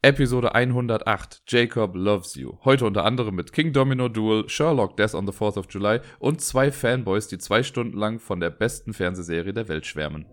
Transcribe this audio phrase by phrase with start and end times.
[0.00, 2.56] Episode 108, Jacob Loves You.
[2.64, 6.40] Heute unter anderem mit King Domino Duel, Sherlock Death on the 4th of July und
[6.40, 10.24] zwei Fanboys, die zwei Stunden lang von der besten Fernsehserie der Welt schwärmen.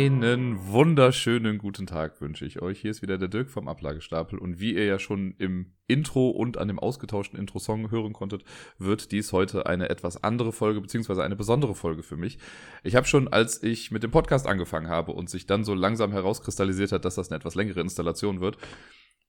[0.00, 2.80] Einen wunderschönen guten Tag wünsche ich euch.
[2.80, 6.56] Hier ist wieder der Dirk vom Ablagestapel und wie ihr ja schon im Intro und
[6.56, 8.42] an dem ausgetauschten Intro-Song hören konntet,
[8.78, 12.38] wird dies heute eine etwas andere Folge beziehungsweise eine besondere Folge für mich.
[12.82, 16.12] Ich habe schon, als ich mit dem Podcast angefangen habe und sich dann so langsam
[16.12, 18.56] herauskristallisiert hat, dass das eine etwas längere Installation wird,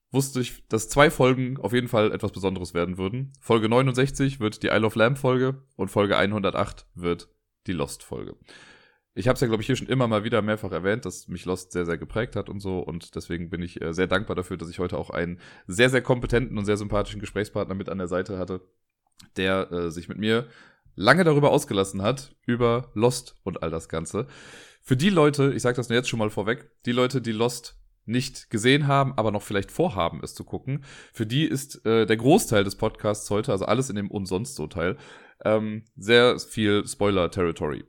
[0.10, 3.34] wusste ich, dass zwei Folgen auf jeden Fall etwas Besonderes werden würden.
[3.42, 7.28] Folge 69 wird die Isle of Lamb Folge und Folge 108 wird
[7.68, 8.38] die Lost Folge
[9.14, 11.46] ich habe es ja, glaube ich, hier schon immer mal wieder mehrfach erwähnt, dass mich
[11.46, 12.80] Lost sehr, sehr geprägt hat und so.
[12.80, 16.02] Und deswegen bin ich äh, sehr dankbar dafür, dass ich heute auch einen sehr, sehr
[16.02, 18.62] kompetenten und sehr sympathischen Gesprächspartner mit an der Seite hatte,
[19.36, 20.48] der äh, sich mit mir
[20.96, 24.28] lange darüber ausgelassen hat, über Lost und all das Ganze.
[24.82, 27.78] Für die Leute, ich sage das nur jetzt schon mal vorweg, die Leute, die Lost
[28.06, 32.18] nicht gesehen haben, aber noch vielleicht vorhaben, es zu gucken, für die ist äh, der
[32.18, 34.98] Großteil des Podcasts heute, also alles in dem und sonst so Teil,
[35.44, 37.86] ähm, sehr viel Spoiler-Territory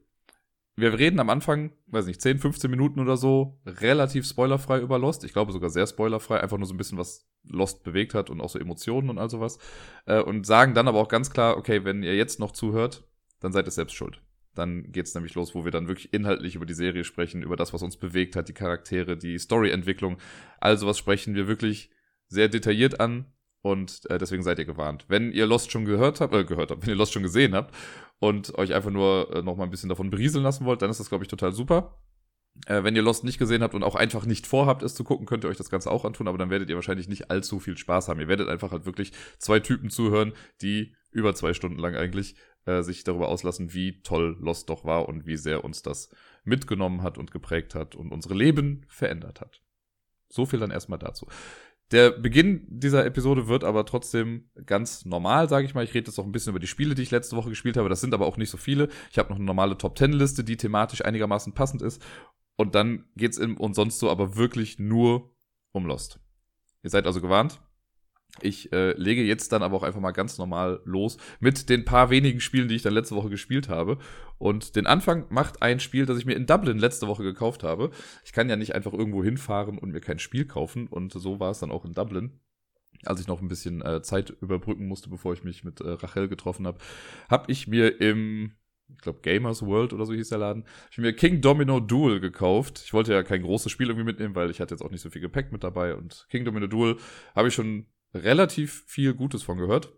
[0.75, 5.25] wir reden am Anfang, weiß nicht, 10, 15 Minuten oder so, relativ spoilerfrei über Lost.
[5.25, 8.41] Ich glaube sogar sehr spoilerfrei, einfach nur so ein bisschen, was Lost bewegt hat und
[8.41, 9.59] auch so Emotionen und all sowas.
[10.07, 13.07] Äh, und sagen dann aber auch ganz klar, okay, wenn ihr jetzt noch zuhört,
[13.41, 14.23] dann seid ihr selbst schuld.
[14.55, 17.73] Dann geht's nämlich los, wo wir dann wirklich inhaltlich über die Serie sprechen, über das,
[17.73, 20.19] was uns bewegt hat, die Charaktere, die Storyentwicklung.
[20.61, 21.91] All sowas sprechen wir wirklich
[22.29, 23.27] sehr detailliert an
[23.63, 25.05] und äh, deswegen seid ihr gewarnt.
[25.09, 27.75] Wenn ihr Lost schon gehört habt, äh, gehört habt, wenn ihr Lost schon gesehen habt
[28.19, 31.01] und euch einfach nur äh, noch mal ein bisschen davon berieseln lassen wollt, dann ist
[31.01, 31.99] das, glaube ich, total super.
[32.67, 35.27] Äh, wenn ihr Lost nicht gesehen habt und auch einfach nicht vorhabt, es zu gucken,
[35.27, 37.79] könnt ihr euch das Ganze auch antun, aber dann werdet ihr wahrscheinlich nicht allzu viel
[37.79, 38.21] Spaß haben.
[38.21, 42.83] Ihr werdet einfach halt wirklich zwei Typen zuhören, die über zwei Stunden lang eigentlich äh,
[42.83, 46.11] sich darüber auslassen, wie toll Lost doch war und wie sehr uns das
[46.45, 49.63] mitgenommen hat und geprägt hat und unsere Leben verändert hat.
[50.29, 51.27] So viel dann erstmal dazu.
[51.93, 55.85] Der Beginn dieser Episode wird aber trotzdem ganz normal, sage ich mal.
[55.85, 57.91] Ich rede jetzt auch ein bisschen über die Spiele, die ich letzte Woche gespielt habe.
[57.91, 58.89] Das sind aber auch nicht so viele.
[59.11, 62.03] Ich habe noch eine normale Top Ten Liste, die thematisch einigermaßen passend ist.
[62.57, 65.37] Und dann geht's im und sonst so aber wirklich nur
[65.73, 66.19] um Lost.
[66.83, 67.61] Ihr seid also gewarnt.
[68.41, 72.09] Ich äh, lege jetzt dann aber auch einfach mal ganz normal los mit den paar
[72.09, 73.99] wenigen Spielen, die ich dann letzte Woche gespielt habe.
[74.39, 77.91] Und den Anfang macht ein Spiel, das ich mir in Dublin letzte Woche gekauft habe.
[78.25, 80.89] Ich kann ja nicht einfach irgendwo hinfahren und mir kein Spiel kaufen.
[80.89, 82.41] Und so war es dann auch in Dublin.
[83.05, 86.29] Als ich noch ein bisschen äh, Zeit überbrücken musste, bevor ich mich mit äh, Rachel
[86.29, 86.79] getroffen habe,
[87.29, 88.53] habe ich mir im
[88.95, 90.65] ich glaube Gamers World oder so hieß der Laden.
[90.91, 92.83] Ich mir King Domino Duel gekauft.
[92.85, 95.09] Ich wollte ja kein großes Spiel irgendwie mitnehmen, weil ich hatte jetzt auch nicht so
[95.09, 95.95] viel Gepäck mit dabei.
[95.95, 96.97] Und King Domino Duel
[97.35, 99.93] habe ich schon relativ viel Gutes von gehört.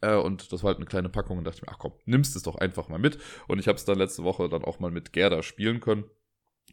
[0.00, 2.36] Äh, und das war halt eine kleine Packung und dachte ich mir, ach komm, nimmst
[2.36, 3.18] es doch einfach mal mit.
[3.48, 6.04] Und ich habe es dann letzte Woche dann auch mal mit Gerda spielen können.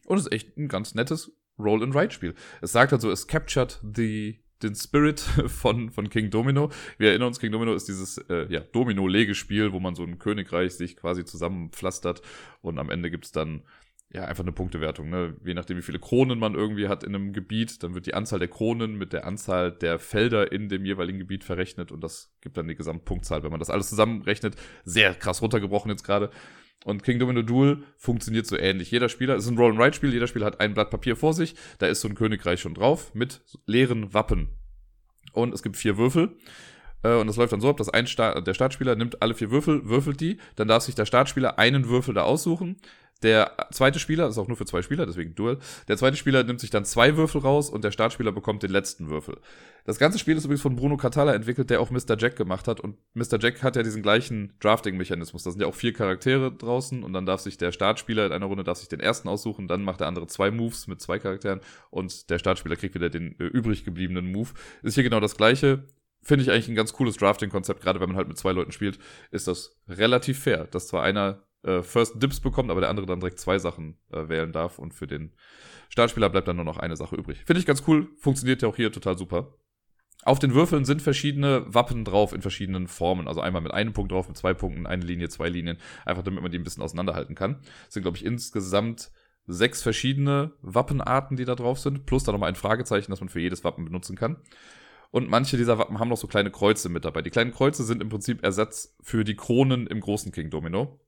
[0.06, 2.35] Und es ist echt ein ganz nettes Roll-and-Ride-Spiel.
[2.61, 6.69] Es sagt halt so, es captured the, den Spirit von, von King Domino.
[6.97, 10.73] Wir erinnern uns, King Domino ist dieses äh, ja, Domino-Legespiel, wo man so ein Königreich
[10.73, 12.22] sich quasi zusammenpflastert
[12.61, 13.63] und am Ende gibt's dann
[14.13, 15.09] ja, einfach eine Punktewertung.
[15.09, 15.35] Ne?
[15.44, 18.40] Je nachdem, wie viele Kronen man irgendwie hat in einem Gebiet, dann wird die Anzahl
[18.40, 22.57] der Kronen mit der Anzahl der Felder in dem jeweiligen Gebiet verrechnet und das gibt
[22.57, 23.44] dann die Gesamtpunktzahl.
[23.44, 26.29] Wenn man das alles zusammenrechnet, sehr krass runtergebrochen jetzt gerade.
[26.85, 28.91] Und King Domino Duel funktioniert so ähnlich.
[28.91, 31.88] Jeder Spieler, es ist ein Roll-and-Ride-Spiel, jeder Spieler hat ein Blatt Papier vor sich, da
[31.88, 34.50] ist so ein Königreich schon drauf mit leeren Wappen.
[35.34, 36.38] Und es gibt vier Würfel.
[37.03, 39.51] Äh, und das läuft dann so ab, dass ein Start, der Startspieler nimmt alle vier
[39.51, 42.78] Würfel, würfelt die, dann darf sich der Startspieler einen Würfel da aussuchen.
[43.23, 45.57] Der zweite Spieler, das ist auch nur für zwei Spieler, deswegen Duel.
[45.88, 49.09] Der zweite Spieler nimmt sich dann zwei Würfel raus und der Startspieler bekommt den letzten
[49.09, 49.39] Würfel.
[49.85, 52.17] Das ganze Spiel ist übrigens von Bruno Catala entwickelt, der auch Mr.
[52.17, 52.79] Jack gemacht hat.
[52.79, 53.39] Und Mr.
[53.39, 55.44] Jack hat ja diesen gleichen Drafting-Mechanismus.
[55.44, 58.45] Da sind ja auch vier Charaktere draußen und dann darf sich der Startspieler in einer
[58.45, 61.61] Runde darf sich den ersten aussuchen, dann macht der andere zwei Moves mit zwei Charakteren
[61.89, 64.50] und der Startspieler kriegt wieder den äh, übrig gebliebenen Move.
[64.83, 65.85] Ist hier genau das gleiche.
[66.22, 69.00] Finde ich eigentlich ein ganz cooles Drafting-Konzept, gerade wenn man halt mit zwei Leuten spielt,
[69.31, 73.19] ist das relativ fair, dass zwar einer äh, First Dips bekommt, aber der andere dann
[73.19, 75.33] direkt zwei Sachen äh, wählen darf und für den
[75.89, 77.43] Startspieler bleibt dann nur noch eine Sache übrig.
[77.45, 79.53] Finde ich ganz cool, funktioniert ja auch hier total super.
[80.23, 83.27] Auf den Würfeln sind verschiedene Wappen drauf in verschiedenen Formen.
[83.27, 85.77] Also einmal mit einem Punkt drauf, mit zwei Punkten, eine Linie, zwei Linien.
[86.05, 87.61] Einfach damit man die ein bisschen auseinanderhalten kann.
[87.87, 89.11] Es sind, glaube ich, insgesamt
[89.45, 92.05] sechs verschiedene Wappenarten, die da drauf sind.
[92.05, 94.37] Plus dann nochmal ein Fragezeichen, das man für jedes Wappen benutzen kann.
[95.11, 97.21] Und manche dieser Wappen haben noch so kleine Kreuze mit dabei.
[97.21, 100.99] Die kleinen Kreuze sind im Prinzip Ersatz für die Kronen im großen King Domino.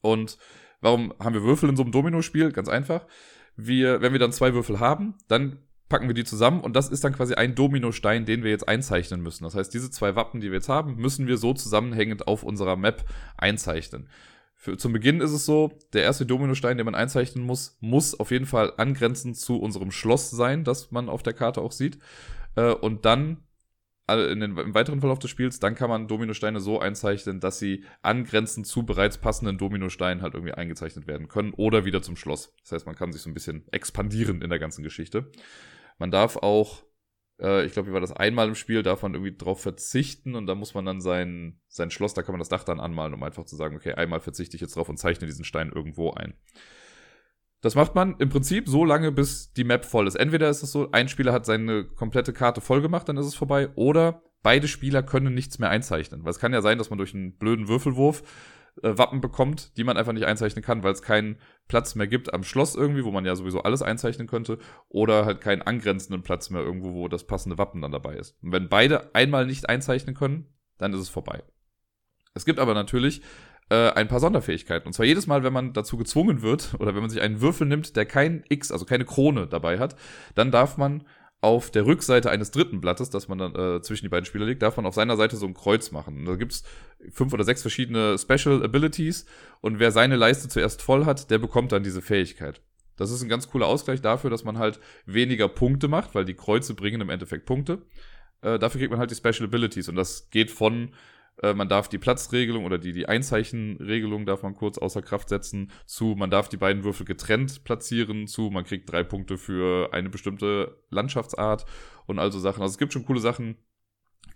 [0.00, 0.38] Und
[0.80, 2.52] warum haben wir Würfel in so einem Domino-Spiel?
[2.52, 3.06] Ganz einfach.
[3.56, 5.58] Wir, wenn wir dann zwei Würfel haben, dann
[5.90, 9.20] packen wir die zusammen und das ist dann quasi ein Dominostein, den wir jetzt einzeichnen
[9.20, 9.44] müssen.
[9.44, 12.76] Das heißt, diese zwei Wappen, die wir jetzt haben, müssen wir so zusammenhängend auf unserer
[12.76, 13.04] Map
[13.36, 14.08] einzeichnen.
[14.54, 18.30] Für, zum Beginn ist es so, der erste Dominostein, den man einzeichnen muss, muss auf
[18.30, 21.98] jeden Fall angrenzend zu unserem Schloss sein, das man auf der Karte auch sieht.
[22.56, 23.38] Äh, und dann
[24.18, 27.84] in den, im weiteren Verlauf des Spiels, dann kann man Dominosteine so einzeichnen, dass sie
[28.02, 32.54] angrenzend zu bereits passenden Dominosteinen halt irgendwie eingezeichnet werden können oder wieder zum Schloss.
[32.62, 35.30] Das heißt, man kann sich so ein bisschen expandieren in der ganzen Geschichte.
[35.98, 36.82] Man darf auch,
[37.40, 40.46] äh, ich glaube, wie war das einmal im Spiel, darf man irgendwie drauf verzichten und
[40.46, 43.22] da muss man dann sein, sein Schloss, da kann man das Dach dann anmalen, um
[43.22, 46.34] einfach zu sagen, okay, einmal verzichte ich jetzt drauf und zeichne diesen Stein irgendwo ein.
[47.60, 50.14] Das macht man im Prinzip so lange, bis die Map voll ist.
[50.14, 53.34] Entweder ist es so, ein Spieler hat seine komplette Karte voll gemacht, dann ist es
[53.34, 56.24] vorbei, oder beide Spieler können nichts mehr einzeichnen.
[56.24, 58.22] Weil es kann ja sein, dass man durch einen blöden Würfelwurf
[58.82, 61.36] äh, Wappen bekommt, die man einfach nicht einzeichnen kann, weil es keinen
[61.68, 64.58] Platz mehr gibt am Schloss irgendwie, wo man ja sowieso alles einzeichnen könnte,
[64.88, 68.42] oder halt keinen angrenzenden Platz mehr irgendwo, wo das passende Wappen dann dabei ist.
[68.42, 70.46] Und wenn beide einmal nicht einzeichnen können,
[70.78, 71.42] dann ist es vorbei.
[72.32, 73.22] Es gibt aber natürlich
[73.70, 74.86] äh, ein paar Sonderfähigkeiten.
[74.86, 77.66] Und zwar jedes Mal, wenn man dazu gezwungen wird, oder wenn man sich einen Würfel
[77.66, 79.96] nimmt, der kein X, also keine Krone dabei hat,
[80.34, 81.04] dann darf man
[81.42, 84.60] auf der Rückseite eines dritten Blattes, das man dann äh, zwischen die beiden Spieler legt,
[84.60, 86.18] darf man auf seiner Seite so ein Kreuz machen.
[86.18, 86.64] Und da gibt's
[87.10, 89.24] fünf oder sechs verschiedene Special Abilities
[89.62, 92.60] und wer seine Leiste zuerst voll hat, der bekommt dann diese Fähigkeit.
[92.96, 96.34] Das ist ein ganz cooler Ausgleich dafür, dass man halt weniger Punkte macht, weil die
[96.34, 97.80] Kreuze bringen im Endeffekt Punkte.
[98.42, 100.90] Äh, dafür kriegt man halt die Special Abilities und das geht von
[101.42, 105.70] äh, man darf die Platzregelung oder die, die Einzeichenregelung darf man kurz außer Kraft setzen,
[105.86, 110.10] zu man darf die beiden Würfel getrennt platzieren, zu man kriegt drei Punkte für eine
[110.10, 111.64] bestimmte Landschaftsart
[112.06, 112.62] und also Sachen.
[112.62, 113.56] Also es gibt schon coole Sachen,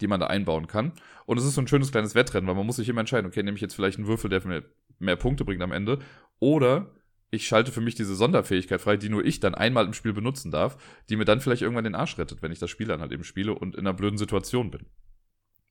[0.00, 0.92] die man da einbauen kann.
[1.26, 3.42] Und es ist so ein schönes kleines Wettrennen, weil man muss sich immer entscheiden, okay,
[3.42, 4.64] nehme ich jetzt vielleicht einen Würfel, der mir
[4.98, 5.98] mehr Punkte bringt am Ende,
[6.38, 6.90] oder
[7.30, 10.50] ich schalte für mich diese Sonderfähigkeit frei, die nur ich dann einmal im Spiel benutzen
[10.50, 10.76] darf,
[11.08, 13.24] die mir dann vielleicht irgendwann den Arsch rettet, wenn ich das Spiel dann halt eben
[13.24, 14.86] spiele und in einer blöden Situation bin.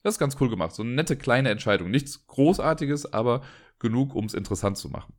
[0.03, 0.73] Das ist ganz cool gemacht.
[0.73, 1.89] So eine nette kleine Entscheidung.
[1.89, 3.41] Nichts Großartiges, aber
[3.79, 5.13] genug, um es interessant zu machen.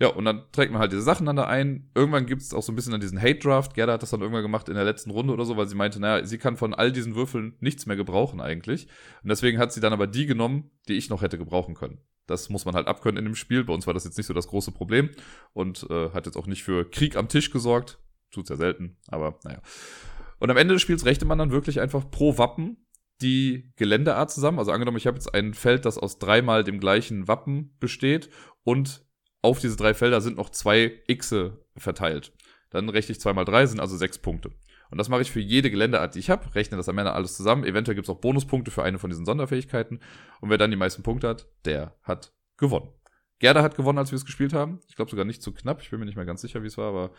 [0.00, 1.90] Ja, und dann trägt man halt diese Sachen dann da ein.
[1.94, 3.74] Irgendwann gibt es auch so ein bisschen dann diesen Hate-Draft.
[3.74, 6.00] Gerda hat das dann irgendwann gemacht in der letzten Runde oder so, weil sie meinte,
[6.00, 8.88] naja, sie kann von all diesen Würfeln nichts mehr gebrauchen eigentlich.
[9.22, 11.98] Und deswegen hat sie dann aber die genommen, die ich noch hätte gebrauchen können.
[12.26, 13.62] Das muss man halt abkönnen in dem Spiel.
[13.62, 15.10] Bei uns war das jetzt nicht so das große Problem
[15.52, 17.98] und äh, hat jetzt auch nicht für Krieg am Tisch gesorgt.
[18.32, 19.60] Tut's ja selten, aber naja.
[20.40, 22.78] Und am Ende des Spiels rechte man dann wirklich einfach pro Wappen
[23.20, 24.58] die Geländeart zusammen.
[24.58, 28.30] Also angenommen, ich habe jetzt ein Feld, das aus dreimal dem gleichen Wappen besteht
[28.64, 29.04] und
[29.42, 32.32] auf diese drei Felder sind noch zwei Xe verteilt.
[32.70, 34.50] Dann rechne ich zwei mal drei, sind also sechs Punkte.
[34.90, 37.36] Und das mache ich für jede Geländeart, die ich habe, rechne das am Ende alles
[37.36, 37.64] zusammen.
[37.64, 40.00] Eventuell gibt es auch Bonuspunkte für eine von diesen Sonderfähigkeiten.
[40.40, 42.90] Und wer dann die meisten Punkte hat, der hat gewonnen.
[43.38, 44.80] Gerda hat gewonnen, als wir es gespielt haben.
[44.88, 45.82] Ich glaube sogar nicht zu knapp.
[45.82, 47.10] Ich bin mir nicht mehr ganz sicher, wie es war, aber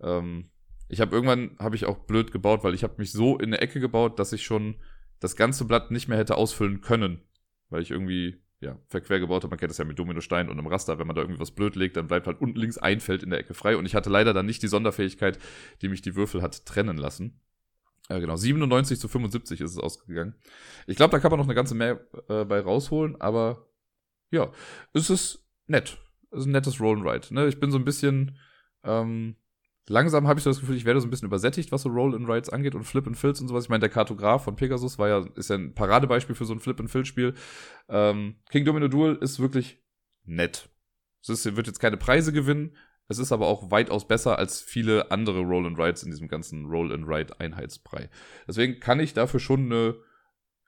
[0.00, 0.50] ähm,
[0.88, 3.60] ich habe irgendwann habe ich auch blöd gebaut, weil ich habe mich so in eine
[3.60, 4.76] Ecke gebaut, dass ich schon
[5.20, 7.22] das ganze Blatt nicht mehr hätte ausfüllen können,
[7.68, 9.50] weil ich irgendwie ja, verquer gebaut habe.
[9.50, 10.98] Man kennt das ja mit Dominostein und einem Raster.
[10.98, 13.30] Wenn man da irgendwie was blöd legt, dann bleibt halt unten links ein Feld in
[13.30, 13.76] der Ecke frei.
[13.76, 15.38] Und ich hatte leider dann nicht die Sonderfähigkeit,
[15.80, 17.40] die mich die Würfel hat trennen lassen.
[18.10, 18.36] Ja, genau.
[18.36, 20.34] 97 zu 75 ist es ausgegangen.
[20.86, 23.68] Ich glaube, da kann man noch eine ganze mehr äh, bei rausholen, aber
[24.30, 24.52] ja,
[24.92, 25.98] es ist nett.
[26.30, 27.34] Es ist ein nettes Roll and Ride.
[27.34, 27.46] Ne?
[27.48, 28.36] Ich bin so ein bisschen
[28.82, 29.36] ähm,
[29.88, 32.50] langsam habe ich so das Gefühl, ich werde so ein bisschen übersättigt, was so Roll-and-Rides
[32.50, 33.64] angeht und Flip-and-Fills und sowas.
[33.64, 36.60] Ich meine, der Kartograf von Pegasus war ja, ist ja ein Paradebeispiel für so ein
[36.60, 37.34] Flip-and-Fill-Spiel.
[37.88, 39.82] Ähm, King Domino Duel ist wirklich
[40.24, 40.68] nett.
[41.22, 42.76] Es ist, wird jetzt keine Preise gewinnen,
[43.08, 48.08] es ist aber auch weitaus besser als viele andere Roll-and-Rides in diesem ganzen Roll-and-Ride-Einheitsbrei.
[48.46, 49.96] Deswegen kann ich dafür schon eine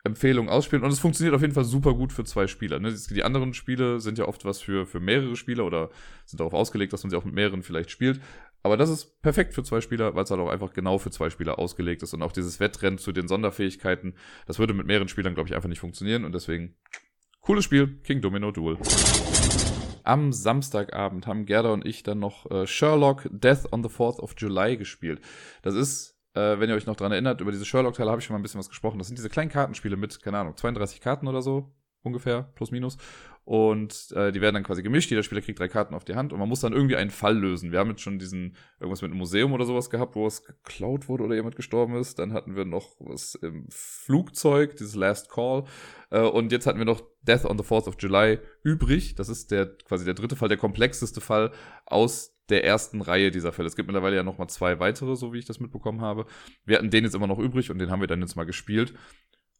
[0.04, 0.85] Empfehlung ausspielen.
[0.85, 2.81] Und es funktioniert auf jeden Fall super gut für zwei Spieler.
[2.81, 2.92] Ne?
[3.11, 5.90] Die anderen Spiele sind ja oft was für, für mehrere Spieler oder
[6.26, 8.21] sind darauf ausgelegt, dass man sie auch mit mehreren vielleicht spielt.
[8.62, 11.31] Aber das ist perfekt für zwei Spieler, weil es halt auch einfach genau für zwei
[11.31, 12.14] Spieler ausgelegt ist.
[12.14, 14.14] Und auch dieses Wettrennen zu den Sonderfähigkeiten,
[14.47, 16.25] das würde mit mehreren Spielern, glaube ich, einfach nicht funktionieren.
[16.25, 16.76] Und deswegen,
[17.40, 18.78] cooles Spiel, King Domino Duel.
[20.04, 24.35] Am Samstagabend haben Gerda und ich dann noch äh, Sherlock Death on the 4th of
[24.37, 25.21] July gespielt.
[25.62, 28.35] Das ist, äh, wenn ihr euch noch dran erinnert, über diese Sherlock-Teile habe ich schon
[28.35, 28.99] mal ein bisschen was gesprochen.
[28.99, 32.97] Das sind diese kleinen Kartenspiele mit, keine Ahnung, 32 Karten oder so, ungefähr, plus minus.
[33.45, 35.11] Und äh, die werden dann quasi gemischt.
[35.11, 37.37] Jeder Spieler kriegt drei Karten auf die Hand und man muss dann irgendwie einen Fall
[37.37, 37.73] lösen.
[37.73, 41.09] Wir haben jetzt schon diesen, irgendwas mit einem Museum oder sowas gehabt, wo es geklaut
[41.09, 42.21] wurde oder jemand gestorben ist.
[42.21, 45.65] Dann hatten wir noch was im Flugzeug, dieses Last Call.
[46.11, 49.17] Äh, und jetzt hatten wir noch Death on the 4th of July übrig.
[49.17, 51.51] Das ist der quasi der dritte Fall, der komplexeste Fall
[51.85, 53.67] aus der ersten Reihe dieser Fälle.
[53.67, 56.27] Es gibt mittlerweile ja noch mal zwei weitere, so wie ich das mitbekommen habe.
[56.65, 58.95] Wir hatten den jetzt immer noch übrig und den haben wir dann jetzt mal gespielt.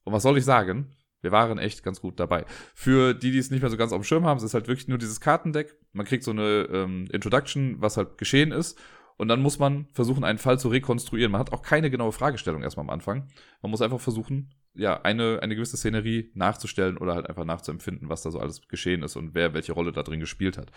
[0.05, 0.95] Und was soll ich sagen?
[1.23, 2.45] Wir waren echt ganz gut dabei.
[2.75, 4.69] Für die, die es nicht mehr so ganz auf dem Schirm haben, es ist halt
[4.69, 5.77] wirklich nur dieses Kartendeck.
[5.93, 8.79] Man kriegt so eine ähm, Introduction, was halt geschehen ist.
[9.17, 11.31] Und dann muss man versuchen, einen Fall zu rekonstruieren.
[11.31, 13.29] Man hat auch keine genaue Fragestellung erstmal am Anfang.
[13.61, 18.23] Man muss einfach versuchen, ja, eine, eine gewisse Szenerie nachzustellen oder halt einfach nachzuempfinden, was
[18.23, 20.73] da so alles geschehen ist und wer welche Rolle da drin gespielt hat.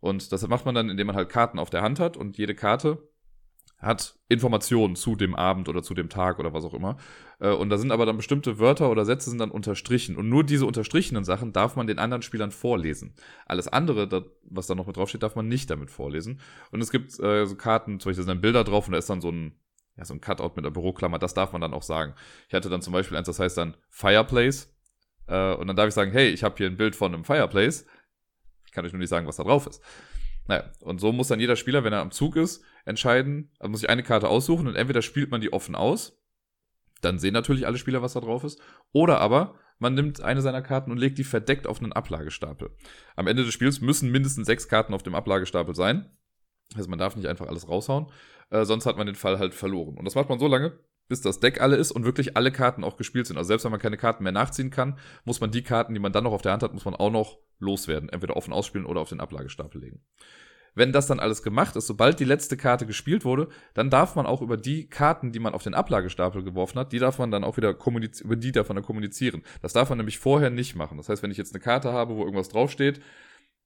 [0.00, 2.56] Und das macht man dann, indem man halt Karten auf der Hand hat und jede
[2.56, 3.08] Karte
[3.82, 6.96] hat Informationen zu dem Abend oder zu dem Tag oder was auch immer.
[7.40, 10.16] Äh, und da sind aber dann bestimmte Wörter oder Sätze sind dann unterstrichen.
[10.16, 13.14] Und nur diese unterstrichenen Sachen darf man den anderen Spielern vorlesen.
[13.44, 16.40] Alles andere, was da noch mit draufsteht, darf man nicht damit vorlesen.
[16.70, 19.10] Und es gibt äh, so Karten, zum Beispiel sind dann Bilder drauf und da ist
[19.10, 19.58] dann so ein,
[19.96, 21.18] ja, so ein Cutout mit einer Büroklammer.
[21.18, 22.14] Das darf man dann auch sagen.
[22.48, 24.72] Ich hatte dann zum Beispiel eins, das heißt dann Fireplace.
[25.26, 27.84] Äh, und dann darf ich sagen, hey, ich habe hier ein Bild von einem Fireplace.
[28.64, 29.82] Ich kann euch nur nicht sagen, was da drauf ist.
[30.46, 33.82] Naja, und so muss dann jeder Spieler, wenn er am Zug ist, entscheiden, also muss
[33.82, 36.20] ich eine Karte aussuchen und entweder spielt man die offen aus,
[37.00, 38.60] dann sehen natürlich alle Spieler, was da drauf ist,
[38.92, 42.70] oder aber man nimmt eine seiner Karten und legt die verdeckt auf einen Ablagestapel.
[43.16, 46.08] Am Ende des Spiels müssen mindestens sechs Karten auf dem Ablagestapel sein.
[46.76, 48.06] Also man darf nicht einfach alles raushauen,
[48.50, 49.98] äh, sonst hat man den Fall halt verloren.
[49.98, 52.84] Und das macht man so lange, bis das Deck alle ist und wirklich alle Karten
[52.84, 53.36] auch gespielt sind.
[53.36, 56.12] Also selbst wenn man keine Karten mehr nachziehen kann, muss man die Karten, die man
[56.12, 58.08] dann noch auf der Hand hat, muss man auch noch loswerden.
[58.08, 60.04] Entweder offen ausspielen oder auf den Ablagestapel legen.
[60.74, 64.26] Wenn das dann alles gemacht ist, sobald die letzte Karte gespielt wurde, dann darf man
[64.26, 67.44] auch über die Karten, die man auf den Ablagestapel geworfen hat, die darf man dann
[67.44, 69.42] auch wieder kommunizieren, über die darf man dann kommunizieren.
[69.60, 70.96] Das darf man nämlich vorher nicht machen.
[70.96, 73.00] Das heißt, wenn ich jetzt eine Karte habe, wo irgendwas draufsteht,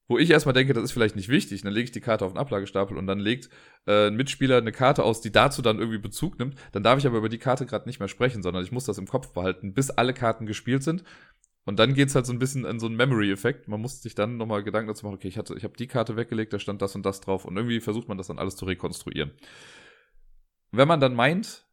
[0.08, 2.32] wo ich erstmal denke, das ist vielleicht nicht wichtig, dann lege ich die Karte auf
[2.32, 3.48] den Ablagestapel und dann legt
[3.86, 7.06] äh, ein Mitspieler eine Karte aus, die dazu dann irgendwie Bezug nimmt, dann darf ich
[7.06, 9.74] aber über die Karte gerade nicht mehr sprechen, sondern ich muss das im Kopf behalten,
[9.74, 11.02] bis alle Karten gespielt sind.
[11.66, 13.68] Und dann geht's halt so ein bisschen in so einen Memory-Effekt.
[13.68, 16.16] Man muss sich dann nochmal Gedanken dazu machen, okay, ich, hatte, ich habe die Karte
[16.16, 17.44] weggelegt, da stand das und das drauf.
[17.44, 19.32] Und irgendwie versucht man das dann alles zu rekonstruieren.
[20.70, 21.66] Wenn man dann meint,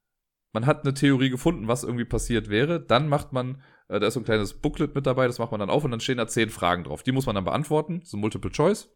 [0.52, 4.16] man hat eine Theorie gefunden, was irgendwie passiert wäre, dann macht man äh, da ist
[4.16, 6.28] so ein kleines Booklet mit dabei, das macht man dann auf und dann stehen da
[6.28, 7.04] zehn Fragen drauf.
[7.04, 8.90] Die muss man dann beantworten, so Multiple Choice.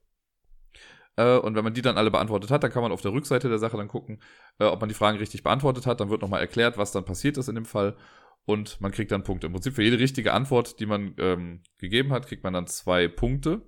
[1.16, 3.50] Äh, und wenn man die dann alle beantwortet hat, dann kann man auf der Rückseite
[3.50, 4.22] der Sache dann gucken,
[4.60, 6.00] äh, ob man die Fragen richtig beantwortet hat.
[6.00, 7.96] Dann wird nochmal erklärt, was dann passiert ist in dem Fall.
[8.48, 9.48] Und man kriegt dann Punkte.
[9.48, 13.10] Im Prinzip für jede richtige Antwort, die man ähm, gegeben hat, kriegt man dann zwei
[13.10, 13.62] Punkte.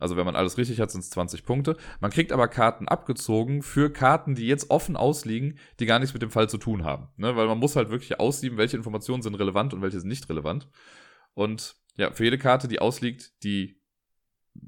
[0.00, 1.76] Also wenn man alles richtig hat, sind es 20 Punkte.
[2.00, 6.22] Man kriegt aber Karten abgezogen für Karten, die jetzt offen ausliegen, die gar nichts mit
[6.22, 7.06] dem Fall zu tun haben.
[7.18, 7.36] Ne?
[7.36, 10.68] Weil man muss halt wirklich aussieben, welche Informationen sind relevant und welche sind nicht relevant.
[11.34, 13.80] Und ja, für jede Karte, die ausliegt, die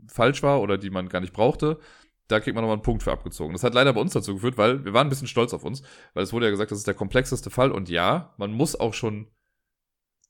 [0.07, 1.81] falsch war oder die man gar nicht brauchte,
[2.29, 3.53] da kriegt man nochmal einen Punkt für abgezogen.
[3.53, 5.83] Das hat leider bei uns dazu geführt, weil wir waren ein bisschen stolz auf uns,
[6.15, 8.95] weil es wurde ja gesagt, das ist der komplexeste Fall und ja, man muss auch
[8.95, 9.29] schon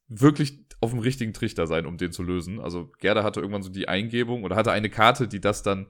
[0.08, 2.60] wirklich auf dem richtigen Trichter sein, um den zu lösen.
[2.60, 5.86] Also Gerda hatte irgendwann so die Eingebung oder hatte eine Karte, die das dann,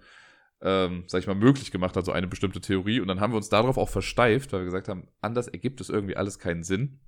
[0.60, 3.00] ähm, sag ich mal, möglich gemacht hat, so eine bestimmte Theorie.
[3.00, 5.88] Und dann haben wir uns darauf auch versteift, weil wir gesagt haben, anders ergibt es
[5.88, 7.00] irgendwie alles keinen Sinn.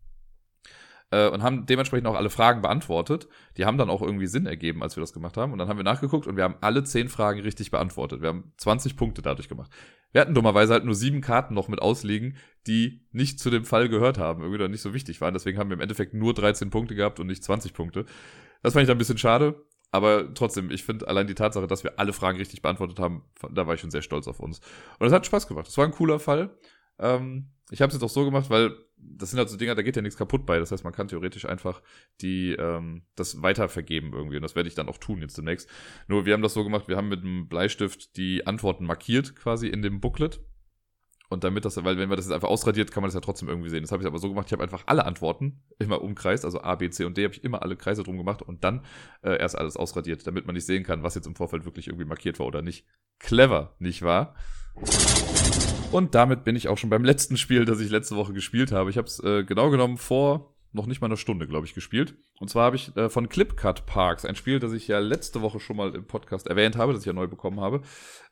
[1.14, 3.28] Äh, und haben dementsprechend auch alle Fragen beantwortet.
[3.56, 5.52] Die haben dann auch irgendwie Sinn ergeben, als wir das gemacht haben.
[5.52, 8.20] Und dann haben wir nachgeguckt und wir haben alle zehn Fragen richtig beantwortet.
[8.20, 9.70] Wir haben 20 Punkte dadurch gemacht.
[10.10, 13.88] Wir hatten dummerweise halt nur sieben Karten noch mit ausliegen, die nicht zu dem Fall
[13.88, 15.34] gehört haben, irgendwie dann nicht so wichtig waren.
[15.34, 18.06] Deswegen haben wir im Endeffekt nur 13 Punkte gehabt und nicht 20 Punkte.
[18.64, 19.62] Das fand ich dann ein bisschen schade.
[19.92, 23.68] Aber trotzdem, ich finde allein die Tatsache, dass wir alle Fragen richtig beantwortet haben, da
[23.68, 24.60] war ich schon sehr stolz auf uns.
[24.98, 25.68] Und es hat Spaß gemacht.
[25.68, 26.58] Es war ein cooler Fall.
[26.98, 28.74] Ähm, ich habe es jetzt auch so gemacht, weil
[29.16, 30.58] das sind halt so Dinger, da geht ja nichts kaputt bei.
[30.58, 31.82] Das heißt, man kann theoretisch einfach
[32.20, 34.36] die ähm, das weitervergeben irgendwie.
[34.36, 35.68] Und das werde ich dann auch tun jetzt demnächst.
[36.08, 39.68] Nur wir haben das so gemacht, wir haben mit einem Bleistift die Antworten markiert quasi
[39.68, 40.40] in dem Booklet.
[41.30, 43.48] Und damit das, weil wenn man das jetzt einfach ausradiert, kann man das ja trotzdem
[43.48, 43.82] irgendwie sehen.
[43.82, 46.74] Das habe ich aber so gemacht, ich habe einfach alle Antworten immer umkreist, also A,
[46.76, 48.84] B, C und D habe ich immer alle Kreise drum gemacht und dann
[49.22, 52.04] äh, erst alles ausradiert, damit man nicht sehen kann, was jetzt im Vorfeld wirklich irgendwie
[52.04, 52.86] markiert war oder nicht.
[53.18, 54.36] Clever, nicht wahr?
[55.92, 58.90] Und damit bin ich auch schon beim letzten Spiel, das ich letzte Woche gespielt habe.
[58.90, 62.16] Ich habe es äh, genau genommen vor noch nicht mal eine Stunde, glaube ich, gespielt.
[62.40, 65.60] Und zwar habe ich äh, von Clipcut Parks, ein Spiel, das ich ja letzte Woche
[65.60, 67.82] schon mal im Podcast erwähnt habe, das ich ja neu bekommen habe,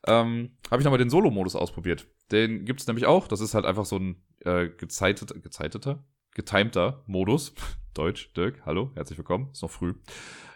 [0.07, 2.09] ähm, habe ich nochmal den Solo-Modus ausprobiert.
[2.33, 3.29] Den gibt es nämlich auch.
[3.29, 6.05] Das ist halt einfach so ein äh, gezeiteter, gezeiteter,
[6.35, 7.55] getimter Modus.
[7.95, 9.95] Deutsch, Dirk, hallo, herzlich willkommen, ist noch früh.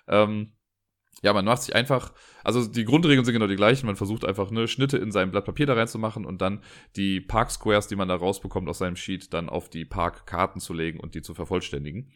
[0.08, 0.55] Ähm,
[1.23, 2.12] ja, man macht sich einfach,
[2.44, 3.87] also die Grundregeln sind genau die gleichen.
[3.87, 6.62] Man versucht einfach ne, Schnitte in sein Blatt Papier da reinzumachen und dann
[6.94, 10.75] die Park Squares, die man da rausbekommt aus seinem Sheet, dann auf die Parkkarten zu
[10.75, 12.12] legen und die zu vervollständigen.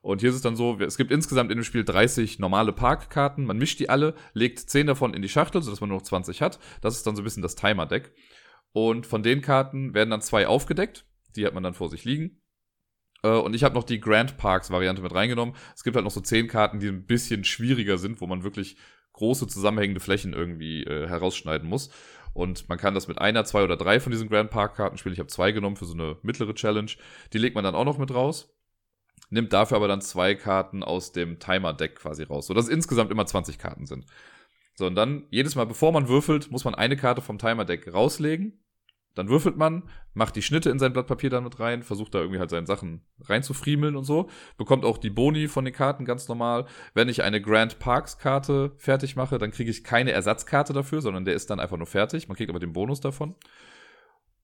[0.00, 3.44] Und hier ist es dann so, es gibt insgesamt in dem Spiel 30 normale Parkkarten.
[3.44, 6.40] Man mischt die alle, legt 10 davon in die Schachtel, sodass man nur noch 20
[6.40, 6.58] hat.
[6.80, 8.12] Das ist dann so ein bisschen das Timer-Deck.
[8.72, 11.04] Und von den Karten werden dann zwei aufgedeckt.
[11.36, 12.40] Die hat man dann vor sich liegen.
[13.22, 15.54] Äh, und ich habe noch die Grand Parks Variante mit reingenommen.
[15.74, 18.76] Es gibt halt noch so zehn Karten, die ein bisschen schwieriger sind, wo man wirklich
[19.14, 21.90] große zusammenhängende Flächen irgendwie äh, herausschneiden muss.
[22.34, 25.14] Und man kann das mit einer, zwei oder drei von diesen Grand Park Karten spielen.
[25.14, 26.92] Ich habe zwei genommen für so eine mittlere Challenge.
[27.32, 28.54] Die legt man dann auch noch mit raus.
[29.30, 33.26] Nimmt dafür aber dann zwei Karten aus dem Timer-Deck quasi raus, sodass es insgesamt immer
[33.26, 34.06] 20 Karten sind.
[34.74, 38.60] So, und dann jedes Mal, bevor man würfelt, muss man eine Karte vom Timer-Deck rauslegen
[39.18, 39.82] dann würfelt man,
[40.14, 42.68] macht die Schnitte in sein Blatt Papier dann mit rein, versucht da irgendwie halt seine
[42.68, 46.66] Sachen reinzufriemeln und so, bekommt auch die Boni von den Karten ganz normal.
[46.94, 51.24] Wenn ich eine Grand Parks Karte fertig mache, dann kriege ich keine Ersatzkarte dafür, sondern
[51.24, 52.28] der ist dann einfach nur fertig.
[52.28, 53.34] Man kriegt aber den Bonus davon.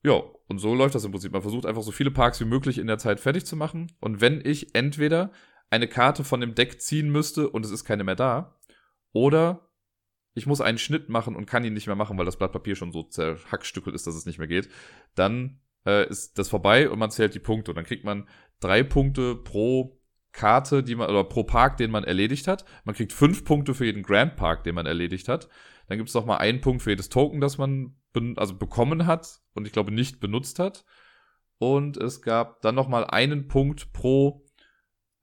[0.03, 1.33] Ja, und so läuft das im Prinzip.
[1.33, 3.93] Man versucht einfach so viele Parks wie möglich in der Zeit fertig zu machen.
[4.01, 5.31] Und wenn ich entweder
[5.71, 8.59] eine Karte von dem Deck ziehen müsste und es ist keine mehr da,
[9.13, 9.69] oder
[10.35, 12.77] ich muss einen Schnitt machen und kann ihn nicht mehr machen, weil das Blatt Papier
[12.77, 14.69] schon so zerhackstückelt ist, dass es nicht mehr geht,
[15.15, 17.71] dann äh, ist das vorbei und man zählt die Punkte.
[17.71, 18.29] Und dann kriegt man
[18.61, 20.01] drei Punkte pro
[20.33, 22.65] Karte, die man, oder pro Park, den man erledigt hat.
[22.85, 25.49] Man kriegt fünf Punkte für jeden Grand Park, den man erledigt hat.
[25.87, 27.97] Dann gibt es noch mal einen Punkt für jedes Token, das man
[28.37, 30.85] also bekommen hat und ich glaube nicht benutzt hat.
[31.59, 34.45] Und es gab dann noch mal einen Punkt pro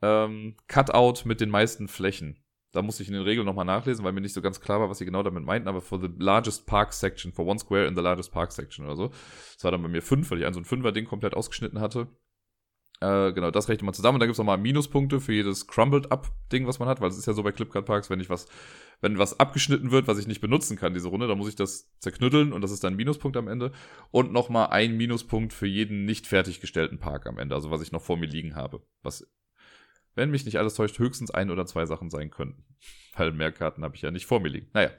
[0.01, 2.41] ähm, Cutout mit den meisten Flächen.
[2.71, 4.89] Da musste ich in den Regeln nochmal nachlesen, weil mir nicht so ganz klar war,
[4.89, 7.95] was sie genau damit meinten, aber for the largest park section, for one square in
[7.95, 9.07] the largest park section oder so.
[9.55, 12.07] Das war dann bei mir fünf, weil ich ein so ein Fünfer-Ding komplett ausgeschnitten hatte.
[13.01, 14.15] Äh, genau, das rechnet man zusammen.
[14.15, 17.25] Und dann gibt es nochmal Minuspunkte für jedes Crumbled-Up-Ding, was man hat, weil es ist
[17.25, 18.47] ja so bei Clipcard-Parks, wenn ich was,
[19.01, 21.91] wenn was abgeschnitten wird, was ich nicht benutzen kann, diese Runde, dann muss ich das
[21.97, 23.71] zerknütteln und das ist dann ein Minuspunkt am Ende.
[24.11, 28.03] Und nochmal ein Minuspunkt für jeden nicht fertiggestellten Park am Ende, also was ich noch
[28.03, 28.83] vor mir liegen habe.
[29.01, 29.27] Was,
[30.15, 32.63] wenn mich nicht alles täuscht, höchstens ein oder zwei Sachen sein könnten.
[33.15, 34.67] Weil mehr Karten habe ich ja nicht vor mir liegen.
[34.73, 34.91] Naja.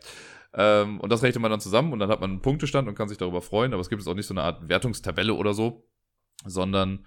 [0.55, 3.09] Ähm, und das rechnet man dann zusammen und dann hat man einen Punktestand und kann
[3.09, 5.89] sich darüber freuen, aber es gibt jetzt auch nicht so eine Art Wertungstabelle oder so,
[6.45, 7.07] sondern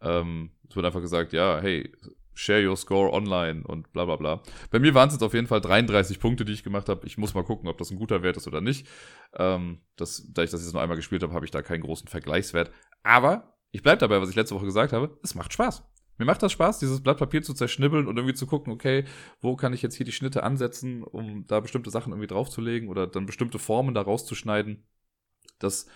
[0.00, 1.92] ähm, es wird einfach gesagt, ja, hey,
[2.36, 4.42] share your score online und bla bla bla.
[4.70, 7.06] Bei mir waren es jetzt auf jeden Fall 33 Punkte, die ich gemacht habe.
[7.06, 8.86] Ich muss mal gucken, ob das ein guter Wert ist oder nicht.
[9.34, 12.08] Ähm, das, da ich das jetzt nur einmal gespielt habe, habe ich da keinen großen
[12.08, 12.70] Vergleichswert.
[13.02, 15.18] Aber ich bleibe dabei, was ich letzte Woche gesagt habe.
[15.22, 15.82] Es macht Spaß.
[16.18, 19.04] Mir macht das Spaß, dieses Blatt Papier zu zerschnibbeln und irgendwie zu gucken, okay,
[19.40, 23.06] wo kann ich jetzt hier die Schnitte ansetzen, um da bestimmte Sachen irgendwie draufzulegen oder
[23.06, 24.86] dann bestimmte Formen da rauszuschneiden.
[25.58, 25.86] Das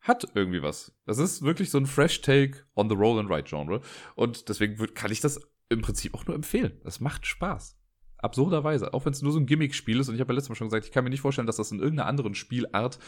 [0.00, 0.94] hat irgendwie was.
[1.06, 3.80] Das ist wirklich so ein Fresh Take on the Roll and Write Genre.
[4.14, 6.80] Und deswegen kann ich das im Prinzip auch nur empfehlen.
[6.84, 7.78] Das macht Spaß.
[8.18, 8.92] Absurderweise.
[8.92, 10.08] Auch wenn es nur so ein Gimmick-Spiel ist.
[10.08, 11.72] Und ich habe ja letztes Mal schon gesagt, ich kann mir nicht vorstellen, dass das
[11.72, 12.98] in irgendeiner anderen Spielart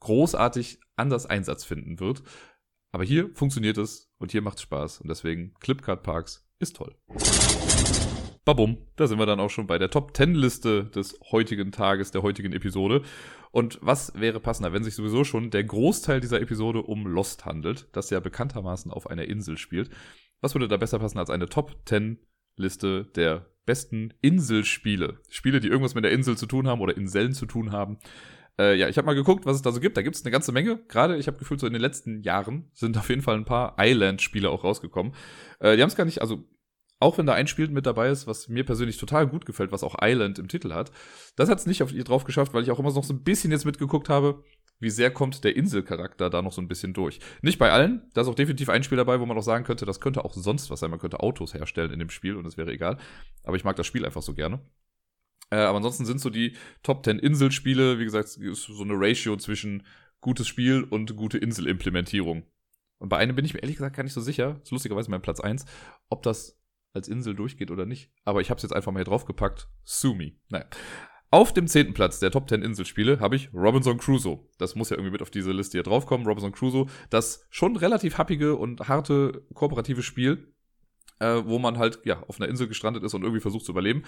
[0.00, 2.22] großartig anders Einsatz finden wird.
[2.92, 5.00] Aber hier funktioniert es und hier macht es Spaß.
[5.00, 6.94] Und deswegen Clipcard Parks ist toll.
[8.44, 12.12] Babum, da sind wir dann auch schon bei der Top 10 Liste des heutigen Tages,
[12.12, 13.02] der heutigen Episode.
[13.50, 17.88] Und was wäre passender, wenn sich sowieso schon der Großteil dieser Episode um Lost handelt,
[17.92, 19.90] das ja bekanntermaßen auf einer Insel spielt.
[20.40, 22.18] Was würde da besser passen als eine Top 10
[22.56, 25.20] Liste der besten Inselspiele?
[25.28, 27.98] Spiele, die irgendwas mit der Insel zu tun haben oder Inseln zu tun haben.
[28.58, 29.96] Äh, ja, ich habe mal geguckt, was es da so gibt.
[29.96, 30.78] Da gibt es eine ganze Menge.
[30.88, 33.76] Gerade, ich habe gefühlt, so in den letzten Jahren sind auf jeden Fall ein paar
[33.78, 35.14] Island-Spiele auch rausgekommen.
[35.60, 36.44] Äh, die haben es gar nicht, also
[37.00, 39.84] auch wenn da ein Spiel mit dabei ist, was mir persönlich total gut gefällt, was
[39.84, 40.90] auch Island im Titel hat.
[41.36, 43.22] Das hat es nicht auf ihr drauf geschafft, weil ich auch immer noch so ein
[43.22, 44.42] bisschen jetzt mitgeguckt habe,
[44.80, 47.20] wie sehr kommt der Inselcharakter da noch so ein bisschen durch.
[47.42, 49.86] Nicht bei allen, da ist auch definitiv ein Spiel dabei, wo man auch sagen könnte,
[49.86, 50.90] das könnte auch sonst was sein.
[50.90, 52.98] Man könnte Autos herstellen in dem Spiel und es wäre egal.
[53.44, 54.60] Aber ich mag das Spiel einfach so gerne.
[55.50, 59.36] Äh, aber ansonsten sind so die Top 10 Inselspiele, wie gesagt, ist so eine Ratio
[59.36, 59.84] zwischen
[60.20, 62.44] gutes Spiel und gute Inselimplementierung.
[62.98, 65.22] Und bei einem bin ich mir ehrlich gesagt gar nicht so sicher, ist lustigerweise mein
[65.22, 65.64] Platz 1,
[66.08, 66.58] ob das
[66.92, 68.10] als Insel durchgeht oder nicht.
[68.24, 69.68] Aber ich habe es jetzt einfach mal hier draufgepackt.
[69.84, 70.38] Sumi.
[70.48, 70.66] Naja.
[71.30, 74.40] Auf dem zehnten Platz der Top 10 Inselspiele habe ich Robinson Crusoe.
[74.56, 76.26] Das muss ja irgendwie mit auf diese Liste hier draufkommen.
[76.26, 80.54] Robinson Crusoe, das schon relativ happige und harte kooperative Spiel,
[81.20, 84.04] äh, wo man halt ja auf einer Insel gestrandet ist und irgendwie versucht zu überleben.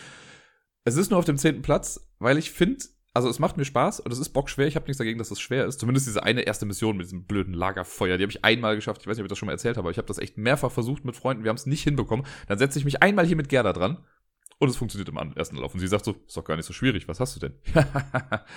[0.91, 4.01] Es ist nur auf dem zehnten Platz, weil ich finde, also es macht mir Spaß
[4.01, 4.67] und es ist bockschwer.
[4.67, 5.79] Ich habe nichts dagegen, dass es schwer ist.
[5.79, 9.01] Zumindest diese eine erste Mission mit diesem blöden Lagerfeuer, die habe ich einmal geschafft.
[9.01, 10.37] Ich weiß nicht, ob ich das schon mal erzählt habe, aber ich habe das echt
[10.37, 11.45] mehrfach versucht mit Freunden.
[11.45, 12.27] Wir haben es nicht hinbekommen.
[12.49, 14.05] Dann setze ich mich einmal hier mit Gerda dran
[14.59, 15.75] und es funktioniert im ersten Lauf.
[15.75, 17.07] Und sie sagt so, ist doch gar nicht so schwierig.
[17.07, 17.55] Was hast du denn?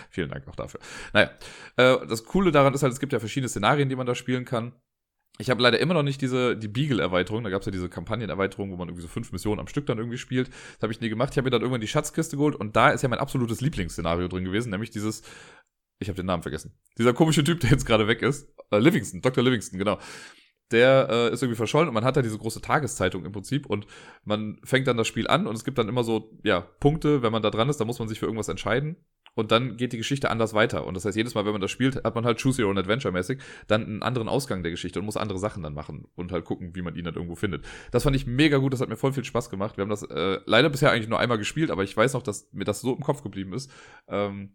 [0.09, 0.79] Vielen Dank auch dafür.
[1.13, 1.29] Naja,
[1.77, 4.43] äh, das Coole daran ist halt, es gibt ja verschiedene Szenarien, die man da spielen
[4.43, 4.73] kann.
[5.39, 7.43] Ich habe leider immer noch nicht diese die Beagle-Erweiterung.
[7.43, 9.97] Da gab es ja diese Kampagnenerweiterung, wo man irgendwie so fünf Missionen am Stück dann
[9.97, 10.49] irgendwie spielt.
[10.49, 11.31] Das habe ich nie gemacht.
[11.31, 14.27] Ich habe mir dann irgendwann die Schatzkiste geholt und da ist ja mein absolutes Lieblingsszenario
[14.27, 15.23] drin gewesen, nämlich dieses.
[15.99, 16.73] Ich habe den Namen vergessen.
[16.97, 18.53] Dieser komische Typ, der jetzt gerade weg ist.
[18.71, 19.43] Äh, Livingston, Dr.
[19.43, 19.99] Livingston, genau.
[20.71, 23.87] Der äh, ist irgendwie verschollen und man hat da diese große Tageszeitung im Prinzip und
[24.23, 27.31] man fängt dann das Spiel an und es gibt dann immer so, ja, Punkte, wenn
[27.31, 28.97] man da dran ist, da muss man sich für irgendwas entscheiden
[29.35, 30.85] und dann geht die Geschichte anders weiter.
[30.85, 32.77] Und das heißt, jedes Mal, wenn man das spielt, hat man halt Choose Your Own
[32.77, 36.31] Adventure mäßig dann einen anderen Ausgang der Geschichte und muss andere Sachen dann machen und
[36.31, 37.65] halt gucken, wie man ihn dann irgendwo findet.
[37.91, 39.77] Das fand ich mega gut, das hat mir voll viel Spaß gemacht.
[39.77, 42.51] Wir haben das äh, leider bisher eigentlich nur einmal gespielt, aber ich weiß noch, dass
[42.53, 43.71] mir das so im Kopf geblieben ist.
[44.07, 44.53] Ähm,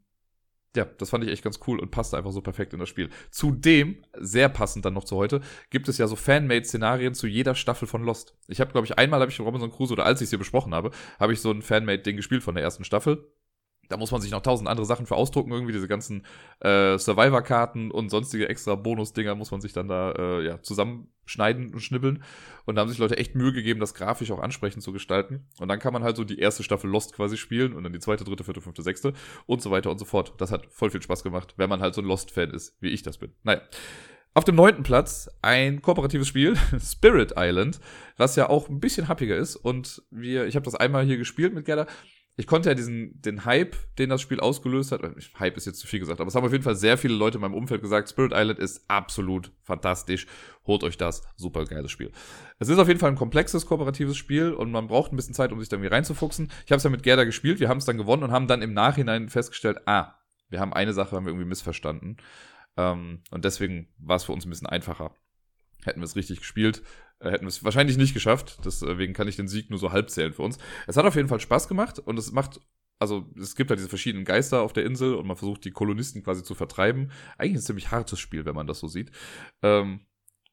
[0.77, 3.09] ja, das fand ich echt ganz cool und passte einfach so perfekt in das Spiel.
[3.31, 7.89] Zudem, sehr passend dann noch zu heute, gibt es ja so Fanmade-Szenarien zu jeder Staffel
[7.89, 8.37] von Lost.
[8.47, 10.75] Ich habe, glaube ich, einmal habe ich Robinson Crusoe, oder als ich es hier besprochen
[10.75, 13.27] habe, habe ich so ein Fanmade-Ding gespielt von der ersten Staffel
[13.89, 16.25] Da muss man sich noch tausend andere Sachen für ausdrucken, irgendwie diese ganzen
[16.61, 21.81] äh, Survivor-Karten und sonstige extra Bonus-Dinger muss man sich dann da äh, ja, zusammenschneiden und
[21.81, 22.23] schnibbeln.
[22.67, 25.47] Und da haben sich Leute echt Mühe gegeben, das grafisch auch ansprechend zu gestalten.
[25.59, 27.99] Und dann kann man halt so die erste Staffel Lost quasi spielen und dann die
[27.99, 29.15] zweite, dritte, vierte, fünfte, sechste
[29.47, 30.35] und so weiter und so fort.
[30.39, 33.03] Das hat voll viel Spaß gemacht, wenn man halt so ein Lost-Fan ist, wie ich
[33.03, 33.33] das bin.
[33.43, 33.63] Naja.
[34.35, 37.81] Auf dem neunten Platz ein kooperatives Spiel, Spirit Island,
[38.19, 39.57] was ja auch ein bisschen happiger ist.
[39.57, 41.87] Und wir, ich habe das einmal hier gespielt mit Gerda
[42.39, 45.03] ich konnte ja diesen, den Hype, den das Spiel ausgelöst hat,
[45.41, 47.39] Hype ist jetzt zu viel gesagt, aber es haben auf jeden Fall sehr viele Leute
[47.39, 50.29] in meinem Umfeld gesagt, Spirit Island ist absolut fantastisch.
[50.65, 51.25] Holt euch das.
[51.35, 52.13] Super geiles Spiel.
[52.61, 55.51] Es ist auf jeden Fall ein komplexes, kooperatives Spiel und man braucht ein bisschen Zeit,
[55.51, 56.53] um sich da irgendwie reinzufuchsen.
[56.65, 58.63] Ich habe es ja mit Gerda gespielt, wir haben es dann gewonnen und haben dann
[58.63, 60.15] im Nachhinein festgestellt, ah,
[60.49, 62.19] wir haben eine Sache haben wir irgendwie missverstanden.
[62.77, 65.11] Ähm, und deswegen war es für uns ein bisschen einfacher.
[65.85, 66.83] Hätten wir es richtig gespielt,
[67.21, 68.59] äh, hätten wir es wahrscheinlich nicht geschafft.
[68.65, 70.59] Deswegen kann ich den Sieg nur so halb zählen für uns.
[70.87, 72.61] Es hat auf jeden Fall Spaß gemacht und es macht
[73.01, 76.23] also es gibt halt diese verschiedenen Geister auf der Insel und man versucht die Kolonisten
[76.23, 77.13] quasi zu vertreiben.
[77.37, 79.13] Eigentlich ein ziemlich hartes Spiel, wenn man das so sieht.
[79.63, 80.01] Ähm,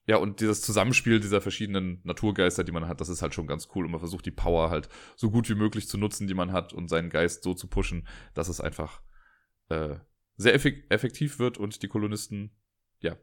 [0.07, 3.69] ja, und dieses Zusammenspiel dieser verschiedenen Naturgeister, die man hat, das ist halt schon ganz
[3.73, 3.85] cool.
[3.85, 6.73] Und man versucht die Power halt so gut wie möglich zu nutzen, die man hat
[6.73, 9.01] und seinen Geist so zu pushen, dass es einfach
[9.69, 9.95] äh,
[10.37, 12.51] sehr effektiv wird und die Kolonisten,
[12.99, 13.17] ja,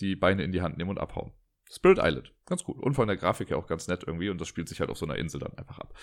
[0.00, 1.32] die Beine in die Hand nehmen und abhauen.
[1.74, 2.32] Spirit Island.
[2.46, 2.76] Ganz cool.
[2.78, 4.28] Und von der Grafik her auch ganz nett irgendwie.
[4.28, 5.94] Und das spielt sich halt auf so einer Insel dann einfach ab.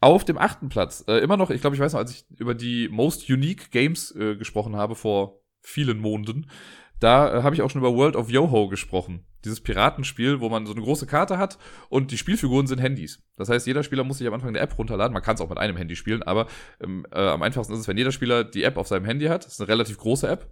[0.00, 2.54] Auf dem achten Platz, äh, immer noch, ich glaube, ich weiß noch, als ich über
[2.54, 6.50] die Most Unique Games äh, gesprochen habe vor vielen Monden,
[7.00, 9.26] da äh, habe ich auch schon über World of Yoho gesprochen.
[9.44, 13.22] Dieses Piratenspiel, wo man so eine große Karte hat und die Spielfiguren sind Handys.
[13.36, 15.12] Das heißt, jeder Spieler muss sich am Anfang eine App runterladen.
[15.12, 16.46] Man kann es auch mit einem Handy spielen, aber
[16.80, 19.44] ähm, äh, am einfachsten ist es, wenn jeder Spieler die App auf seinem Handy hat.
[19.44, 20.50] Das ist eine relativ große App.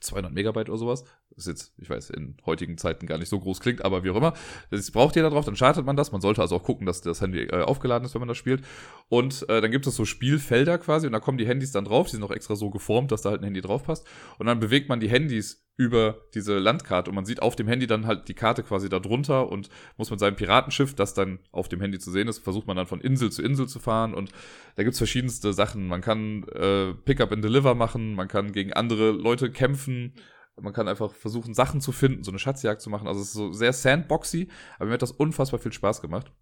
[0.00, 1.04] 200 Megabyte oder sowas.
[1.30, 4.10] Das ist jetzt, ich weiß, in heutigen Zeiten gar nicht so groß klingt, aber wie
[4.10, 4.34] auch immer.
[4.70, 6.12] Das braucht jeder drauf, dann startet man das.
[6.12, 8.64] Man sollte also auch gucken, dass das Handy äh, aufgeladen ist, wenn man das spielt.
[9.08, 12.06] Und äh, dann gibt es so Spielfelder quasi und da kommen die Handys dann drauf.
[12.06, 14.06] Die sind auch extra so geformt, dass da halt ein Handy drauf passt.
[14.38, 17.86] Und dann bewegt man die Handys über diese Landkarte und man sieht auf dem Handy
[17.86, 21.68] dann halt die Karte quasi da drunter und muss mit seinem Piratenschiff, das dann auf
[21.68, 24.30] dem Handy zu sehen ist, versucht man dann von Insel zu Insel zu fahren und
[24.76, 25.86] da gibt's verschiedenste Sachen.
[25.86, 30.14] Man kann äh, Pickup and Deliver machen, man kann gegen andere Leute kämpfen,
[30.58, 33.06] man kann einfach versuchen, Sachen zu finden, so eine Schatzjagd zu machen.
[33.06, 36.32] Also es ist so sehr sandboxy, aber mir hat das unfassbar viel Spaß gemacht.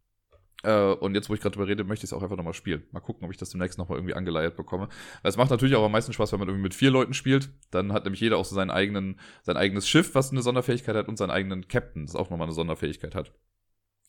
[0.65, 2.85] Äh, und jetzt, wo ich gerade drüber rede, möchte ich es auch einfach nochmal spielen.
[2.91, 4.89] Mal gucken, ob ich das demnächst nochmal irgendwie angeleiert bekomme.
[5.23, 7.51] Weil es macht natürlich auch am meisten Spaß, wenn man irgendwie mit vier Leuten spielt.
[7.71, 11.09] Dann hat nämlich jeder auch so seinen eigenen, sein eigenes Schiff, was eine Sonderfähigkeit hat,
[11.09, 13.33] und seinen eigenen Captain, das auch nochmal eine Sonderfähigkeit hat.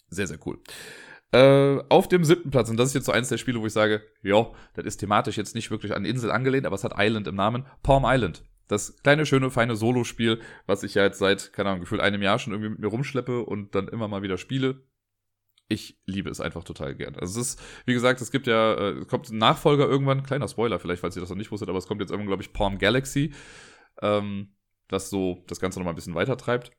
[0.09, 0.59] Sehr, sehr cool.
[1.31, 3.73] Äh, auf dem siebten Platz, und das ist jetzt so eins der Spiele, wo ich
[3.73, 7.27] sage, ja, das ist thematisch jetzt nicht wirklich an Insel angelehnt, aber es hat Island
[7.27, 7.65] im Namen.
[7.83, 8.43] Palm Island.
[8.67, 12.39] Das kleine, schöne, feine Solo-Spiel, was ich ja jetzt seit, keine Ahnung, gefühlt einem Jahr
[12.39, 14.81] schon irgendwie mit mir rumschleppe und dann immer mal wieder spiele
[15.67, 17.15] ich liebe es einfach total gern.
[17.15, 20.47] Also es ist, wie gesagt, es gibt ja, äh, es kommt ein Nachfolger irgendwann, kleiner
[20.47, 22.53] Spoiler vielleicht, falls ihr das noch nicht wusstet, aber es kommt jetzt irgendwann, glaube ich,
[22.53, 23.33] Palm Galaxy,
[24.01, 24.53] ähm,
[24.87, 26.71] das so das Ganze nochmal ein bisschen weiter treibt.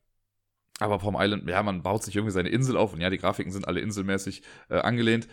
[0.79, 3.51] Aber Palm Island, ja, man baut sich irgendwie seine Insel auf und ja, die Grafiken
[3.51, 5.27] sind alle inselmäßig äh, angelehnt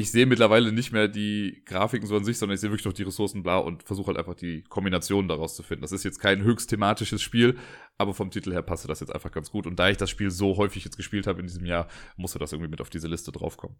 [0.00, 2.92] ich sehe mittlerweile nicht mehr die Grafiken so an sich, sondern ich sehe wirklich noch
[2.92, 5.82] die Ressourcen bla und versuche halt einfach die Kombination daraus zu finden.
[5.82, 7.58] Das ist jetzt kein höchst thematisches Spiel,
[7.98, 9.66] aber vom Titel her passte das jetzt einfach ganz gut.
[9.66, 11.86] Und da ich das Spiel so häufig jetzt gespielt habe in diesem Jahr,
[12.16, 13.76] musste das irgendwie mit auf diese Liste draufkommen.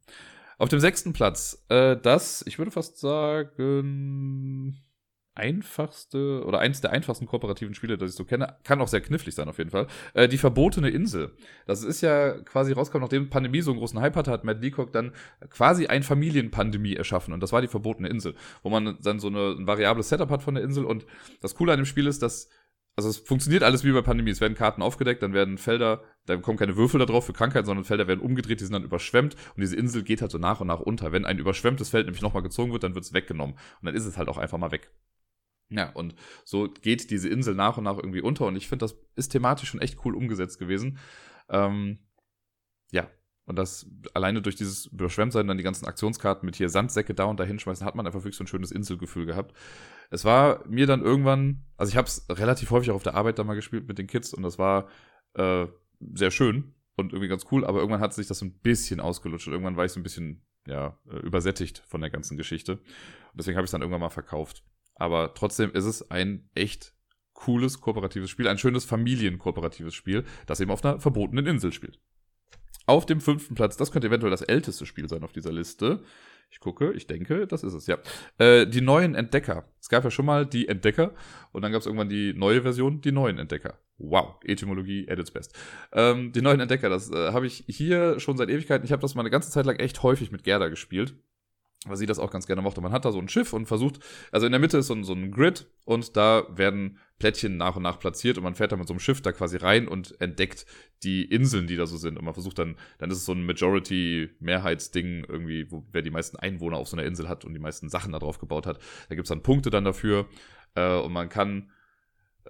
[0.59, 4.77] Auf dem sechsten Platz, äh, das, ich würde fast sagen,
[5.35, 8.57] einfachste oder eins der einfachsten kooperativen Spiele, das ich so kenne.
[8.65, 9.87] Kann auch sehr knifflig sein, auf jeden Fall.
[10.15, 11.33] Äh, die verbotene Insel.
[11.67, 14.93] Das ist ja quasi rausgekommen, nachdem Pandemie so einen großen Hype hatte, hat Matt Leacock
[14.93, 15.13] dann
[15.49, 17.33] quasi ein Familienpandemie erschaffen.
[17.33, 20.43] Und das war die verbotene Insel, wo man dann so eine, ein variables Setup hat
[20.43, 20.85] von der Insel.
[20.85, 21.07] Und
[21.41, 22.49] das Coole an dem Spiel ist, dass
[22.97, 24.31] also es funktioniert alles wie bei Pandemie.
[24.31, 27.67] Es werden Karten aufgedeckt, dann werden Felder, da kommen keine Würfel da drauf für Krankheiten,
[27.67, 30.61] sondern Felder werden umgedreht, die sind dann überschwemmt und diese Insel geht halt so nach
[30.61, 31.13] und nach unter.
[31.13, 33.55] Wenn ein überschwemmtes Feld nämlich nochmal gezogen wird, dann wird es weggenommen.
[33.55, 34.91] Und dann ist es halt auch einfach mal weg.
[35.71, 38.97] Ja, und so geht diese Insel nach und nach irgendwie unter und ich finde, das
[39.15, 40.99] ist thematisch schon echt cool umgesetzt gewesen.
[41.49, 41.99] Ähm,
[42.91, 43.09] ja,
[43.45, 47.39] und das alleine durch dieses Überschwemmtsein, dann die ganzen Aktionskarten mit hier Sandsäcke da und
[47.39, 49.57] da hinschmeißen, hat man einfach wirklich so ein schönes Inselgefühl gehabt.
[50.11, 53.39] Es war mir dann irgendwann, also ich habe es relativ häufig auch auf der Arbeit
[53.39, 54.89] da mal gespielt mit den Kids und das war
[55.35, 55.67] äh,
[56.15, 59.47] sehr schön und irgendwie ganz cool, aber irgendwann hat sich das so ein bisschen ausgelutscht
[59.47, 62.73] und irgendwann war ich so ein bisschen ja, äh, übersättigt von der ganzen Geschichte.
[62.73, 64.63] Und deswegen habe ich es dann irgendwann mal verkauft.
[65.01, 66.93] Aber trotzdem ist es ein echt
[67.33, 71.99] cooles kooperatives Spiel, ein schönes Familienkooperatives Spiel, das eben auf einer verbotenen Insel spielt.
[72.85, 76.03] Auf dem fünften Platz, das könnte eventuell das älteste Spiel sein auf dieser Liste.
[76.51, 77.97] Ich gucke, ich denke, das ist es, ja.
[78.37, 79.65] Äh, die neuen Entdecker.
[79.81, 81.15] Es gab ja schon mal die Entdecker
[81.53, 83.79] und dann gab es irgendwann die neue Version, die neuen Entdecker.
[83.97, 85.57] Wow, Etymologie at its best.
[85.93, 88.85] Ähm, die neuen Entdecker, das äh, habe ich hier schon seit Ewigkeiten.
[88.85, 91.15] Ich habe das mal eine ganze Zeit lang echt häufig mit Gerda gespielt.
[91.87, 92.81] Weil sie das auch ganz gerne mochte.
[92.81, 94.01] Man hat da so ein Schiff und versucht,
[94.33, 97.77] also in der Mitte ist so ein, so ein Grid und da werden Plättchen nach
[97.77, 100.21] und nach platziert und man fährt da mit so einem Schiff da quasi rein und
[100.21, 100.67] entdeckt
[101.03, 102.19] die Inseln, die da so sind.
[102.19, 106.37] Und man versucht dann, dann ist es so ein Majority-Mehrheitsding irgendwie, wo wer die meisten
[106.37, 108.79] Einwohner auf so einer Insel hat und die meisten Sachen da drauf gebaut hat.
[109.09, 110.29] Da gibt's dann Punkte dann dafür
[110.75, 111.71] äh, und man kann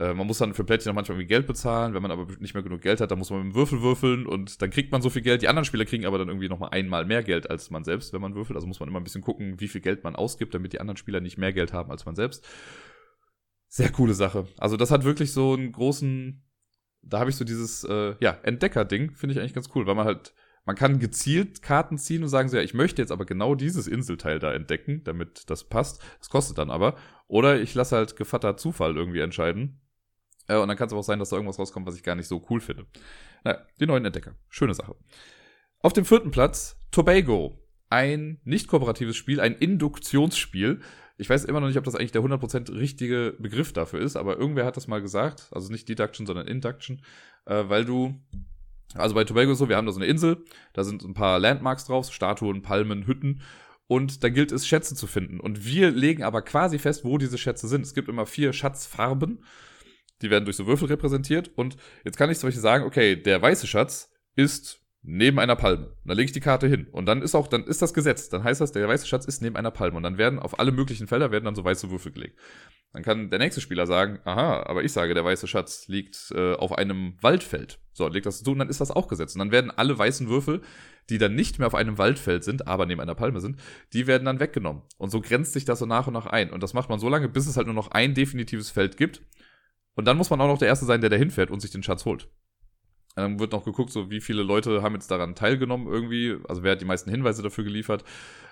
[0.00, 1.92] äh, man muss dann für Plättchen auch manchmal irgendwie Geld bezahlen.
[1.92, 4.26] Wenn man aber nicht mehr genug Geld hat, dann muss man mit dem Würfel würfeln
[4.26, 5.42] und dann kriegt man so viel Geld.
[5.42, 8.22] Die anderen Spieler kriegen aber dann irgendwie nochmal einmal mehr Geld als man selbst, wenn
[8.22, 8.56] man würfelt.
[8.56, 10.96] Also muss man immer ein bisschen gucken, wie viel Geld man ausgibt, damit die anderen
[10.96, 12.48] Spieler nicht mehr Geld haben als man selbst.
[13.68, 14.48] Sehr coole Sache.
[14.56, 16.42] Also das hat wirklich so einen großen,
[17.02, 20.06] da habe ich so dieses, äh, ja, Entdecker-Ding, finde ich eigentlich ganz cool, weil man
[20.06, 20.32] halt,
[20.64, 23.86] man kann gezielt Karten ziehen und sagen so, ja, ich möchte jetzt aber genau dieses
[23.86, 26.02] Inselteil da entdecken, damit das passt.
[26.18, 26.96] Das kostet dann aber.
[27.26, 29.80] Oder ich lasse halt Gevatter Zufall irgendwie entscheiden.
[30.50, 32.16] Äh, und dann kann es aber auch sein, dass da irgendwas rauskommt, was ich gar
[32.16, 32.86] nicht so cool finde.
[33.44, 34.34] Naja, die neuen Entdecker.
[34.48, 34.96] Schöne Sache.
[35.78, 37.56] Auf dem vierten Platz Tobago.
[37.88, 40.80] Ein nicht kooperatives Spiel, ein Induktionsspiel.
[41.18, 44.38] Ich weiß immer noch nicht, ob das eigentlich der 100% richtige Begriff dafür ist, aber
[44.38, 45.48] irgendwer hat das mal gesagt.
[45.50, 47.02] Also nicht Deduction, sondern Induction.
[47.46, 48.20] Äh, weil du
[48.94, 51.38] also bei Tobago ist so, wir haben da so eine Insel, da sind ein paar
[51.38, 53.42] Landmarks drauf, Statuen, Palmen, Hütten
[53.86, 55.38] und da gilt es, Schätze zu finden.
[55.38, 57.82] Und wir legen aber quasi fest, wo diese Schätze sind.
[57.82, 59.44] Es gibt immer vier Schatzfarben
[60.22, 61.50] die werden durch so Würfel repräsentiert.
[61.56, 65.96] Und jetzt kann ich zum Beispiel sagen, okay, der weiße Schatz ist neben einer Palme.
[66.04, 66.86] dann lege ich die Karte hin.
[66.92, 68.28] Und dann ist auch, dann ist das Gesetz.
[68.28, 69.96] Dann heißt das, der weiße Schatz ist neben einer Palme.
[69.96, 72.38] Und dann werden auf alle möglichen Felder werden dann so weiße Würfel gelegt.
[72.92, 76.54] Dann kann der nächste Spieler sagen, aha, aber ich sage, der weiße Schatz liegt äh,
[76.54, 77.78] auf einem Waldfeld.
[77.92, 79.36] So, legt das so und dann ist das auch gesetzt.
[79.36, 80.60] Und dann werden alle weißen Würfel,
[81.08, 83.58] die dann nicht mehr auf einem Waldfeld sind, aber neben einer Palme sind,
[83.92, 84.82] die werden dann weggenommen.
[84.98, 86.50] Und so grenzt sich das so nach und nach ein.
[86.50, 89.22] Und das macht man so lange, bis es halt nur noch ein definitives Feld gibt.
[89.94, 91.82] Und dann muss man auch noch der Erste sein, der da hinfährt und sich den
[91.82, 92.28] Schatz holt.
[93.16, 96.72] Dann wird noch geguckt, so wie viele Leute haben jetzt daran teilgenommen irgendwie, also wer
[96.72, 98.02] hat die meisten Hinweise dafür geliefert.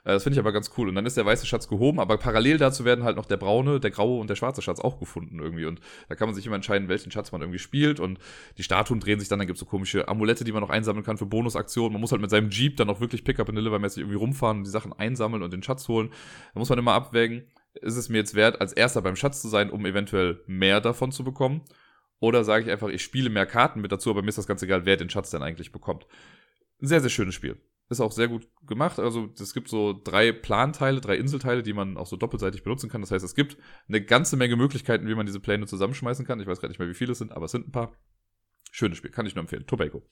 [0.05, 0.89] Äh, das finde ich aber ganz cool.
[0.89, 3.79] Und dann ist der weiße Schatz gehoben, aber parallel dazu werden halt noch der braune,
[3.79, 5.65] der graue und der schwarze Schatz auch gefunden irgendwie.
[5.67, 8.01] Und da kann man sich immer entscheiden, welchen Schatz man irgendwie spielt.
[8.01, 8.19] Und
[8.57, 11.05] die Statuen drehen sich dann, dann gibt es so komische Amulette, die man noch einsammeln
[11.05, 11.93] kann für Bonusaktionen.
[11.93, 14.59] Man muss halt mit seinem Jeep dann auch wirklich Pickup and Deliver mäßig irgendwie rumfahren
[14.59, 16.11] und die Sachen einsammeln und den Schatz holen.
[16.53, 19.49] Da muss man immer abwägen, ist es mir jetzt wert, als erster beim Schatz zu
[19.49, 21.65] sein, um eventuell mehr davon zu bekommen?
[22.21, 24.63] Oder sage ich einfach, ich spiele mehr Karten mit dazu, aber mir ist das ganz
[24.63, 26.07] egal, wer den Schatz denn eigentlich bekommt.
[26.81, 27.61] Ein sehr, sehr schönes Spiel.
[27.91, 28.99] Ist auch sehr gut gemacht.
[28.99, 33.01] Also es gibt so drei Planteile, drei Inselteile, die man auch so doppelseitig benutzen kann.
[33.01, 33.57] Das heißt, es gibt
[33.89, 36.41] eine ganze Menge Möglichkeiten, wie man diese Pläne zusammenschmeißen kann.
[36.41, 37.93] Ich weiß gerade nicht mehr, wie viele es sind, aber es sind ein paar.
[38.71, 39.67] Schönes Spiel, kann ich nur empfehlen.
[39.67, 40.07] Tobago.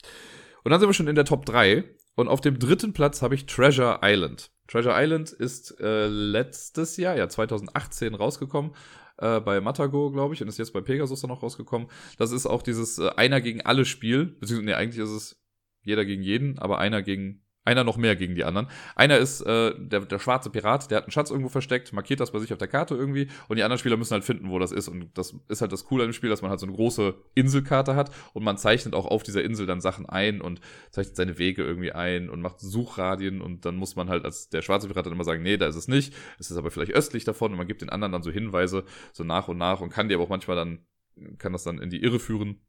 [0.65, 1.85] Und dann sind wir schon in der Top 3.
[2.15, 4.51] Und auf dem dritten Platz habe ich Treasure Island.
[4.69, 8.73] Treasure Island ist äh, letztes Jahr, ja 2018 rausgekommen
[9.19, 11.89] äh, bei Matago, glaube ich, und ist jetzt bei Pegasus dann noch rausgekommen.
[12.19, 15.43] Das ist auch dieses äh, Einer gegen alle Spiel, beziehungsweise nee, eigentlich ist es
[15.83, 18.69] jeder gegen jeden, aber einer gegen einer noch mehr gegen die anderen.
[18.95, 22.31] Einer ist äh, der, der schwarze Pirat, der hat einen Schatz irgendwo versteckt, markiert das
[22.31, 24.73] bei sich auf der Karte irgendwie und die anderen Spieler müssen halt finden, wo das
[24.73, 24.89] ist.
[24.89, 27.15] Und das ist halt das Coole an dem Spiel, dass man halt so eine große
[27.35, 31.39] Inselkarte hat und man zeichnet auch auf dieser Insel dann Sachen ein und zeichnet seine
[31.39, 35.07] Wege irgendwie ein und macht Suchradien und dann muss man halt als der schwarze Pirat
[35.07, 36.15] dann immer sagen, nee, da ist es nicht.
[36.39, 39.25] Es ist aber vielleicht östlich davon und man gibt den anderen dann so Hinweise so
[39.25, 40.87] nach und nach und kann die aber auch manchmal dann,
[41.39, 42.61] kann das dann in die Irre führen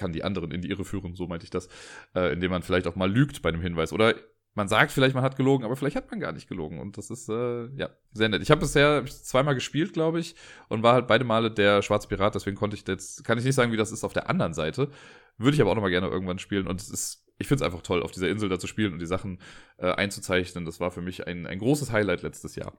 [0.00, 1.68] kann die anderen in die Irre führen, so meinte ich das,
[2.14, 3.92] äh, indem man vielleicht auch mal lügt bei einem Hinweis.
[3.92, 4.14] Oder
[4.54, 6.80] man sagt vielleicht, man hat gelogen, aber vielleicht hat man gar nicht gelogen.
[6.80, 8.42] Und das ist, äh, ja, sehr nett.
[8.42, 10.34] Ich habe bisher zweimal gespielt, glaube ich,
[10.68, 13.54] und war halt beide Male der schwarze Pirat, deswegen konnte ich jetzt, kann ich nicht
[13.54, 14.90] sagen, wie das ist auf der anderen Seite.
[15.38, 16.66] Würde ich aber auch noch mal gerne irgendwann spielen.
[16.66, 18.98] Und es ist, ich finde es einfach toll, auf dieser Insel da zu spielen und
[18.98, 19.38] die Sachen
[19.78, 20.64] äh, einzuzeichnen.
[20.64, 22.72] Das war für mich ein, ein großes Highlight letztes Jahr.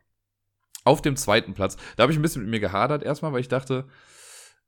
[0.83, 3.47] Auf dem zweiten Platz, da habe ich ein bisschen mit mir gehadert erstmal, weil ich
[3.47, 3.87] dachte,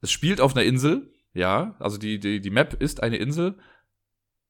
[0.01, 3.57] es spielt auf einer Insel, ja, also die, die, die Map ist eine Insel.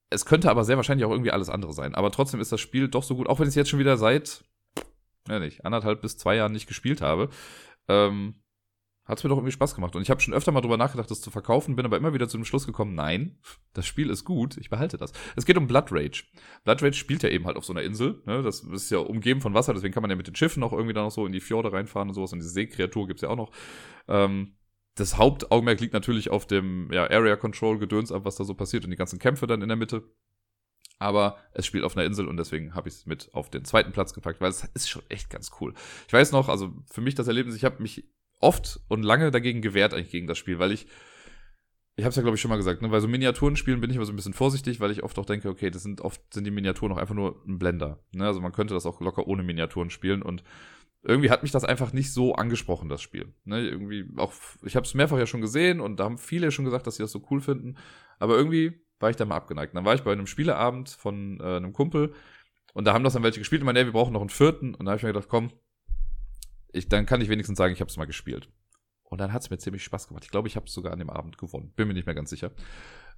[0.09, 1.95] Es könnte aber sehr wahrscheinlich auch irgendwie alles andere sein.
[1.95, 3.97] Aber trotzdem ist das Spiel doch so gut, auch wenn ich es jetzt schon wieder
[3.97, 4.43] seit,
[5.27, 7.29] ja nicht, anderthalb bis zwei Jahren nicht gespielt habe.
[7.87, 8.35] Ähm,
[9.05, 9.95] hat es mir doch irgendwie Spaß gemacht.
[9.95, 12.29] Und ich habe schon öfter mal drüber nachgedacht, das zu verkaufen, bin aber immer wieder
[12.29, 13.37] zu dem Schluss gekommen, nein,
[13.73, 15.11] das Spiel ist gut, ich behalte das.
[15.35, 16.23] Es geht um Blood Rage.
[16.63, 18.21] Blood Rage spielt ja eben halt auf so einer Insel.
[18.25, 18.41] Ne?
[18.41, 20.93] Das ist ja umgeben von Wasser, deswegen kann man ja mit den Schiffen auch irgendwie
[20.93, 22.31] dann noch so in die Fjorde reinfahren und sowas.
[22.31, 23.51] Und diese Seekreatur gibt's ja auch noch.
[24.07, 24.55] Ähm,
[24.95, 28.85] das Hauptaugenmerk liegt natürlich auf dem ja, Area Control Gedöns ab, was da so passiert
[28.85, 30.03] und die ganzen Kämpfe dann in der Mitte.
[30.99, 33.91] Aber es spielt auf einer Insel und deswegen habe ich es mit auf den zweiten
[33.91, 35.73] Platz gepackt, weil es ist schon echt ganz cool.
[36.07, 38.05] Ich weiß noch, also für mich das Erlebnis, ich habe mich
[38.39, 40.87] oft und lange dagegen gewehrt eigentlich gegen das Spiel, weil ich
[41.95, 43.95] ich habe es ja glaube ich schon mal gesagt, ne, bei so Miniaturenspielen bin ich
[43.95, 46.43] immer so ein bisschen vorsichtig, weil ich oft auch denke, okay, das sind oft sind
[46.43, 48.25] die Miniaturen auch einfach nur ein Blender, ne?
[48.25, 50.43] Also man könnte das auch locker ohne Miniaturen spielen und
[51.03, 53.33] irgendwie hat mich das einfach nicht so angesprochen, das Spiel.
[53.43, 56.65] Ne, irgendwie auch, ich habe es mehrfach ja schon gesehen und da haben viele schon
[56.65, 57.77] gesagt, dass sie das so cool finden.
[58.19, 59.75] Aber irgendwie war ich da mal abgeneigt.
[59.75, 62.13] dann war ich bei einem Spieleabend von äh, einem Kumpel
[62.73, 64.73] Und da haben das dann welche gespielt und meinen, nee, wir brauchen noch einen vierten.
[64.73, 65.51] Und da habe ich mir gedacht, komm,
[66.71, 68.49] ich, dann kann ich wenigstens sagen, ich habe es mal gespielt.
[69.03, 70.23] Und dann hat es mir ziemlich Spaß gemacht.
[70.23, 71.73] Ich glaube, ich habe es sogar an dem Abend gewonnen.
[71.75, 72.51] Bin mir nicht mehr ganz sicher.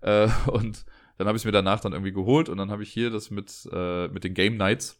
[0.01, 0.85] Äh, und
[1.17, 3.29] dann habe ich es mir danach dann irgendwie geholt und dann habe ich hier das
[3.29, 4.99] mit, äh, mit den Game Nights,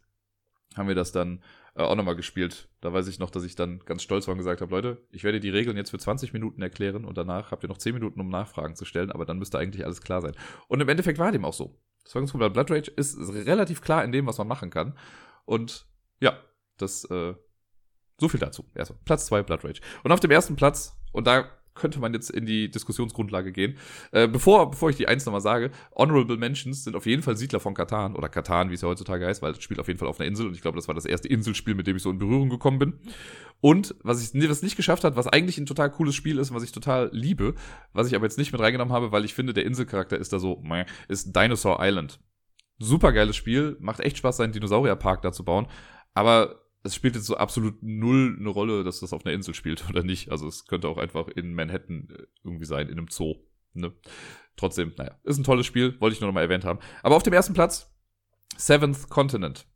[0.75, 1.41] haben wir das dann
[1.75, 2.69] äh, auch nochmal gespielt.
[2.81, 5.23] Da weiß ich noch, dass ich dann ganz stolz war und gesagt habe, Leute, ich
[5.23, 8.19] werde die Regeln jetzt für 20 Minuten erklären und danach habt ihr noch 10 Minuten,
[8.19, 10.33] um Nachfragen zu stellen, aber dann müsste eigentlich alles klar sein.
[10.67, 11.79] Und im Endeffekt war dem auch so.
[12.03, 14.97] Das Folgungsproblem Blood Rage ist relativ klar in dem, was man machen kann.
[15.45, 15.87] Und
[16.19, 16.37] ja,
[16.77, 17.33] das äh,
[18.17, 18.69] so viel dazu.
[18.75, 19.81] Erstmal Platz zwei Blood Rage.
[20.03, 23.77] Und auf dem ersten Platz, und da könnte man jetzt in die Diskussionsgrundlage gehen.
[24.11, 27.59] Äh, bevor, bevor ich die eins nochmal sage, Honorable Mentions sind auf jeden Fall Siedler
[27.59, 30.07] von Katan oder Katan, wie es ja heutzutage heißt, weil es spielt auf jeden Fall
[30.07, 32.09] auf einer Insel und ich glaube, das war das erste Inselspiel, mit dem ich so
[32.09, 32.99] in Berührung gekommen bin.
[33.61, 36.63] Und was ich was nicht geschafft hat, was eigentlich ein total cooles Spiel ist, was
[36.63, 37.55] ich total liebe,
[37.93, 40.39] was ich aber jetzt nicht mit reingenommen habe, weil ich finde, der Inselcharakter ist da
[40.39, 40.63] so,
[41.07, 42.19] ist Dinosaur Island.
[42.79, 45.67] Super geiles Spiel, macht echt Spaß, seinen Dinosaurierpark da zu bauen,
[46.13, 49.89] aber es spielt jetzt so absolut null eine Rolle, dass das auf einer Insel spielt
[49.89, 50.31] oder nicht.
[50.31, 53.35] Also es könnte auch einfach in Manhattan äh, irgendwie sein, in einem Zoo.
[53.73, 53.91] Ne?
[54.55, 56.79] Trotzdem, naja, ist ein tolles Spiel, wollte ich nur noch mal erwähnt haben.
[57.01, 57.91] Aber auf dem ersten Platz,
[58.55, 59.67] Seventh Continent.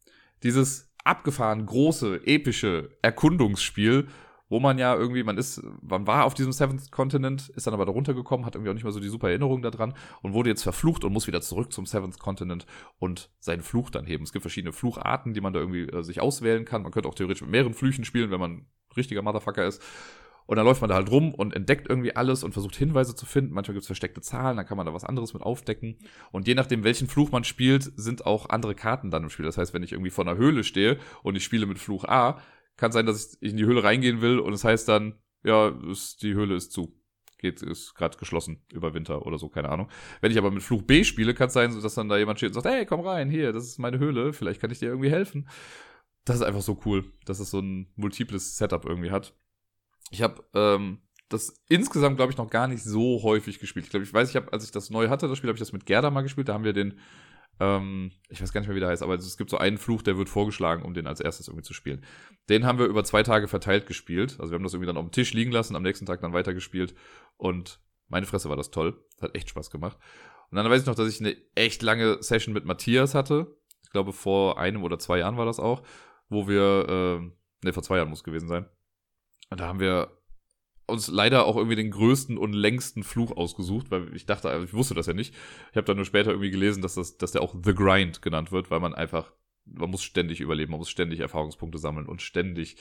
[0.43, 4.08] Dieses abgefahren große, epische Erkundungsspiel,
[4.50, 7.86] wo man ja irgendwie, man ist, man war auf diesem Seventh Continent, ist dann aber
[7.86, 10.64] da runtergekommen, hat irgendwie auch nicht mehr so die super Erinnerung daran und wurde jetzt
[10.64, 12.66] verflucht und muss wieder zurück zum Seventh Continent
[12.98, 14.24] und seinen Fluch dann heben.
[14.24, 16.82] Es gibt verschiedene Flucharten, die man da irgendwie äh, sich auswählen kann.
[16.82, 18.66] Man könnte auch theoretisch mit mehreren Flüchen spielen, wenn man
[18.98, 19.82] richtiger Motherfucker ist.
[20.50, 23.28] Und dann läuft man da halt rum und entdeckt irgendwie alles und versucht Hinweise zu
[23.28, 23.54] finden.
[23.54, 26.00] Manchmal gibt es versteckte Zahlen, dann kann man da was anderes mit aufdecken.
[26.32, 29.46] Und je nachdem, welchen Fluch man spielt, sind auch andere Karten dann im Spiel.
[29.46, 32.42] Das heißt, wenn ich irgendwie vor einer Höhle stehe und ich spiele mit Fluch A,
[32.80, 36.24] kann sein, dass ich in die Höhle reingehen will und es heißt dann, ja, ist,
[36.24, 36.96] die Höhle ist zu.
[37.38, 39.89] Geht, ist gerade geschlossen über Winter oder so, keine Ahnung.
[40.20, 42.50] Wenn ich aber mit Fluch B spiele, kann es sein, dass dann da jemand steht
[42.50, 45.10] und sagt, hey, komm rein, hier, das ist meine Höhle, vielleicht kann ich dir irgendwie
[45.10, 45.48] helfen.
[46.26, 49.34] Das ist einfach so cool, dass es so ein multiples Setup irgendwie hat.
[50.12, 53.86] Ich habe ähm, das insgesamt, glaube ich, noch gar nicht so häufig gespielt.
[53.86, 55.62] Ich glaube, ich weiß, ich habe, als ich das neu hatte, das Spiel, habe ich
[55.62, 56.50] das mit Gerda mal gespielt.
[56.50, 57.00] Da haben wir den
[57.60, 60.02] ähm, ich weiß gar nicht mehr, wie der heißt, aber es gibt so einen Fluch,
[60.02, 62.06] der wird vorgeschlagen, um den als erstes irgendwie zu spielen.
[62.48, 64.38] Den haben wir über zwei Tage verteilt gespielt.
[64.39, 66.34] Also wir haben das irgendwie dann auf dem Tisch liegen lassen, am nächsten Tag dann
[66.34, 66.95] weitergespielt.
[67.38, 69.04] Und meine Fresse war das toll.
[69.22, 69.98] Hat echt Spaß gemacht.
[70.50, 73.56] Und dann weiß ich noch, dass ich eine echt lange Session mit Matthias hatte.
[73.84, 75.84] Ich glaube, vor einem oder zwei Jahren war das auch,
[76.30, 78.65] wo wir, äh, ne, vor zwei Jahren muss gewesen sein.
[79.50, 80.18] Und da haben wir
[80.89, 84.73] uns leider auch irgendwie den größten und längsten Fluch ausgesucht, weil ich dachte, also ich
[84.73, 85.34] wusste das ja nicht.
[85.71, 88.52] Ich habe dann nur später irgendwie gelesen, dass das, dass der auch The Grind genannt
[88.52, 89.32] wird, weil man einfach,
[89.65, 92.78] man muss ständig überleben, man muss ständig Erfahrungspunkte sammeln und ständig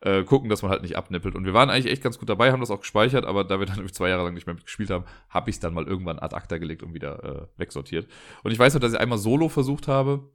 [0.00, 1.34] äh, gucken, dass man halt nicht abnippelt.
[1.34, 3.66] Und wir waren eigentlich echt ganz gut dabei, haben das auch gespeichert, aber da wir
[3.66, 6.34] dann zwei Jahre lang nicht mehr mitgespielt haben, habe ich es dann mal irgendwann ad
[6.34, 8.08] acta gelegt und wieder äh, wegsortiert.
[8.42, 10.28] Und ich weiß noch, dass ich einmal Solo versucht habe,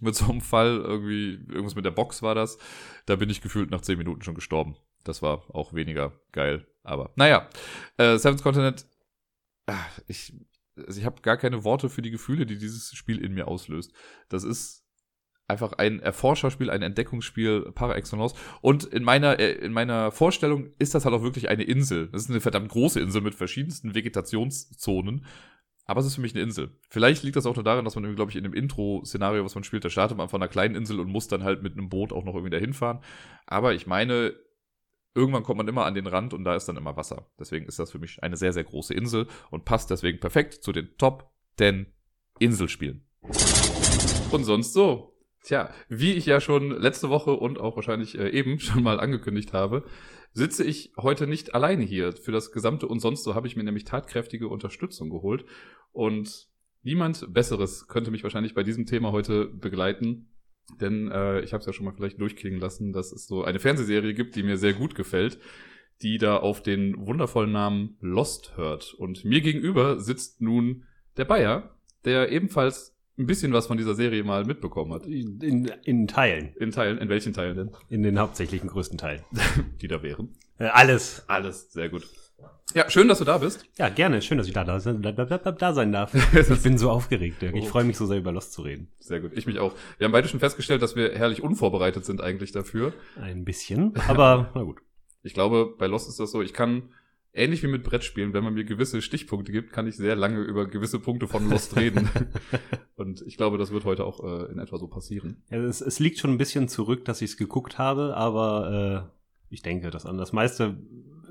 [0.00, 2.58] mit so einem Fall, irgendwie, irgendwas mit der Box war das.
[3.06, 4.76] Da bin ich gefühlt nach zehn Minuten schon gestorben.
[5.04, 6.66] Das war auch weniger geil.
[6.82, 7.48] Aber naja,
[7.96, 8.86] äh, Seventh Continent,
[9.66, 10.34] ach, ich,
[10.76, 13.92] also ich habe gar keine Worte für die Gefühle, die dieses Spiel in mir auslöst.
[14.28, 14.84] Das ist
[15.46, 18.34] einfach ein Erforscherspiel, ein Entdeckungsspiel par excellence.
[18.60, 22.08] Und in meiner, äh, in meiner Vorstellung ist das halt auch wirklich eine Insel.
[22.08, 25.26] Das ist eine verdammt große Insel mit verschiedensten Vegetationszonen.
[25.86, 26.70] Aber es ist für mich eine Insel.
[26.88, 29.64] Vielleicht liegt das auch nur daran, dass man, glaube ich, in dem Intro-Szenario, was man
[29.64, 32.12] spielt, da startet man von einer kleinen Insel und muss dann halt mit einem Boot
[32.12, 33.00] auch noch irgendwie dahin fahren.
[33.44, 34.34] Aber ich meine,
[35.14, 37.26] irgendwann kommt man immer an den Rand und da ist dann immer Wasser.
[37.38, 40.72] Deswegen ist das für mich eine sehr, sehr große Insel und passt deswegen perfekt zu
[40.72, 41.86] den Top 10
[42.38, 43.04] Inselspielen.
[44.30, 45.12] Und sonst so.
[45.44, 49.52] Tja, wie ich ja schon letzte Woche und auch wahrscheinlich äh, eben schon mal angekündigt
[49.52, 49.84] habe,
[50.32, 52.12] sitze ich heute nicht alleine hier.
[52.12, 55.44] Für das gesamte und sonst so habe ich mir nämlich tatkräftige Unterstützung geholt.
[55.92, 56.48] Und
[56.82, 60.33] niemand Besseres könnte mich wahrscheinlich bei diesem Thema heute begleiten
[60.80, 63.60] denn äh, ich habe es ja schon mal vielleicht durchklingen lassen, dass es so eine
[63.60, 65.38] Fernsehserie gibt, die mir sehr gut gefällt,
[66.02, 68.94] die da auf den wundervollen Namen Lost hört.
[68.94, 70.84] Und mir gegenüber sitzt nun
[71.16, 75.06] der Bayer, der ebenfalls ein bisschen was von dieser Serie mal mitbekommen hat.
[75.06, 76.52] In, in Teilen.
[76.56, 76.98] In Teilen.
[76.98, 77.70] In welchen Teilen denn?
[77.88, 79.22] In den hauptsächlichen größten Teilen.
[79.80, 80.34] die da wären.
[80.58, 81.24] Äh, alles.
[81.28, 82.08] Alles, sehr gut.
[82.74, 83.64] Ja, schön, dass du da bist.
[83.78, 84.20] Ja, gerne.
[84.20, 86.12] Schön, dass ich da, da, da, da, da sein darf.
[86.34, 87.40] ich bin so aufgeregt.
[87.42, 87.66] Ich oh.
[87.66, 88.88] freue mich so sehr, über Lost zu reden.
[88.98, 89.30] Sehr gut.
[89.34, 89.74] Ich mich auch.
[89.98, 92.92] Wir haben beide schon festgestellt, dass wir herrlich unvorbereitet sind eigentlich dafür.
[93.20, 94.78] Ein bisschen, aber na gut.
[95.22, 96.90] Ich glaube, bei Lost ist das so, ich kann,
[97.32, 100.66] ähnlich wie mit Brettspielen, wenn man mir gewisse Stichpunkte gibt, kann ich sehr lange über
[100.66, 102.08] gewisse Punkte von Lost reden.
[102.96, 105.42] Und ich glaube, das wird heute auch äh, in etwa so passieren.
[105.48, 109.54] Ja, es, es liegt schon ein bisschen zurück, dass ich es geguckt habe, aber äh,
[109.54, 110.76] ich denke, dass an das meiste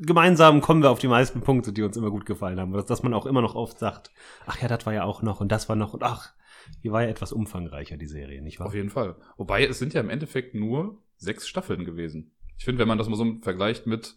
[0.02, 2.74] gemeinsam kommen wir auf die meisten Punkte, die uns immer gut gefallen haben.
[2.74, 4.12] Dass, dass man auch immer noch oft sagt,
[4.46, 6.34] ach ja, das war ja auch noch und das war noch und ach,
[6.84, 8.68] die war ja etwas umfangreicher, die Serie, nicht wahr?
[8.68, 9.16] Auf jeden Fall.
[9.38, 12.32] Wobei es sind ja im Endeffekt nur sechs Staffeln gewesen.
[12.58, 14.16] Ich finde, wenn man das mal so vergleicht mit,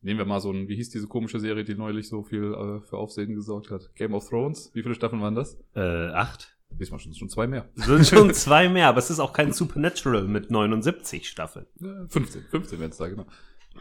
[0.00, 2.80] nehmen wir mal so ein, wie hieß diese komische Serie, die neulich so viel äh,
[2.86, 3.94] für Aufsehen gesorgt hat?
[3.94, 4.70] Game of Thrones.
[4.74, 5.58] Wie viele Staffeln waren das?
[5.74, 6.56] Äh, acht.
[6.70, 7.68] Diesmal schon, schon zwei mehr.
[7.74, 11.66] Sind schon zwei mehr, aber es ist auch kein Supernatural mit 79 Staffeln.
[11.80, 13.26] Ja, 15, 15 werden es da, genau.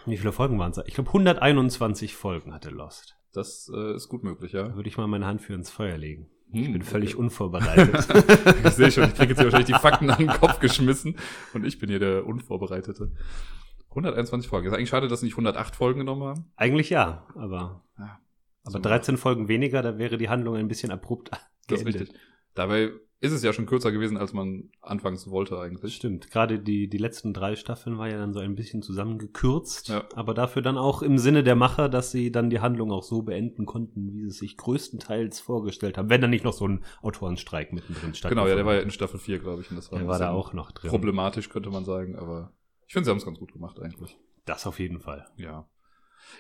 [0.06, 0.82] Wie viele Folgen waren es?
[0.86, 3.18] Ich glaube 121 Folgen hatte Lost.
[3.34, 4.64] Das äh, ist gut möglich, ja.
[4.68, 6.30] Da würde ich mal meine Hand für ins Feuer legen.
[6.52, 7.22] Hm, Ich bin völlig okay.
[7.24, 8.08] unvorbereitet.
[8.66, 11.16] Ich sehe schon, ich kriege jetzt hier wahrscheinlich die Fakten an den Kopf geschmissen
[11.54, 13.12] und ich bin hier der Unvorbereitete.
[13.90, 14.68] 121 Folgen.
[14.68, 16.46] Ist eigentlich schade, dass sie nicht 108 Folgen genommen haben.
[16.56, 18.20] Eigentlich ja, aber, Ja,
[18.64, 22.02] aber 13 Folgen weniger, da wäre die Handlung ein bisschen abrupt Das ist geendet.
[22.02, 22.20] richtig.
[22.54, 25.96] Dabei ist es ja schon kürzer gewesen, als man anfangs wollte eigentlich.
[25.96, 26.32] stimmt.
[26.32, 30.04] Gerade die, die letzten drei Staffeln war ja dann so ein bisschen zusammengekürzt, Ja.
[30.16, 33.22] aber dafür dann auch im Sinne der Macher, dass sie dann die Handlung auch so
[33.22, 36.10] beenden konnten, wie sie es sich größtenteils vorgestellt haben.
[36.10, 38.44] Wenn dann nicht noch so ein Autorenstreik mittendrin stattfindet.
[38.44, 39.70] Genau, ja, der war ja in Staffel 4, glaube ich.
[39.70, 40.90] Und das war, der war da auch noch drin.
[40.90, 42.16] problematisch, könnte man sagen.
[42.16, 42.52] Aber
[42.88, 44.18] ich finde, sie haben es ganz gut gemacht eigentlich.
[44.46, 45.28] Das auf jeden Fall.
[45.38, 45.70] Ja.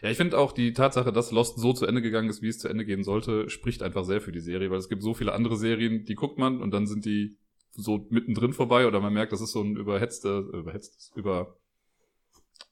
[0.01, 2.59] Ja, ich finde auch die Tatsache, dass Lost so zu Ende gegangen ist, wie es
[2.59, 5.33] zu Ende gehen sollte, spricht einfach sehr für die Serie, weil es gibt so viele
[5.33, 7.37] andere Serien, die guckt man und dann sind die
[7.71, 11.55] so mittendrin vorbei oder man merkt, das ist so ein überhetzter, überhetztes, über,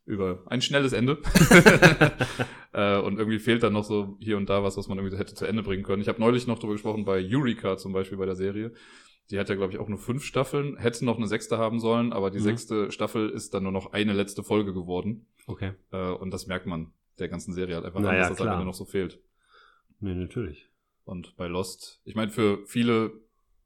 [0.05, 1.19] über ein schnelles Ende.
[2.73, 5.35] äh, und irgendwie fehlt dann noch so hier und da was, was man irgendwie hätte
[5.35, 6.01] zu Ende bringen können.
[6.01, 8.73] Ich habe neulich noch drüber gesprochen bei Eureka zum Beispiel bei der Serie.
[9.31, 12.13] Die hat ja, glaube ich, auch nur fünf Staffeln, hätte noch eine sechste haben sollen,
[12.13, 12.43] aber die Mhm.
[12.43, 15.27] sechste Staffel ist dann nur noch eine letzte Folge geworden.
[15.45, 15.73] Okay.
[15.91, 18.37] Äh, und das merkt man der ganzen Serie halt einfach, Na an, ja, dass das
[18.37, 18.53] klar.
[18.53, 19.19] Ende noch so fehlt.
[19.99, 20.69] Nee, natürlich.
[21.03, 23.11] Und bei Lost, ich meine, für viele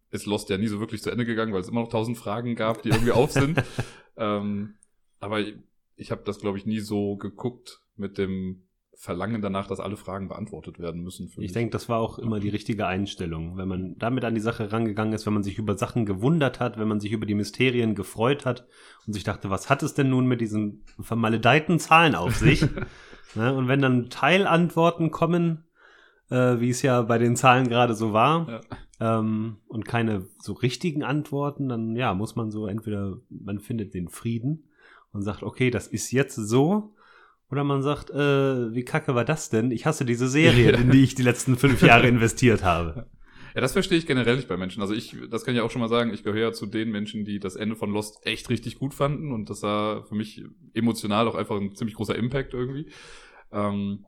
[0.09, 2.55] ist Lost ja nie so wirklich zu Ende gegangen, weil es immer noch tausend Fragen
[2.55, 3.61] gab, die irgendwie auf sind.
[4.17, 4.75] ähm,
[5.19, 5.55] aber ich,
[5.95, 8.63] ich habe das, glaube ich, nie so geguckt mit dem
[8.95, 11.29] Verlangen danach, dass alle Fragen beantwortet werden müssen.
[11.37, 13.57] Ich denke, das war auch immer die richtige Einstellung.
[13.57, 16.77] Wenn man damit an die Sache rangegangen ist, wenn man sich über Sachen gewundert hat,
[16.77, 18.67] wenn man sich über die Mysterien gefreut hat
[19.05, 22.65] und sich dachte, was hat es denn nun mit diesen vermaledeiten Zahlen auf sich?
[23.35, 23.53] ne?
[23.53, 25.65] Und wenn dann Teilantworten kommen,
[26.29, 28.61] äh, wie es ja bei den Zahlen gerade so war,
[28.99, 34.07] ähm, und keine so richtigen Antworten, dann ja, muss man so entweder, man findet den
[34.07, 34.69] Frieden
[35.11, 36.95] und sagt, okay, das ist jetzt so.
[37.51, 39.71] Oder man sagt, äh, wie kacke war das denn?
[39.71, 43.07] Ich hasse diese Serie, in die ich die letzten fünf Jahre investiert habe.
[43.53, 44.81] Ja, das verstehe ich generell nicht bei Menschen.
[44.81, 47.25] Also ich, das kann ich auch schon mal sagen, ich gehöre ja zu den Menschen,
[47.25, 51.27] die das Ende von Lost echt richtig gut fanden und das war für mich emotional
[51.27, 52.87] auch einfach ein ziemlich großer Impact irgendwie.
[53.53, 54.05] Ähm,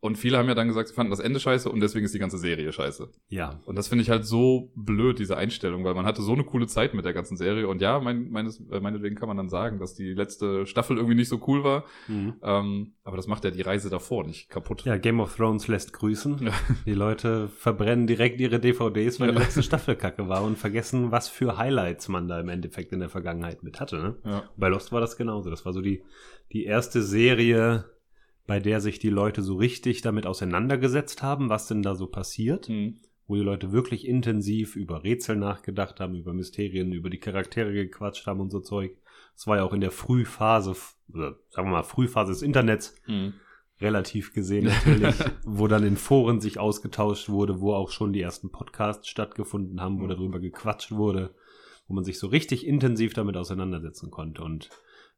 [0.00, 2.20] und viele haben ja dann gesagt, sie fanden das Ende scheiße und deswegen ist die
[2.20, 3.08] ganze Serie scheiße.
[3.28, 3.60] Ja.
[3.64, 6.68] Und das finde ich halt so blöd, diese Einstellung, weil man hatte so eine coole
[6.68, 7.66] Zeit mit der ganzen Serie.
[7.66, 11.16] Und ja, mein, meines, äh, meinetwegen kann man dann sagen, dass die letzte Staffel irgendwie
[11.16, 11.86] nicht so cool war.
[12.06, 12.34] Mhm.
[12.42, 14.84] Ähm, aber das macht ja die Reise davor nicht kaputt.
[14.84, 16.38] Ja, Game of Thrones lässt grüßen.
[16.44, 16.52] Ja.
[16.86, 19.34] Die Leute verbrennen direkt ihre DVDs, weil Ja.
[19.34, 23.00] die letzte Staffel kacke war und vergessen, was für Highlights man da im Endeffekt in
[23.00, 23.96] der Vergangenheit mit hatte.
[23.96, 24.16] Ne?
[24.24, 24.42] Ja.
[24.56, 25.50] Bei Lost war das genauso.
[25.50, 26.04] Das war so die,
[26.52, 27.86] die erste Serie,
[28.46, 32.68] bei der sich die Leute so richtig damit auseinandergesetzt haben, was denn da so passiert.
[32.68, 32.96] Hm.
[33.28, 38.26] Wo die Leute wirklich intensiv über Rätsel nachgedacht haben, über Mysterien, über die Charaktere gequatscht
[38.28, 38.96] haben und so Zeug.
[39.34, 40.76] Es war ja auch in der Frühphase,
[41.12, 43.32] oder sagen wir mal, Frühphase des Internets, Hm.
[43.80, 44.64] relativ gesehen
[45.04, 49.80] natürlich, wo dann in Foren sich ausgetauscht wurde, wo auch schon die ersten Podcasts stattgefunden
[49.80, 50.08] haben, wo Mhm.
[50.10, 51.34] darüber gequatscht wurde,
[51.88, 54.44] wo man sich so richtig intensiv damit auseinandersetzen konnte.
[54.44, 54.70] Und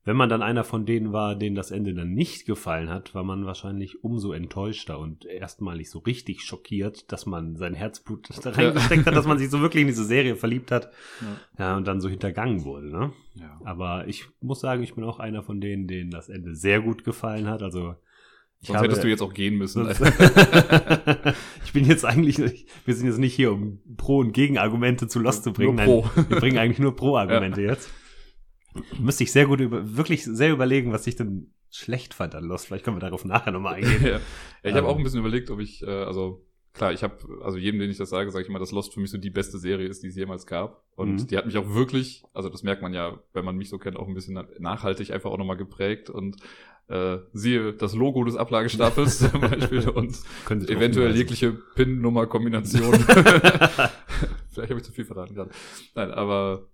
[0.09, 3.25] wenn man dann einer von denen war, denen das Ende dann nicht gefallen hat, war
[3.25, 9.05] man wahrscheinlich umso enttäuschter und erstmalig so richtig schockiert, dass man sein Herzblut da reingesteckt
[9.05, 10.91] hat, dass man sich so wirklich in diese Serie verliebt hat,
[11.21, 11.67] Ja.
[11.67, 13.13] ja, und dann so hintergangen wurde, ne?
[13.35, 13.61] Ja.
[13.65, 17.05] Aber ich muss sagen, ich bin auch einer von denen, denen das Ende sehr gut
[17.05, 17.63] gefallen hat.
[17.63, 17.95] Also
[18.61, 19.87] ich Sonst hättest du jetzt auch gehen müssen.
[21.65, 25.45] Ich bin jetzt eigentlich, wir sind jetzt nicht hier, um Pro- und Gegenargumente zu Lost
[25.45, 25.75] zu bringen.
[25.75, 27.91] Nein, wir bringen eigentlich nur Pro-Argumente jetzt.
[28.99, 32.67] Müsste ich sehr gut über, wirklich sehr überlegen, was ich denn schlecht fand an Lost.
[32.67, 34.03] Vielleicht können wir darauf nachher nochmal eingehen.
[34.05, 34.21] ja.
[34.63, 34.87] ich habe Ähm.
[34.87, 37.99] auch ein bisschen überlegt, ob ich, äh, also klar, ich habe, also jedem, den ich
[37.99, 40.09] das sage, sage ich immer, dass Lost für mich so die beste Serie ist, die
[40.09, 40.85] es jemals gab.
[40.95, 41.27] Und Mhm.
[41.27, 43.97] die hat mich auch wirklich, also das merkt man ja, wenn man mich so kennt,
[43.97, 46.09] auch ein bisschen nachhaltig einfach auch nochmal geprägt.
[46.11, 46.37] Und
[46.89, 50.17] äh, siehe das Logo des Ablagestapels zum Beispiel und
[50.71, 52.95] eventuell jegliche PIN-Nummer-Kombination.
[54.51, 55.51] Vielleicht habe ich zu viel verraten gerade.
[55.95, 56.69] Nein, aber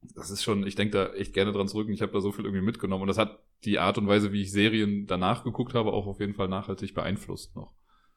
[0.00, 2.32] das ist schon, ich denke da echt gerne dran zurück und ich habe da so
[2.32, 3.02] viel irgendwie mitgenommen.
[3.02, 6.20] Und das hat die Art und Weise, wie ich Serien danach geguckt habe, auch auf
[6.20, 7.72] jeden Fall nachhaltig beeinflusst noch.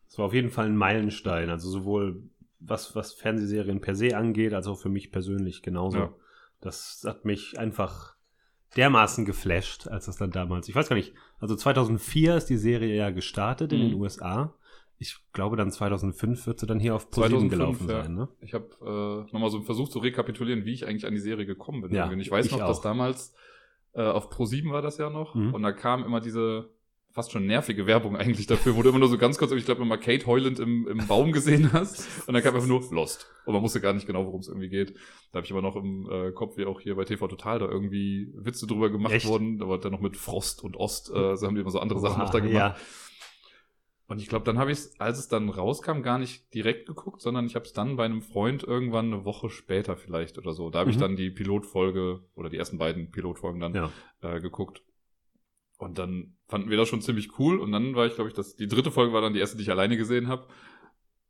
[0.07, 1.49] Es war auf jeden Fall ein Meilenstein.
[1.49, 2.23] Also sowohl
[2.59, 5.97] was, was Fernsehserien per se angeht, als auch für mich persönlich genauso.
[5.97, 6.13] Ja.
[6.59, 8.15] Das hat mich einfach
[8.75, 12.95] dermaßen geflasht, als das dann damals, ich weiß gar nicht, also 2004 ist die Serie
[12.95, 13.89] ja gestartet in Mhm.
[13.89, 14.53] den USA.
[15.01, 18.03] Ich glaube, dann 2005 wird sie dann hier auf ProSieben 2005, gelaufen ja.
[18.03, 18.29] sein, ne?
[18.39, 18.67] Ich habe
[19.27, 21.91] äh, nochmal so versucht zu rekapitulieren, wie ich eigentlich an die Serie gekommen bin.
[21.91, 22.83] Ja, ich weiß ich noch, dass auch.
[22.83, 23.33] damals
[23.93, 25.55] äh, auf Pro7 war das ja noch Mhm.
[25.55, 26.69] und da kam immer diese
[27.09, 29.81] fast schon nervige Werbung eigentlich dafür, wo du immer nur so ganz kurz, ich glaube,
[29.81, 33.25] immer Kate heulend im, im Baum gesehen hast und dann kam einfach nur Lost.
[33.45, 34.93] Und man wusste gar nicht genau, worum es irgendwie geht.
[35.31, 37.65] Da habe ich aber noch im äh, Kopf, wie auch hier bei TV Total, da
[37.65, 39.25] irgendwie Witze drüber gemacht Echt?
[39.27, 39.57] wurden.
[39.57, 41.99] Da war dann noch mit Frost und Ost, äh, so haben die immer so andere
[41.99, 42.53] Sachen noch da Oha, gemacht.
[42.53, 42.75] Ja.
[44.11, 47.21] Und ich glaube, dann habe ich es, als es dann rauskam, gar nicht direkt geguckt,
[47.21, 50.69] sondern ich habe es dann bei einem Freund irgendwann eine Woche später vielleicht oder so.
[50.69, 50.99] Da habe ich Mhm.
[50.99, 53.89] dann die Pilotfolge oder die ersten beiden Pilotfolgen dann Ja.
[54.19, 54.83] äh, geguckt.
[55.77, 57.57] Und dann fanden wir das schon ziemlich cool.
[57.57, 59.63] Und dann war ich, glaube ich, das, die dritte Folge war dann die erste, die
[59.63, 60.45] ich alleine gesehen habe.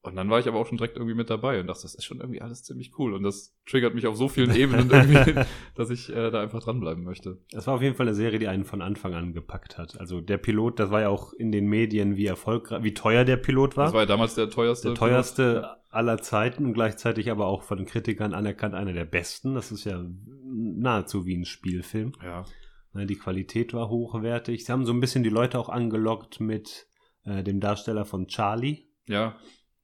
[0.04, 2.04] Und dann war ich aber auch schon direkt irgendwie mit dabei und dachte, das ist
[2.06, 3.14] schon irgendwie alles ziemlich cool.
[3.14, 5.36] Und das triggert mich auf so vielen Ebenen irgendwie,
[5.76, 7.38] dass ich äh, da einfach dranbleiben möchte.
[7.52, 10.00] Das war auf jeden Fall eine Serie, die einen von Anfang an gepackt hat.
[10.00, 13.38] Also der Pilot, das war ja auch in den Medien, wie erfolgreich, wie teuer der
[13.38, 13.86] Pilot war.
[13.86, 14.88] Das war ja damals der teuerste.
[14.88, 19.54] der teuerste aller Zeiten und gleichzeitig aber auch von den Kritikern anerkannt einer der besten.
[19.54, 20.04] Das ist ja
[20.44, 22.14] nahezu wie ein Spielfilm.
[22.24, 22.46] Ja.
[22.94, 24.66] Ne, Die Qualität war hochwertig.
[24.66, 26.88] Sie haben so ein bisschen die Leute auch angelockt mit
[27.24, 28.88] äh, dem Darsteller von Charlie.
[29.08, 29.36] Ja.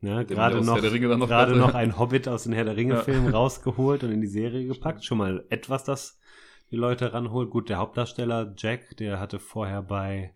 [0.02, 1.60] Ja, Den gerade noch, noch gerade hatte.
[1.60, 5.04] noch ein Hobbit aus den Herr der Ringe-Filmen rausgeholt und in die Serie gepackt.
[5.04, 6.20] Schon mal etwas, das
[6.70, 7.50] die Leute ranholt.
[7.50, 10.34] Gut, der Hauptdarsteller Jack, der hatte vorher bei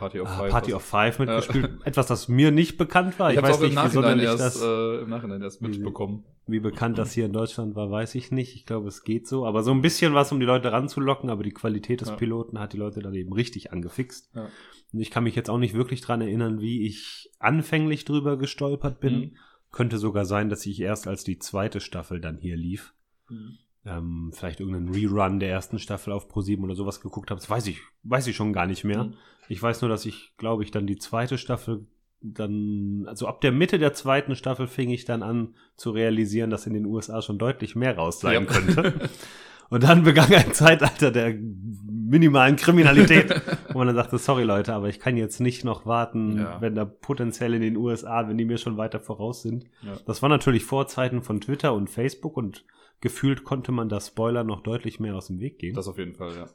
[0.00, 0.50] Party of ah, Five.
[0.50, 1.70] Party of Five mitgespielt.
[1.84, 3.30] Etwas, das mir nicht bekannt war.
[3.30, 6.24] Ich, Ich, weiß nicht, wie Nachhinein, sonderlich erst, das, äh, im Nachhinein erst Wie- mitbekommen.
[6.46, 8.56] wie bekannt das hier in Deutschland war, weiß ich nicht.
[8.56, 9.46] Ich glaube, es geht so.
[9.46, 11.30] Aber so ein bisschen was, um die Leute ranzulocken.
[11.30, 12.16] Aber die Qualität des Ja.
[12.16, 14.30] Piloten hat die Leute dann eben richtig angefixt.
[14.34, 14.48] Ja.
[14.92, 18.98] Und ich kann mich jetzt auch nicht wirklich dran erinnern, wie ich anfänglich drüber gestolpert
[19.00, 19.14] bin.
[19.20, 19.36] Mhm.
[19.70, 22.92] Könnte sogar sein, dass ich erst als die zweite Staffel dann hier lief,
[23.28, 23.58] Mhm.
[23.90, 27.40] Ähm, vielleicht irgendeinen Rerun der ersten Staffel auf Pro7 oder sowas geguckt habe.
[27.40, 29.04] Das weiß ich, weiß ich schon gar nicht mehr.
[29.04, 29.14] Mhm.
[29.48, 31.86] Ich weiß nur, dass ich, glaube ich, dann die zweite Staffel
[32.22, 36.66] dann, also ab der Mitte der zweiten Staffel fing ich dann an zu realisieren, dass
[36.66, 38.52] in den USA schon deutlich mehr raus sein Ja.
[38.52, 39.08] könnte.
[39.70, 43.40] Und dann begann ein Zeitalter der minimalen Kriminalität,
[43.72, 46.60] wo man dann sagte, sorry Leute, aber ich kann jetzt nicht noch warten, Ja.
[46.60, 49.64] wenn da potenziell in den USA, wenn die mir schon weiter voraus sind.
[49.82, 49.92] Ja.
[50.06, 52.64] Das war natürlich vor Zeiten von Twitter und Facebook und
[53.00, 55.74] gefühlt konnte man das Spoiler noch deutlich mehr aus dem Weg gehen.
[55.74, 56.46] Das auf jeden Fall, ja.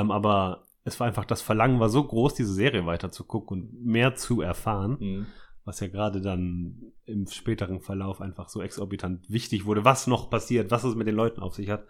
[0.00, 3.60] Ähm, aber es war einfach, das Verlangen war so groß, diese Serie weiter zu gucken
[3.62, 5.26] und mehr zu erfahren, Mhm.
[5.64, 10.70] was ja gerade dann im späteren Verlauf einfach so exorbitant wichtig wurde, was noch passiert,
[10.70, 11.84] was es mit den Leuten auf sich hat,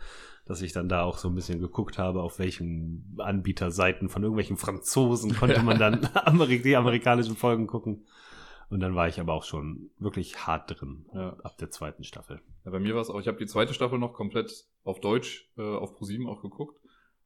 [0.47, 4.57] dass ich dann da auch so ein bisschen geguckt habe, auf welchen Anbieterseiten von irgendwelchen
[4.57, 8.05] Franzosen konnte man dann Amerik die amerikanischen Folgen gucken.
[8.69, 11.37] Und dann war ich aber auch schon wirklich hart drin Ja.
[11.45, 12.41] ab der zweiten Staffel.
[12.65, 15.49] Ja, bei mir war es auch, ich habe die zweite Staffel noch komplett auf Deutsch
[15.57, 16.81] äh, auf ProSieben auch geguckt.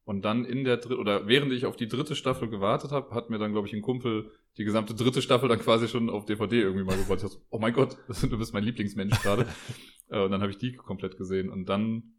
[0.04, 3.30] Und dann in der dritten, oder während ich auf die dritte Staffel gewartet habe, hat
[3.30, 6.60] mir dann, glaube ich, ein Kumpel die gesamte dritte Staffel dann quasi schon auf DVD
[6.60, 7.22] irgendwie mal gebracht.
[7.22, 9.46] Ich dachte oh mein Gott, du bist mein Lieblingsmensch gerade.
[10.12, 11.48] Äh, und dann habe ich die komplett gesehen.
[11.48, 12.14] Und dann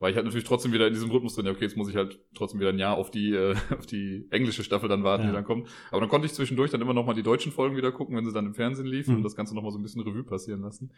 [0.00, 1.46] war ich halt natürlich trotzdem wieder in diesem Rhythmus drin.
[1.46, 4.26] Ja, okay, jetzt muss ich halt trotzdem wieder ein Jahr auf die, äh, auf die
[4.30, 5.30] englische Staffel dann warten, Ja.
[5.30, 5.68] die dann kommt.
[5.90, 8.24] Aber dann konnte ich zwischendurch dann immer noch mal die deutschen Folgen wieder gucken, wenn
[8.26, 9.16] sie dann im Fernsehen liefen Mhm.
[9.18, 10.92] und das Ganze noch mal so ein bisschen Revue passieren lassen.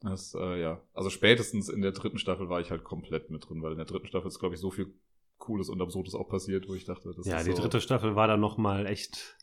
[0.00, 3.62] Das, äh, ja, also spätestens in der dritten Staffel war ich halt komplett mit drin,
[3.62, 4.94] weil in der dritten Staffel ist, glaube ich, so viel
[5.38, 8.14] Cooles und Absurdes auch passiert, wo ich dachte, das ja, ist die so, dritte Staffel
[8.14, 9.36] war dann noch mal echt,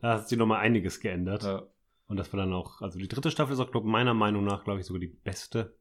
[0.00, 1.44] da hat sich noch mal einiges geändert.
[1.44, 1.62] Ja,
[2.08, 4.64] Und das war dann auch, also die dritte Staffel ist auch, glaube meiner Meinung nach,
[4.64, 5.76] glaube ich, sogar die beste.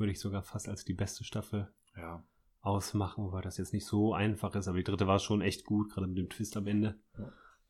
[0.00, 2.24] Würde ich sogar fast als die beste Staffel ja,
[2.62, 4.66] ausmachen, weil das jetzt nicht so einfach ist.
[4.66, 6.98] Aber die dritte war schon echt gut, gerade mit dem Twist am Ende.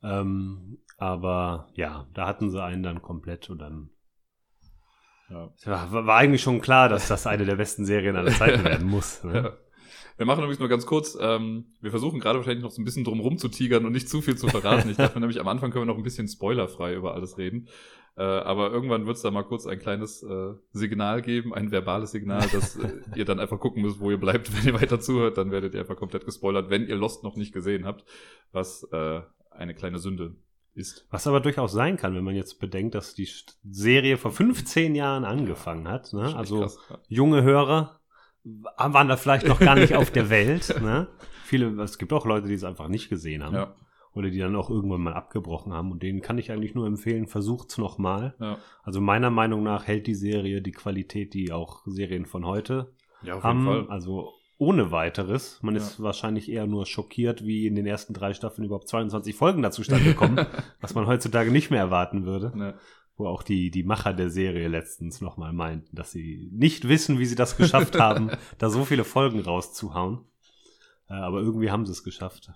[0.01, 3.89] Ähm, aber ja, da hatten sie einen dann komplett und dann
[5.29, 5.53] ja.
[5.65, 8.87] ja, war, war eigentlich schon klar, dass das eine der besten Serien aller Zeiten werden
[8.87, 9.23] muss.
[9.25, 9.33] Ne?
[9.43, 9.57] Ja.
[10.17, 13.03] Wir machen übrigens nur ganz kurz, ähm, wir versuchen gerade wahrscheinlich noch so ein bisschen
[13.03, 14.89] drum tigern und nicht zu viel zu verraten.
[14.89, 17.69] Ich dachte nämlich, am Anfang können wir noch ein bisschen spoilerfrei über alles reden.
[18.17, 22.11] Äh, aber irgendwann wird es da mal kurz ein kleines äh, Signal geben, ein verbales
[22.11, 25.37] Signal, dass äh, ihr dann einfach gucken müsst, wo ihr bleibt, wenn ihr weiter zuhört.
[25.37, 28.03] Dann werdet ihr einfach komplett gespoilert, wenn ihr Lost noch nicht gesehen habt,
[28.51, 30.35] was äh, eine kleine Sünde
[30.73, 31.07] ist.
[31.09, 33.29] Was aber durchaus sein kann, wenn man jetzt bedenkt, dass die
[33.69, 36.13] Serie vor 15 Jahren angefangen hat.
[36.13, 36.35] Ne?
[36.35, 36.99] Also krass, ja.
[37.07, 37.99] junge Hörer
[38.43, 40.81] waren da vielleicht noch gar nicht auf der Welt.
[40.81, 41.07] Ne?
[41.45, 43.55] Viele, es gibt auch Leute, die es einfach nicht gesehen haben.
[43.55, 43.75] Ja,
[44.13, 45.91] Oder die dann auch irgendwann mal abgebrochen haben.
[45.91, 48.35] Und denen kann ich eigentlich nur empfehlen, versucht's nochmal.
[48.39, 48.57] ja.
[48.83, 52.93] Also meiner Meinung nach hält die Serie die Qualität, die auch Serien von heute
[53.23, 53.63] ja haben.
[53.65, 53.87] Fall.
[53.89, 55.59] Also ohne weiteres.
[55.63, 55.81] Man Ja.
[55.81, 59.81] ist wahrscheinlich eher nur schockiert, wie in den ersten drei Staffeln überhaupt 22 Folgen dazu
[59.83, 60.45] stande kommen,
[60.81, 62.51] was man heutzutage nicht mehr erwarten würde.
[62.55, 62.73] Ne.
[63.17, 67.25] Wo auch die, die Macher der Serie letztens nochmal meinten, dass sie nicht wissen, wie
[67.25, 70.25] sie das geschafft haben, da so viele Folgen rauszuhauen.
[71.09, 72.51] Äh, aber irgendwie haben sie es geschafft.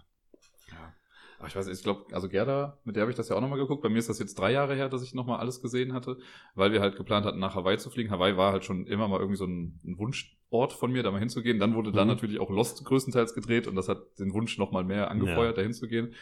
[1.38, 3.60] Aber ich weiß, ich glaube, also Gerda, mit der habe ich das ja auch nochmal
[3.60, 3.82] geguckt.
[3.82, 6.18] Bei mir ist das jetzt drei Jahre her, dass ich nochmal alles gesehen hatte,
[6.54, 8.10] weil wir halt geplant hatten, nach Hawaii zu fliegen.
[8.10, 11.20] Hawaii war halt schon immer mal irgendwie so ein, ein Wunschort von mir, da mal
[11.20, 11.60] hinzugehen.
[11.60, 11.96] Dann wurde mhm.
[11.96, 15.62] da natürlich auch Lost größtenteils gedreht und das hat den Wunsch nochmal mehr angefeuert, ja.
[15.62, 16.14] da hinzugehen.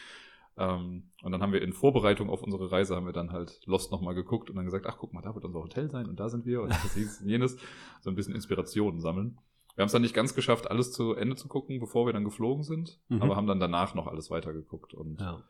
[0.58, 3.92] Ähm, und dann haben wir in Vorbereitung auf unsere Reise haben wir dann halt Lost
[3.92, 6.30] nochmal geguckt und dann gesagt, ach guck mal, da wird unser Hotel sein und da
[6.30, 7.58] sind wir und das ist jenes.
[8.02, 9.38] So ein bisschen Inspirationen sammeln.
[9.76, 12.24] Wir haben es dann nicht ganz geschafft, alles zu Ende zu gucken, bevor wir dann
[12.24, 13.22] geflogen sind, mhm.
[13.22, 14.94] aber haben dann danach noch alles weitergeguckt.
[14.94, 15.44] Und ja,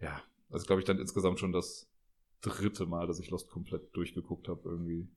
[0.00, 0.20] ja
[0.50, 1.88] das ist, glaube ich, dann insgesamt schon das
[2.40, 5.08] dritte Mal, dass ich Lost komplett durchgeguckt habe, irgendwie.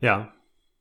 [0.00, 0.32] Ja.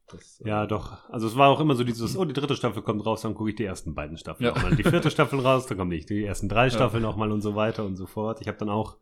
[0.08, 1.10] Das, äh, ja, doch.
[1.10, 3.50] Also es war auch immer so dieses, oh, die dritte Staffel kommt raus, dann gucke
[3.50, 4.54] ich die ersten beiden Staffeln ja.
[4.54, 4.76] nochmal.
[4.76, 7.10] Die vierte Staffel raus, dann kommen nicht die ersten drei Staffeln ja.
[7.10, 8.42] nochmal und so weiter und so fort.
[8.42, 8.98] Ich habe dann auch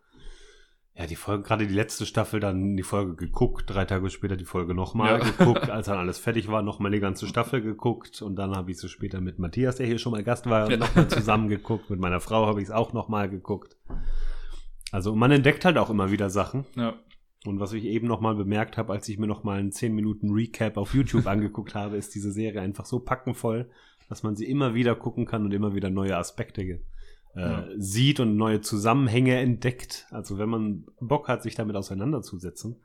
[0.93, 4.45] ja, die Folge, gerade die letzte Staffel, dann die Folge geguckt, drei Tage später die
[4.45, 5.25] Folge nochmal ja.
[5.25, 8.77] geguckt, als dann alles fertig war, nochmal die ganze Staffel geguckt und dann habe ich
[8.77, 10.77] so später mit Matthias, der hier schon mal Gast war, ja.
[10.77, 13.77] nochmal zusammen geguckt, mit meiner Frau habe ich es auch nochmal geguckt.
[14.91, 16.65] Also man entdeckt halt auch immer wieder Sachen.
[16.75, 16.95] Ja.
[17.45, 20.77] Und was ich eben nochmal bemerkt habe, als ich mir nochmal einen 10 Minuten Recap
[20.77, 23.69] auf YouTube angeguckt habe, ist diese Serie einfach so packenvoll,
[24.09, 26.65] dass man sie immer wieder gucken kann und immer wieder neue Aspekte
[27.35, 27.67] äh, ja.
[27.77, 30.07] sieht und neue Zusammenhänge entdeckt.
[30.11, 32.77] Also wenn man Bock hat, sich damit auseinanderzusetzen,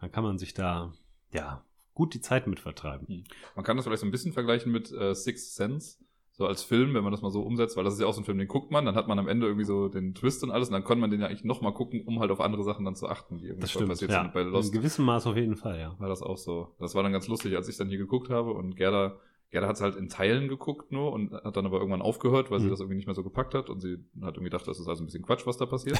[0.00, 0.92] dann kann man sich da
[1.32, 1.64] ja
[1.94, 3.06] gut die Zeit mit vertreiben.
[3.06, 3.24] Hm.
[3.56, 5.98] Man kann das vielleicht so ein bisschen vergleichen mit äh, Sixth Sense.
[6.32, 8.22] So als Film, wenn man das mal so umsetzt, weil das ist ja auch so
[8.22, 10.50] ein Film, den guckt man, dann hat man am Ende irgendwie so den Twist und
[10.50, 12.86] alles und dann kann man den ja eigentlich nochmal gucken, um halt auf andere Sachen
[12.86, 14.22] dann zu achten, die irgendwie das stimmt, passiert ja.
[14.22, 14.72] sind bei Lost.
[14.72, 15.94] In gewissem Maß auf jeden Fall, ja.
[15.98, 16.74] War das auch so.
[16.78, 19.18] Das war dann ganz lustig, als ich dann hier geguckt habe und Gerda
[19.50, 22.60] Gerda hat es halt in Teilen geguckt nur und hat dann aber irgendwann aufgehört, weil
[22.60, 22.64] mhm.
[22.64, 24.86] sie das irgendwie nicht mehr so gepackt hat und sie hat irgendwie gedacht, das ist
[24.86, 25.98] also ein bisschen Quatsch, was da passiert.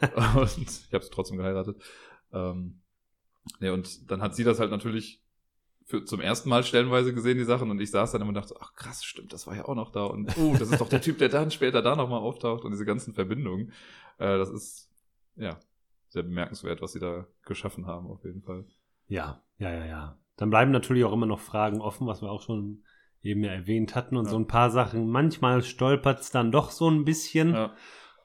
[0.36, 1.80] und ich habe sie trotzdem geheiratet.
[2.32, 2.80] Ähm,
[3.60, 5.22] ja, und dann hat sie das halt natürlich
[5.84, 8.54] für, zum ersten Mal stellenweise gesehen, die Sachen, und ich saß dann immer und dachte,
[8.60, 11.02] ach krass, stimmt, das war ja auch noch da und oh, das ist doch der
[11.02, 13.72] Typ, der dann später da nochmal auftaucht und diese ganzen Verbindungen.
[14.18, 14.90] Äh, das ist,
[15.36, 15.58] ja,
[16.08, 18.64] sehr bemerkenswert, was sie da geschaffen haben, auf jeden Fall.
[19.08, 20.19] Ja, ja, ja, ja.
[20.40, 22.82] Dann bleiben natürlich auch immer noch Fragen offen, was wir auch schon
[23.20, 24.30] eben ja erwähnt hatten und ja.
[24.30, 25.10] so ein paar Sachen.
[25.10, 27.52] Manchmal stolpert es dann doch so ein bisschen.
[27.52, 27.74] Ja.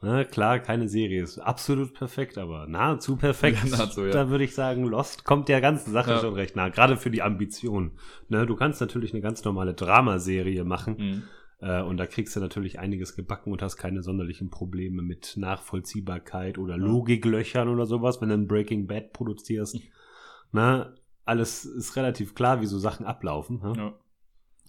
[0.01, 3.57] Na, klar, keine Serie ist absolut perfekt, aber nahezu perfekt.
[3.65, 4.11] Ja, nahezu, ja.
[4.11, 6.19] Da würde ich sagen, Lost kommt der ganzen Sache ja.
[6.19, 7.91] schon recht nah, gerade für die Ambition.
[8.29, 10.95] Ne, du kannst natürlich eine ganz normale Dramaserie machen.
[10.97, 11.23] Mhm.
[11.59, 16.57] Äh, und da kriegst du natürlich einiges gebacken und hast keine sonderlichen Probleme mit Nachvollziehbarkeit
[16.59, 19.77] oder Logiklöchern oder sowas, wenn du ein Breaking Bad produzierst.
[20.53, 20.93] Na,
[21.25, 23.59] alles ist relativ klar, wie so Sachen ablaufen.
[23.61, 23.73] Ne?
[23.75, 23.99] Ja.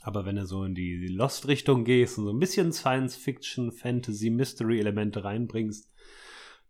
[0.02, 5.24] Aber wenn du so in die Lost-Richtung gehst und so ein bisschen Science-Fiction, Fantasy, Mystery-Elemente
[5.24, 5.90] reinbringst,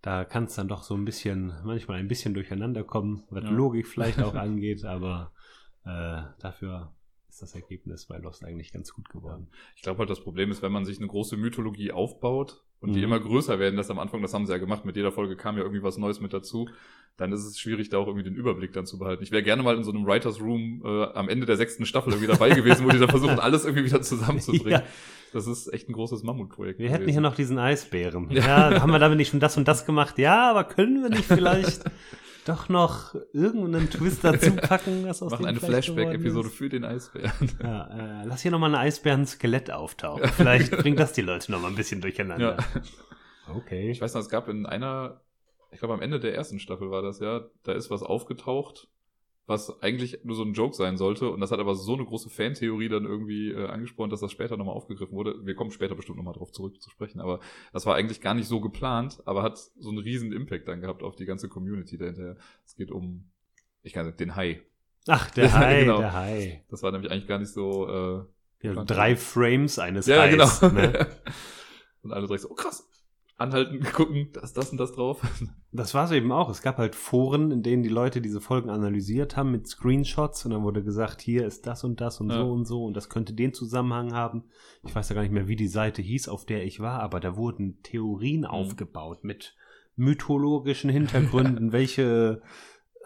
[0.03, 3.51] da kann es dann doch so ein bisschen, manchmal ein bisschen durcheinander kommen, was ja.
[3.51, 5.33] Logik vielleicht auch angeht, aber
[5.85, 6.93] äh, dafür
[7.29, 9.49] ist das Ergebnis bei Lost eigentlich ganz gut geworden.
[9.75, 12.95] Ich glaube halt, das Problem ist, wenn man sich eine große Mythologie aufbaut und mhm.
[12.95, 15.37] die immer größer werden, das am Anfang, das haben sie ja gemacht, mit jeder Folge
[15.37, 16.69] kam ja irgendwie was Neues mit dazu,
[17.17, 19.23] dann ist es schwierig, da auch irgendwie den Überblick dann zu behalten.
[19.23, 22.13] Ich wäre gerne mal in so einem Writers Room äh, am Ende der sechsten Staffel
[22.13, 24.81] irgendwie dabei gewesen, wo die da versuchen, alles irgendwie wieder zusammenzubringen.
[24.81, 24.83] Ja.
[25.33, 26.79] Das ist echt ein großes Mammutprojekt.
[26.79, 27.01] Wir gewesen.
[27.01, 28.31] hätten hier noch diesen Eisbären.
[28.31, 30.19] Ja, ja haben wir damit nicht schon das und das gemacht?
[30.19, 31.85] Ja, aber können wir nicht vielleicht
[32.49, 37.51] doch noch irgendeinen Twist dazu packen, was aus Machen eine Flashback-Episode für den Eisbären.
[37.63, 40.29] Ja, äh, lass hier nochmal ein Eisbären-Skelett auftauchen.
[40.29, 42.57] Vielleicht bringt das die Leute nochmal ein bisschen durcheinander.
[42.59, 43.55] Ja.
[43.55, 43.91] Okay.
[43.91, 45.21] Ich weiß noch, es gab in einer
[45.71, 48.89] ich glaube am Ende der ersten Staffel war das ja, da ist was aufgetaucht,
[49.47, 51.31] was eigentlich nur so ein Joke sein sollte.
[51.31, 54.57] Und das hat aber so eine große Fantheorie dann irgendwie äh, angespornt, dass das später
[54.57, 55.47] nochmal aufgegriffen wurde.
[55.47, 57.41] Wir kommen später bestimmt nochmal drauf zurück zu sprechen, aber
[57.73, 61.03] das war eigentlich gar nicht so geplant, aber hat so einen riesen Impact dann gehabt
[61.03, 62.37] auf die ganze Community dahinter.
[62.65, 63.31] Es geht um,
[63.83, 64.63] ich kann sagen, den Hai.
[65.07, 65.99] Ach, der Hai, genau.
[65.99, 66.65] der Hai.
[66.69, 67.89] Das war nämlich eigentlich gar nicht so.
[67.89, 70.61] Äh, ja, drei Frames eines ja, Hais.
[70.61, 70.73] Genau.
[70.73, 71.07] Ne?
[72.03, 72.89] und alle direkt so, oh krass,
[73.37, 75.21] anhalten, gucken, da ist das und das drauf.
[75.73, 76.49] Das war es eben auch.
[76.49, 80.53] Es gab halt Foren, in denen die Leute diese Folgen analysiert haben mit Screenshots und
[80.53, 82.37] dann wurde gesagt, hier ist das und das und ja.
[82.37, 84.45] so und so und das könnte den Zusammenhang haben.
[84.85, 87.21] Ich weiß ja gar nicht mehr, wie die Seite hieß, auf der ich war, aber
[87.21, 88.47] da wurden Theorien mhm.
[88.47, 89.55] aufgebaut mit
[89.97, 92.41] mythologischen Hintergründen, welche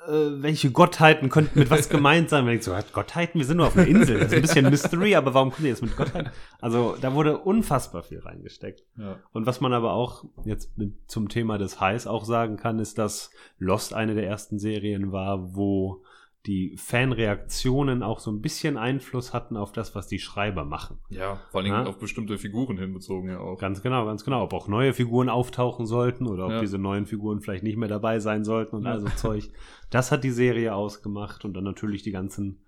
[0.06, 2.46] äh, welche Gottheiten könnten mit was gemeint sein?
[2.46, 4.18] Wenn ich so, Gottheiten, wir sind nur auf einer Insel.
[4.18, 6.30] Das ist ein bisschen Mystery, aber warum können die jetzt mit Gottheiten?
[6.60, 8.82] Also da wurde unfassbar viel reingesteckt.
[8.96, 9.18] Ja.
[9.32, 12.98] Und was man aber auch jetzt mit, zum Thema des Highs auch sagen kann, ist,
[12.98, 16.02] dass Lost eine der ersten Serien war, wo
[16.46, 20.98] die Fanreaktionen auch so ein bisschen Einfluss hatten auf das, was die Schreiber machen.
[21.10, 21.84] Ja, vor allem ja?
[21.84, 23.58] auf bestimmte Figuren hinbezogen ja auch.
[23.58, 24.44] Ganz genau, ganz genau.
[24.44, 26.60] Ob auch neue Figuren auftauchen sollten oder ob ja.
[26.60, 28.92] diese neuen Figuren vielleicht nicht mehr dabei sein sollten und ja.
[28.92, 29.50] also Zeug.
[29.90, 32.60] Das hat die Serie ausgemacht und dann natürlich die ganzen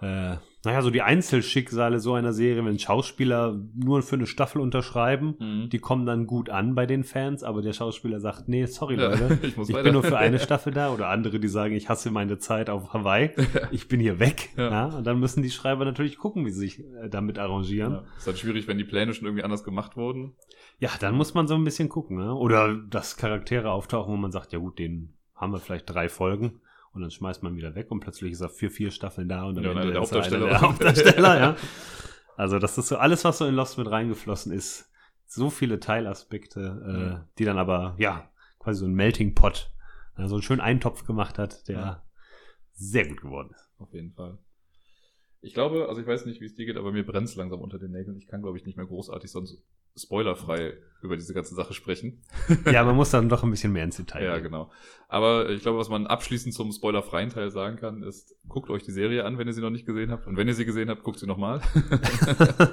[0.00, 5.36] äh, naja, so die Einzelschicksale so einer Serie, wenn Schauspieler nur für eine Staffel unterschreiben,
[5.38, 5.68] Mhm.
[5.70, 9.10] die kommen dann gut an bei den Fans, aber der Schauspieler sagt, nee, sorry Ja,
[9.10, 12.10] Leute, ich ich bin nur für eine Staffel da oder andere, die sagen, ich hasse
[12.10, 13.30] meine Zeit auf Hawaii,
[13.70, 14.50] ich bin hier weg.
[14.56, 14.70] Ja.
[14.70, 14.84] Ja.
[14.96, 18.00] und dann müssen die Schreiber natürlich gucken, wie sie sich äh, damit arrangieren.
[18.18, 20.34] Ist halt schwierig, wenn die Pläne schon irgendwie anders gemacht wurden.
[20.78, 22.18] Ja, dann muss man so ein bisschen gucken.
[22.18, 22.34] Ne?
[22.34, 26.60] Oder dass Charaktere auftauchen, wo man sagt, ja gut, den haben wir vielleicht drei Folgen
[26.96, 29.56] und dann schmeißt man wieder weg und plötzlich ist er für vier Staffeln da und
[29.58, 30.46] am Ja, Ende der ist er Hauptdarsteller.
[30.46, 31.38] einer der Hauptdarsteller.
[31.40, 31.56] ja.
[32.36, 34.90] Also das ist so alles, was so in Lost mit reingeflossen ist.
[35.26, 39.70] So viele Teilaspekte, äh, die dann aber, ja, quasi so ein Melting Pot,
[40.16, 42.02] so einen schönen Eintopf gemacht hat, der Ja.
[42.72, 43.70] sehr gut geworden ist.
[43.78, 44.38] Auf jeden Fall.
[45.46, 47.60] Ich glaube, also ich weiß nicht, wie es dir geht, aber mir brennt es langsam
[47.60, 48.16] unter den Nägeln.
[48.18, 49.62] Ich kann, glaube ich, nicht mehr großartig sonst
[49.96, 52.22] spoilerfrei über diese ganze Sache sprechen.
[52.70, 54.44] ja, man muss dann doch ein bisschen mehr ins Detail Ja, gehen.
[54.44, 54.70] genau.
[55.08, 58.90] Aber ich glaube, was man abschließend zum spoilerfreien Teil sagen kann, ist, guckt euch die
[58.90, 60.26] Serie an, wenn ihr sie noch nicht gesehen habt.
[60.26, 61.60] Und wenn ihr sie gesehen habt, guckt sie nochmal.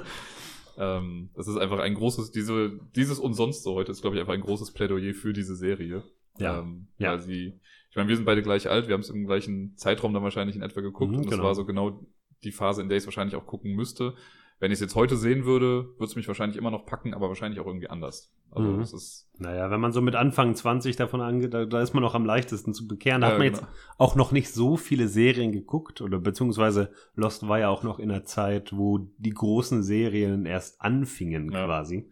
[0.78, 4.20] ähm, das ist einfach ein großes, diese, dieses und sonst so heute ist, glaube ich,
[4.20, 6.02] einfach ein großes Plädoyer für diese Serie.
[6.38, 6.58] Ja.
[6.58, 7.12] Ähm, Ja.
[7.12, 7.60] Weil sie,
[7.90, 10.56] ich meine, wir sind beide gleich alt, wir haben es im gleichen Zeitraum dann wahrscheinlich
[10.56, 11.12] in etwa geguckt.
[11.12, 11.44] Mhm, und das genau.
[11.44, 12.04] war so genau
[12.44, 14.14] die Phase, in der ich es wahrscheinlich auch gucken müsste.
[14.60, 17.28] Wenn ich es jetzt heute sehen würde, würde es mich wahrscheinlich immer noch packen, aber
[17.28, 18.32] wahrscheinlich auch irgendwie anders.
[18.52, 18.78] Also Mhm.
[18.78, 22.04] das ist Naja, wenn man so mit Anfang 20 davon angeht, da, da ist man
[22.04, 23.20] noch am leichtesten zu bekehren.
[23.20, 23.58] Da Ja, hat man genau.
[23.58, 23.68] jetzt
[23.98, 28.12] auch noch nicht so viele Serien geguckt oder beziehungsweise Lost war ja auch noch in
[28.12, 31.64] einer Zeit, wo die großen Serien erst anfingen Ja.
[31.66, 32.08] quasi.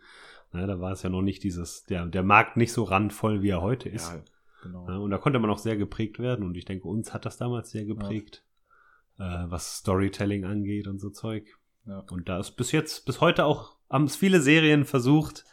[0.51, 3.51] Na, da war es ja noch nicht dieses, der, der Markt nicht so randvoll, wie
[3.51, 4.11] er heute ist.
[4.13, 4.21] ja,
[4.65, 5.01] genau.
[5.05, 7.71] Und da konnte man auch sehr geprägt werden und ich denke, uns hat das damals
[7.71, 8.43] sehr geprägt,
[9.23, 11.45] äh, was Storytelling angeht und so Zeug.
[11.87, 12.05] Ja.
[12.11, 15.45] Und da ist bis jetzt, bis heute auch, haben es viele Serien versucht,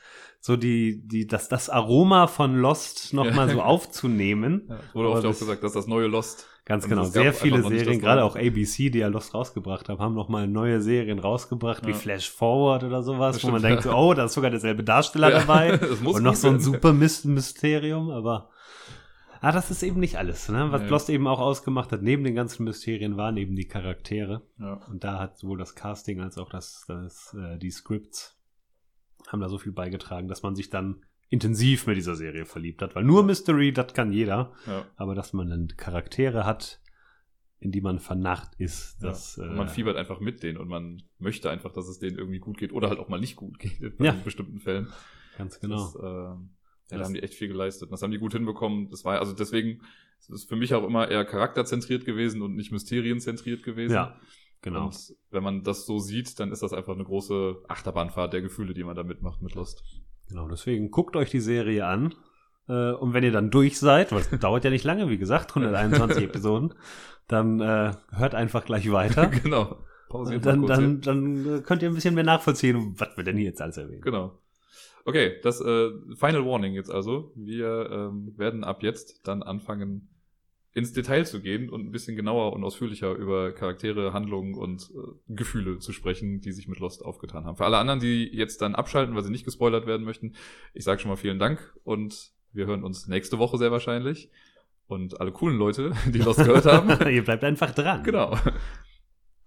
[0.42, 3.54] so die, die, das, das Aroma von Lost nochmal Ja.
[3.56, 4.68] so aufzunehmen.
[4.70, 6.48] Ja, wurde oft auch gesagt, dass das neue Lost.
[6.66, 7.04] Ganz Und genau.
[7.04, 11.18] Sehr viele Serien, gerade auch ABC, die ja Lost rausgebracht haben, haben nochmal neue Serien
[11.18, 11.96] rausgebracht, wie Ja.
[11.98, 13.92] Flash Forward oder sowas, Das wo man stimmt, denkt, ja.
[13.92, 15.80] so, oh, da ist sogar derselbe Darsteller dabei.
[16.06, 16.60] und noch so ein werden.
[16.64, 18.50] super Myst- Mysterium, aber
[19.42, 20.50] ah, das ist eben nicht alles.
[20.50, 20.72] Ne?
[20.72, 20.90] Was Nee.
[20.90, 24.42] Lost eben auch ausgemacht hat, neben den ganzen Mysterien, waren eben die Charaktere.
[24.60, 24.74] Ja.
[24.90, 28.38] Und da hat sowohl das Casting als auch das, das, äh, die Scripts
[29.28, 32.96] haben da so viel beigetragen, dass man sich dann intensiv mit dieser Serie verliebt hat.
[32.96, 34.54] Weil nur Mystery, das kann jeder.
[34.66, 34.86] Ja.
[34.96, 36.82] Aber dass man dann Charaktere hat,
[37.60, 39.10] in die man vernarrt ist, Ja.
[39.10, 42.18] das Und man äh, fiebert einfach mit denen und man möchte einfach, dass es denen
[42.18, 44.14] irgendwie gut geht oder halt auch mal nicht gut geht in Ja.
[44.24, 44.88] bestimmten Fällen.
[45.38, 45.92] ganz genau.
[45.92, 46.36] Das, äh,
[46.92, 47.92] ja, da haben die echt viel geleistet.
[47.92, 48.90] Das haben die gut hinbekommen.
[48.90, 49.82] Das war also deswegen
[50.20, 53.94] es ist für mich auch immer eher charakterzentriert gewesen und nicht mysterienzentriert gewesen.
[53.94, 54.16] ja,
[54.62, 54.86] genau.
[54.86, 58.74] Und wenn man das so sieht, dann ist das einfach eine große Achterbahnfahrt der Gefühle,
[58.74, 59.84] die man da mitmacht mit Lost.
[60.28, 62.14] Genau, deswegen guckt euch die Serie an.
[62.68, 65.52] Äh, und wenn ihr dann durch seid, weil es dauert ja nicht lange, wie gesagt,
[65.52, 66.74] 121 Episoden,
[67.28, 69.28] dann äh, hört einfach gleich weiter.
[69.44, 69.84] genau.
[70.10, 73.46] Pausiert dann, dann, dann äh, könnt ihr ein bisschen mehr nachvollziehen, was wir denn hier
[73.46, 74.02] jetzt alles erwähnen.
[74.02, 74.40] Genau.
[75.10, 77.32] Okay, das äh, Final Warning jetzt also.
[77.34, 80.08] Wir ähm, werden ab jetzt dann anfangen,
[80.76, 85.34] ins Detail zu gehen und ein bisschen genauer und ausführlicher über Charaktere, Handlungen und äh,
[85.34, 87.58] Gefühle zu sprechen, die sich mit Lost aufgetan haben.
[87.58, 90.36] Für alle anderen, die jetzt dann abschalten, weil sie nicht gespoilert werden möchten,
[90.76, 94.30] ich sage schon mal vielen Dank und wir hören uns nächste Woche sehr wahrscheinlich.
[94.86, 96.90] Und alle coolen Leute, die Lost gehört haben.
[97.10, 98.04] ihr bleibt einfach dran.
[98.04, 98.38] genau.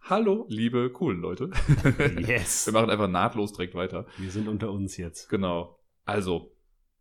[0.05, 1.51] Hallo, liebe coolen Leute.
[2.19, 2.67] Yes.
[2.67, 4.07] Wir machen einfach nahtlos direkt weiter.
[4.19, 5.29] Wir sind unter uns jetzt.
[5.29, 5.79] Genau.
[6.05, 6.51] Also,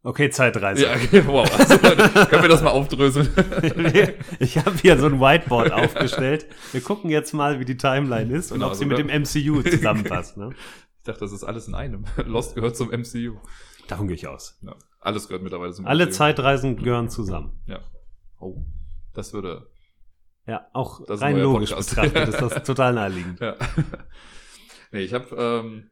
[0.03, 0.85] Okay, Zeitreise.
[0.85, 1.47] Ja, okay, wow.
[1.59, 3.29] Also, können wir das mal aufdröseln?
[4.39, 6.47] ich habe hier so ein Whiteboard aufgestellt.
[6.71, 9.21] Wir gucken jetzt mal, wie die Timeline ist und Genau, ob sie also mit dem
[9.21, 10.37] MCU zusammenpasst.
[10.37, 10.55] Ne?
[10.97, 12.05] Ich dachte, das ist alles in einem.
[12.25, 13.37] Lost gehört zum MCU.
[13.87, 14.57] Davon gehe ich aus.
[14.63, 16.13] Ja, alles gehört mittlerweile zum Alle MCU.
[16.13, 17.61] Zeitreisen gehören zusammen.
[17.67, 17.79] Ja.
[18.39, 18.63] Oh,
[19.13, 19.67] das würde.
[20.47, 21.89] Ja, auch Das rein logisch Podcast.
[21.89, 23.39] betrachtet ist das total naheliegend.
[23.39, 23.55] Ja.
[24.91, 25.35] nee, ich habe.
[25.37, 25.89] Ähm,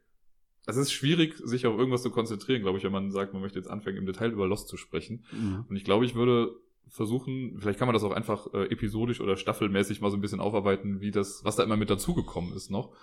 [0.66, 3.58] es ist schwierig, sich auf irgendwas zu konzentrieren, glaube ich, wenn man sagt, man möchte
[3.58, 5.26] jetzt anfangen, im Detail über Lost zu sprechen.
[5.32, 5.66] Mhm.
[5.68, 6.56] Und ich glaube, ich würde
[6.88, 10.40] versuchen, vielleicht kann man das auch einfach äh, episodisch oder staffelmäßig mal so ein bisschen
[10.40, 12.96] aufarbeiten, wie das, was da immer mit dazugekommen ist noch.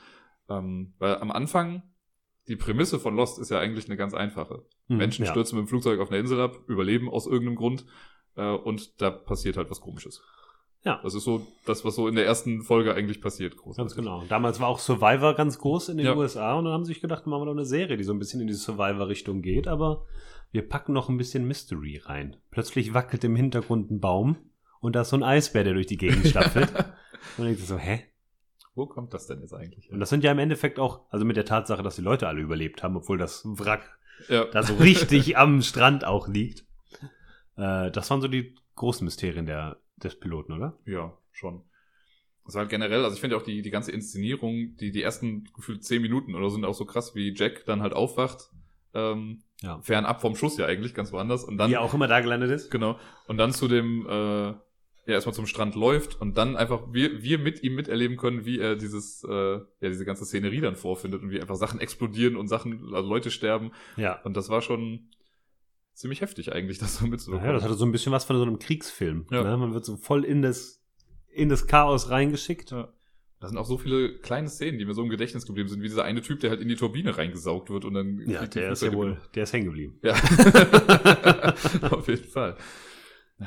[0.48, 1.82] Ähm, weil am Anfang,
[2.48, 4.64] die Prämisse von Lost ist ja eigentlich eine ganz einfache.
[4.88, 5.30] Mhm, Menschen ja.
[5.30, 7.84] stürzen mit dem Flugzeug auf eine Insel ab, überleben aus irgendeinem Grund
[8.36, 10.22] äh, und da passiert halt was Komisches.
[10.86, 11.00] Ja.
[11.02, 13.56] Das ist so das, was so in der ersten Folge eigentlich passiert.
[13.56, 13.76] Großartig.
[13.76, 14.22] Ganz genau.
[14.28, 16.14] Damals war auch Survivor ganz groß in den Ja.
[16.14, 18.20] USA und dann haben sie sich gedacht, machen wir doch eine Serie, die so ein
[18.20, 20.06] bisschen in die Survivor-Richtung geht, aber
[20.52, 22.36] wir packen noch ein bisschen Mystery rein.
[22.52, 24.36] Plötzlich wackelt im Hintergrund ein Baum
[24.80, 26.70] und da ist so ein Eisbär, der durch die Gegend staffelt.
[26.70, 26.84] und
[27.38, 28.04] dann denkst du so, hä?
[28.76, 29.90] Wo kommt das denn jetzt eigentlich?
[29.90, 32.42] Und das sind ja im Endeffekt auch, also mit der Tatsache, dass die Leute alle
[32.42, 34.44] überlebt haben, obwohl das Wrack ja.
[34.44, 36.64] da so richtig am Strand auch liegt.
[37.56, 40.78] Äh, das waren so die großen Mysterien der, des Piloten, oder?
[40.84, 41.62] Ja, schon.
[42.44, 45.44] das war halt generell, also ich finde auch die, die ganze Inszenierung, die, die ersten
[45.54, 48.50] gefühlt zehn Minuten oder sind auch so krass, wie Jack dann halt aufwacht,
[48.94, 49.80] ähm, Ja.
[49.82, 51.44] fernab vom Schuss ja eigentlich, ganz woanders.
[51.44, 52.70] Und dann, Wie er auch immer da gelandet ist.
[52.70, 54.54] genau, und dann zu dem, äh,
[55.08, 58.58] ja, erstmal zum Strand läuft und dann einfach wir, wir mit ihm miterleben können, wie
[58.58, 62.48] er dieses, äh, ja, diese ganze Szenerie dann vorfindet und wie einfach Sachen explodieren und
[62.48, 63.70] Sachen, also Leute sterben.
[63.96, 64.20] Ja.
[64.22, 65.10] Und das war schon
[65.96, 67.46] ziemlich heftig eigentlich, das so mitzubekommen.
[67.46, 69.26] Ja, das hatte so ein bisschen was von so einem Kriegsfilm.
[69.30, 69.42] Ja.
[69.42, 69.56] Ne?
[69.56, 70.82] Man wird so voll in das,
[71.32, 72.70] in das Chaos reingeschickt.
[72.70, 72.92] Ja.
[73.40, 75.88] Da sind auch so viele kleine Szenen, die mir so im Gedächtnis geblieben sind, wie
[75.88, 78.22] dieser eine Typ, der halt in die Turbine reingesaugt wird und dann.
[78.26, 79.98] Ja, der ist ja wohl, der ist hängen geblieben.
[80.02, 80.14] Ja.
[81.90, 82.56] Auf jeden Fall.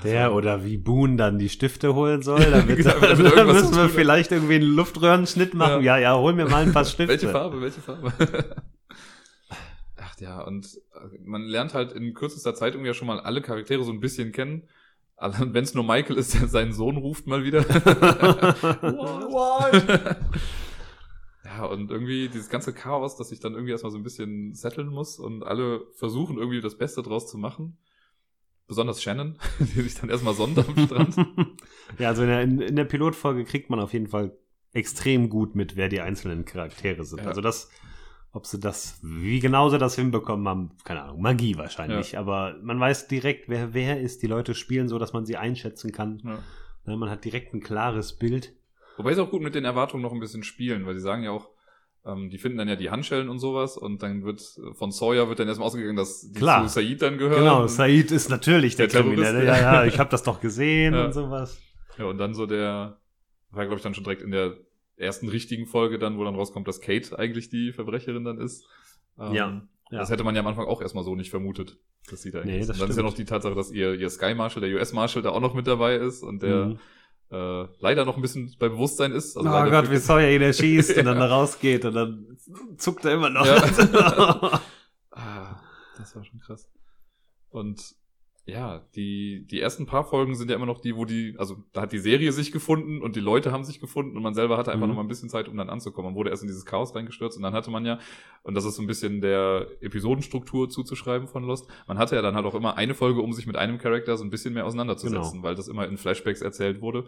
[0.04, 3.90] Der oder wie Boone dann die Stifte holen soll, damit, Genau, damit dann müssen wir
[3.90, 5.84] vielleicht irgendwie einen Luftröhrenschnitt machen.
[5.84, 7.08] Ja, ja, hol mir mal ein paar Stifte.
[7.08, 8.14] Welche Farbe, welche Farbe?
[10.20, 13.84] Ja, und äh, man lernt halt in kürzester Zeit irgendwie ja schon mal alle Charaktere
[13.84, 14.68] so ein bisschen kennen.
[15.20, 17.64] Wenn es nur Michael ist, der seinen Sohn ruft mal wieder.
[18.82, 20.18] What?
[21.46, 24.88] Ja, und irgendwie dieses ganze Chaos, das sich dann irgendwie erstmal so ein bisschen setteln
[24.88, 27.78] muss und alle versuchen irgendwie das Beste draus zu machen.
[28.68, 31.16] Besonders Shannon, die sich dann erstmal sonnt am Strand.
[31.98, 34.38] ja, also in der, in der Pilotfolge kriegt man auf jeden Fall
[34.74, 37.24] extrem gut mit, wer die einzelnen Charaktere sind.
[37.24, 37.28] Ja.
[37.28, 37.70] Also das,
[38.32, 42.18] ob sie das, wie genau sie das hinbekommen haben, keine Ahnung, Magie wahrscheinlich.
[42.18, 44.22] Aber man weiß direkt, wer wer ist.
[44.22, 46.22] Die Leute spielen so, dass man sie einschätzen kann.
[46.24, 46.40] Ja.
[46.86, 48.54] Ne, Man hat direkt ein klares Bild.
[48.98, 51.32] Wobei sie auch gut mit den Erwartungen noch ein bisschen spielen, weil sie sagen ja
[51.32, 51.50] auch,
[52.06, 55.28] ähm, die finden dann ja die Handschellen und sowas und dann wird äh, von Sawyer
[55.28, 56.64] wird dann erstmal ausgegangen, dass die Klar.
[56.68, 57.40] zu Said dann gehören.
[57.40, 59.46] Genau, Said ist natürlich der, Der Kriminelle.
[59.46, 59.56] ja.
[59.58, 61.06] Ja, ja, ich habe das doch gesehen Ja.
[61.06, 61.60] und sowas.
[61.98, 62.98] Ja, und dann so der,
[63.52, 64.56] war glaube ich dann schon direkt in der
[65.00, 68.66] ersten richtigen Folge dann, wo dann rauskommt, dass Kate eigentlich die Verbrecherin dann ist.
[69.20, 69.98] Ähm, Ja, ja.
[70.00, 71.78] Das hätte man ja am Anfang auch erstmal so nicht vermutet,
[72.10, 72.68] dass sie da Nee, ist.
[72.70, 73.10] das und dann ist ja stimmt.
[73.10, 75.66] noch die Tatsache, dass ihr, ihr Sky Marshal, der US Marshal, da auch noch mit
[75.68, 76.80] dabei ist und der Mhm.
[77.32, 79.36] äh, leider noch ein bisschen bei Bewusstsein ist.
[79.38, 81.28] Also oh Gott, wie Sawyer ihn erschießt und dann Ja.
[81.28, 82.38] da rausgeht und dann
[82.78, 83.46] zuckt er immer noch.
[83.46, 84.62] Ja.
[85.12, 85.60] Ah,
[85.98, 86.70] das war schon krass.
[87.50, 87.96] Und
[88.50, 91.82] ja, die, die ersten paar Folgen sind ja immer noch die, wo die, also da
[91.82, 94.72] hat die Serie sich gefunden und die Leute haben sich gefunden und man selber hatte
[94.72, 94.90] einfach Mhm.
[94.92, 96.12] noch mal ein bisschen Zeit, um dann anzukommen.
[96.12, 98.00] Man wurde erst in dieses Chaos reingestürzt und dann hatte man ja,
[98.44, 102.36] und das ist so ein bisschen der Episodenstruktur zuzuschreiben von Lost, man hatte ja dann
[102.36, 105.32] halt auch immer eine Folge, um sich mit einem Charakter so ein bisschen mehr auseinanderzusetzen,
[105.34, 105.44] Genau.
[105.44, 107.06] weil das immer in Flashbacks erzählt wurde,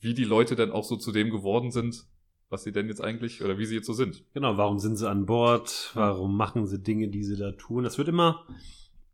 [0.00, 2.04] wie die Leute dann auch so zu dem geworden sind,
[2.48, 4.22] was sie denn jetzt eigentlich, oder wie sie jetzt so sind.
[4.32, 5.90] Genau, warum sind sie an Bord?
[5.94, 7.82] Warum machen sie Dinge, die sie da tun?
[7.82, 8.46] Das wird immer,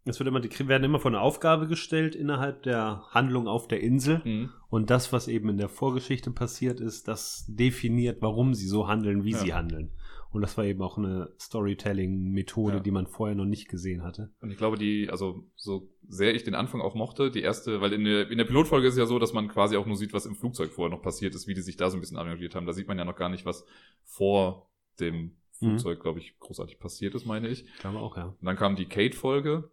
[0.05, 3.81] es wird immer, die werden immer vor eine Aufgabe gestellt innerhalb der Handlung auf der
[3.81, 4.21] Insel.
[4.25, 4.51] Mhm.
[4.69, 9.25] Und das, was eben in der Vorgeschichte passiert ist, das definiert, warum sie so handeln,
[9.25, 9.39] wie Ja.
[9.39, 9.91] sie handeln.
[10.31, 12.81] Und das war eben auch eine Storytelling-Methode, Ja.
[12.81, 14.31] die man vorher noch nicht gesehen hatte.
[14.41, 17.93] Und ich glaube, die, also so sehr ich den Anfang auch mochte, die erste, weil
[17.93, 20.27] in der, in der Pilotfolge ist ja so, dass man quasi auch nur sieht, was
[20.27, 22.67] im Flugzeug vorher noch passiert ist, wie die sich da so ein bisschen arrangiert haben.
[22.67, 23.65] Da sieht man ja noch gar nicht, was
[24.05, 24.69] vor
[25.01, 27.65] dem Flugzeug, glaube ich, großartig passiert ist, meine ich.
[27.67, 28.25] Ich glaube auch, ja.
[28.27, 29.71] Und dann kam die Kate-Folge.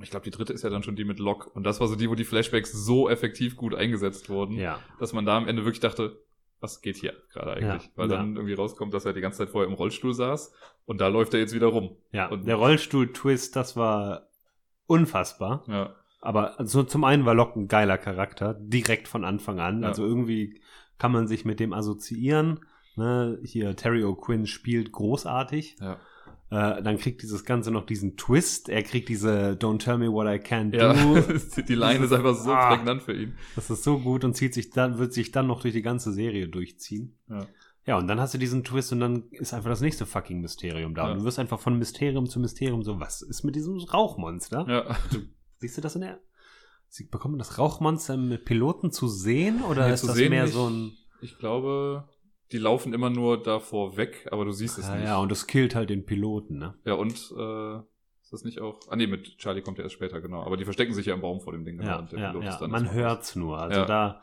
[0.00, 1.48] Ich glaube, die dritte ist ja dann schon die mit Locke.
[1.50, 4.80] Und das war so die, wo die Flashbacks so effektiv gut eingesetzt wurden, Ja.
[4.98, 6.20] dass man da am Ende wirklich dachte,
[6.60, 7.84] was geht hier gerade eigentlich?
[7.84, 8.16] Ja, Weil ja.
[8.16, 10.52] dann irgendwie rauskommt, dass er die ganze Zeit vorher im Rollstuhl saß
[10.86, 11.96] und da läuft er jetzt wieder rum.
[12.10, 14.28] Ja, Und- der Rollstuhl-Twist, das war
[14.86, 15.64] unfassbar.
[15.68, 15.94] Ja.
[16.20, 19.82] Aber also zum einen war Locke ein geiler Charakter, direkt von Anfang an.
[19.82, 19.88] Ja.
[19.88, 20.60] Also irgendwie
[20.98, 22.60] kann man sich mit dem assoziieren.
[22.96, 23.38] Ne?
[23.44, 25.76] Hier, Terry O'Quinn spielt großartig.
[25.80, 25.98] Ja.
[26.50, 28.68] Äh, dann kriegt dieses Ganze noch diesen Twist.
[28.68, 31.20] Er kriegt diese Don't tell me what I can't Ja, do.
[31.68, 32.74] die Line ist einfach so Ah.
[32.76, 33.34] prägnant für ihn.
[33.56, 36.12] Das ist so gut und zieht sich dann, wird sich dann noch durch die ganze
[36.12, 37.18] Serie durchziehen.
[37.28, 37.46] Ja.
[37.86, 40.94] Ja, und dann hast du diesen Twist und dann ist einfach das nächste fucking Mysterium
[40.94, 41.04] da.
[41.06, 41.12] Ja.
[41.12, 44.64] Und du wirst einfach von Mysterium zu Mysterium so, was ist mit diesem Rauchmonster?
[44.68, 44.96] Ja.
[45.58, 46.18] Siehst du das in der.
[46.88, 50.54] Sie bekommen das Rauchmonster mit Piloten zu sehen oder Nee, ist das sehen mehr nicht.
[50.54, 50.92] so ein.
[51.20, 52.08] Ich glaube,
[52.54, 55.04] die laufen immer nur davor weg, aber du siehst es Ja, nicht.
[55.04, 56.74] ja, und das killt halt den Piloten, ne?
[56.84, 57.78] Ja, und äh,
[58.22, 58.78] ist das nicht auch.
[58.88, 60.42] Ah nee, mit Charlie kommt ja erst später, genau.
[60.44, 61.88] Aber die verstecken sich ja im Baum vor dem Ding, genau.
[61.90, 62.50] Ja, und der ja, Pilot ja.
[62.50, 63.58] ist dann man hört's nur.
[63.58, 63.86] Also Ja.
[63.86, 64.22] da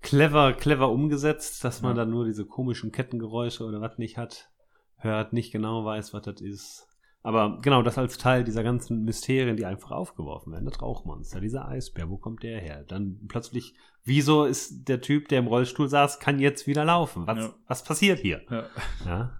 [0.00, 2.02] clever, clever umgesetzt, dass man Ja.
[2.02, 4.50] dann nur diese komischen Kettengeräusche oder was nicht hat,
[4.96, 6.87] hört, nicht genau weiß, was das ist.
[7.22, 10.64] Aber genau, das als Teil dieser ganzen Mysterien, die einfach aufgeworfen werden.
[10.64, 12.84] Das Rauchmonster, dieser Eisbär, wo kommt der her?
[12.86, 17.26] Dann plötzlich, wieso ist der Typ, der im Rollstuhl saß, kann jetzt wieder laufen?
[17.26, 17.54] Was, Ja.
[17.66, 18.42] was passiert hier?
[18.50, 18.64] Ja.
[19.04, 19.38] Ja.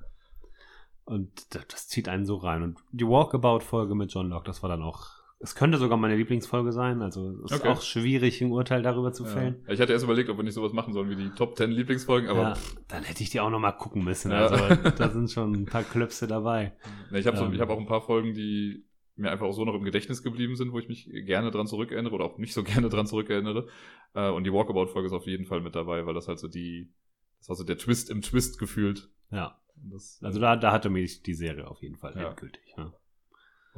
[1.05, 2.63] Und das, das zieht einen so rein.
[2.63, 5.18] Und die Walkabout-Folge mit John Locke, das war dann auch.
[5.41, 7.01] Es könnte sogar meine Lieblingsfolge sein.
[7.01, 7.69] Also es ist Okay.
[7.69, 9.31] auch schwierig, ein Urteil darüber zu Ja.
[9.31, 9.65] fällen.
[9.69, 12.29] Ich hatte erst überlegt, ob wir nicht sowas machen sollen wie die Top 10 Lieblingsfolgen,
[12.29, 12.55] aber ja,
[12.89, 14.33] dann hätte ich die auch noch mal gucken müssen.
[14.33, 14.47] Ja.
[14.49, 14.57] Also
[14.99, 16.73] da sind schon ein paar Klöpse dabei.
[17.13, 17.53] Ich habe so, Ähm.
[17.53, 18.85] ich hab auch ein paar Folgen, die
[19.15, 22.15] mir einfach auch so noch im Gedächtnis geblieben sind, wo ich mich gerne dran zurückerinnere
[22.15, 23.69] oder auch nicht so gerne dran zurückerinnere.
[24.15, 26.93] Äh, Und die Walkabout-Folge ist auf jeden Fall mit dabei, weil das halt so die,
[27.39, 29.09] Das war so der Twist im Twist gefühlt.
[29.31, 29.57] Ja.
[29.77, 32.31] Das, Also da, da hatte mich die Serie auf jeden Fall Ja.
[32.31, 32.63] endgültig.
[32.77, 32.93] Ja.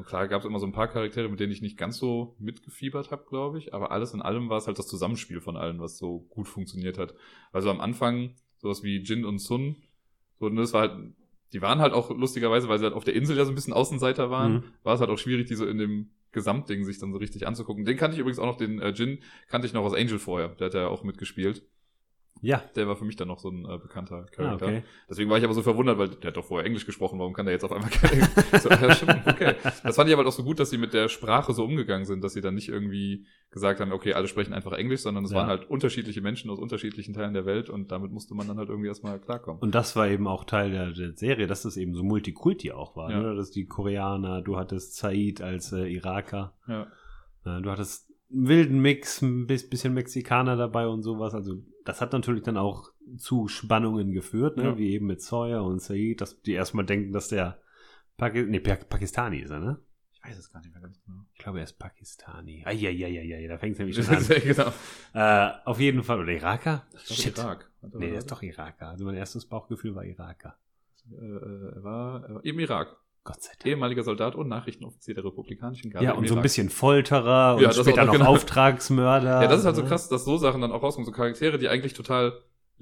[0.01, 2.35] Und klar gab es immer so ein paar Charaktere, mit denen ich nicht ganz so
[2.39, 3.75] mitgefiebert habe, glaube ich.
[3.75, 6.97] Aber alles in allem war es halt das Zusammenspiel von allen, was so gut funktioniert
[6.97, 7.13] hat.
[7.53, 9.77] Also am Anfang sowas wie Jin und Sun,
[10.39, 11.13] so, und das war halt,
[11.53, 13.75] die waren halt auch lustigerweise, weil sie halt auf der Insel ja so ein bisschen
[13.75, 14.63] Außenseiter waren, Mhm.
[14.85, 17.85] war es halt auch schwierig, die so in dem Gesamtding sich dann so richtig anzugucken.
[17.85, 20.49] Den kannte ich übrigens auch noch, den äh, Jin kannte ich noch aus Angel vorher.
[20.49, 21.63] Der hat ja auch mitgespielt.
[22.43, 22.63] Ja.
[22.77, 24.67] Der war für mich dann noch so ein äh, bekannter Ah, Charakter.
[24.67, 24.83] okay.
[25.09, 27.47] Deswegen war ich aber so verwundert, weil der hat doch vorher Englisch gesprochen, warum kann
[27.47, 28.29] der jetzt auf einmal kein Englisch?
[28.63, 29.55] so, ja, stimmt, okay.
[29.83, 32.25] Das fand ich aber auch so gut, dass sie mit der Sprache so umgegangen sind,
[32.25, 35.39] dass sie dann nicht irgendwie gesagt haben, okay, alle sprechen einfach Englisch, sondern es Ja.
[35.39, 38.69] waren halt unterschiedliche Menschen aus unterschiedlichen Teilen der Welt und damit musste man dann halt
[38.69, 39.61] irgendwie erstmal klarkommen.
[39.61, 42.97] Und das war eben auch Teil der, der Serie, dass das eben so Multikulti auch
[42.97, 43.11] war.
[43.11, 43.21] Ja.
[43.21, 43.35] Ne?
[43.35, 46.87] Dass die Koreaner, du hattest Said als äh, Iraker, Ja.
[47.45, 51.35] du hattest wilden Mix, ein bis- bisschen Mexikaner dabei und sowas.
[51.35, 54.65] Also das hat natürlich dann auch zu Spannungen geführt, ne?
[54.65, 54.79] Ja.
[54.79, 57.59] wie eben mit Sawyer und Said, dass die erstmal denken, dass der
[58.17, 59.79] Paki nee, Pa- Pakistani ist er, ne?
[60.13, 61.21] Ich weiß es gar nicht mehr ganz genau.
[61.33, 62.63] Ich glaube, er ist Pakistani.
[62.67, 64.23] Eieieiei, da fängt es nämlich schon an.
[64.43, 64.73] genau.
[65.15, 66.21] äh, auf jeden Fall.
[66.21, 66.87] Oder Iraker?
[66.95, 67.39] Ich glaub, Shit.
[67.39, 67.71] Irak.
[67.81, 68.89] Warte, Nee, der ist doch Iraker.
[68.89, 70.57] Also mein erstes Bauchgefühl war Iraker.
[71.11, 72.97] Äh, er, war, er war im Irak.
[73.25, 73.67] Gott sei Dank.
[73.67, 77.69] Ehemaliger Soldat und Nachrichtenoffizier der Republikanischen Garde Ja, und so ein bisschen Folterer und Ja,
[77.69, 78.27] das später auch noch genau.
[78.31, 79.43] Auftragsmörder.
[79.43, 79.89] Ja, das ist halt so ne?
[79.89, 81.07] krass, dass so Sachen dann auch rauskommen.
[81.07, 82.33] So Charaktere, die eigentlich total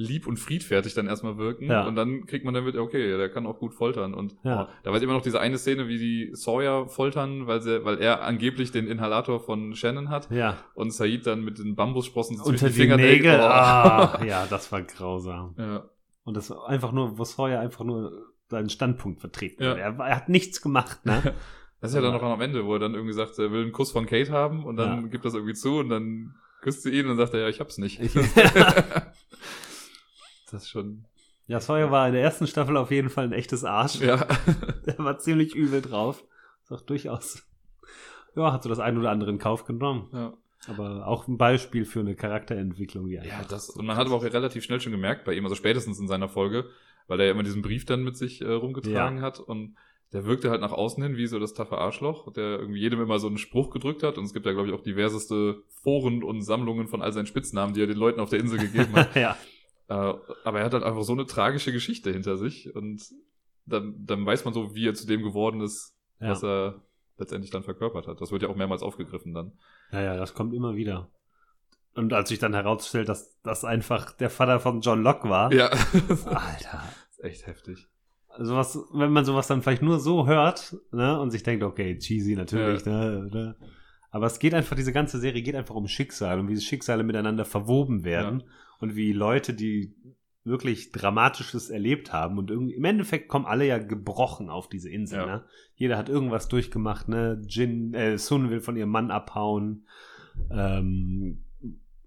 [0.00, 1.64] lieb und friedfertig dann erstmal wirken.
[1.64, 1.84] Ja.
[1.84, 4.14] Und dann kriegt man dann mit, okay, der kann auch gut foltern.
[4.14, 4.68] Und Ja.
[4.84, 8.22] da ich immer noch diese eine Szene, wie die Sawyer foltern, weil, sie, weil er
[8.22, 10.30] angeblich den Inhalator von Shannon hat.
[10.30, 13.40] Ja, Und Said dann mit den Bambussprossen unter die, Fingernägel- Nägel.
[13.40, 13.44] Oh.
[13.44, 15.54] Ah, ja, das war grausam.
[15.58, 15.84] Ja.
[16.22, 18.12] Und das war einfach nur, wo Sawyer einfach nur
[18.48, 19.74] seinen Standpunkt vertreten Ja.
[19.74, 21.34] Er, er hat nichts gemacht, ne?
[21.80, 23.70] Das ist ja dann noch am Ende, wo er dann irgendwie sagt, er will einen
[23.70, 25.06] Kuss von Kate haben und dann Ja.
[25.08, 27.60] gibt das irgendwie zu und dann küsst sie ihn und dann sagt er, ja, ich
[27.60, 28.00] hab's nicht.
[28.00, 28.14] Ich-
[30.50, 31.04] das ist schon,
[31.46, 34.00] ja, Sawyer war in der ersten Staffel auf jeden Fall ein echtes Arsch.
[34.00, 34.26] ja.
[34.86, 36.24] Der war ziemlich übel drauf.
[36.64, 37.42] Ist auch durchaus.
[38.34, 40.08] Ja, hat so das ein oder andere in Kauf genommen.
[40.12, 40.34] ja.
[40.66, 44.24] Aber auch ein Beispiel für eine Charakterentwicklung, die Ja, das, und man hat aber auch
[44.24, 46.66] relativ schnell schon gemerkt bei ihm, also spätestens in seiner Folge,
[47.08, 49.76] weil er ja immer diesen Brief dann mit sich äh, rumgetragen hat und
[50.12, 53.18] der wirkte halt nach außen hin wie so das taffe Arschloch, der irgendwie jedem immer
[53.18, 56.40] so einen Spruch gedrückt hat und es gibt ja, glaube ich, auch diverseste Foren und
[56.42, 59.14] Sammlungen von all seinen Spitznamen, die er den Leuten auf der Insel gegeben hat.
[59.16, 59.36] ja.
[59.88, 63.02] äh, aber er hat halt einfach so eine tragische Geschichte hinter sich und
[63.66, 66.30] dann, dann weiß man so, wie er zu dem geworden ist, Ja.
[66.30, 66.80] was er
[67.18, 68.20] letztendlich dann verkörpert hat.
[68.22, 69.52] Das wird ja auch mehrmals aufgegriffen dann.
[69.92, 71.10] ja, ja, das kommt immer wieder.
[71.94, 75.52] Und als sich dann herausstellt, dass das einfach der Vater von John Locke war.
[75.52, 75.68] Ja,
[76.08, 76.82] das Alter.
[77.10, 77.86] ist echt heftig.
[78.38, 82.36] Sowas, wenn man sowas dann vielleicht nur so hört, ne, und sich denkt, okay, cheesy
[82.36, 83.56] natürlich, ne, ne.
[84.10, 87.44] Aber es geht einfach, diese ganze Serie geht einfach um Schicksal und wie Schicksale miteinander
[87.44, 88.44] verwoben werden
[88.78, 89.94] und wie Leute, die
[90.44, 95.18] wirklich Dramatisches erlebt haben und irgendwie, im Endeffekt kommen alle ja gebrochen auf diese Insel,
[95.18, 95.26] Ja.
[95.26, 95.44] ne?
[95.74, 97.42] Jeder hat irgendwas durchgemacht, ne?
[97.48, 99.84] Jin, äh, Sun will von ihrem Mann abhauen.
[100.50, 101.44] Ähm,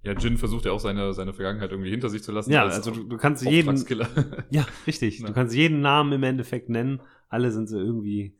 [0.03, 2.51] Ja, Jin versucht ja auch seine, seine Vergangenheit irgendwie hinter sich zu lassen.
[2.51, 3.77] ja, als also du, du kannst jeden,
[4.49, 5.19] ja, richtig.
[5.19, 5.27] Ja.
[5.27, 7.01] Du kannst jeden Namen im Endeffekt nennen.
[7.29, 8.35] Alle sind so irgendwie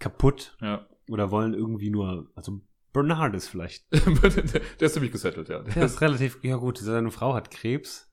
[0.00, 0.86] kaputt ja.
[1.08, 2.60] oder wollen irgendwie nur, also
[2.92, 3.84] Bernard ist vielleicht.
[3.92, 4.00] der,
[4.80, 5.60] der ist ziemlich gesettelt, ja.
[5.60, 8.10] Der ist relativ, ja gut, seine Frau hat Krebs.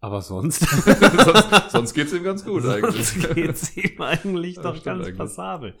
[0.00, 0.58] Aber sonst.
[0.62, 3.34] sonst, sonst geht's ihm ganz gut sonst eigentlich.
[3.34, 5.16] geht's ihm eigentlich doch ganz eigentlich.
[5.16, 5.76] passabel.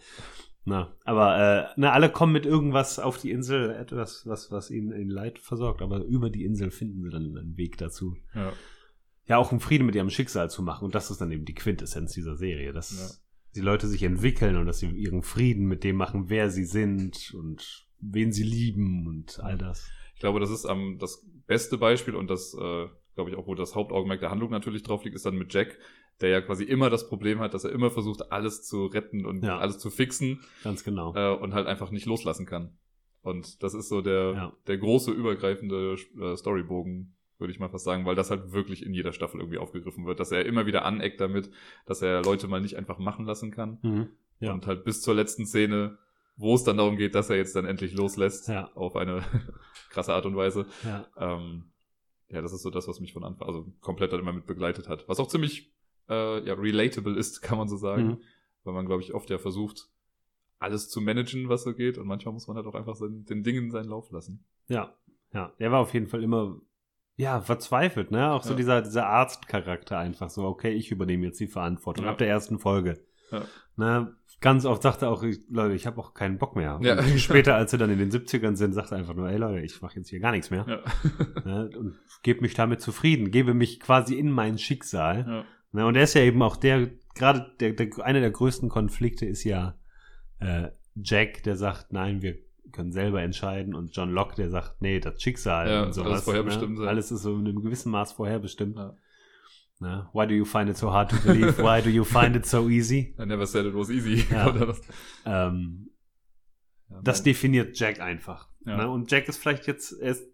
[0.64, 4.92] Na, aber äh, na, alle kommen mit irgendwas auf die Insel, etwas, was, was ihnen
[4.92, 5.82] in Leid versorgt.
[5.82, 8.16] Aber über die Insel finden sie dann einen Weg dazu.
[8.34, 8.52] Ja.
[9.26, 10.84] Ja, auch um Frieden mit ihrem Schicksal zu machen.
[10.84, 13.16] Und das ist dann eben die Quintessenz dieser Serie, dass Ja.
[13.56, 17.32] die Leute sich entwickeln und dass sie ihren Frieden mit dem machen, wer sie sind
[17.34, 19.88] und wen sie lieben und all das.
[20.14, 23.54] Ich glaube, das ist am das beste Beispiel und das, äh, glaube ich, auch, wo
[23.54, 25.78] das Hauptaugenmerk der Handlung natürlich drauf liegt, ist dann mit Jack,
[26.20, 29.42] der ja quasi immer das Problem hat, dass er immer versucht, alles zu retten und
[29.44, 29.58] Ja.
[29.58, 31.14] alles zu fixen Ganz genau.
[31.16, 32.76] äh, und halt einfach nicht loslassen kann.
[33.22, 34.52] Und das ist so der, Ja.
[34.66, 38.94] der große, übergreifende äh, Storybogen, würde ich mal fast sagen, weil das halt wirklich in
[38.94, 41.50] jeder Staffel irgendwie aufgegriffen wird, dass er immer wieder aneckt damit,
[41.86, 43.78] dass er Leute mal nicht einfach machen lassen kann.
[43.82, 44.08] Mhm.
[44.38, 44.52] Ja.
[44.52, 45.98] Und halt bis zur letzten Szene,
[46.36, 48.70] wo es dann darum geht, dass er jetzt dann endlich loslässt, Ja.
[48.74, 49.22] auf eine
[49.90, 50.66] krasse Art und Weise.
[50.84, 51.06] Ja.
[51.16, 51.64] Ähm,
[52.28, 54.88] ja, das ist so das, was mich von Anfang, also komplett dann immer mit begleitet
[54.88, 55.08] hat.
[55.08, 55.71] Was auch ziemlich
[56.12, 58.06] äh, ja, relatable ist, kann man so sagen.
[58.06, 58.18] Mhm.
[58.64, 59.88] Weil man, glaube ich, oft ja versucht,
[60.58, 61.98] alles zu managen, was so geht.
[61.98, 64.44] Und manchmal muss man halt auch einfach sein, den Dingen seinen Lauf lassen.
[64.68, 64.94] Ja,
[65.32, 65.52] ja.
[65.58, 66.60] Der war auf jeden Fall immer,
[67.16, 68.30] ja, verzweifelt, ne?
[68.32, 68.56] Auch so Ja.
[68.56, 72.12] dieser, dieser Arztcharakter einfach so, okay, ich übernehme jetzt die Verantwortung Ja.
[72.12, 73.04] ab der ersten Folge.
[73.32, 73.42] Ja.
[73.76, 76.78] Ne, ganz oft sagt er auch, ich, Leute, ich habe auch keinen Bock mehr.
[76.82, 76.98] Ja.
[76.98, 79.64] Und später, als sie dann in den 70ern sind, sagt er einfach nur, ey Leute,
[79.64, 80.66] ich mache jetzt hier gar nichts mehr.
[80.68, 81.42] Ja.
[81.44, 85.44] Ne, und gebe mich damit zufrieden, gebe mich quasi in mein Schicksal.
[85.72, 89.26] Ne, und er ist ja eben auch der, gerade der, der, einer der größten Konflikte
[89.26, 89.74] ist ja
[90.38, 92.36] äh, Jack, der sagt, nein, wir
[92.72, 96.12] können selber entscheiden und John Locke, der sagt, nee, das Schicksal Ja, und sowas.
[96.12, 96.88] alles vorherbestimmt Ne?
[96.88, 98.76] Alles ist so in einem gewissen Maß vorherbestimmt.
[98.76, 98.96] Ja.
[99.80, 100.08] Ne?
[100.12, 101.58] Why do you find it so hard to believe?
[101.58, 103.14] Why do you find it so easy?
[103.18, 104.24] I never said it was easy.
[104.30, 104.54] Ja.
[105.24, 105.90] Ähm,
[107.02, 108.48] das definiert Jack einfach.
[108.66, 108.76] Ja.
[108.76, 108.90] Ne?
[108.90, 110.26] Und Jack ist vielleicht jetzt, er ist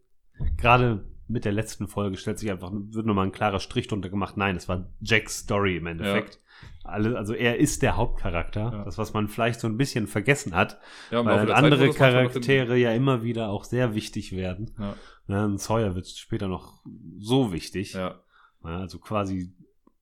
[0.57, 4.37] gerade mit der letzten Folge stellt sich einfach, wird nochmal ein klarer Strich drunter gemacht.
[4.37, 6.41] Nein, es war Jacks Story im Endeffekt.
[6.85, 8.73] Alle, also er ist der Hauptcharakter.
[8.73, 8.85] Ja.
[8.85, 11.95] Das, was man vielleicht so ein bisschen vergessen hat, ja, weil der Zeit andere noch
[11.95, 14.75] Charaktere ja immer wieder auch sehr wichtig werden.
[14.79, 14.95] Ja,
[15.31, 15.45] Ne?
[15.45, 16.83] Und Sawyer wird später noch
[17.19, 17.93] so wichtig.
[17.93, 18.19] ja,
[18.65, 19.53] Ja, also quasi,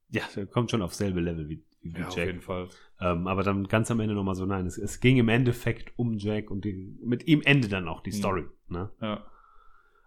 [0.08, 2.26] ja, der kommt schon auf selbe Level wie, wie ja auf Jack.
[2.28, 2.68] jeden Fall.
[3.00, 6.16] Ähm, aber dann ganz am Ende nochmal so, nein, es, es ging im Endeffekt um
[6.16, 8.14] Jack und die, mit ihm endet dann auch die Mhm.
[8.14, 8.44] Story.
[8.68, 8.90] Ne?
[9.00, 9.24] Ja.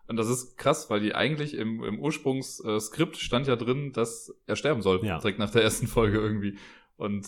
[0.10, 4.56] Und das ist krass, weil die eigentlich im, im Ursprungsskript stand ja drin, dass er
[4.56, 5.20] sterben soll, Ja.
[5.20, 6.58] direkt nach der ersten Folge irgendwie.
[6.98, 7.28] Und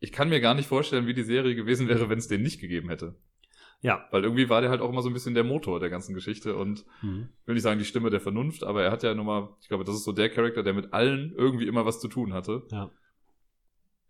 [0.00, 2.60] ich kann mir gar nicht vorstellen, wie die Serie gewesen wäre, wenn es den nicht
[2.60, 3.14] gegeben hätte.
[3.82, 4.06] Ja.
[4.10, 6.54] Weil irgendwie war der halt auch immer so ein bisschen der Motor der ganzen Geschichte
[6.56, 7.30] und Mhm.
[7.46, 9.94] will nicht sagen die Stimme der Vernunft, aber er hat ja nochmal, ich glaube, das
[9.94, 12.62] ist so der Charakter, der mit allen irgendwie immer was zu tun hatte.
[12.70, 12.90] Ja.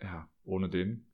[0.03, 1.07] Ja, ohne den.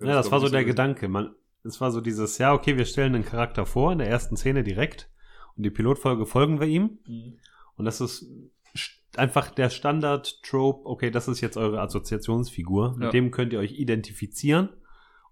[0.00, 0.76] Ja, das war so der gewesen.
[0.76, 1.08] Gedanke.
[1.08, 1.34] Man,
[1.64, 4.62] es war so dieses, ja, okay, wir stellen einen Charakter vor in der ersten Szene
[4.62, 5.10] direkt
[5.58, 6.98] und die Pilotfolge folgen wir ihm.
[7.06, 7.34] Mhm.
[7.76, 8.26] Und das ist
[8.74, 13.10] st- einfach der Standard-Trope, okay, das ist jetzt eure Assoziationsfigur, mit Ja.
[13.10, 14.70] dem könnt ihr euch identifizieren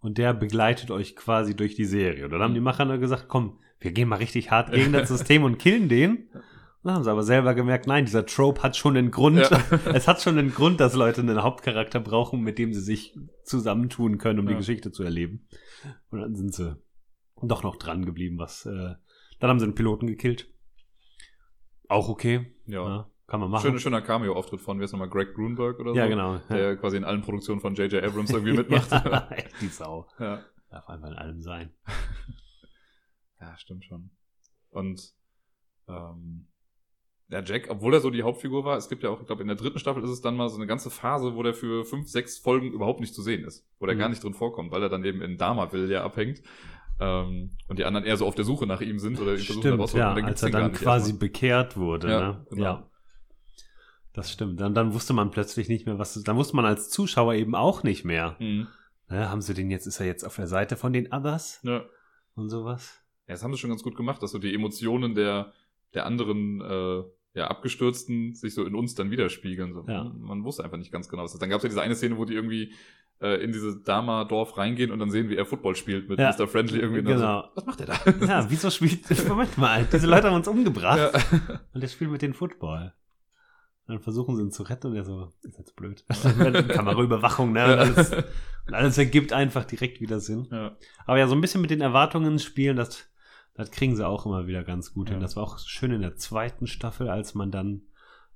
[0.01, 2.25] und der begleitet euch quasi durch die Serie.
[2.27, 5.09] Und dann haben die Macher dann gesagt, komm, wir gehen mal richtig hart gegen das
[5.09, 6.29] System und killen den.
[6.83, 9.39] Dann haben sie aber selber gemerkt, nein, dieser Trope hat schon einen Grund.
[9.39, 9.61] Ja.
[9.93, 14.19] Es hat schon einen Grund, dass Leute einen Hauptcharakter brauchen, mit dem sie sich zusammentun
[14.19, 14.59] können, um die Ja.
[14.59, 15.49] Geschichte zu erleben.
[16.11, 16.77] Und dann sind sie
[17.43, 18.95] doch noch dran geblieben, was, äh,
[19.39, 20.49] dann haben sie einen Piloten gekillt.
[21.89, 22.53] Auch okay.
[22.67, 22.85] Ja.
[22.87, 23.63] Ja, kann man machen.
[23.63, 25.97] Schöner, schöner Cameo-Auftritt von, wie ist nochmal, Greg Grunberg oder so?
[25.97, 26.39] ja, genau.
[26.51, 28.03] Der quasi in allen Produktionen von J.J.
[28.03, 28.91] Abrams irgendwie mitmacht.
[28.91, 30.09] ja, echt die Sau.
[30.19, 30.43] ja.
[30.71, 31.73] Darf einfach in allem sein.
[33.41, 34.11] Ja, stimmt schon.
[34.71, 35.13] Und
[35.89, 36.47] ähm,
[37.29, 39.49] ja, Jack, obwohl er so die Hauptfigur war, es gibt ja auch, ich glaube, in
[39.49, 42.09] der dritten Staffel ist es dann mal so eine ganze Phase, wo der für fünf,
[42.09, 43.99] sechs Folgen überhaupt nicht zu sehen ist, wo der Mhm.
[44.01, 46.41] gar nicht drin vorkommt, weil er dann eben in Dharmaville ja abhängt
[46.99, 49.63] ähm, und die anderen eher so auf der Suche nach ihm sind oder ihn versuchen
[49.63, 51.19] Stimmt, ja, und dann als er dann quasi erstmal.
[51.29, 52.11] bekehrt wurde.
[52.11, 52.47] Ja, ne?
[52.51, 52.63] genau.
[52.63, 52.91] ja.
[54.13, 54.61] Das stimmt.
[54.61, 56.15] Dann, dann wusste man plötzlich nicht mehr, was.
[56.23, 58.37] Dann wusste man als Zuschauer eben auch nicht mehr.
[58.39, 58.67] Mhm.
[59.09, 61.85] Ne, haben sie den jetzt, ist er jetzt auf der Seite von den Others Ja.
[62.35, 63.03] und sowas?
[63.29, 65.53] Ja, das haben sie schon ganz gut gemacht, dass so die Emotionen der,
[65.95, 67.03] der anderen äh,
[67.39, 69.75] ja, Abgestürzten sich so in uns dann widerspiegeln.
[69.75, 69.85] So.
[69.87, 70.05] Ja.
[70.05, 71.43] Man wusste einfach nicht ganz genau, was das ist.
[71.43, 72.73] Dann gab es ja diese eine Szene, wo die irgendwie
[73.21, 76.35] äh, in dieses Dama-Dorf reingehen und dann sehen, wie er Football spielt mit Ja.
[76.37, 76.47] Mr.
[76.49, 77.03] Friendly irgendwie.
[77.03, 77.43] Genau.
[77.43, 78.27] So, was macht der da?
[78.27, 79.03] Ja, wieso spielt.
[79.29, 80.99] Moment mal, diese Leute haben uns umgebracht.
[81.15, 81.61] ja.
[81.73, 82.93] Und der spielt mit den Football.
[83.89, 86.05] Dann versuchen sie ihn zu retten und er so, ist jetzt blöd.
[86.69, 87.65] Kameraüberwachung, ne?
[87.65, 90.49] Und alles, und alles ergibt einfach direkt wieder Sinn.
[90.51, 90.77] ja.
[91.07, 93.09] Aber ja, so ein bisschen mit den Erwartungen spielen, das,
[93.55, 95.15] das kriegen sie auch immer wieder ganz gut Ja.
[95.15, 95.23] hin.
[95.23, 97.83] Das war auch schön in der zweiten Staffel, als man dann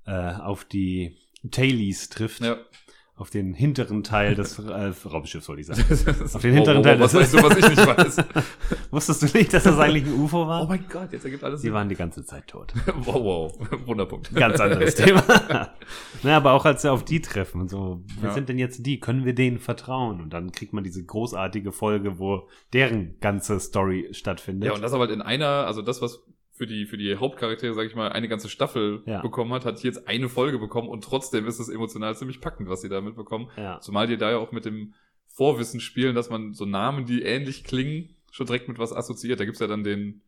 [0.05, 1.17] äh, auf die
[1.51, 2.41] Tailies trifft.
[2.41, 2.57] ja.
[3.21, 5.81] Auf den hinteren Teil des äh, Raumschiffs, soll ich sagen.
[6.33, 8.17] Auf den Oh, hinteren oh, Teil oh, Was des- weißt du, was ich nicht weiß?
[8.91, 10.63] Wusstest du nicht, dass das eigentlich ein UFO war?
[10.63, 12.73] Oh mein Gott, jetzt ergibt alles Die waren die ganze Zeit tot.
[12.95, 13.23] Wow,
[13.59, 13.69] wow.
[13.85, 14.33] Wunderpunkt.
[14.33, 15.23] Ganz anderes Thema.
[16.23, 18.33] Na, aber auch als sie auf die treffen und so, wer Ja.
[18.33, 18.99] sind denn jetzt die?
[18.99, 20.19] Können wir denen vertrauen?
[20.19, 24.65] Und dann kriegt man diese großartige Folge, wo deren ganze Story stattfindet.
[24.69, 26.23] Ja, und das aber halt in einer, also das, was
[26.61, 29.23] für die, für die Hauptcharaktere, sag ich mal, eine ganze Staffel Ja.
[29.23, 32.69] bekommen hat, hat hier jetzt eine Folge bekommen und trotzdem ist es emotional ziemlich packend,
[32.69, 33.49] was sie da mitbekommen.
[33.57, 33.79] ja.
[33.79, 34.93] Zumal die da ja auch mit dem
[35.25, 39.39] Vorwissen spielen, dass man so Namen, die ähnlich klingen, schon direkt mit was assoziiert.
[39.39, 40.21] Da gibt's ja dann den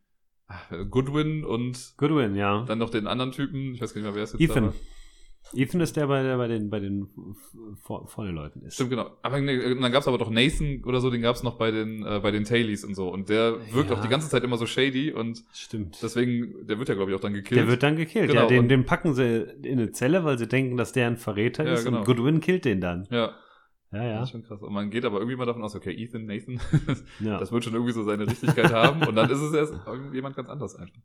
[0.48, 0.58] ah,
[0.90, 2.64] Goodwin und Goodwin, ja.
[2.66, 4.64] dann noch den anderen Typen, ich weiß gar nicht mehr, wer es jetzt Ethan.
[4.64, 4.74] da war.
[5.52, 7.06] Ethan ist der, bei, der bei den, bei den
[7.82, 8.74] vor, vorne Leuten ist.
[8.74, 9.10] Stimmt, genau.
[9.22, 12.18] Aber ne, dann gab's aber doch Nathan oder so, den gab's noch bei den, äh,
[12.20, 13.08] bei den Tailies und so.
[13.10, 13.96] Und der wirkt Ja.
[13.96, 15.98] auch die ganze Zeit immer so shady und Stimmt.
[16.02, 17.60] deswegen, der wird ja, glaube ich, auch dann gekillt.
[17.60, 18.28] der wird dann gekillt.
[18.28, 21.18] Genau, ja, den, den packen sie in eine Zelle, weil sie denken, dass der ein
[21.18, 21.84] Verräter Ja, ist.
[21.84, 21.98] genau.
[21.98, 23.06] Und Goodwin killt den dann.
[23.10, 23.32] ja, Ja,
[23.92, 24.22] das ja.
[24.22, 24.62] ist schon krass.
[24.62, 26.58] Und man geht aber irgendwie mal davon aus, okay, Ethan, Nathan,
[27.20, 29.06] Ja, das wird schon irgendwie so seine Richtigkeit haben.
[29.06, 30.98] Und dann ist es erst irgendjemand ganz anders einfach.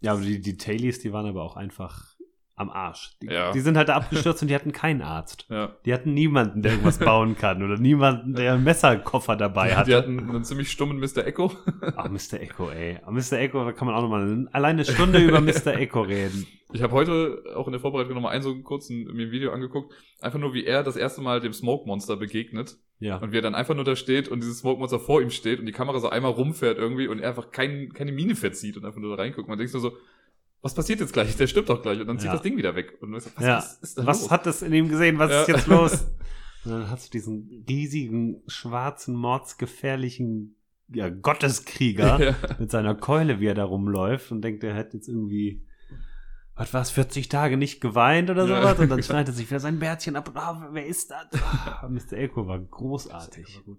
[0.00, 2.16] ja aber die, die Tailies, die waren aber auch einfach
[2.60, 3.12] am Arsch.
[3.22, 3.50] Die, Ja.
[3.52, 5.46] die sind halt da abgestürzt und die hatten keinen Arzt.
[5.48, 5.74] Ja.
[5.84, 9.96] Die hatten niemanden, der irgendwas bauen kann oder niemanden, der einen Messerkoffer dabei Die hatte.
[9.96, 11.26] hatten einen ziemlich stummen Mr.
[11.26, 11.50] Echo.
[11.96, 12.40] Ach, Mr.
[12.40, 12.98] Echo, ey.
[13.04, 13.32] Ah, Mr.
[13.38, 15.74] Echo, da kann man auch nochmal alleine eine Stunde über Mr.
[15.78, 16.46] Echo reden.
[16.72, 19.50] Ich habe heute auch in der Vorbereitung nochmal einen so einen kurzen mir ein Video
[19.52, 19.92] angeguckt.
[20.20, 22.76] Einfach nur, wie er das erste Mal dem Smoke Monster begegnet.
[23.00, 23.16] Ja.
[23.16, 25.58] Und wie er dann einfach nur da steht und dieses Smoke Monster vor ihm steht
[25.58, 28.84] und die Kamera so einmal rumfährt irgendwie und er einfach kein, keine Miene verzieht und
[28.84, 29.48] einfach nur da reinguckt.
[29.48, 29.92] Man denkt nur so,
[30.62, 31.36] was passiert jetzt gleich?
[31.36, 32.00] Der stirbt doch gleich.
[32.00, 32.32] Und dann zieht Ja.
[32.34, 32.98] das Ding wieder weg.
[33.00, 33.56] Und sagt, was, ja.
[33.58, 34.30] was ist da Was los?
[34.30, 35.18] hat es in ihm gesehen?
[35.18, 35.40] Was Ja.
[35.42, 36.06] ist jetzt los?
[36.64, 40.56] Und dann hast du diesen riesigen, schwarzen, mordsgefährlichen
[40.92, 42.34] ja, Gotteskrieger ja.
[42.58, 45.64] mit seiner Keule, wie er da rumläuft und denkt, er hätte jetzt irgendwie,
[46.56, 48.60] was war's, 40 Tage nicht geweint oder Ja.
[48.60, 51.28] sowas und dann schneidet er sich wieder sein Bärtchen ab und ah, wer ist das?
[51.42, 52.14] Ah, Mr.
[52.18, 53.62] Echo war großartig.
[53.66, 53.76] war.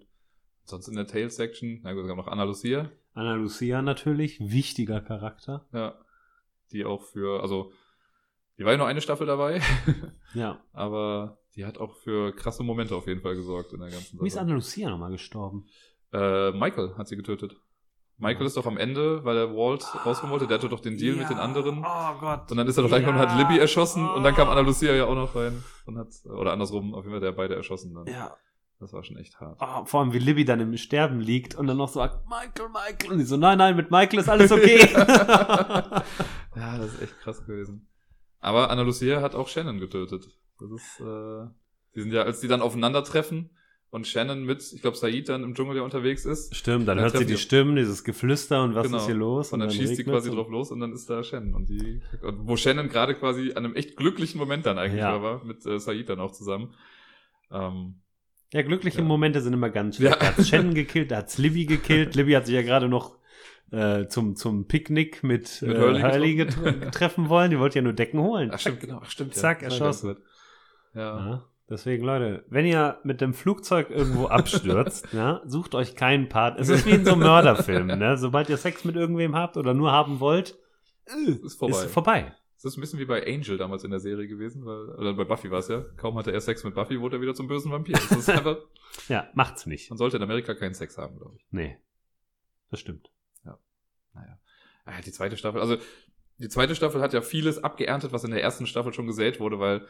[0.64, 5.00] Sonst in der Tail-Section, na gut, es gab noch Anna Lucia, Anna Lucia natürlich, wichtiger
[5.02, 5.66] Charakter.
[5.72, 5.94] ja,
[6.72, 7.72] die auch für, also,
[8.58, 9.60] die war ja nur eine Staffel dabei,
[10.34, 10.60] Ja.
[10.72, 14.26] aber die hat auch für krasse Momente auf jeden Fall gesorgt in der ganzen Wie
[14.26, 14.44] ist Sache.
[14.44, 15.66] Anna Lucia nochmal gestorben?
[16.12, 17.56] Äh, Michael hat sie getötet.
[18.18, 21.16] Michael ist doch am Ende, weil er Walt rauskommen wollte, der hatte doch den Deal
[21.16, 21.78] mit den anderen.
[21.84, 22.50] Oh Gott.
[22.50, 24.64] Und dann ist er doch reingekommen und hat Libby erschossen und dann kam Anna Oh.
[24.64, 27.94] Lucia ja auch noch rein und hat, oder andersrum, auf jeden Fall der beide erschossen
[27.94, 28.06] dann.
[28.06, 28.36] Ja.
[28.78, 29.58] Das war schon echt hart.
[29.60, 32.68] Oh, vor allem, wie Libby dann im Sterben liegt und dann noch so sagt, Michael,
[32.72, 33.12] Michael.
[33.12, 34.88] Und die so, nein, nein, mit Michael ist alles okay.
[36.56, 37.88] Ja, das ist echt krass gewesen.
[38.40, 40.28] Aber Anna Lucia hat auch Shannon getötet.
[40.58, 41.46] Das ist, äh,
[41.94, 43.50] die sind ja, als die dann aufeinandertreffen
[43.90, 47.04] und Shannon mit, ich glaube, Said dann im Dschungel ja unterwegs ist, Stimmt, dann Dann
[47.04, 48.98] hört sie die Stimmen, dieses Geflüster und was Genau.
[48.98, 49.52] ist hier los?
[49.52, 51.68] und dann dann schießt sie quasi und- drauf los und dann ist da Shannon und
[51.68, 55.22] die, und wo Shannon gerade quasi an einem echt glücklichen Moment dann eigentlich Ja.
[55.22, 56.74] war, mit äh, Said dann auch zusammen.
[57.50, 58.00] Ähm,
[58.52, 59.04] Ja, glückliche Ja.
[59.04, 60.14] Momente sind immer ganz schlecht.
[60.14, 60.18] Ja.
[60.32, 62.14] Da hat Shannon gekillt, da hat's Libby gekillt.
[62.16, 63.16] Libby hat sich ja gerade noch
[63.72, 66.80] äh, zum, zum Picknick mit, Mit äh, Hurley getroffen.
[66.80, 67.50] get treffen wollen.
[67.50, 68.50] Die wollte ja nur Decken holen.
[68.52, 69.34] ach stimmt, genau, ach stimmt.
[69.34, 70.16] Zack, war erschossen.
[70.94, 71.00] Ja.
[71.30, 76.60] Ja, deswegen, Leute, wenn ihr mit dem Flugzeug irgendwo abstürzt, ja, sucht euch keinen Part.
[76.60, 78.18] Es ist wie in so einem Mörderfilm, ne?
[78.18, 80.58] Sobald ihr Sex mit irgendwem habt oder nur haben wollt,
[81.06, 81.76] äh, Ist vorbei.
[81.76, 82.34] ist vorbei.
[82.56, 85.24] Das ist ein bisschen wie bei Angel damals in der Serie gewesen, weil, oder bei
[85.24, 85.80] Buffy war es ja.
[85.96, 87.94] Kaum hatte er Sex mit Buffy, wurde er wieder zum bösen Vampir.
[87.94, 88.58] Das ist einfach,
[89.08, 89.90] Ja, macht's nicht.
[89.90, 91.44] man sollte in Amerika keinen Sex haben, glaube ich.
[91.50, 91.76] Nee.
[92.70, 93.10] Das stimmt.
[94.14, 94.38] Naja.
[94.84, 95.76] Ah, die zweite Staffel, also
[96.38, 99.58] die zweite Staffel hat ja vieles abgeerntet, was in der ersten Staffel schon gesät wurde,
[99.60, 99.86] weil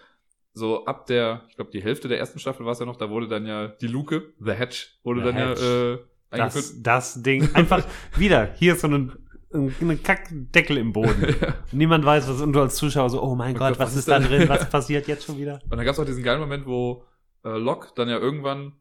[0.55, 3.09] so ab der, ich glaube, die Hälfte der ersten Staffel war es ja noch, da
[3.09, 5.62] wurde dann ja die Luke, The Hatch, wurde The dann Hatch.
[5.62, 5.99] ja äh,
[6.31, 6.65] eingeführt.
[6.65, 7.55] Das, das Ding.
[7.55, 7.86] Einfach
[8.16, 9.12] wieder, hier ist so ein,
[9.55, 11.35] ein, ein Kackdeckel im Boden.
[11.73, 13.97] Niemand weiß, was, und du als Zuschauer so, oh mein Oh Gott, Gott, was, was
[13.97, 14.49] ist da drin?
[14.49, 15.61] Was passiert jetzt schon wieder?
[15.65, 17.05] Und dann gab es auch diesen geilen Moment, wo
[17.44, 18.73] äh, Locke dann ja irgendwann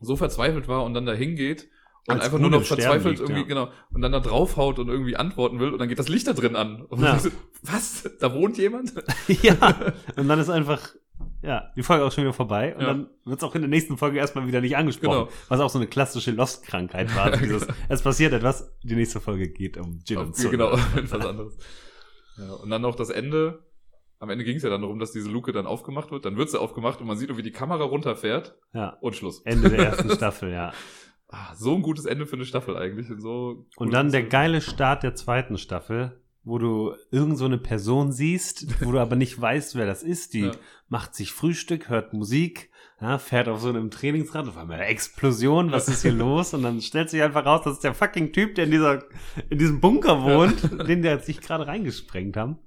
[0.00, 1.68] so verzweifelt war und dann da hingeht
[2.08, 3.46] und einfach nur noch verzweifelt liegt, irgendwie, ja.
[3.46, 6.32] genau, und dann da draufhaut und irgendwie antworten will und dann geht das Licht da
[6.32, 6.82] drin an.
[6.82, 7.18] Und Ja.
[7.18, 7.30] so,
[7.62, 8.08] was?
[8.20, 8.92] Da wohnt jemand?
[9.42, 9.54] ja.
[10.16, 10.88] Und dann ist einfach,
[11.42, 12.74] ja, die Folge auch schon wieder vorbei.
[12.74, 12.86] Und Ja.
[12.88, 15.26] dann wird's auch in der nächsten Folge erstmal wieder nicht angesprochen.
[15.26, 15.28] Genau.
[15.48, 17.26] Was auch so eine klassische Lost-Krankheit war.
[17.32, 20.50] Also dieses, es passiert etwas, die nächste Folge geht um Gin und Zunder.
[20.50, 20.72] genau,
[21.10, 21.56] was anderes.
[22.38, 23.64] Ja, und dann noch das Ende.
[24.20, 26.24] Am Ende ging es ja dann darum, dass diese Luke dann aufgemacht wird.
[26.24, 28.96] Dann wird sie aufgemacht und man sieht, wie die Kamera runterfährt Ja.
[29.00, 29.42] und Schluss.
[29.44, 30.72] Ende der ersten Staffel, ja.
[31.28, 33.10] Ah, so ein gutes Ende für eine Staffel eigentlich.
[33.10, 37.58] Und, so Und dann der geile Start der zweiten Staffel, wo du irgend so eine
[37.58, 40.32] Person siehst, wo du aber nicht weißt, wer das ist.
[40.32, 40.52] Die Ja.
[40.88, 45.70] macht sich Frühstück, hört Musik, ja, fährt auf so einem Trainingsrad, auf einmal eine Explosion,
[45.70, 46.54] was ist hier los?
[46.54, 49.04] Und dann stellt sich einfach raus, das ist der fucking Typ, der in dieser,
[49.50, 52.58] in diesem Bunker wohnt, den der sich gerade reingesprengt haben.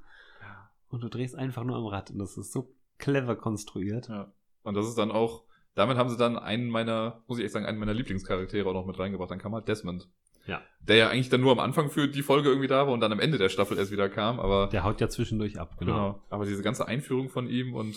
[0.89, 4.07] Und du drehst einfach nur am Rad und das ist so clever konstruiert.
[4.09, 4.31] Ja.
[4.63, 7.65] Und das ist dann auch, damit haben sie dann einen meiner, muss ich echt sagen,
[7.65, 9.31] einen meiner Lieblingscharaktere auch noch mit reingebracht.
[9.31, 10.09] Dann kam halt Desmond.
[10.47, 10.61] Ja.
[10.81, 13.11] Der ja eigentlich dann nur am Anfang für die Folge irgendwie da war und dann
[13.11, 15.93] am Ende der Staffel erst wieder kam, aber Der haut ja zwischendurch ab, genau.
[15.93, 16.23] genau.
[16.29, 17.95] Aber diese ganze Einführung von ihm und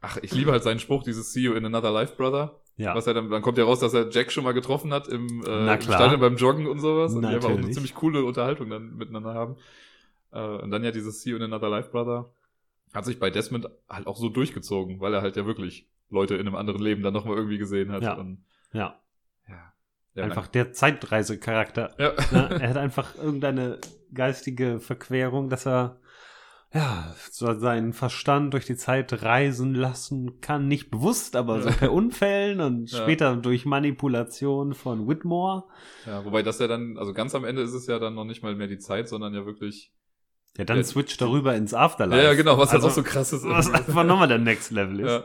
[0.00, 2.60] ach, ich liebe halt seinen Spruch, dieses See you in another life, brother.
[2.76, 2.94] Ja.
[2.94, 5.42] Was er dann, dann kommt ja raus, dass er Jack schon mal getroffen hat im,
[5.46, 5.80] äh, im.
[5.80, 7.14] Stadion beim Joggen und sowas.
[7.14, 7.74] Und die einfach auch eine Natürlich.
[7.74, 9.56] ziemlich coole Unterhaltung dann miteinander haben.
[10.30, 12.30] Äh, und dann ja dieses See you in another life, brother.
[12.92, 16.46] Hat sich bei Desmond halt auch so durchgezogen, weil er halt ja wirklich Leute in
[16.46, 18.02] einem anderen Leben dann nochmal irgendwie gesehen hat.
[18.02, 18.14] Ja.
[18.14, 19.00] Und, ja.
[19.48, 19.72] ja.
[20.14, 21.94] ja einfach der Zeitreisecharakter.
[21.98, 22.12] Ja.
[22.32, 23.78] Ja, er hat einfach irgendeine
[24.12, 26.00] geistige Verquerung, dass er
[26.74, 30.68] ja, so seinen Verstand durch die Zeit reisen lassen kann.
[30.68, 32.98] Nicht bewusst, aber so per Unfällen und Ja.
[33.02, 35.64] später durch Manipulation von Whitmore.
[36.06, 38.42] ja, wobei das ja dann, also ganz am Ende ist es ja dann noch nicht
[38.42, 39.92] mal mehr die Zeit, sondern ja wirklich.
[40.58, 40.84] Ja, dann Ja.
[40.84, 42.22] switcht er rüber ins Afterlife.
[42.22, 43.44] Ja, ja, genau, was halt Also, auch so krass ist.
[43.48, 45.06] Was einfach nochmal der Next Level ist.
[45.10, 45.24] ja.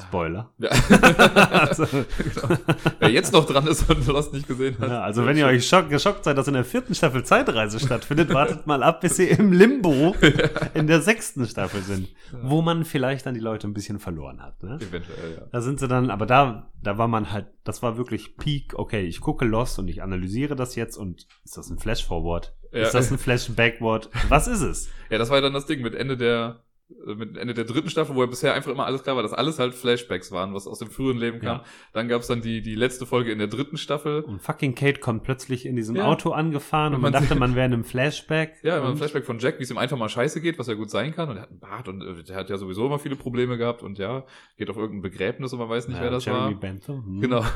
[0.00, 0.52] Spoiler.
[0.58, 0.70] Ja.
[0.70, 2.56] also, genau.
[2.98, 4.88] Wer jetzt noch dran ist und Lost nicht gesehen hat.
[4.90, 8.32] ja, also wenn ihr euch schock, geschockt seid, dass in der vierten Staffel Zeitreise stattfindet,
[8.32, 10.14] wartet mal ab, bis sie im Limbo
[10.74, 12.08] in der sechsten Staffel sind,
[12.42, 14.62] wo man vielleicht dann die Leute ein bisschen verloren hat.
[14.62, 14.76] Ne?
[14.76, 15.46] Eventuell, ja.
[15.50, 19.04] Da sind sie dann, aber da, da war man halt, das war wirklich Peak, okay,
[19.04, 22.54] ich gucke Lost und ich analysiere das jetzt und ist das ein Flash-Forward?
[22.72, 22.82] Ja.
[22.82, 24.10] Ist das ein Flash-Backward?
[24.28, 24.88] Was ist es?
[25.10, 26.62] Ja, das war ja dann das Ding mit Ende der
[27.04, 29.58] mit Ende der dritten Staffel, wo ja bisher einfach immer alles klar war, dass alles
[29.58, 31.58] halt Flashbacks waren, was aus dem früheren Leben kam.
[31.58, 31.64] Ja.
[31.92, 34.22] Dann gab's dann die, die letzte Folge in der dritten Staffel.
[34.22, 36.06] Und fucking Kate kommt plötzlich in diesem Ja.
[36.06, 38.54] Auto angefahren und man man dachte, man wäre in einem Flashback.
[38.62, 40.90] Ja, ein Flashback von Jack, wie es ihm einfach mal scheiße geht, was ja gut
[40.90, 41.28] sein kann.
[41.28, 43.82] Und er hat einen Bart und äh, der hat ja sowieso immer viele Probleme gehabt
[43.82, 44.24] und ja,
[44.56, 46.60] geht auf irgendein Begräbnis und man weiß nicht, ja, wer das Jeremy war.
[46.60, 47.04] Bentham.
[47.04, 47.20] hm.
[47.20, 47.44] Genau.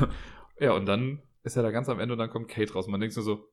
[0.60, 2.84] Ja, und dann ist er da ganz am Ende und dann kommt Kate raus.
[2.86, 3.48] Und man denkt nur so,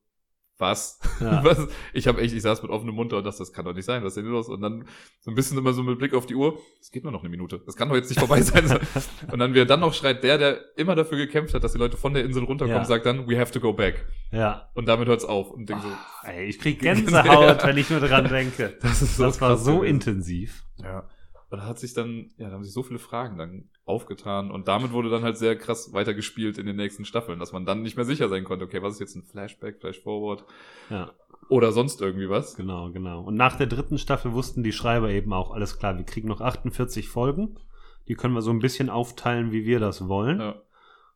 [0.59, 0.99] was?
[1.21, 1.43] Ja.
[1.43, 1.67] was?
[1.93, 3.85] Ich habe echt, ich saß mit offenem Mund da und dachte, das kann doch nicht
[3.85, 4.49] sein, was ist denn los?
[4.49, 4.85] Und dann
[5.21, 7.29] so ein bisschen immer so mit Blick auf die Uhr, es geht nur noch eine
[7.29, 8.65] Minute, das kann doch jetzt nicht vorbei sein.
[9.31, 11.77] und dann, wie er dann noch schreit, der, der immer dafür gekämpft hat, dass die
[11.79, 12.85] Leute von der Insel runterkommen, Ja.
[12.85, 14.05] sagt dann, we have to go back.
[14.31, 14.69] Ja.
[14.75, 15.49] Und damit hört's auf.
[15.51, 15.87] Und denk so,
[16.27, 18.77] Ey, ich krieg Gänsehaut, wenn ich nur dran denke.
[18.81, 19.95] das ist Das war so gewesen.
[19.95, 20.63] intensiv.
[20.77, 21.07] Ja.
[21.51, 24.67] Und da hat sich dann, ja, da haben sich so viele Fragen dann aufgetan und
[24.67, 27.95] damit wurde dann halt sehr krass weitergespielt in den nächsten Staffeln, dass man dann nicht
[27.97, 30.45] mehr sicher sein konnte, okay, was ist jetzt ein Flashback, Flashforward
[30.89, 31.11] Ja,
[31.49, 32.55] oder sonst irgendwie was.
[32.55, 33.21] genau, genau.
[33.23, 36.41] Und nach der dritten Staffel wussten die Schreiber eben auch, alles klar, wir kriegen noch
[36.41, 37.59] 48 Folgen.
[38.07, 40.39] Die können wir so ein bisschen aufteilen, wie wir das wollen.
[40.39, 40.55] Ja.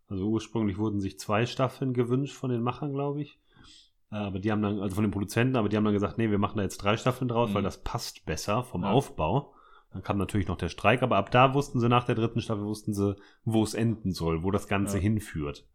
[0.10, 3.40] Also ursprünglich wurden sich zwei Staffeln gewünscht von den Machern, glaube ich.
[4.12, 6.30] Äh, Aber die haben dann, also von den Produzenten, aber die haben dann gesagt, nee,
[6.30, 7.54] wir machen da jetzt drei Staffeln draus, Mhm.
[7.56, 8.92] weil das passt besser vom Ja.
[8.92, 9.53] Aufbau.
[9.94, 12.64] Dann kam natürlich noch der Streik, aber ab da wussten sie, nach der dritten Staffel
[12.66, 13.16] wussten sie,
[13.46, 15.04] wo es enden soll, wo das Ganze Ja.
[15.04, 15.66] hinführt.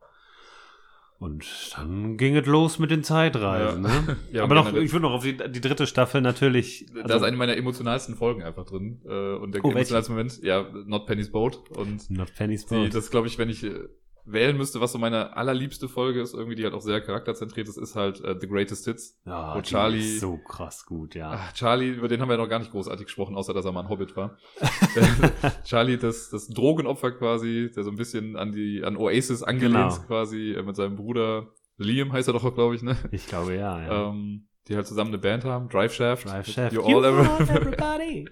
[1.20, 1.44] Und
[1.76, 3.82] dann ging es los mit den Zeitreisen.
[3.84, 3.88] Ja.
[4.02, 4.16] Ne?
[4.32, 6.86] Ja, aber noch, ich würde noch auf die, die dritte Staffel natürlich.
[6.94, 9.00] da also ist eine meiner emotionalsten Folgen einfach drin.
[9.04, 9.78] Äh, und der Oh, welche?
[9.78, 11.68] emotionalste Moment, ja, Not Penny's Boat.
[11.76, 12.94] Und Not Penny's die, Boat.
[12.94, 13.88] das glaube ich, wenn ich äh,
[14.30, 17.76] wählen müsste, was so meine allerliebste Folge ist, irgendwie, die halt auch sehr charakterzentriert ist,
[17.78, 19.18] ist halt äh, The Greatest Hits.
[19.24, 21.30] ja, wo Charlie- ist so krass gut, ja.
[21.30, 23.72] Ah, Charlie, über den haben wir ja noch gar nicht großartig gesprochen, außer dass er
[23.72, 24.36] mal ein Hobbit war.
[25.64, 30.06] Charlie, das, das Drogenopfer quasi, der so ein bisschen an die, an Oasis angelehnt Genau.
[30.06, 31.48] quasi, äh, mit seinem Bruder
[31.78, 32.96] Liam heißt er doch, glaube ich, ne?
[33.12, 33.80] Ich glaube, ja.
[33.80, 34.08] ja.
[34.10, 36.26] Ähm, die halt zusammen eine Band haben, Drive Shaft.
[36.26, 36.72] Drive Shaft.
[36.74, 38.28] You all ever, everybody.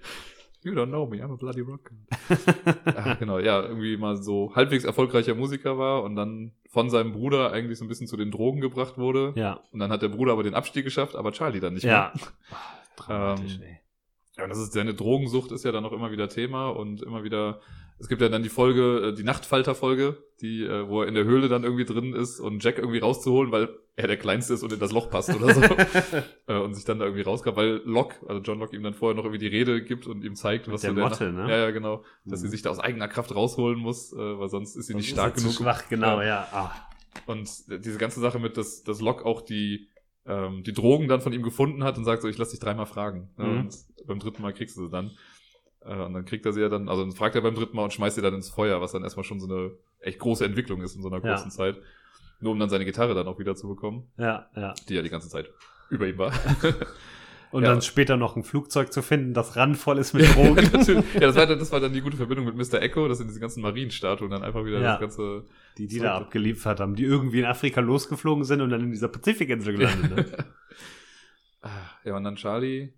[0.67, 1.91] You don't know me, I'm a bloody rock.
[2.95, 7.51] ah, genau, ja, irgendwie mal so halbwegs erfolgreicher Musiker war und dann von seinem Bruder
[7.51, 9.33] eigentlich so ein bisschen zu den Drogen gebracht wurde.
[9.35, 11.93] ja, Und dann hat der Bruder aber den Abstieg geschafft, aber Charlie dann nicht mehr.
[11.93, 12.13] ja.
[12.51, 12.55] Ah,
[12.95, 13.79] Dramatisch, Ähm, ey.
[14.37, 17.23] Ja, und das ist seine Drogensucht ist ja dann auch immer wieder Thema und immer
[17.23, 17.59] wieder.
[17.99, 21.23] Es gibt ja dann die Folge, äh, die Nachtfalter-Folge, die, äh, wo er in der
[21.23, 24.71] Höhle dann irgendwie drin ist und Jack irgendwie rauszuholen, weil er der Kleinste ist und
[24.71, 25.61] in das Loch passt oder so.
[26.47, 29.15] äh, und sich dann da irgendwie rauskam, weil Locke, also John Locke ihm dann vorher
[29.15, 31.49] noch irgendwie die Rede gibt und ihm zeigt, Mit was der so der Motte, ne?
[31.49, 32.03] Ja, ja, genau.
[32.25, 32.45] Dass Mhm.
[32.45, 35.35] sie sich da aus eigener Kraft rausholen muss, weil sonst ist sie nicht Sonst stark
[35.37, 35.57] ist er genug.
[35.57, 36.47] zu Schwach, genau, ja.
[36.51, 36.71] Ah.
[37.25, 37.49] Und
[37.83, 39.87] diese ganze Sache mit, dass, dass Locke auch die,
[40.27, 42.85] ähm, die Drogen dann von ihm gefunden hat und sagt so, ich lass dich dreimal
[42.85, 43.29] fragen.
[43.37, 43.45] Ne?
[43.45, 43.59] Mhm.
[43.61, 43.75] Und
[44.05, 45.09] beim dritten Mal kriegst du sie dann.
[45.87, 47.83] Äh, und dann kriegt er sie ja dann, also dann fragt er beim dritten Mal
[47.83, 50.81] und schmeißt sie dann ins Feuer, was dann erstmal schon so eine echt große Entwicklung
[50.81, 51.33] ist in so einer Ja.
[51.35, 51.77] kurzen Zeit.
[52.39, 54.73] Nur um dann seine Gitarre dann auch wieder zu bekommen, Ja, ja.
[54.87, 55.49] die ja die ganze Zeit
[55.89, 56.31] über ihm war.
[57.49, 57.69] Und Ja.
[57.69, 60.69] dann später noch ein Flugzeug zu finden, das randvoll ist mit Drogen.
[61.13, 62.81] Ja, das war, dann- das war dann die gute Verbindung mit Mr.
[62.81, 64.91] Echo, dass in diese ganzen Marienstatuen dann einfach wieder Ja.
[64.91, 65.45] das ganze
[65.77, 69.07] die die da abgeliefert haben, die irgendwie in Afrika losgeflogen sind und dann in dieser
[69.07, 70.15] Pazifikinsel gelandet.
[70.15, 70.25] Ne?
[71.61, 71.69] Ah,
[72.03, 72.89] Ja, und dann Charlie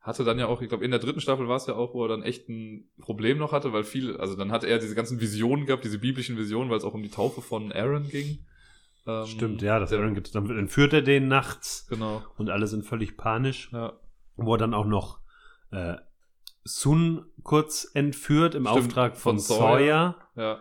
[0.00, 2.04] hatte dann ja auch, ich glaube, in der dritten Staffel war es ja auch, wo
[2.04, 5.20] er dann echt ein Problem noch hatte, weil viel, also dann hat er diese ganzen
[5.20, 8.46] Visionen gehabt, diese biblischen Visionen, weil es auch um die Taufe von Aaron ging.
[9.06, 12.84] Ähm, Stimmt, ja, das Aaron gibt, dann entführt er den nachts Genau, und alle sind
[12.84, 13.70] völlig panisch.
[13.72, 13.92] ja.
[14.36, 15.20] Wo er dann auch noch
[15.70, 15.96] äh,
[16.64, 20.16] Sun kurz entführt im Stimmt, Auftrag von, von Sawyer.
[20.34, 20.60] Ja,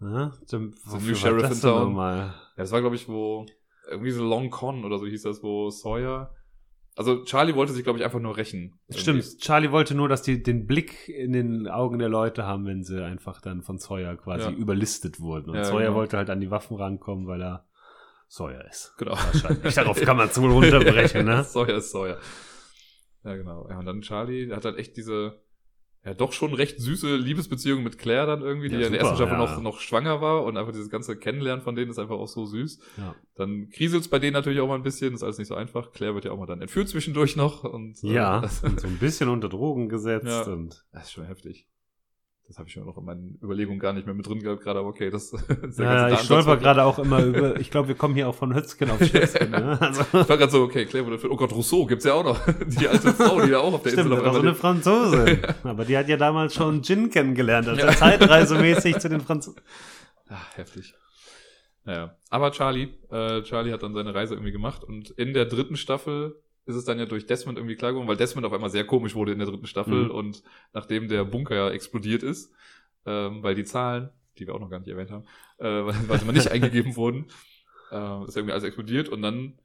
[0.00, 1.96] Ja, dem, wofür new sheriff in town.
[1.96, 3.44] ja das war, glaube ich, wo,
[3.90, 6.34] irgendwie so Long Con oder so hieß das, wo Sawyer,
[6.96, 8.78] also Charlie wollte sich, glaube ich, einfach nur rächen.
[8.90, 12.82] Stimmt, Charlie wollte nur, dass die den Blick in den Augen der Leute haben, wenn
[12.82, 14.50] sie einfach dann von Sawyer quasi Ja.
[14.50, 15.50] überlistet wurden.
[15.50, 15.94] Und Ja, Sawyer genau.
[15.94, 17.66] wollte halt an die Waffen rankommen, weil er
[18.28, 18.94] Sawyer ist.
[18.98, 19.12] Genau.
[19.12, 19.74] Wahrscheinlich.
[19.74, 21.42] Darauf kann man es wohl runterbrechen, ne?
[21.44, 22.18] Sawyer ist Sawyer.
[23.24, 23.68] Ja, genau.
[23.68, 25.40] Ja, und dann Charlie, der hat halt echt diese,
[26.04, 29.02] ja, doch schon recht süße Liebesbeziehung mit Claire dann irgendwie, die Ja, ja, in der
[29.02, 29.38] ersten Staffel ja.
[29.38, 32.46] noch, noch schwanger war und einfach dieses ganze Kennenlernen von denen ist einfach auch so
[32.46, 32.78] süß.
[32.96, 33.14] Ja.
[33.34, 35.92] Dann kriselt's bei denen natürlich auch mal ein bisschen, ist alles nicht so einfach.
[35.92, 38.98] Claire wird ja auch mal dann entführt zwischendurch noch und äh, Ja, und so ein
[38.98, 40.42] bisschen unter Drogen gesetzt Ja.
[40.44, 41.66] und das ist schon heftig.
[42.50, 44.80] Das habe ich schon noch in meinen Überlegungen gar nicht mehr mit drin gehabt, gerade,
[44.80, 45.32] aber okay, das,
[45.62, 48.28] ist der ja, ganze ich stolper gerade auch immer über, ich glaube, wir kommen hier
[48.28, 49.52] auch von Hötzken auf Schötzken.
[49.52, 49.78] Ne?
[49.80, 51.30] Also, Ich war gerade so, okay, Claire wurde.
[51.30, 52.40] Oh Gott, Rousseau gibt's ja auch noch.
[52.66, 54.58] Die alte Frau, die da auch auf der stimmt, Insel war so eine lebt.
[54.60, 55.38] Franzosin.
[55.62, 57.92] Aber die hat ja damals schon Gin kennengelernt, also Ja.
[57.92, 59.60] zeitreisemäßig zu den Franzosen.
[60.28, 60.92] Ah, heftig.
[61.84, 62.16] Naja.
[62.30, 66.42] Aber Charlie, äh, Charlie hat dann seine Reise irgendwie gemacht und in der dritten Staffel
[66.70, 69.14] ist es dann ja durch Desmond irgendwie klar geworden, weil Desmond auf einmal sehr komisch
[69.14, 70.10] wurde in der dritten Staffel Mhm.
[70.10, 70.42] und
[70.72, 72.52] nachdem der Bunker ja explodiert ist,
[73.06, 75.24] ähm, weil die Zahlen, die wir auch noch gar nicht erwähnt haben,
[75.58, 75.64] äh,
[76.08, 77.26] weil, sie mal nicht eingegeben wurden,
[77.90, 79.58] äh, ist irgendwie alles explodiert und dann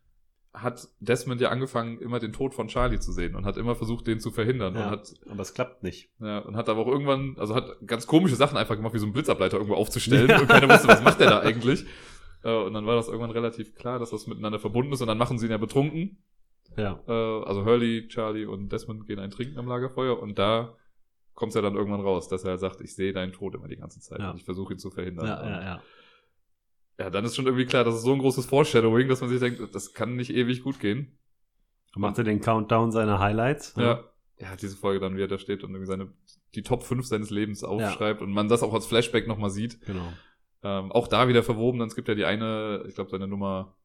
[0.53, 4.07] hat Desmond ja angefangen, immer den Tod von Charlie zu sehen und hat immer versucht,
[4.07, 4.73] den zu verhindern.
[4.75, 6.09] Ja, Und hat, aber es klappt nicht.
[6.21, 9.05] ja, und hat aber auch irgendwann, also hat ganz komische Sachen einfach gemacht, wie so
[9.05, 10.31] einen Blitzableiter irgendwo aufzustellen.
[10.39, 11.83] Und keiner wusste, was macht der da eigentlich.
[12.41, 15.01] Äh, Und dann war das irgendwann relativ klar, dass das miteinander verbunden ist.
[15.01, 16.19] Und dann machen sie ihn ja betrunken.
[16.77, 16.99] Ja.
[17.07, 20.19] Äh, Also Hurley, Charlie und Desmond gehen ein Trinken am Lagerfeuer.
[20.19, 20.75] Und da
[21.33, 23.77] kommt es ja dann irgendwann raus, dass er sagt, ich sehe deinen Tod immer die
[23.77, 24.19] ganze Zeit.
[24.19, 24.31] Ja.
[24.31, 25.25] Und ich versuche ihn zu verhindern.
[25.27, 25.81] Ja, ja, ja.
[26.99, 29.39] ja, dann ist schon irgendwie klar, das ist so ein großes Foreshadowing, dass man sich
[29.39, 31.17] denkt, das kann nicht ewig gut gehen.
[31.95, 33.73] Macht er den Countdown seiner Highlights?
[33.77, 34.03] Ja.
[34.37, 36.11] Ja, diese Folge dann, wie er da steht und irgendwie seine,
[36.55, 39.79] die Top 5 seines Lebens aufschreibt und man das auch als Flashback nochmal sieht.
[39.85, 40.11] Genau.
[40.61, 43.75] Ähm, auch da wieder verwoben, dann es gibt ja die eine, ich glaube seine Nummer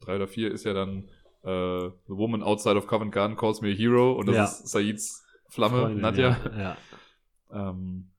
[0.00, 1.08] drei oder vier ist ja dann
[1.44, 4.44] äh, The Woman Outside of Covent Garden Calls Me a Hero und das Ja.
[4.44, 6.36] ist Saids Flamme, Freundin, Nadja.
[6.56, 6.76] Ja,
[7.52, 7.68] ja.
[7.70, 8.10] Ähm,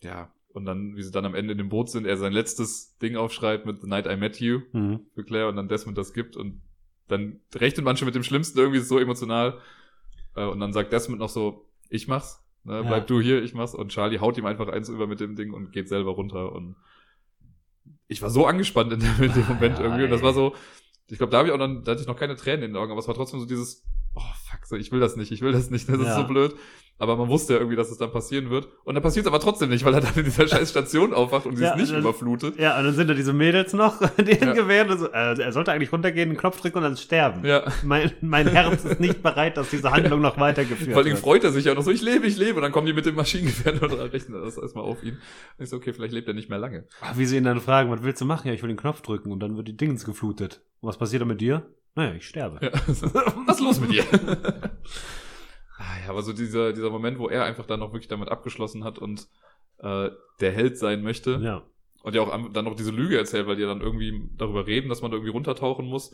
[0.00, 2.96] ja, und dann, wie sie dann am Ende in dem Boot sind, er sein letztes
[2.98, 5.00] Ding aufschreibt mit The Night I Met You Mhm.
[5.14, 6.62] für Claire und dann Desmond das gibt und
[7.08, 9.58] dann rechnet man schon mit dem Schlimmsten, irgendwie so emotional.
[10.34, 12.82] Äh, und dann sagt Desmond noch so, ich mach's, ne, Ja.
[12.82, 13.74] bleib du hier, ich mach's.
[13.74, 16.52] Und Charlie haut ihm einfach eins über mit dem Ding und geht selber runter.
[16.52, 16.76] Und
[18.08, 20.04] ich war so angespannt in dem, in dem Ah, Moment ja, irgendwie.
[20.04, 20.54] Und das war so,
[21.12, 22.76] ich glaube, da habe ich auch noch, da hatte ich noch keine Tränen in den
[22.76, 23.84] Augen, aber es war trotzdem so dieses,
[24.14, 24.20] oh
[24.50, 26.16] fuck, so, ich will das nicht, ich will das nicht, das ist Ja.
[26.16, 26.54] so blöd.
[26.98, 28.68] Aber man wusste ja irgendwie, dass es dann passieren wird.
[28.84, 31.46] Und dann passiert es aber trotzdem nicht, weil er dann in dieser scheiß Station aufwacht
[31.46, 32.58] und sie Ja, ist nicht das- überflutet.
[32.60, 34.52] Ja, und dann sind da diese Mädels noch, die Ja.
[34.52, 34.88] gewähren.
[34.90, 37.44] und So, äh, er sollte eigentlich runtergehen, einen Knopf drücken und dann sterben.
[37.44, 37.64] Ja.
[37.82, 41.18] Mein, mein Herz ist nicht bereit, dass diese Handlung noch weitergeführt Vor allem wird.
[41.18, 42.54] freut er sich ja noch so, ich lebe, ich lebe.
[42.56, 45.14] Und dann kommen die mit dem Maschinengewehr und rechnen das erstmal auf ihn.
[45.58, 46.84] Und ich so, okay, vielleicht lebt er nicht mehr lange.
[47.00, 48.46] Ach, Wie sie ihn dann fragen, was willst du machen?
[48.46, 50.60] Ja, ich will den Knopf drücken und dann wird die Dingens geflutet.
[50.80, 51.66] Und was passiert dann mit dir?
[51.96, 52.58] Naja, ich sterbe.
[52.64, 52.70] Ja.
[53.46, 54.04] Was ist los mit dir?
[56.04, 58.98] Ja, aber so dieser, dieser Moment, wo er einfach dann noch wirklich damit abgeschlossen hat
[58.98, 59.28] und
[59.78, 60.10] äh,
[60.40, 61.40] der Held sein möchte.
[61.42, 61.62] Ja.
[62.02, 64.88] Und ja auch dann noch diese Lüge erzählt, weil die ja dann irgendwie darüber reden,
[64.88, 66.12] dass man da irgendwie runtertauchen muss.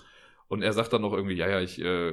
[0.49, 2.13] Und er sagt dann noch irgendwie, ja, ja, ich äh,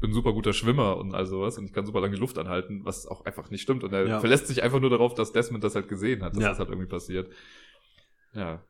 [0.00, 2.84] bin super guter Schwimmer und all sowas und ich kann super lange die Luft anhalten,
[2.84, 3.82] was auch einfach nicht stimmt.
[3.84, 4.20] Und er Ja.
[4.20, 6.48] verlässt sich einfach nur darauf, dass Desmond das halt gesehen hat, dass Ja.
[6.50, 7.32] das halt irgendwie passiert.
[8.32, 8.62] Ja.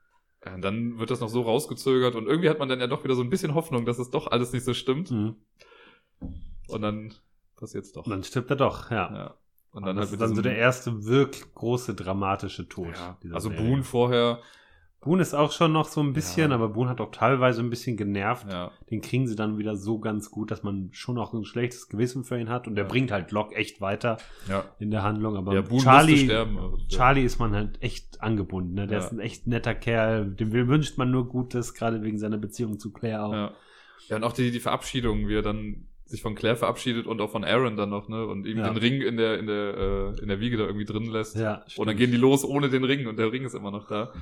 [0.45, 3.03] Ja, Und dann wird das noch so rausgezögert und irgendwie hat man dann ja doch
[3.05, 5.11] wieder so ein bisschen Hoffnung, dass es doch alles nicht so stimmt.
[5.11, 5.37] Mhm.
[6.69, 7.15] Und dann
[7.57, 8.05] passiert's doch.
[8.05, 9.15] Und dann stirbt er doch, ja.
[9.15, 9.35] Ja.
[9.73, 12.95] Und dann das halt ist dann so der erste wirklich große dramatische Tod.
[12.95, 13.19] ja.
[13.35, 13.65] Also Serie.
[13.69, 14.41] Boone vorher,
[15.03, 16.57] Boone ist auch schon noch so ein bisschen, Ja.
[16.57, 18.51] aber Boone hat auch teilweise ein bisschen genervt.
[18.51, 18.73] ja.
[18.91, 22.25] Den kriegen sie dann wieder so ganz gut, dass man schon auch ein schlechtes Gewissen
[22.25, 22.67] für ihn hat.
[22.67, 24.17] Und der bringt halt Locke echt weiter
[24.49, 24.65] Ja.
[24.79, 25.37] in der Handlung.
[25.37, 26.59] Aber ja, Boone musste Charlie, sterben.
[26.59, 28.73] aber- Charlie ist man halt echt angebunden.
[28.75, 28.87] Ne?
[28.87, 29.05] Der Ja.
[29.05, 30.27] ist ein echt netter Kerl.
[30.35, 33.33] Dem wünscht man nur Gutes, gerade wegen seiner Beziehung zu Claire auch.
[33.33, 33.53] Ja.
[34.09, 37.31] ja, und auch die, die Verabschiedung, wie er dann sich von Claire verabschiedet und auch
[37.31, 38.25] von Aaron dann noch, ne?
[38.27, 38.69] Und ihm Ja.
[38.71, 41.37] den Ring in der, in der, äh, in der Wiege da irgendwie drin lässt.
[41.37, 43.87] Ja, und dann gehen die los ohne den Ring und der Ring ist immer noch
[43.89, 44.13] da.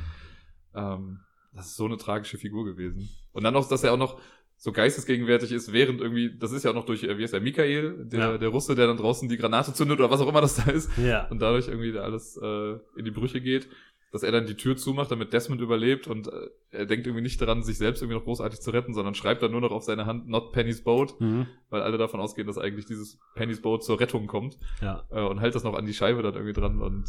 [0.74, 1.20] Ähm,
[1.52, 3.08] das ist so eine tragische Figur gewesen.
[3.32, 4.18] Und dann auch, dass er auch noch
[4.56, 7.40] so geistesgegenwärtig ist, während irgendwie, das ist ja auch noch durch, äh, wie ist der,
[7.40, 8.38] Michael, der, Ja.
[8.38, 10.90] der Russe, der dann draußen die Granate zündet oder was auch immer das da ist.
[10.98, 11.26] Ja.
[11.28, 13.68] und dadurch irgendwie da alles äh, in die Brüche geht,
[14.14, 17.40] dass er dann die Tür zumacht, damit Desmond überlebt und äh, er denkt irgendwie nicht
[17.40, 20.06] daran, sich selbst irgendwie noch großartig zu retten, sondern schreibt dann nur noch auf seine
[20.06, 21.48] Hand Not Penny's Boat, Mhm.
[21.68, 25.04] weil alle davon ausgehen, dass eigentlich dieses Penny's Boat zur Rettung kommt Ja.
[25.10, 27.04] äh, und hält das noch an die Scheibe dann irgendwie dran und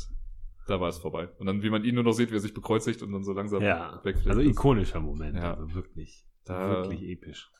[0.67, 1.29] da war es vorbei.
[1.37, 3.33] Und dann, wie man ihn nur noch sieht, wie er sich bekreuzigt und dann so
[3.33, 4.01] langsam Ja.
[4.03, 4.27] wegfliegt.
[4.29, 5.35] Also ikonischer Moment.
[5.37, 5.53] Ja.
[5.53, 6.25] Also wirklich.
[6.43, 7.51] Da- wirklich episch.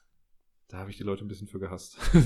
[0.75, 1.97] Da habe ich die Leute ein bisschen für gehasst.
[2.13, 2.19] da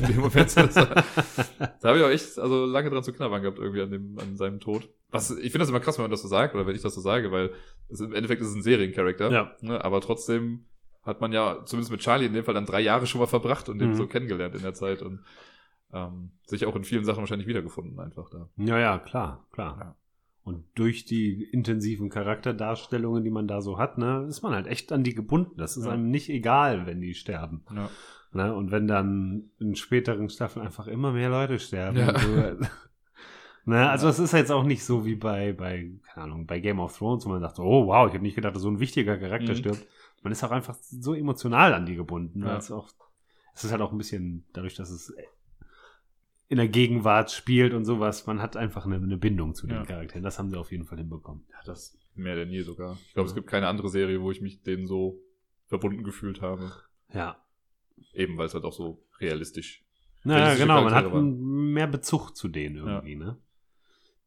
[1.90, 4.60] habe ich auch echt also lange dran zu knabbern gehabt, irgendwie an, dem, an seinem
[4.60, 4.90] Tod.
[5.12, 6.96] Was, ich finde das immer krass, wenn man das so sagt, oder wenn ich das
[6.96, 7.52] so sage, weil
[7.90, 9.32] es, im Endeffekt ist es ein Seriencharakter.
[9.32, 9.52] Ja.
[9.62, 10.66] Ne, aber trotzdem
[11.04, 13.70] hat man ja, zumindest mit Charlie in dem Fall, dann drei Jahre schon mal verbracht
[13.70, 13.94] und den Mhm.
[13.96, 15.20] so kennengelernt in der Zeit und
[15.94, 18.50] ähm, sich auch in vielen Sachen wahrscheinlich wiedergefunden einfach da.
[18.58, 19.78] Ja, ja, klar, klar.
[19.80, 19.96] Ja.
[20.44, 24.92] Und durch die intensiven Charakterdarstellungen, die man da so hat, ne, ist man halt echt
[24.92, 25.56] an die gebunden.
[25.58, 25.92] Das ist Ja.
[25.92, 27.64] einem nicht egal, wenn die sterben.
[27.76, 27.92] Ja.
[28.32, 28.54] Ne?
[28.54, 31.98] Und wenn dann in späteren Staffeln einfach immer mehr Leute sterben.
[31.98, 32.18] Ja.
[32.20, 32.28] So,
[33.66, 33.90] ne?
[33.90, 34.12] Also Ja.
[34.12, 37.26] es ist jetzt auch nicht so wie bei, bei, keine Ahnung, bei Game of Thrones,
[37.26, 39.58] wo man sagt, oh wow, ich habe nicht gedacht, dass so ein wichtiger Charakter Mhm.
[39.58, 39.88] stirbt.
[40.22, 42.42] Man ist auch einfach so emotional an die gebunden.
[42.42, 42.48] Ja.
[42.50, 42.90] weil Es, auch,
[43.56, 45.14] es ist halt auch ein bisschen, dadurch, dass es
[46.50, 49.86] in der Gegenwart spielt und sowas, man hat einfach eine, eine Bindung zu den Ja.
[49.86, 50.24] Charakteren.
[50.24, 51.46] Das haben sie auf jeden Fall hinbekommen.
[51.52, 52.98] ja, das mehr denn je sogar.
[53.08, 53.32] Ich glaube, Ja.
[53.32, 55.22] es gibt keine andere Serie, wo ich mich denen so
[55.68, 56.72] verbunden gefühlt habe.
[57.14, 57.38] Ja.
[58.14, 59.84] Eben, weil es halt auch so realistisch
[60.24, 63.38] Naja, genau, man hat mehr Bezug zu denen irgendwie, ne?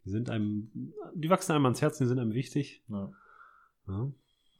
[0.04, 0.70] Die sind einem,
[1.14, 2.82] die wachsen einem ans Herz, die sind einem wichtig.
[2.88, 3.10] ja.
[3.88, 4.10] Ja.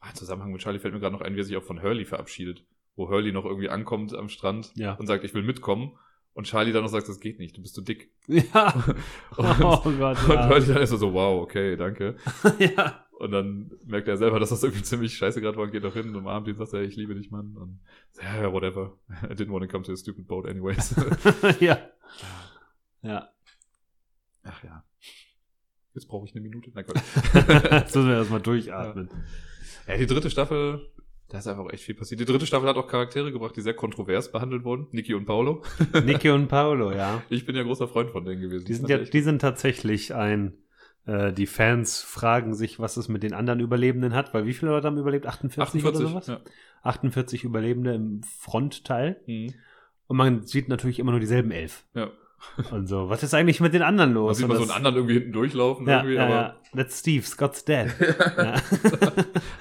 [0.01, 1.81] Ah, Im Zusammenhang mit Charlie fällt mir gerade noch ein, wie er sich auch von
[1.81, 2.65] Hurley verabschiedet.
[2.97, 4.93] Wo Hurley noch irgendwie ankommt am Strand Ja.
[4.95, 5.97] und sagt, ich will mitkommen.
[6.33, 8.11] Und Charlie dann noch sagt, das geht nicht, du bist zu dick.
[8.27, 8.73] Ja.
[9.37, 9.99] Und, oh Gott, und
[10.29, 10.49] ja.
[10.49, 12.17] Hurley dann ist so, wow, okay, danke.
[12.59, 13.02] ja.
[13.19, 15.93] Und dann merkt er selber, dass das irgendwie ziemlich scheiße gerade war und geht auch
[15.93, 17.55] hin und umarmt ihn und sagt, ja, ich liebe dich, Mann.
[17.55, 17.79] Und
[18.21, 18.97] ja, ja, whatever.
[19.23, 20.95] I didn't want to come to a stupid boat anyways.
[21.59, 21.79] ja.
[23.01, 23.29] Ja.
[24.43, 24.83] Ach ja.
[25.93, 26.71] Jetzt brauche ich eine Minute.
[26.73, 26.95] Na Gott.
[27.71, 29.09] Jetzt müssen wir erstmal durchatmen.
[29.87, 30.89] Ja, die dritte Staffel,
[31.29, 32.19] da ist einfach echt viel passiert.
[32.19, 34.87] Die dritte Staffel hat auch Charaktere gebracht, die sehr kontrovers behandelt wurden.
[34.91, 35.63] Niki und Paolo.
[36.03, 37.23] Niki und Paolo, ja.
[37.29, 38.65] Ich bin ja großer Freund von denen gewesen.
[38.65, 40.53] Die sind, ja, die sind tatsächlich ein,
[41.05, 44.71] äh, die Fans fragen sich, was es mit den anderen Überlebenden hat, weil wie viele
[44.71, 45.25] Leute haben überlebt?
[45.25, 46.27] 48, 48 oder sowas?
[46.27, 46.39] Ja.
[46.83, 49.21] 48 Überlebende im Frontteil.
[49.25, 49.53] Mhm.
[50.07, 51.85] Und man sieht natürlich immer nur dieselben elf.
[51.93, 52.11] ja.
[52.71, 54.37] Und so, was ist eigentlich mit den anderen Man los?
[54.37, 55.87] sieht Und mal so einen anderen irgendwie hinten durchlaufen.
[55.87, 56.55] ja, irgendwie, ja, aber ja.
[56.75, 57.87] That's Steve, Scott's dead.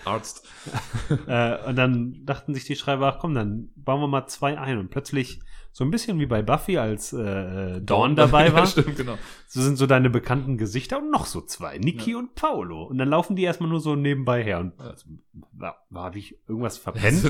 [0.05, 0.49] Arzt.
[1.27, 4.79] äh, und dann dachten sich die Schreiber, ach komm, dann bauen wir mal zwei ein.
[4.79, 5.41] Und plötzlich,
[5.75, 9.17] so ein bisschen wie bei Buffy, als äh, Dawn dabei war, ja, stimmt, genau.
[9.47, 12.85] so sind so deine bekannten Gesichter und noch so zwei, Niki und Paolo.
[12.85, 14.61] Und dann laufen die erstmal nur so nebenbei her.
[14.61, 15.07] Und also,
[15.53, 17.23] war, war habe ich irgendwas verpennt?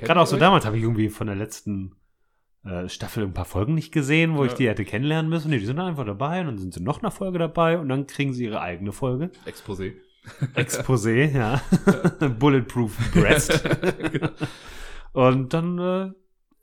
[0.00, 0.40] Gerade auch so euch?
[0.40, 1.94] damals habe ich irgendwie von der letzten
[2.64, 4.56] äh, Staffel ein paar Folgen nicht gesehen, wo ich Ja.
[4.56, 5.50] die hätte kennenlernen müssen.
[5.50, 7.88] Nee, die sind dann einfach dabei und dann sind sie noch eine Folge dabei und
[7.90, 9.30] dann kriegen sie ihre eigene Folge.
[9.46, 9.92] Exposé.
[10.54, 11.60] Exposé, ja.
[12.38, 13.62] Bulletproof Breast.
[14.12, 14.28] Genau.
[15.12, 16.12] und dann äh,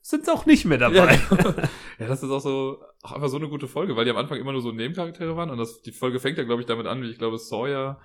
[0.09, 1.15] sind sie auch nicht mehr dabei.
[1.15, 1.55] Ja,
[1.99, 4.39] ja, das ist auch so, auch einfach so eine gute Folge, weil die am Anfang
[4.39, 7.01] immer nur so Nebencharaktere waren und das, die Folge fängt ja, glaube ich, damit an,
[7.01, 7.99] wie ich glaube, Sawyer,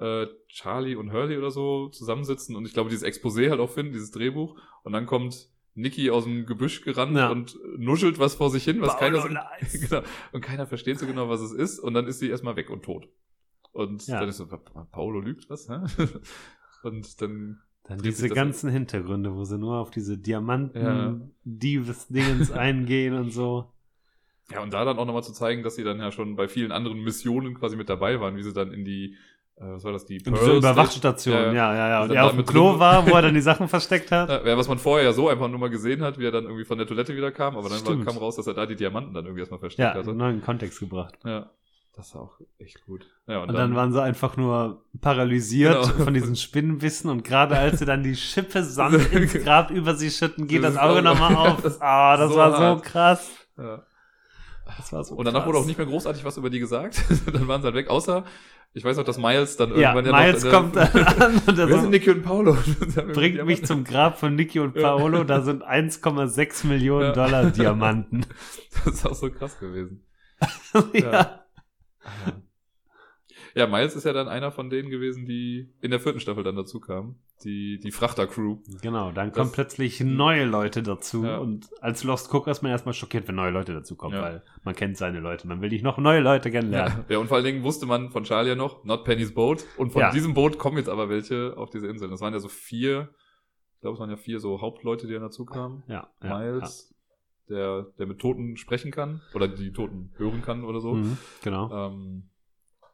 [0.00, 3.92] äh, Charlie und Hurley oder so zusammensitzen und ich glaube, dieses Exposé halt auch finden,
[3.92, 7.30] dieses Drehbuch und dann kommt Nicky aus dem Gebüsch gerannt Ja.
[7.30, 9.28] und nuschelt was vor sich hin, was Paolo keiner so,
[9.60, 9.80] Lies.
[9.88, 10.02] genau,
[10.32, 12.82] und keiner versteht so genau, was es ist und dann ist sie erstmal weg und
[12.84, 13.08] tot.
[13.72, 14.18] Und Ja.
[14.20, 15.78] dann ist so, Pa- Pa- Paolo lügt was, hä?
[16.84, 20.18] Und dann Dann diese ganzen Hintergründe, wo sie nur auf diese Ja.
[20.20, 23.70] Diamanten-Diebes-Dingens eingehen und so.
[24.52, 26.72] Ja, und da dann auch nochmal zu zeigen, dass sie dann ja schon bei vielen
[26.72, 29.14] anderen Missionen quasi mit dabei waren, wie sie dann in die,
[29.56, 32.02] äh, was war das, die Pearl diese Überwachstation, Station- ja, ja, ja.
[32.02, 34.28] Und er auf dem mit Klo war, wo er dann die Sachen versteckt hat.
[34.30, 36.44] Ja, ja, was man vorher ja so einfach nur mal gesehen hat, wie er dann
[36.44, 38.76] irgendwie von der Toilette wieder kam, aber dann war, kam raus, dass er da die
[38.76, 41.18] Diamanten dann irgendwie erstmal versteckt Ja, in einen neuen Kontext gebracht.
[41.26, 41.50] Ja,
[41.98, 43.06] das war auch echt gut.
[43.26, 46.04] Ja, Und dann waren sie einfach nur paralysiert Genau.
[46.04, 50.10] von diesen Spinnenbissen und gerade als sie dann die Schippe Sand ins Grab über sie
[50.10, 51.62] schütten, geht Das das Auge auch- nochmal auf.
[51.82, 52.82] Ah, das So war so hart.
[52.84, 53.30] krass.
[53.58, 53.82] ja.
[54.76, 55.48] Das war so Und danach krass.
[55.48, 57.02] wurde auch nicht mehr großartig was über die gesagt.
[57.32, 58.24] dann waren sie halt weg, außer,
[58.74, 61.42] ich weiß noch, dass Miles dann Ja, irgendwann ja Miles noch, äh, kommt dann an
[61.46, 62.56] und er so, sind Nicky und Paolo?
[63.14, 64.82] bringt mich zum Grab von Niki und Ja.
[64.82, 67.12] Paolo, da sind 1,6 Millionen Ja.
[67.12, 68.26] Dollar Diamanten.
[68.84, 70.04] Das ist auch so krass gewesen.
[70.92, 71.00] ja.
[71.12, 71.40] Ja,
[73.54, 76.80] Miles ist ja dann einer von denen gewesen, die in der vierten Staffel dann dazu
[76.80, 77.16] kamen.
[77.44, 78.58] Die, die Frachter-Crew.
[78.82, 81.38] Genau, dann Das- kommen plötzlich neue Leute dazu Ja.
[81.38, 84.22] und als Lost Cook ist man erstmal schockiert, wenn neue Leute dazukommen, Ja.
[84.22, 85.46] weil man kennt seine Leute.
[85.46, 87.04] Man will nicht noch neue Leute kennenlernen.
[87.08, 87.14] Ja.
[87.14, 89.64] ja, und vor allen Dingen wusste man von Charlie ja noch, not Penny's Boat.
[89.76, 90.10] Und von Ja.
[90.10, 92.08] diesem Boot kommen jetzt aber welche auf diese Insel.
[92.10, 93.10] Das waren ja so vier,
[93.76, 95.84] ich glaube, es waren ja vier so Hauptleute, die dann dazu kamen.
[95.86, 96.87] Ja, ja, Miles,
[97.48, 100.80] der, der mit Toten sprechen kann oder die Toten hören kann oder ja.
[100.80, 100.94] so.
[100.94, 101.70] Mhm, genau.
[101.88, 102.30] Ähm,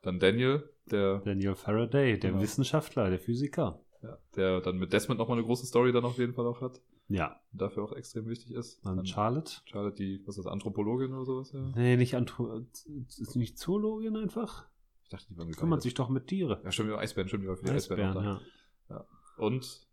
[0.03, 2.43] dann Daniel, der, Daniel Faraday, der Genau.
[2.43, 3.81] Wissenschaftler, der Physiker.
[4.03, 6.81] ja, der dann mit Desmond nochmal eine große Story dann auf jeden Fall auch hat.
[7.09, 8.85] Ja, dafür auch extrem wichtig ist.
[8.85, 9.57] dann Dann Charlotte.
[9.67, 11.53] Charlotte, die, was ist das, Anthropologin oder sowas?
[11.53, 11.61] Ja?
[11.75, 12.63] Nee, nicht Antro
[13.07, 14.67] ist nicht Zoologin einfach?
[15.03, 16.61] Ich dachte, die waren Kümmert sich doch mit Tiere.
[16.65, 18.41] Ja, stimmt, Eisbären, stimmt, die war für die Eisbären, Eisbären,
[18.89, 18.95] da.
[18.95, 19.07] ja.
[19.37, 19.87] Und,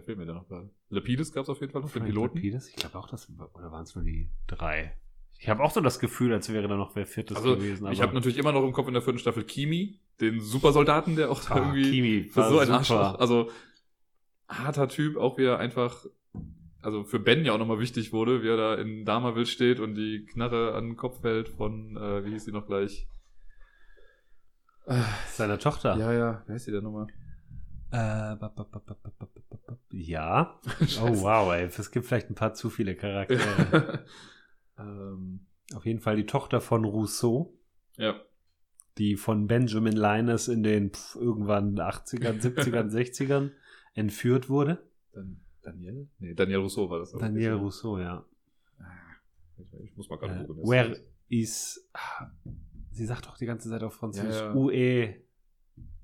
[0.00, 0.70] wer fehlt mir da noch gerade?
[0.88, 2.36] Lapidus gab es auf jeden Fall noch, den Piloten.
[2.36, 2.68] Lapidus?
[2.68, 4.96] Ich glaube auch, das oder waren es nur die drei?
[5.38, 7.90] Ich habe auch so das Gefühl, als wäre da noch wer viertes Also, gewesen.
[7.92, 11.30] ich habe natürlich immer noch im Kopf in der vierten Staffel Kimi, den Supersoldaten, der
[11.30, 12.78] auch da ah, irgendwie Kimi war so ein super.
[12.78, 13.18] Arschloch.
[13.18, 13.50] Also,
[14.48, 16.04] harter Typ, auch wie er einfach,
[16.82, 19.94] also für Ben ja auch nochmal wichtig wurde, wie er da in Damaville steht und
[19.94, 23.06] die Knarre an den Kopf hält von, äh, wie hieß sie noch gleich?
[25.32, 25.96] Seiner Tochter.
[25.96, 27.06] Ja, ja, wie heißt sie denn nochmal?
[29.90, 30.60] Ja.
[31.02, 31.64] oh wow, ey.
[31.64, 34.04] Es gibt vielleicht ein paar zu viele Charaktere.
[34.78, 37.56] ähm, auf jeden Fall die Tochter von Rousseau.
[37.96, 38.20] Ja.
[38.98, 43.50] Die von Benjamin Linus in den pf, irgendwann 80ern, 70ern, 60ern
[43.94, 44.82] entführt wurde.
[45.12, 46.08] Dan Daniel?
[46.18, 47.12] Nee, Daniel Rousseau war das.
[47.12, 47.48] Daniel nicht.
[47.48, 47.54] Ne?
[47.54, 48.24] Rousseau, ja.
[48.78, 48.84] Ah,
[49.82, 50.64] ich muss mal gerade gucken.
[50.64, 51.88] Äh, where is.
[51.92, 52.30] Ah,
[52.90, 54.40] sie sagt doch die ganze Zeit auf Französisch.
[54.40, 54.54] Ja, ja.
[54.54, 55.14] UE.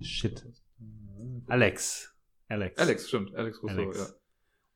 [0.01, 0.47] Shit.
[1.49, 2.15] Alex.
[2.49, 2.79] Alex.
[2.79, 3.35] Alex, stimmt.
[3.35, 4.21] Alex Rousseau, Alex.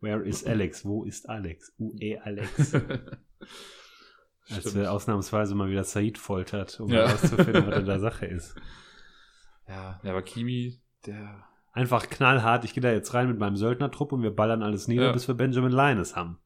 [0.00, 0.84] Where is Alex?
[0.84, 1.72] Wo ist Alex?
[1.78, 2.72] UE Alex.
[2.72, 4.56] ja.
[4.56, 7.06] Als wir ausnahmsweise mal wieder Said foltert, um Ja.
[7.06, 8.54] herauszufinden, was in der Sache ist.
[9.68, 11.44] ja, ja, aber Kimi, der.
[11.72, 15.04] Einfach knallhart, ich gehe da jetzt rein mit meinem Söldnertrupp und wir ballern alles nieder,
[15.06, 15.12] Ja.
[15.12, 16.38] bis wir Benjamin Linus haben.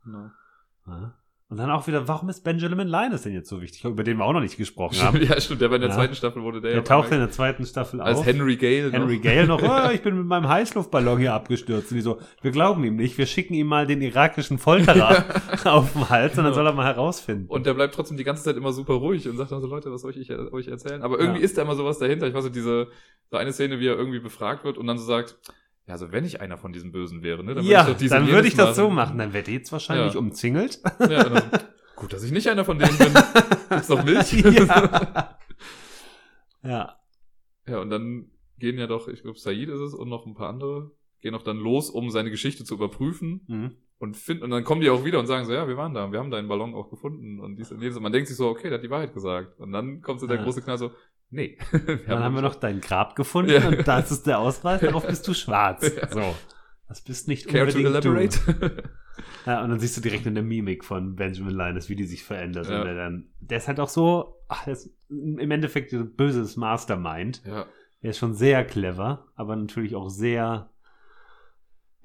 [0.86, 1.14] Ja.
[1.55, 3.85] Und dann auch wieder, warum ist Benjamin Linus denn jetzt so wichtig?
[3.85, 5.22] Über den wir auch noch nicht gesprochen haben.
[5.22, 5.94] ja, stimmt, der war in der Ja.
[5.94, 8.26] zweiten Staffel, wurde der, Der ja taucht in der zweiten Staffel als auf.
[8.26, 8.90] Henry Gale.
[8.90, 9.22] Henry noch.
[9.22, 11.93] Gale noch, oh, ich bin mit meinem Heißluftballon hier abgestürzt.
[11.93, 15.24] Und die so, wir glauben ihm nicht, wir schicken ihm mal den irakischen Folterer
[15.66, 17.47] auf den Hals und dann soll er mal herausfinden.
[17.47, 19.93] Und der bleibt trotzdem die ganze Zeit immer super ruhig und sagt dann so, Leute,
[19.93, 21.02] was soll ich euch erzählen?
[21.02, 21.44] Aber irgendwie Ja.
[21.44, 22.26] ist da immer sowas dahinter.
[22.26, 22.89] Ich weiß so, diese,
[23.31, 25.39] so eine Szene, wie er irgendwie befragt wird und dann so sagt,
[25.86, 28.27] ja, also wenn ich einer von diesen Bösen wäre, ne, dann ja, würde ich dann
[28.28, 29.19] würde ich das so machen.
[29.19, 30.19] Dann ich jetzt wahrscheinlich Ja.
[30.19, 30.81] umzingelt.
[31.01, 31.59] Ja, dann so,
[31.97, 33.12] gut, dass ich nicht einer von denen bin.
[33.78, 34.32] ist doch Milch.
[34.44, 35.36] ja.
[36.62, 36.97] ja.
[37.66, 40.48] Ja, und dann gehen ja doch, ich glaube, Said ist es und noch ein paar
[40.48, 40.90] andere,
[41.20, 43.73] gehen auch dann los, um seine Geschichte zu überprüfen Mhm.
[43.98, 46.11] und finden, und dann kommen die auch wieder und sagen so, ja, wir waren da,
[46.12, 47.97] wir haben deinen Ballon auch gefunden und dies und jenes.
[47.97, 49.59] Und man denkt sich so, okay, der hat die Wahrheit gesagt.
[49.61, 50.43] Und dann kommt so der Ja.
[50.44, 50.90] große Knall so,
[51.35, 51.59] nee.
[52.06, 53.69] Dann haben wir noch dein Grab gefunden Ja.
[53.69, 55.90] und das ist der Ausweis, darauf bist du schwarz.
[55.97, 56.09] Ja.
[56.11, 56.35] So.
[56.89, 58.11] Das bist nicht Care to unbedingt du.
[58.11, 58.82] elaborate?
[59.47, 62.24] Ja, und dann siehst du direkt in der Mimik von Benjamin Linus, wie die sich
[62.24, 62.69] verändert.
[62.69, 62.78] Ja.
[62.81, 67.43] Und der, dann, der ist halt auch so, ach, ist im Endeffekt ein böses Mastermind.
[67.47, 67.66] ja,
[68.01, 70.70] Er ist schon sehr clever, aber natürlich auch sehr,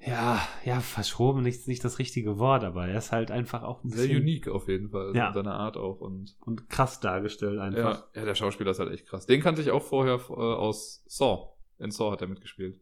[0.06, 3.90] ja, ja, verschoben, nicht, nicht das richtige Wort, aber er ist halt einfach auch ein
[3.90, 5.12] sehr bisschen unique auf jeden Fall.
[5.14, 5.28] Ja.
[5.28, 8.04] In seiner Art auch und und krass dargestellt einfach.
[8.14, 9.26] ja, ja, der Schauspieler ist halt echt krass.
[9.26, 11.48] Den kannte ich auch vorher äh, aus Saw.
[11.78, 12.80] In Saw hat er mitgespielt.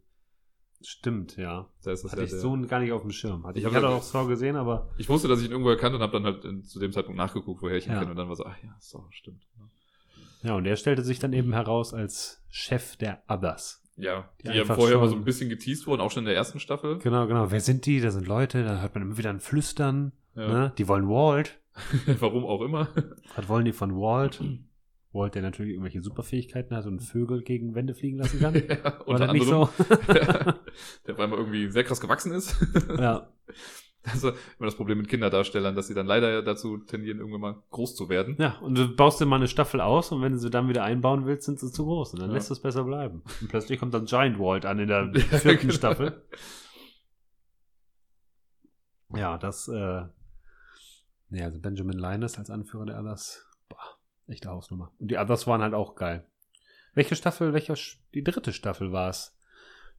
[0.81, 1.69] Stimmt, ja.
[1.83, 3.45] Da ist das Hatte ja ich der- so gar nicht auf dem Schirm.
[3.45, 5.71] Hatte Ich ich, hatte ja- auch Saw gesehen, aber Ich wusste, dass ich ihn irgendwo
[5.71, 7.99] erkannt und habe dann halt in, zu dem Zeitpunkt nachgeguckt, woher ich ihn Ja.
[7.99, 8.13] kenne.
[8.13, 9.43] Und dann war so, ach ja, Saw, stimmt.
[10.43, 13.83] ja, und er stellte sich dann eben heraus als Chef der Others.
[13.99, 16.27] Ja, Die die, ja vorher schon- mal so ein bisschen geteased wurden, auch schon in
[16.27, 16.99] der ersten Staffel.
[16.99, 17.51] Genau, genau.
[17.51, 18.01] Wer sind die?
[18.01, 20.13] Da sind Leute, da hört man immer wieder ein Flüstern.
[20.37, 20.47] Ja.
[20.49, 20.73] Ne?
[20.79, 21.59] Die wollen Walt.
[22.21, 22.89] Warum auch immer.
[23.37, 24.41] Was wollen die von Walt?
[25.13, 28.55] Walt, der natürlich irgendwelche Superfähigkeiten hat und Vögel gegen Wände fliegen lassen kann.
[28.69, 29.69] ja, War unter das nicht anderem.
[29.77, 29.85] so?
[31.07, 32.57] der auf einmal irgendwie sehr krass gewachsen ist.
[32.99, 33.29] ja.
[34.05, 37.95] Also immer das Problem mit Kinderdarstellern, dass sie dann leider dazu tendieren, irgendwann mal groß
[37.95, 38.37] zu werden.
[38.39, 40.83] ja, und du baust dir mal eine Staffel aus und wenn du sie dann wieder
[40.85, 42.35] einbauen willst, sind sie zu groß und dann Ja.
[42.37, 43.23] lässt es besser bleiben.
[43.41, 45.73] Und plötzlich kommt dann Giant Walt an in der Ja, vierten genau.
[45.75, 46.23] Staffel.
[49.15, 50.03] Ja, das, äh,
[51.31, 53.79] ja, also Benjamin Linus als Anführer der Others, boah,
[54.27, 54.93] echte Hausnummer.
[54.99, 56.27] Und die Others waren halt auch geil.
[56.95, 59.38] Welche Staffel, welcher, Sch- die dritte Staffel war es,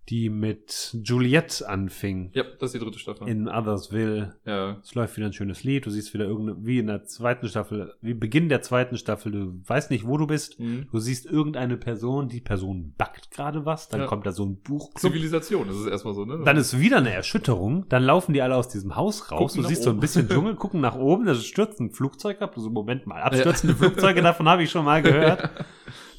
[0.09, 3.27] die mit Juliette anfing Ja, das ist die dritte Staffel.
[3.27, 4.35] in Othersville.
[4.45, 7.47] ja, Es läuft wieder ein schönes Lied, du siehst wieder irgendeine, wie in der zweiten
[7.47, 10.87] Staffel, wie Beginn der zweiten Staffel, du weißt nicht, wo du bist, Mhm.
[10.91, 14.07] du siehst irgendeine Person, die Person backt gerade was, dann Ja.
[14.07, 14.93] kommt da so ein Buch.
[14.95, 16.41] Zivilisation, das ist erstmal so, ne?
[16.43, 19.67] Dann ist wieder eine Erschütterung, dann laufen die alle aus diesem Haus raus, Gucken du
[19.69, 20.01] siehst so ein oben.
[20.01, 24.21] bisschen Dschungel, gucken nach oben, da stürzt ein Flugzeug ab, so Moment mal, abstürzende Flugzeuge,
[24.21, 25.49] davon habe ich schon mal gehört.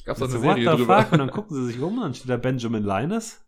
[0.05, 1.03] Gab's da So, eine Serie drüber?
[1.03, 1.11] fuck?
[1.11, 3.39] Und dann gucken sie sich um, dann steht da Benjamin Linus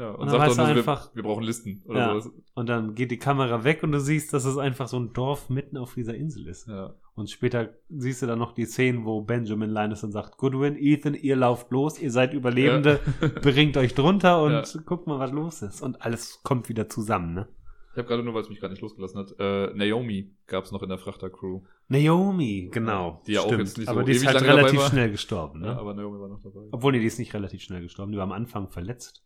[0.00, 2.20] Ja, Und und, dann sagt so, einfach- wir, wir brauchen Listen oder Ja.
[2.20, 2.32] sowas.
[2.54, 5.50] und dann geht die Kamera weg und du siehst, dass es einfach so ein Dorf
[5.50, 6.66] mitten auf dieser Insel ist.
[6.68, 6.94] Ja.
[7.14, 11.12] Und später siehst du dann noch die Szenen, wo Benjamin Linus dann sagt, Goodwin, Ethan,
[11.14, 12.98] ihr lauft los, ihr seid Überlebende,
[13.42, 14.80] bringt euch drunter und Ja.
[14.86, 15.82] guckt mal, was los ist.
[15.82, 17.48] Und alles kommt wieder zusammen, ne?
[17.92, 20.82] Ich habe gerade nur, weil es mich gerade nicht losgelassen hat, äh, Naomi gab's noch
[20.82, 21.60] in der Frachtercrew.
[21.88, 23.20] Naomi, genau.
[23.26, 25.66] Die ja auch jetzt nicht so Aber die ist halt relativ schnell gestorben, ne?
[25.66, 26.68] Ja, aber Naomi war noch dabei.
[26.70, 28.12] Obwohl, nee, die ist nicht relativ schnell gestorben.
[28.12, 29.24] Die war am Anfang verletzt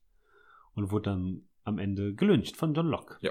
[0.74, 3.16] und wurde dann am Ende gelyncht von John Locke.
[3.20, 3.30] Ja.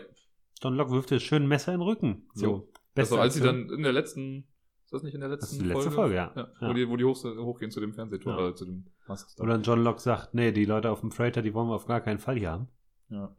[0.61, 2.27] John Locke wirft ihr schön ein Messer in den Rücken.
[2.33, 2.69] So.
[2.95, 4.47] Beste Also als sie dann in der letzten,
[4.85, 6.31] ist das nicht in der letzten Das die letzte Folge, ja.
[6.35, 6.47] ja.
[6.61, 6.69] Ja.
[6.69, 8.49] Wo die, wo die hoch, hochgehen zu dem Fernsehtor, Ja.
[8.49, 9.39] äh, zu dem Mast.
[9.41, 12.01] Oder John Locke sagt, nee, die Leute auf dem Freighter, die wollen wir auf gar
[12.01, 12.67] keinen Fall hier haben.
[13.09, 13.35] Ja.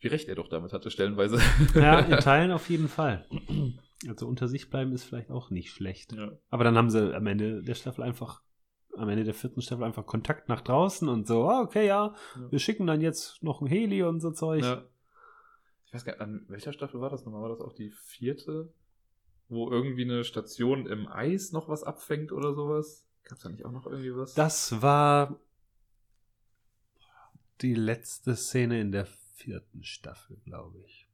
[0.00, 1.38] Wie recht er doch damit hatte, stellenweise.
[1.74, 3.26] Ja, in Teilen auf jeden Fall.
[4.06, 6.12] Also unter sich bleiben ist vielleicht auch nicht schlecht.
[6.12, 6.32] ja.
[6.50, 8.42] Aber dann haben sie am Ende der Staffel einfach,
[8.96, 12.50] am Ende der vierten Staffel einfach Kontakt nach draußen und so, ah, okay, ja, Ja.
[12.50, 14.62] wir schicken dann jetzt noch ein Heli und so Zeug.
[14.62, 14.82] ja.
[15.86, 17.42] Ich weiß gar nicht, an welcher Staffel war das nochmal?
[17.42, 18.72] War das auch die vierte?
[19.48, 23.06] Wo irgendwie eine Station im Eis noch was abfängt oder sowas?
[23.24, 24.34] Gab's da nicht auch noch irgendwie was?
[24.34, 25.38] Das war
[27.60, 31.08] die letzte Szene in der vierten Staffel, glaube ich.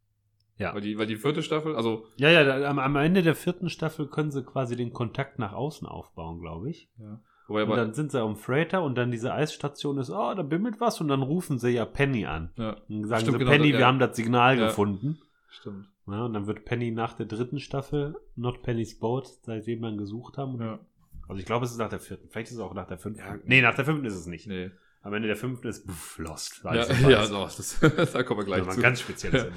[0.57, 0.75] Ja.
[0.75, 3.69] Weil die, weil die vierte Staffel, also Ja, ja, da, am, am Ende der vierten
[3.69, 6.89] Staffel können sie quasi den Kontakt nach außen aufbauen, glaube ich.
[6.99, 7.21] ja.
[7.49, 10.81] Wobei Und dann sind sie am Freighter und dann diese Eisstation ist, oh, da bimmelt
[10.81, 12.51] was und dann rufen sie ja Penny an.
[12.57, 13.79] ja, Und sagen Stimmt, sie, genau, Penny, ja.
[13.79, 14.67] wir haben das Signal Ja.
[14.69, 15.19] gefunden.
[15.51, 15.89] stimmt.
[16.07, 19.99] Ja, und dann wird Penny nach der dritten Staffel Not Penny's Boat, seitdem wir ihn
[19.99, 20.61] gesucht haben.
[20.61, 20.81] Ja.
[21.29, 22.29] Also ich glaube, es ist nach der vierten.
[22.31, 23.25] Vielleicht ist es auch nach der fünften.
[23.25, 23.39] Ja.
[23.45, 24.47] nee, nach der fünften ist es nicht.
[24.49, 24.71] Nee.
[25.03, 26.63] Am Ende der fünften ist pff, Lost.
[26.65, 26.75] Ja,
[27.09, 27.79] ja, also, das,
[28.13, 28.81] da kommen wir gleich Das zu.
[28.81, 29.57] ein ganz spezielles Ende.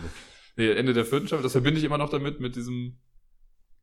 [0.58, 2.98] Nee, Ende der vierten Staffel, das verbinde ich immer noch damit, mit diesem,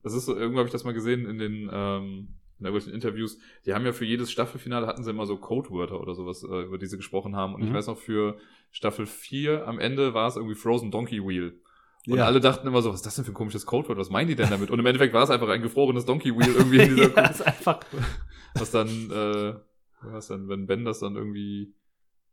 [0.03, 2.29] das ist so, irgendwo habe ich das mal gesehen in den, ähm,
[2.63, 6.15] in irgendwelchen Interviews, die haben ja für jedes Staffelfinale hatten sie immer so Codewörter oder
[6.15, 7.55] sowas, äh, über die sie gesprochen haben.
[7.55, 7.75] Und ich Mhm.
[7.75, 8.37] weiß noch, für
[8.71, 11.61] Staffel 4 am Ende war es irgendwie Frozen Donkey Wheel.
[12.09, 12.25] Und Ja.
[12.25, 13.99] alle dachten immer so, was ist das denn für ein komisches Codewort?
[13.99, 14.71] Was meinen die denn damit?
[14.71, 17.43] Und im Endeffekt war es einfach ein gefrorenes Donkey Wheel irgendwie in dieser ja, ist
[17.43, 17.81] einfach.
[18.55, 19.55] was dann, äh,
[20.03, 21.75] was dann, wenn Ben das dann irgendwie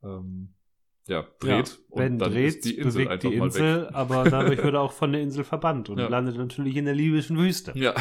[0.04, 0.54] ähm,
[1.08, 4.24] ja, dreht Ja, Ben dann dreht, ist die Insel bewegt einfach die mal Insel, aber
[4.30, 6.08] dadurch wird er auch von der Insel verbannt und Ja.
[6.08, 7.74] landet natürlich in der libyschen Wüste.
[7.76, 7.94] Ja.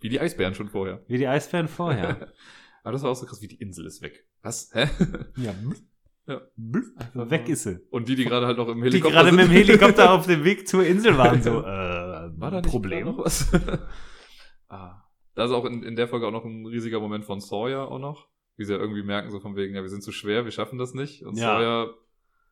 [0.00, 1.02] Wie die Eisbären schon vorher.
[1.08, 2.32] Wie die Eisbären vorher.
[2.82, 4.26] Aber das war auch so krass, wie die Insel ist weg.
[4.42, 4.70] Was?
[4.72, 4.86] Hä?
[5.36, 5.54] ja.
[6.28, 6.40] Ja.
[6.98, 7.78] Einfach weg ist sie.
[7.90, 9.36] Und die, die gerade halt noch im Die Helikopter gerade sind.
[9.36, 13.04] mit dem Helikopter auf dem Weg zur Insel waren, so, äh, War da nicht Problem.
[13.04, 13.46] gerade noch was?
[14.68, 15.02] ah.
[15.34, 17.98] Da ist auch in, in der Folge auch noch ein riesiger Moment von Sawyer auch
[17.98, 18.28] noch.
[18.56, 20.78] Wie sie ja irgendwie merken, so von wegen, ja, wir sind zu schwer, wir schaffen
[20.78, 21.24] das nicht.
[21.24, 21.58] Und Ja.
[21.58, 21.94] Sawyer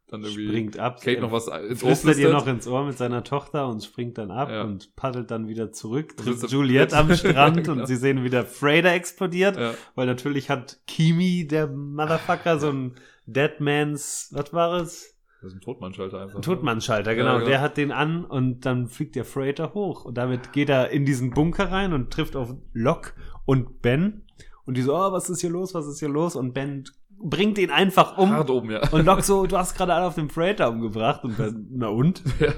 [0.09, 0.99] dann irgendwie Springt ab.
[1.01, 3.83] Kate er noch was ins Ohr flüstert ihr noch ins Ohr mit seiner Tochter und
[3.83, 4.63] springt dann ab Ja.
[4.63, 9.57] und paddelt dann wieder zurück, trifft Juliette am Strand und sie sehen wieder Freighter explodiert,
[9.57, 9.75] Ja.
[9.95, 12.95] weil natürlich hat Kimi, der Motherfucker, so ein
[13.27, 15.15] Deadmans, was war es?
[15.41, 16.37] Das ist ein Totmannschalter einfach.
[16.37, 17.35] Ein Totmannschalter, Ja, genau.
[17.35, 17.47] genau.
[17.47, 20.07] Der hat den an und dann fliegt der Freighter hoch.
[20.07, 23.13] Und damit geht er in diesen Bunker rein und trifft auf Locke
[23.45, 24.23] und Ben.
[24.65, 26.35] Und die so, oh, was ist hier los, was ist hier los?
[26.37, 26.85] Und Ben
[27.23, 28.31] bringt ihn einfach um.
[28.31, 28.89] Hart oben, ja.
[28.91, 31.25] Und Locke so, du hast gerade alle auf dem Freighter umgebracht.
[31.25, 32.23] Und Ben, na und?
[32.41, 32.53] ja.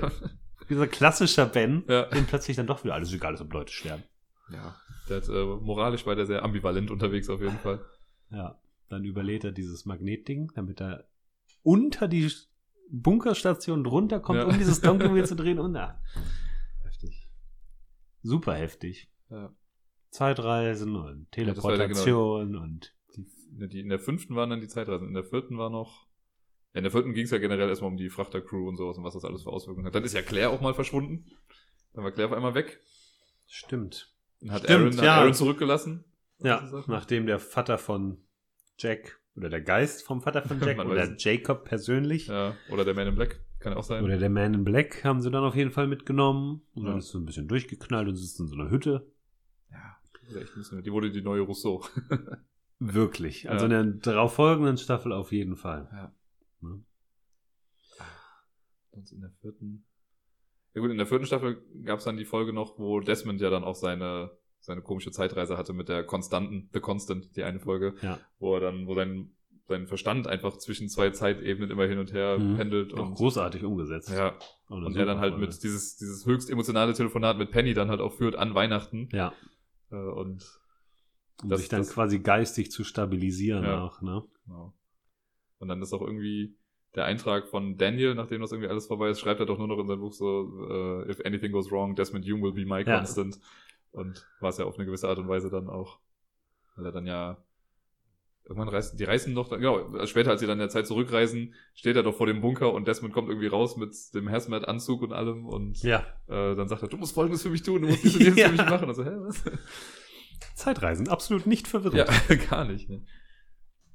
[0.69, 2.05] Dieser klassischer Ben, Ja.
[2.07, 4.03] dem plötzlich dann doch wieder alles egal ist, ob Leute sterben.
[4.53, 4.77] ja.
[5.09, 7.81] Der hat, äh, moralisch war der sehr ambivalent unterwegs auf jeden Fall.
[8.31, 8.59] Ja.
[8.89, 11.05] Dann überlädt er dieses Magnetding, damit er
[11.62, 12.28] unter die
[12.91, 14.47] Bunkerstation drunter kommt, Ja.
[14.47, 15.61] um dieses Donkey zu drehen.
[15.61, 16.01] Und na,
[16.83, 17.28] Heftig.
[18.23, 19.09] super heftig.
[19.31, 19.51] Ja.
[20.11, 22.93] Zeitreisen und das war ja Teleportation und
[23.57, 25.09] Die, ne, die, in der fünften waren dann die Zeitreisen.
[25.09, 26.07] In der vierten war noch.
[26.74, 29.15] In der vierten ging es ja generell erstmal um die Frachtercrew und sowas und was
[29.15, 29.95] das alles für Auswirkungen hat.
[29.95, 31.24] Dann ist ja Claire auch mal verschwunden.
[31.95, 32.81] Dann war Claire auf einmal weg.
[33.47, 34.12] stimmt.
[34.41, 35.16] Dann hat Stimmt, Aaron, hat ja.
[35.16, 36.05] Aaron zurückgelassen.
[36.41, 38.19] Ja, nachdem der Vater von
[38.78, 41.16] Jack oder der Geist vom Vater von Jack oder.
[41.16, 43.41] Jacob persönlich Ja, oder der Man in Black.
[43.59, 44.05] Kann ja auch sein.
[44.05, 46.91] oder der Man in Black haben sie dann auf jeden Fall mitgenommen und Ja.
[46.91, 49.11] dann ist so ein bisschen durchgeknallt und sitzt in so einer Hütte.
[49.70, 51.83] ja, die ist echt ein bisschen- die wurde die neue Rousseau.
[52.78, 53.48] Wirklich.
[53.51, 53.81] Also Ja.
[53.81, 55.89] in der darauffolgenden Staffel auf jeden Fall.
[55.93, 56.12] Ja.
[56.61, 56.82] Ne?
[58.93, 59.85] Sonst in der vierten.
[60.74, 63.48] Ja gut, in der vierten Staffel gab es dann die Folge noch, wo Desmond ja
[63.51, 64.31] dann auch seine,
[64.61, 68.19] seine komische Zeitreise hatte mit der Konstanten, The Constant, die eine Folge, Ja.
[68.39, 69.31] wo er dann, wo sein,
[69.69, 72.57] sein Verstand einfach zwischen zwei Zeitebenen immer hin und her Mhm.
[72.57, 74.11] pendelt Auch und großartig umgesetzt.
[74.11, 74.36] ja,
[74.69, 77.89] Auch eine und er dann halt mit dieses, dieses höchst emotionale Telefonat mit Penny dann
[77.89, 79.09] halt auch führt an Weihnachten.
[79.12, 79.32] Ja,
[79.90, 80.44] Äh, und
[81.43, 83.83] um Das- sich dann das- quasi geistig zu stabilisieren Ja.
[83.85, 84.23] auch, ne?
[84.47, 84.73] Genau.
[85.59, 86.55] Und dann ist auch irgendwie
[86.95, 89.79] der Eintrag von Daniel, nachdem das irgendwie alles vorbei ist, schreibt er doch nur noch
[89.79, 92.99] in sein Buch so, äh, if anything goes wrong, Desmond Hume will be my Ja.
[92.99, 93.39] constant.
[93.93, 95.99] Und war es ja auf eine gewisse Art und Weise dann auch.
[96.75, 97.39] Weil er dann ja
[98.45, 100.87] irgendwann reisen, die reisen noch, dann, genau, also später, als sie dann in der Zeit
[100.87, 105.03] zurückreisen, steht er doch vor dem Bunker und Desmond kommt irgendwie raus mit dem Hazmat-Anzug
[105.03, 106.01] und allem und Ja.
[106.29, 108.39] äh, dann sagt er, du musst Folgendes für mich tun, du musst dies und jenes
[108.39, 108.47] Ja.
[108.49, 108.89] für mich machen.
[108.89, 109.43] Also, hä, was?
[110.57, 111.97] Zeitreisen, absolut nicht verwirrend.
[112.28, 112.89] Ja, gar nicht.
[112.91, 113.05] Ne?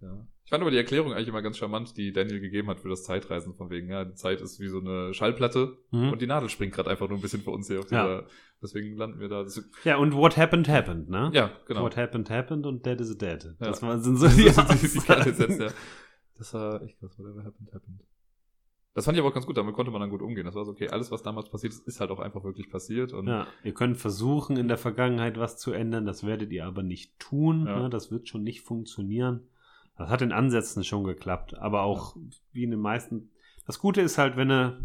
[0.02, 0.26] Ja.
[0.44, 3.04] Ich fand aber die Erklärung eigentlich immer ganz charmant, die Daniel gegeben hat für das
[3.04, 6.12] Zeitreisen, von wegen, ja, die Zeit ist wie so eine Schallplatte Mhm.
[6.12, 8.24] und die Nadel springt gerade einfach nur ein bisschen für uns hier auf Ja.
[8.62, 9.44] deswegen landen wir da.
[9.44, 11.30] Das, Ja, und what happened, happened, ne?
[11.34, 11.84] ja, genau.
[11.84, 13.44] What happened, happened und dead is dead.
[13.44, 13.68] Ja.
[13.68, 15.00] Das war, sind so Das die, ist so die, die.
[15.06, 15.70] Kernessenz, ja.
[16.38, 18.02] Das war echt krass, whatever happened, happened.
[18.94, 20.46] Das fand ich aber auch ganz gut, damit konnte man dann gut umgehen.
[20.46, 23.14] Das war so, okay, alles, was damals passiert ist, ist halt auch einfach wirklich passiert.
[23.14, 26.84] Und Ja, ihr könnt versuchen, in der Vergangenheit was zu ändern, das werdet ihr aber
[26.84, 27.66] nicht tun.
[27.68, 27.84] Ja.
[27.84, 27.90] Ne?
[27.90, 29.48] Das wird schon nicht funktionieren.
[29.98, 32.18] Das hat in Ansätzen schon geklappt, aber auch
[32.52, 33.30] wie in den meisten.
[33.66, 34.78] Das Gute ist halt, wenn du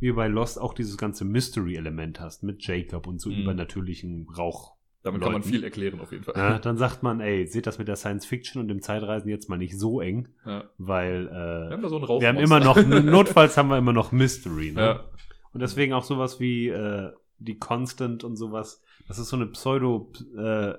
[0.00, 3.42] wie bei Lost auch dieses ganze Mystery-Element hast mit Jacob und so Mhm.
[3.42, 4.74] übernatürlichen Rauch.
[5.02, 5.52] Damit kann man Leuten.
[5.52, 6.34] viel erklären auf jeden Fall.
[6.36, 9.48] Ja, dann sagt man, ey, seht das mit der Science Fiction und dem Zeitreisen jetzt
[9.48, 10.64] mal nicht so eng, Ja.
[10.78, 12.20] weil Wir äh, haben da so einen Rauch.
[12.20, 14.72] wir haben immer noch, notfalls haben wir immer noch Mystery.
[14.72, 14.80] Ne?
[14.80, 15.04] Ja.
[15.52, 18.82] Und deswegen auch sowas wie äh, die Constant und sowas.
[19.08, 20.12] Das ist so eine Pseudo.
[20.36, 20.74] Äh,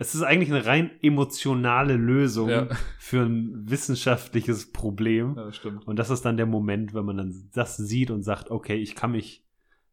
[0.00, 2.68] es ist eigentlich eine rein emotionale Lösung Ja.
[2.98, 5.34] für ein wissenschaftliches Problem.
[5.36, 5.86] ja, stimmt.
[5.88, 8.94] Und das ist dann der Moment, wenn man dann das sieht und sagt, okay, ich
[8.94, 9.44] kann mich,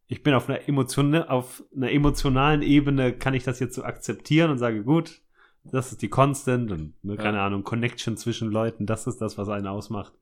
[0.08, 4.50] ich bin auf einer Emotion, auf einer emotionalen Ebene, kann ich das jetzt so akzeptieren
[4.50, 5.20] und sage, gut,
[5.64, 7.22] das ist die Constant und ne, Ja.
[7.22, 10.12] keine Ahnung, Connection zwischen Leuten, das ist das, was einen ausmacht.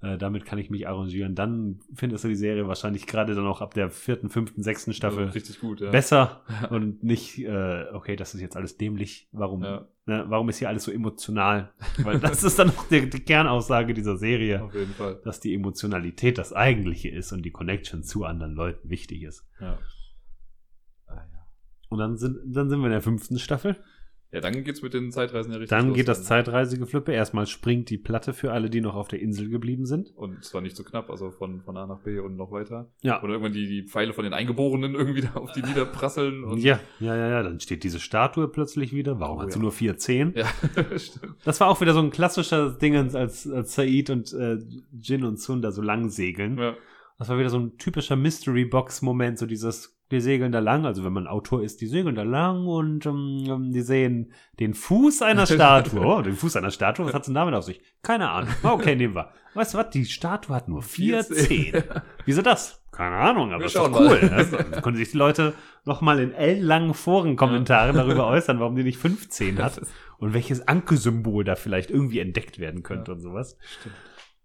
[0.00, 1.34] Äh, damit kann ich mich arrangieren.
[1.34, 5.26] Dann findest du die Serie wahrscheinlich gerade dann auch ab der vierten, fünften, sechsten Staffel
[5.34, 5.90] Also gut, ja.
[5.90, 9.28] besser und nicht, äh, okay, das ist jetzt alles dämlich.
[9.32, 9.88] Warum, Ja.
[10.06, 11.72] ne, warum ist hier alles so emotional?
[12.04, 15.20] Weil das ist dann auch die, die Kernaussage dieser Serie Auf jeden Fall.
[15.24, 19.44] dass die Emotionalität das eigentliche ist und die Connection zu anderen Leuten wichtig ist.
[19.60, 19.78] Ja.
[21.08, 21.46] Ah, ja.
[21.88, 23.74] Und dann sind, dann sind wir in der fünften Staffel.
[24.30, 25.96] Ja, dann geht's mit den Zeitreisen ja richtig Dann los.
[25.96, 27.12] geht das Zeitreisegeflippe.
[27.12, 30.10] Erstmal springt die Platte für alle, die noch auf der Insel geblieben sind.
[30.16, 32.90] Und zwar nicht so knapp, also von, von A nach B und noch weiter.
[33.00, 33.22] Ja.
[33.22, 36.44] Oder irgendwann die, die Pfeile von den Eingeborenen irgendwie da auf die niederprasseln.
[36.44, 37.42] Und Ja, ja, ja, ja.
[37.42, 39.18] Dann steht diese Statue plötzlich wieder.
[39.18, 39.62] Warum Oh, hat sie ja.
[39.62, 40.34] nur vier Zehen?
[40.36, 40.46] Ja,
[40.98, 41.36] stimmt.
[41.44, 44.58] Das war auch wieder so ein klassischer Dingens, als, als Said und äh,
[45.00, 46.58] Jin und Sun da so lang segeln.
[46.58, 46.76] Ja.
[47.18, 51.12] Das war wieder so ein typischer Mystery-Box-Moment, so dieses, die segeln da lang, also wenn
[51.12, 56.00] man Autor ist, die segeln da lang und ähm, die sehen den Fuß einer Statue.
[56.00, 57.80] Oh, den Fuß einer Statue, was hat's denn damit auf sich?
[58.02, 58.50] Keine Ahnung.
[58.62, 59.30] Okay, nehmen wir.
[59.54, 61.82] Weißt du was, die Statue hat nur vier Zehen.
[62.24, 62.82] Wieso das?
[62.92, 64.18] Keine Ahnung, aber Wir ist doch cool.
[64.20, 64.30] mal.
[64.30, 65.54] Also, da können sich die Leute
[65.84, 69.80] nochmal in ellenlangen Forenkommentaren darüber äußern, warum die nicht fünf Zehen hat
[70.18, 73.14] und welches Ankersymbol da vielleicht irgendwie entdeckt werden könnte Ja.
[73.16, 73.56] und sowas.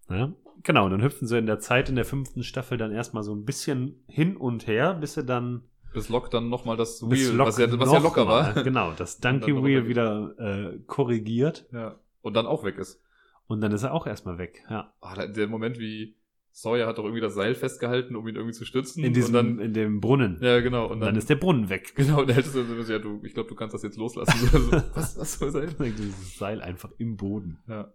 [0.08, 0.32] Ja,
[0.64, 3.32] genau, und dann hüpfen sie in der Zeit in der fünften Staffel dann erstmal so
[3.34, 5.62] ein bisschen hin und her, bis sie dann
[5.92, 8.64] Bis Lock dann nochmal das Wheel, was ja, was ja locker mal, war.
[8.64, 12.00] Genau, das dann Donkey Wheel wieder äh, korrigiert Ja.
[12.22, 13.00] Und dann auch weg ist.
[13.46, 14.64] und dann ist er auch erstmal weg.
[14.68, 14.92] Ja.
[15.14, 16.16] Da- der Moment, wie
[16.56, 19.02] Sawyer hat doch irgendwie das Seil festgehalten, um ihn irgendwie zu stützen.
[19.02, 20.38] In diesem, und dann, in dem Brunnen.
[20.40, 20.84] ja, genau.
[20.84, 21.92] Und dann, dann ist der Brunnen weg.
[21.96, 24.38] genau, und der hättest du so, ja, du, ich glaube, du kannst das jetzt loslassen.
[24.94, 25.74] was, was soll sein?
[25.78, 27.58] Dieses Seil einfach im Boden.
[27.68, 27.92] Ja.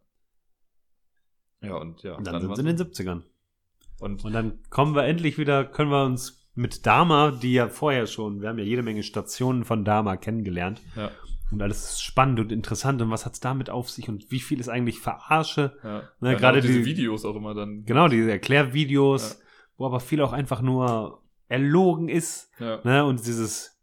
[1.62, 2.16] Ja, und ja.
[2.16, 3.22] Und dann, sind sie in den 70ern.
[4.00, 8.08] und Und dann kommen wir endlich wieder, können wir uns mit Dama, die ja vorher
[8.08, 10.82] schon, wir haben ja jede Menge Stationen von Dama kennengelernt.
[10.96, 11.12] ja,
[11.52, 13.02] Und alles ist spannend und interessant.
[13.02, 14.08] Und was hat's damit auf sich?
[14.10, 15.78] Und wie viel ist eigentlich Verarsche?
[15.84, 16.04] ja.
[16.20, 17.84] Ne, ja, gerade diese die- Videos auch immer dann.
[17.86, 19.46] Genau, diese Erklärvideos, Ja.
[19.78, 22.52] wo aber viel auch einfach nur erlogen ist.
[22.60, 22.80] Ja.
[22.84, 23.06] Ne?
[23.06, 23.79] Und dieses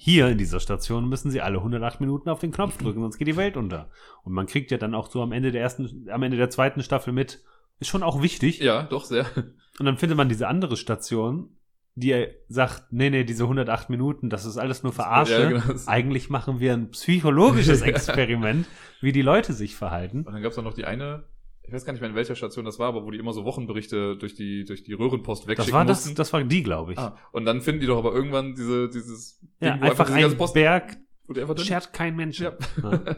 [0.00, 3.26] hier in dieser Station müssen sie alle 108 Minuten auf den Knopf drücken, sonst geht
[3.26, 3.90] die Welt unter.
[4.22, 6.82] Und man kriegt ja dann auch so am Ende der ersten, am Ende der zweiten
[6.82, 7.42] Staffel mit,
[7.80, 8.60] ist schon auch wichtig.
[8.60, 9.26] ja, doch, sehr.
[9.36, 11.50] Und dann findet man diese andere Station,
[11.96, 15.42] die sagt, nee, nee, diese 108 Minuten, das ist alles nur Verarsche.
[15.42, 15.80] Ja, genau.
[15.86, 17.82] Eigentlich machen wir ein psychologisches.
[17.88, 18.66] Experiment,
[19.00, 20.22] wie die Leute sich verhalten.
[20.22, 21.24] Und dann gab es noch die eine,
[21.68, 23.44] ich weiß gar nicht mehr, in welcher Station das war, aber wo die immer so
[23.44, 26.16] Wochenberichte durch die, durch die Röhrenpost Das wegschicken war das, mussten.
[26.16, 26.98] das war die, glaube ich.
[26.98, 30.52] ah, und dann finden die doch aber irgendwann diese, dieses ja, Ding, einfach diese ein
[30.54, 30.96] Berg,
[31.36, 32.40] einfach schert kein Mensch.
[32.40, 32.52] Ja.
[32.82, 32.90] Ja.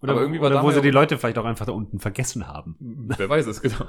[0.00, 2.46] Oder, Aber irgendwie war oder wo sie die Leute vielleicht auch einfach da unten vergessen
[2.46, 2.76] haben.
[3.16, 3.84] Wer weiß es, genau.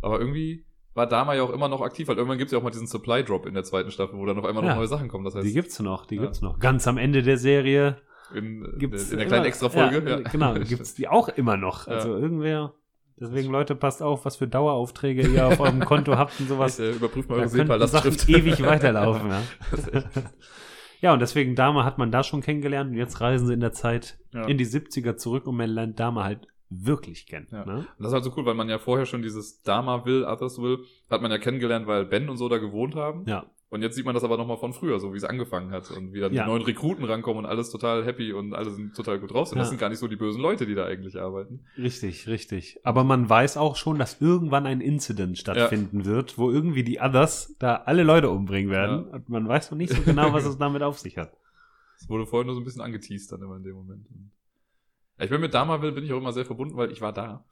[0.00, 0.64] Aber irgendwie
[0.94, 2.86] war Dama ja auch immer noch aktiv, weil irgendwann gibt es ja auch mal diesen
[2.86, 4.70] Supply Drop in der zweiten Staffel, wo dann auf einmal Ja.
[4.70, 5.24] noch neue Sachen kommen.
[5.24, 6.22] Das heißt, Die gibt's noch, die Ja.
[6.22, 6.60] gibt's noch.
[6.60, 7.96] Ganz am Ende der Serie
[8.32, 10.08] in, in, gibt's in der kleinen immer- Extra-Folge.
[10.08, 11.88] Ja, Genau, gibt's die auch immer noch.
[11.88, 11.94] Ja.
[11.94, 12.74] Also irgendwer.
[13.20, 16.78] Deswegen, Leute, passt auf, was für Daueraufträge ihr auf eurem Konto habt und sowas.
[16.78, 18.28] Äh, überprüft mal eure SEPA-Lastschrift.
[18.28, 19.30] ewig weiterlaufen.
[19.30, 19.42] Ja.
[21.00, 23.72] Ja, und deswegen Dama hat man da schon kennengelernt und jetzt reisen sie in der
[23.72, 24.46] Zeit Ja.
[24.46, 27.46] in die 70er zurück und man lernt Dama halt wirklich kennen.
[27.52, 27.64] Ja.
[27.64, 27.86] Ne?
[27.98, 30.78] Das ist halt so cool, weil man ja vorher schon dieses Dama will, Others will,
[31.08, 33.24] hat man ja kennengelernt, weil Ben und so da gewohnt haben.
[33.28, 35.90] Ja, Und jetzt sieht man das aber nochmal von früher, so wie es angefangen hat
[35.90, 36.44] und wie dann Ja.
[36.44, 39.50] die neuen Rekruten rankommen und alles total happy und alle sind total gut drauf.
[39.50, 39.64] Das Ja.
[39.66, 41.60] sind gar nicht so die bösen Leute, die da eigentlich arbeiten.
[41.76, 42.80] richtig, richtig.
[42.84, 47.56] Aber man weiß auch schon, dass irgendwann ein Incident stattfinden wird, wo irgendwie die Others
[47.58, 49.06] da alle Leute umbringen werden.
[49.08, 49.12] Ja.
[49.16, 51.36] Und man weiß noch nicht so genau, was es damit auf sich hat.
[52.00, 54.06] Es wurde vorhin nur so ein bisschen angeteased dann immer in dem Moment.
[55.18, 57.12] Ja, ich bin mit Dama will, bin ich auch immer sehr verbunden, weil ich war
[57.12, 57.44] da.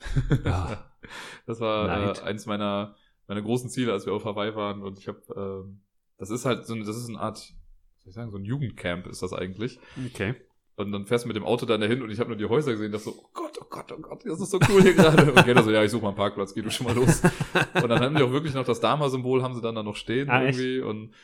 [0.44, 0.84] Ja.
[1.46, 2.96] Das war äh, eins meiner,
[3.28, 4.82] meiner großen Ziele, als wir auf Hawaii waren.
[4.82, 5.80] Und ich habe, ähm,
[6.18, 8.44] das ist halt so eine, das ist eine Art, was soll ich sagen, so ein
[8.44, 9.78] Jugendcamp ist das eigentlich.
[10.06, 10.34] Okay.
[10.76, 12.72] Und dann fährst du mit dem Auto dann dahin und ich habe nur die Häuser
[12.72, 15.32] gesehen, das so, oh Gott, oh Gott, oh Gott, das ist so cool hier gerade.
[15.32, 17.22] Und Gator so, ja, ich suche mal einen Parkplatz, geh du schon mal los.
[17.82, 20.28] Und dann haben die auch wirklich noch das Dama-Symbol, haben sie dann da noch stehen
[20.28, 20.58] Ah, echt?
[20.58, 20.80] irgendwie.
[20.80, 21.14] Und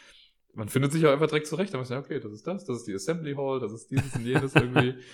[0.55, 1.75] man findet sich ja einfach direkt zurecht.
[1.75, 4.15] Dann man ja, okay, das ist das, das ist die Assembly Hall, das ist dieses
[4.15, 4.95] und jenes irgendwie.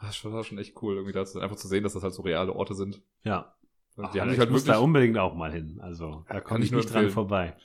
[0.00, 2.52] Das war schon echt cool, irgendwie dazu, einfach zu sehen, dass das halt so reale
[2.52, 3.02] Orte sind.
[3.24, 3.52] Ja.
[3.96, 4.76] Und Ach, die haben ich halt muss wirklich.
[4.76, 5.80] da unbedingt auch mal hin.
[5.82, 7.10] Also, da komme ich ich nicht dran empfehlen.
[7.10, 7.56] vorbei.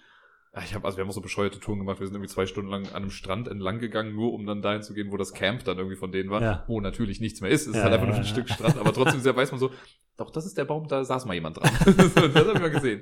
[0.55, 1.99] Ja, ich habe, also wir haben auch so bescheuerte Touren gemacht.
[1.99, 4.83] Wir sind irgendwie zwei Stunden lang an einem Strand entlang gegangen, nur um dann dahin
[4.83, 6.41] zu gehen, wo das Camp dann irgendwie von denen war.
[6.41, 6.63] Ja.
[6.67, 7.61] Wo natürlich nichts mehr ist.
[7.61, 8.23] Es ist Ja, halt einfach nur ein.
[8.23, 8.77] Stück Strand.
[8.77, 9.71] Aber trotzdem sehr weiß man so,
[10.15, 11.71] doch, das ist der Baum, da saß mal jemand dran.
[11.97, 13.01] das habe ich mal gesehen.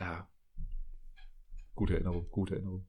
[0.00, 0.26] Ja.
[1.74, 2.86] Gute Erinnerung, gute Erinnerung.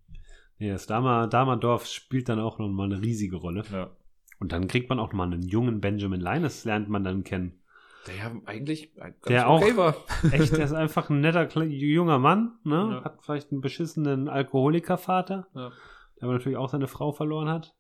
[0.58, 3.64] Nee, das Dama, Damerdorf spielt dann auch noch mal eine riesige Rolle.
[3.72, 3.92] Ja.
[4.40, 7.59] Und dann kriegt man auch noch mal einen jungen Benjamin Linus, lernt man dann kennen.
[8.08, 9.96] Der ja eigentlich ganz Der okay auch- war.
[10.32, 12.90] Echt, der ist einfach ein netter, junger Mann, ne?
[13.00, 13.04] Ja.
[13.04, 15.70] Hat vielleicht einen beschissenen Alkoholikervater, Ja.
[16.18, 17.76] der aber natürlich auch seine Frau verloren hat.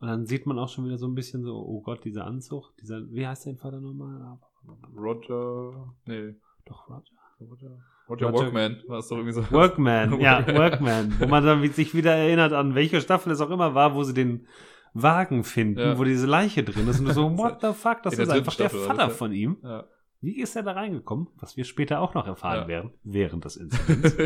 [0.00, 2.74] Und dann sieht man auch schon wieder so ein bisschen so, oh Gott, dieser Anzug,
[2.80, 4.38] dieser, wie heißt dein Vater nochmal?
[4.96, 6.34] Roger, nee,
[6.64, 7.02] Doch, Roger.
[7.40, 9.50] Roger, Roger, Roger- Workman war es doch irgendwie so.
[9.50, 11.14] Workman, ja, Workman.
[11.18, 14.14] Wo man dann sich wieder erinnert an welche Staffel es auch immer war, wo sie
[14.14, 14.46] den
[15.02, 15.98] Wagen finden, Ja.
[15.98, 17.00] wo diese Leiche drin ist.
[17.00, 19.32] Und du so, what the fuck, das der ist einfach der Staffel war Vater von
[19.32, 19.58] ihm.
[19.62, 19.84] Ja.
[20.20, 21.28] Wie ist er da reingekommen?
[21.38, 22.68] Was wir später auch noch erfahren Ja.
[22.68, 24.16] werden, während des Incidents.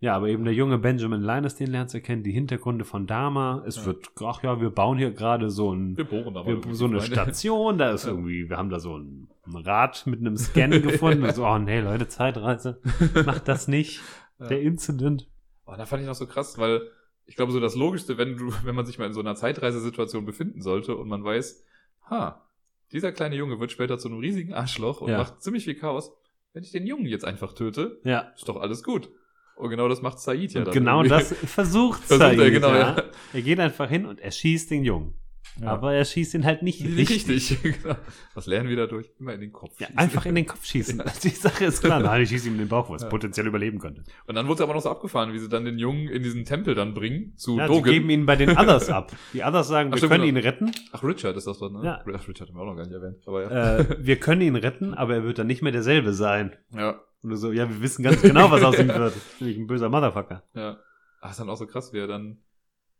[0.00, 3.62] Ja, aber eben der junge Benjamin Linus, den lernst du kennen, die Hintergründe von Dama.
[3.66, 3.86] Es Ja.
[3.86, 7.14] wird, ach ja, wir bauen hier gerade so ein, Wir bohren wir, so eine Freunde.
[7.14, 8.10] Station, da ist Ja.
[8.10, 11.22] irgendwie, wir haben da so ein, ein Rad mit einem Scan gefunden.
[11.22, 12.80] Und so, oh nee, Leute, Zeitreise,
[13.24, 14.02] macht das nicht.
[14.40, 15.28] Der Incident.
[15.64, 16.82] Oh, da fand ich noch so krass, weil
[17.26, 20.24] ich glaube, so das Logischste, wenn du, wenn man sich mal in so einer Zeitreisesituation
[20.24, 21.64] befinden sollte und man weiß,
[22.10, 22.46] ha,
[22.92, 25.18] dieser kleine Junge wird später zu einem riesigen Arschloch und Ja.
[25.18, 26.12] macht ziemlich viel Chaos.
[26.52, 28.32] Wenn ich den Jungen jetzt einfach töte, Ja.
[28.36, 29.10] ist doch alles gut.
[29.56, 30.74] Und genau das macht Said ja Und dann.
[30.74, 31.08] genau irgendwie.
[31.10, 33.02] das versucht Versucht er, Said, genau, ja.
[33.32, 35.14] Er geht einfach hin und er schießt den Jungen.
[35.60, 35.68] Ja.
[35.68, 37.28] Aber er schießt ihn halt nicht richtig.
[37.28, 37.62] richtig.
[37.82, 37.94] genau.
[38.34, 39.08] Was lernen wir dadurch?
[39.20, 39.78] Immer in den Kopf.
[39.78, 39.98] Ja, schießen.
[39.98, 41.02] einfach in den Kopf schießen.
[41.22, 42.00] Die Sache ist klar.
[42.02, 43.08] Nein, ich schieße ihm in den Bauch, wo es Ja.
[43.08, 44.02] potenziell überleben könnte.
[44.26, 46.44] Und dann wurde es aber noch so abgefahren, wie sie dann den Jungen in diesen
[46.44, 47.90] Tempel dann bringen, zu Ja, sie Dogen.
[47.92, 49.12] geben ihn bei den Others ab.
[49.32, 50.38] Die Others sagen, Ach, wir stimmt, können genau.
[50.38, 50.72] ihn retten.
[50.92, 51.84] Ach, Richard ist das dort, ne?
[51.84, 52.04] Ja.
[52.14, 53.18] Ach, Richard haben wir auch noch gar nicht erwähnt.
[53.26, 53.76] Aber ja.
[53.78, 56.56] Äh, wir können ihn retten, aber er wird dann nicht mehr derselbe sein.
[56.74, 57.00] ja.
[57.22, 59.14] Und du so, ja, wir wissen ganz genau, was aus ihm wird.
[59.40, 60.42] Nämlich ein böser Motherfucker.
[60.54, 60.76] Ja.
[61.22, 62.36] Ach, ist dann auch so krass, wie er dann,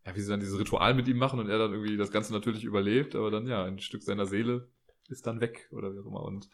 [0.06, 2.32] ja, wie sie dann dieses Ritual mit ihm machen und er dann irgendwie das Ganze
[2.32, 4.68] natürlich überlebt, aber dann, ja, ein Stück seiner Seele
[5.08, 6.22] ist dann weg oder wie auch immer.
[6.22, 6.48] Und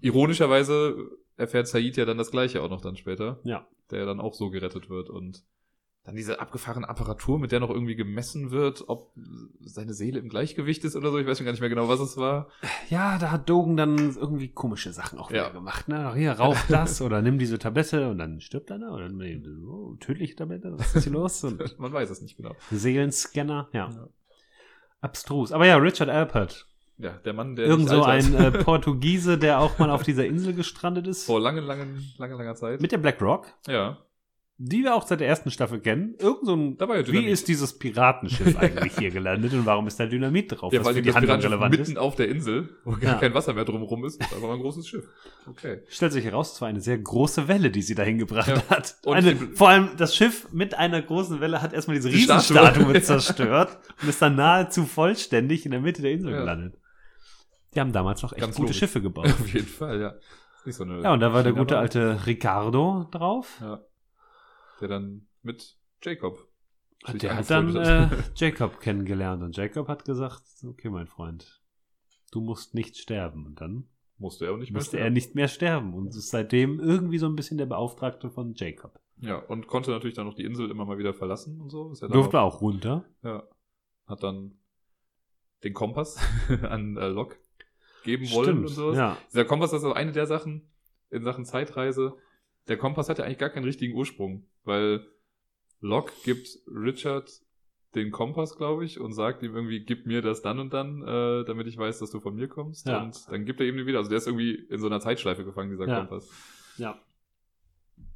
[0.00, 3.40] ironischerweise erfährt Said ja dann das Gleiche auch noch dann später.
[3.44, 3.66] Ja.
[3.90, 5.44] Der dann auch so gerettet wird und
[6.04, 9.12] dann diese abgefahrene Apparatur, mit der noch irgendwie gemessen wird, ob
[9.62, 11.18] seine Seele im Gleichgewicht ist oder so.
[11.18, 12.48] Ich weiß schon gar nicht mehr genau, was es war.
[12.90, 15.48] Ja, da hat Dogen dann irgendwie komische Sachen auch wieder Ja.
[15.48, 15.88] gemacht.
[15.88, 16.14] Ne?
[16.14, 18.92] Hier, rauch das oder nimm diese Tablette und dann stirbt einer.
[18.92, 21.42] Oder nee, oh, tödliche Tablette, was ist hier los?
[21.42, 22.54] Und Man weiß es nicht genau.
[22.70, 23.88] Seelenscanner, ja.
[23.88, 24.08] Ja.
[25.00, 25.52] Abstrus.
[25.52, 26.66] Aber ja, Richard Alpert.
[26.98, 30.52] Ja, der Mann, der Irgend so ein äh, Portugiese, der auch mal auf dieser Insel
[30.54, 31.24] gestrandet ist.
[31.24, 32.80] vor langen, langen, langer, langer Zeit.
[32.80, 33.98] Mit der Black Rock, ja.
[34.56, 36.14] Die wir auch seit der ersten Staffel kennen.
[36.20, 40.06] Irgend so ein, ja wie ist dieses Piratenschiff eigentlich hier gelandet und warum ist da
[40.06, 41.98] Dynamit drauf, Ja, weil die die Handlung relevant mitten ist?
[41.98, 43.14] auf der Insel, wo gar Ja.
[43.18, 45.08] kein Wasser mehr drumherum ist, ist einfach ein großes Schiff.
[45.50, 45.80] Okay.
[45.88, 48.62] Stellt sich heraus, es war eine sehr große Welle, die sie dahin gebracht Ja.
[48.68, 48.96] hat.
[49.04, 52.60] Und Eine, vor allem das Schiff mit einer großen Welle hat erstmal diese Die Statue.
[52.94, 56.76] Riesenstatue zerstört und ist dann nahezu vollständig in der Mitte der Insel gelandet.
[57.74, 58.78] Die haben damals noch echt Ganz gute logisch.
[58.78, 59.26] Schiffe gebaut.
[59.26, 60.14] Auf jeden Fall, ja.
[60.66, 63.58] So ja, und da war der gute alte Ricardo drauf.
[63.60, 63.80] Ja.
[64.84, 66.46] Der dann mit Jacob.
[67.14, 68.10] Der hat dann äh.
[68.36, 71.62] Jacob kennengelernt und Jacob hat gesagt, okay, mein Freund,
[72.32, 73.46] du musst nicht sterben.
[73.46, 73.88] Und dann
[74.18, 74.80] musste er auch nicht mehr.
[74.80, 78.52] musste er nicht mehr sterben und ist seitdem irgendwie so ein bisschen der Beauftragte von
[78.52, 79.00] Jacob.
[79.16, 81.94] Ja, und konnte natürlich dann noch die Insel immer mal wieder verlassen und so.
[82.08, 83.06] Durfte auch runter.
[83.22, 83.48] Ja.
[84.06, 84.58] Hat dann
[85.62, 86.18] den Kompass
[86.62, 87.38] an äh, Locke
[88.02, 88.98] geben wollen und sowas.
[88.98, 89.16] ja.
[89.32, 90.68] Dieser Kompass ist auch eine der Sachen
[91.08, 92.18] in Sachen Zeitreise.
[92.68, 95.06] Der Kompass hat ja eigentlich gar keinen richtigen Ursprung, weil
[95.80, 97.30] Locke gibt Richard
[97.94, 101.44] den Kompass, glaube ich, und sagt ihm irgendwie, gib mir das dann und dann, äh,
[101.44, 102.86] damit ich weiß, dass du von mir kommst.
[102.88, 103.02] Ja.
[103.02, 103.98] Und dann gibt er ihm den wieder.
[103.98, 105.98] Also der ist irgendwie in so einer Zeitschleife gefangen, dieser Ja.
[106.00, 106.28] Kompass.
[106.76, 107.00] Ja.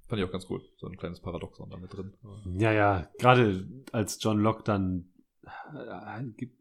[0.08, 0.62] Fand ich auch ganz cool.
[0.78, 2.12] So ein kleines Paradoxon damit drin.
[2.58, 5.12] Ja, ja, gerade als John Locke dann
[5.44, 6.58] äh, gibt-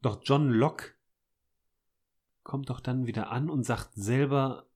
[0.00, 0.92] doch John Locke
[2.44, 4.66] kommt doch dann wieder an und sagt selber,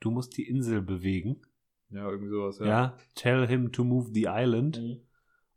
[0.00, 1.40] du musst die Insel bewegen.
[1.90, 2.66] Ja, irgendwie sowas, Ja.
[2.66, 2.96] ja.
[3.14, 4.80] tell him to move the island.
[4.80, 5.00] Mhm.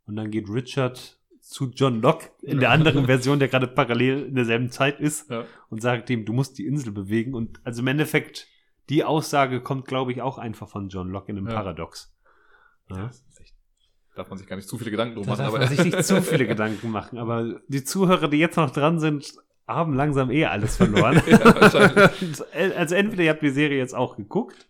[0.06, 4.36] Und dann geht Richard zu John Locke in der anderen Version, der gerade parallel in
[4.36, 5.46] derselben Zeit ist, Ja.
[5.70, 7.34] und sagt ihm, du musst die Insel bewegen.
[7.34, 8.48] Und also im Endeffekt,
[8.90, 11.54] die Aussage kommt, glaube ich, auch einfach von John Locke in einem Ja.
[11.56, 12.14] Paradox.
[12.90, 13.10] Ja,
[13.40, 13.54] echt,
[14.16, 15.40] darf man sich gar nicht zu viele Gedanken drum Da machen.
[15.40, 17.18] darf Aber man sich nicht zu viele Gedanken machen.
[17.18, 19.34] Aber die Zuhörer, die jetzt noch dran sind,
[19.68, 21.22] haben langsam eh alles verloren.
[21.28, 22.78] Ja, wahrscheinlich.
[22.78, 24.68] also entweder ihr habt die Serie jetzt auch geguckt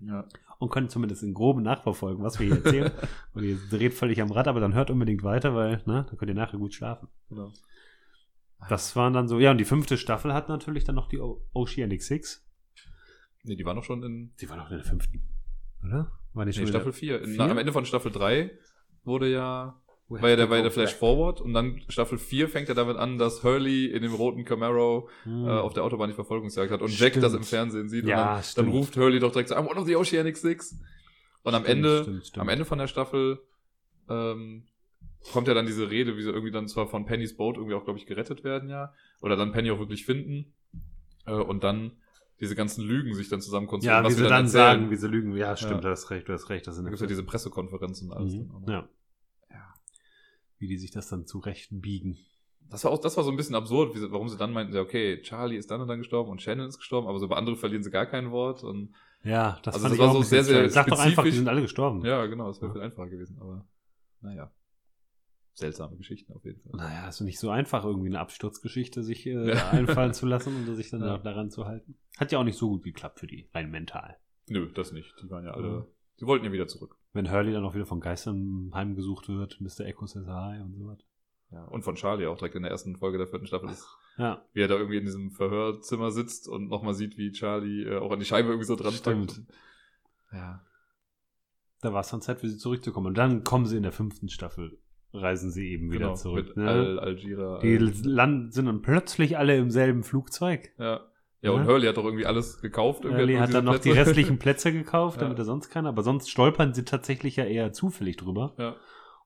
[0.00, 0.24] ja.
[0.58, 2.92] Und könnt zumindest in groben nachverfolgen, was wir hier erzählen.
[3.34, 6.30] und ihr dreht völlig am Rad, aber dann hört unbedingt weiter, weil ne, dann könnt
[6.30, 7.08] ihr nachher gut schlafen.
[7.28, 7.52] Genau.
[8.68, 11.44] Das waren dann so, ja, und die fünfte Staffel hat natürlich dann noch die O-
[11.52, 12.46] Oceanic Six.
[13.42, 15.22] Nee, die war noch schon in Die war noch in der fünften,
[15.84, 16.12] oder?
[16.32, 17.18] War nicht nee, schon Staffel in 4.
[17.24, 17.34] Vier?
[17.36, 18.50] Na, am Ende von Staffel 3
[19.04, 22.74] wurde ja, war ja der, war der Flash Forward und dann Staffel 4 fängt ja
[22.74, 25.46] damit an, dass Hurley in dem roten Camaro Hm.
[25.46, 27.24] äh, auf der Autobahn die Verfolgungsjagd hat und Jack Stimmt.
[27.24, 29.80] das im Fernsehen sieht Ja, und dann, dann ruft Hurley doch direkt so, I'm one
[29.80, 30.78] of the Oceanic Six.
[31.42, 33.40] Und am Stimmt, Ende, am Ende von der Staffel
[34.08, 34.64] ähm,
[35.32, 37.84] kommt ja dann diese Rede, wie sie irgendwie dann zwar von Pennys Boot irgendwie auch,
[37.84, 38.92] glaube ich, gerettet werden, ja.
[39.20, 40.52] Oder dann Penny auch wirklich finden.
[41.26, 41.92] Äh, und dann
[42.40, 44.04] diese ganzen Lügen sich dann zusammen konstruieren.
[44.04, 44.48] ja, wie sie dann, erzählen.
[44.48, 45.34] sagen, wie sie lügen.
[45.36, 45.80] Ja, stimmt, Ja.
[45.80, 46.66] du hast recht, du hast recht.
[46.66, 48.34] Das sind Da gibt ja diese Pressekonferenzen und alles.
[48.34, 48.50] Mhm.
[48.66, 48.72] dann.
[48.74, 48.88] Ja.
[50.64, 52.16] Wie die sich das dann zurecht biegen.
[52.70, 54.80] Das war auch, das war so ein bisschen absurd, wie warum sie dann meinten, ja,
[54.80, 57.58] okay, Charlie ist dann und dann gestorben und Shannon ist gestorben, aber so bei anderen
[57.58, 60.70] verlieren sie gar kein Wort und Ja, das Also das war so sehr, sehr strange.
[60.70, 61.34] Sag doch einfach, die spezifisch.
[61.36, 62.02] sind alle gestorben.
[62.06, 63.66] ja, genau, das wäre viel einfacher gewesen, aber
[64.22, 64.50] naja.
[65.56, 66.72] Seltsame Geschichten auf jeden Fall.
[66.74, 69.70] Naja, ist nicht so einfach, irgendwie eine Absturzgeschichte sich äh, Ja.
[69.70, 71.16] einfallen zu lassen und sich dann Ja.
[71.16, 71.96] auch daran zu halten.
[72.18, 74.16] Hat ja auch nicht so gut geklappt für die, rein mental.
[74.48, 75.14] Nö, das nicht.
[75.22, 75.86] Die waren ja alle, Ja.
[76.16, 76.96] sie wollten ja wieder zurück.
[77.14, 79.86] Wenn Hurley dann auch wieder von Geistern heimgesucht wird, Mr.
[79.86, 80.98] Echo says hi und so was.
[81.52, 83.86] Ja, und von Charlie auch direkt in der ersten Folge der vierten Staffel ist,
[84.18, 87.98] Ja, wie er da irgendwie in diesem Verhörzimmer sitzt und nochmal sieht, wie Charlie äh,
[87.98, 89.28] auch an die Scheibe irgendwie so dran Stimmt.
[89.28, 89.42] packt.
[90.32, 90.60] Ja.
[91.82, 93.06] da war es dann Zeit für sie zurückzukommen.
[93.08, 94.78] Und dann kommen sie in der fünften Staffel,
[95.12, 96.48] reisen sie eben wieder Genau, zurück.
[96.48, 96.68] mit Ne?
[96.68, 97.60] Al Algira.
[97.60, 100.72] Die Al- landen, sind dann plötzlich alle im selben Flugzeug.
[100.78, 101.00] ja.
[101.44, 101.66] Ja, und Ja.
[101.68, 103.04] Hurley hat doch irgendwie alles gekauft.
[103.04, 104.00] Irgendwie Hurley hat diese dann noch die Plätze.
[104.10, 105.42] restlichen Plätze gekauft, damit Ja.
[105.42, 105.90] er sonst keiner.
[105.90, 108.54] Aber sonst stolpern sie tatsächlich ja eher zufällig drüber.
[108.58, 108.76] ja.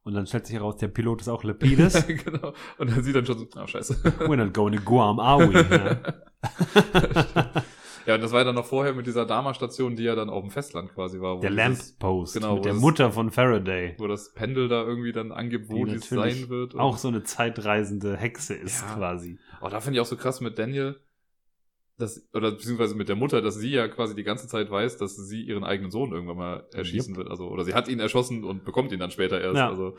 [0.05, 2.07] Und dann stellt sich heraus, der Pilot ist auch Lepides.
[2.25, 2.55] genau.
[2.79, 3.95] Und dann sieht dann schon so, ah, scheiße.
[4.21, 6.03] We're not going to Guam, are we?
[6.49, 7.53] Ja.
[8.07, 10.43] ja, und das war ja dann noch vorher mit dieser Dama-Station, die ja dann auf
[10.43, 11.41] dem Festland quasi war.
[11.41, 13.97] Der dieses- Lamppost genau, mit der das- Mutter von Faraday.
[13.99, 16.75] Wo das Pendel da irgendwie dann angibt, wo die dies sein wird.
[16.77, 18.95] Auch so eine zeitreisende Hexe ist Ja.
[18.95, 19.39] quasi.
[19.61, 20.97] Oh, da finde ich auch so krass mit Daniel,
[21.99, 25.17] dass, oder beziehungsweise mit der Mutter, dass sie ja quasi die ganze Zeit weiß, dass
[25.17, 27.29] sie ihren eigenen Sohn irgendwann mal erschießen wird.
[27.29, 29.57] Also, oder sie hat ihn erschossen und bekommt ihn dann später erst.
[29.57, 29.69] Ja.
[29.69, 29.97] Also,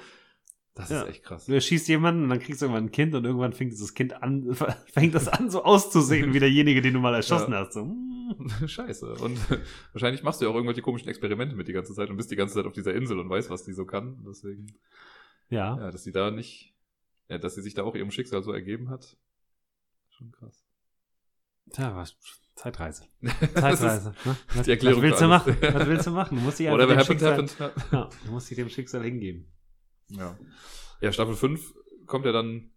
[0.75, 1.01] das Ja.
[1.01, 1.45] ist echt krass.
[1.45, 4.13] Du erschießt jemanden und dann kriegst du irgendwann ein Kind und irgendwann fängt dieses Kind
[4.23, 4.55] an,
[4.93, 7.73] fängt das an so auszusehen wie derjenige, den du mal erschossen hast.
[7.73, 8.35] So, mm.
[8.67, 9.15] Scheiße.
[9.15, 9.37] Und
[9.93, 12.37] wahrscheinlich machst du ja auch irgendwelche komischen Experimente mit die ganze Zeit und bist die
[12.37, 14.23] ganze Zeit auf dieser Insel und weißt, was die so kann.
[14.25, 14.67] Deswegen,
[15.49, 15.77] Ja.
[15.77, 16.73] ja, dass sie da nicht,
[17.27, 19.17] ja, dass sie sich da auch ihrem Schicksal so ergeben hat.
[20.11, 20.65] Schon krass.
[21.73, 22.15] Tja, was?
[22.55, 23.03] Zeitreise.
[23.21, 24.13] Das Zeitreise.
[24.25, 24.35] ne?
[24.53, 25.57] Was, die Erklärung was willst du machen?
[25.61, 26.37] Was willst du machen?
[26.37, 27.19] Du musst dich einfach whatever dem happened,
[27.49, 27.91] Schicksal, happened.
[27.91, 29.45] Ja, du musst dich dem Schicksal hingeben.
[30.09, 30.37] Ja.
[31.01, 31.73] Ja, Staffel 5
[32.05, 32.71] kommt ja dann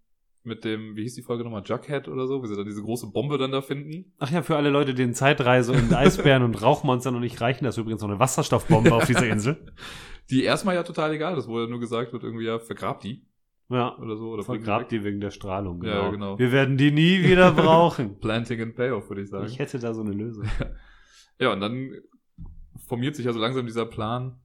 [0.45, 3.09] mit dem, wie hieß die Folge nochmal, Jughead oder so, wie sie dann diese große
[3.09, 4.13] Bombe dann da finden.
[4.19, 7.71] Ach ja, für alle Leute, denen Zeitreise und Eisbären und Rauchmonster noch nicht reichen, da
[7.71, 9.73] ist übrigens noch eine Wasserstoffbombe auf dieser Insel.
[10.31, 13.25] Die erstmal ja total egal ist, wo ja nur gesagt wird, irgendwie ja, vergrabt die
[13.73, 14.31] Ja, oder so.
[14.31, 15.81] Oder vergrabt die wegen der Strahlung.
[15.81, 15.93] Genau.
[15.95, 16.39] Ja, genau.
[16.39, 18.19] Wir werden die nie wieder brauchen.
[18.21, 19.47] Planting and Payoff, würde ich sagen.
[19.47, 20.45] Ich hätte da so eine Lösung.
[21.39, 21.91] Ja, und dann
[22.87, 24.39] formiert sich ja so langsam dieser Plan,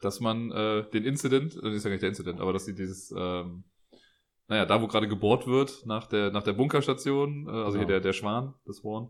[0.00, 2.74] dass man äh, den Incident, äh, ist ja gar nicht der Incident, aber dass sie
[2.74, 3.64] dieses, ähm,
[4.48, 7.78] naja, da wo gerade gebohrt wird, nach der, nach der Bunkerstation, äh, also Genau.
[7.80, 9.08] hier der, der Schwan, das Swan,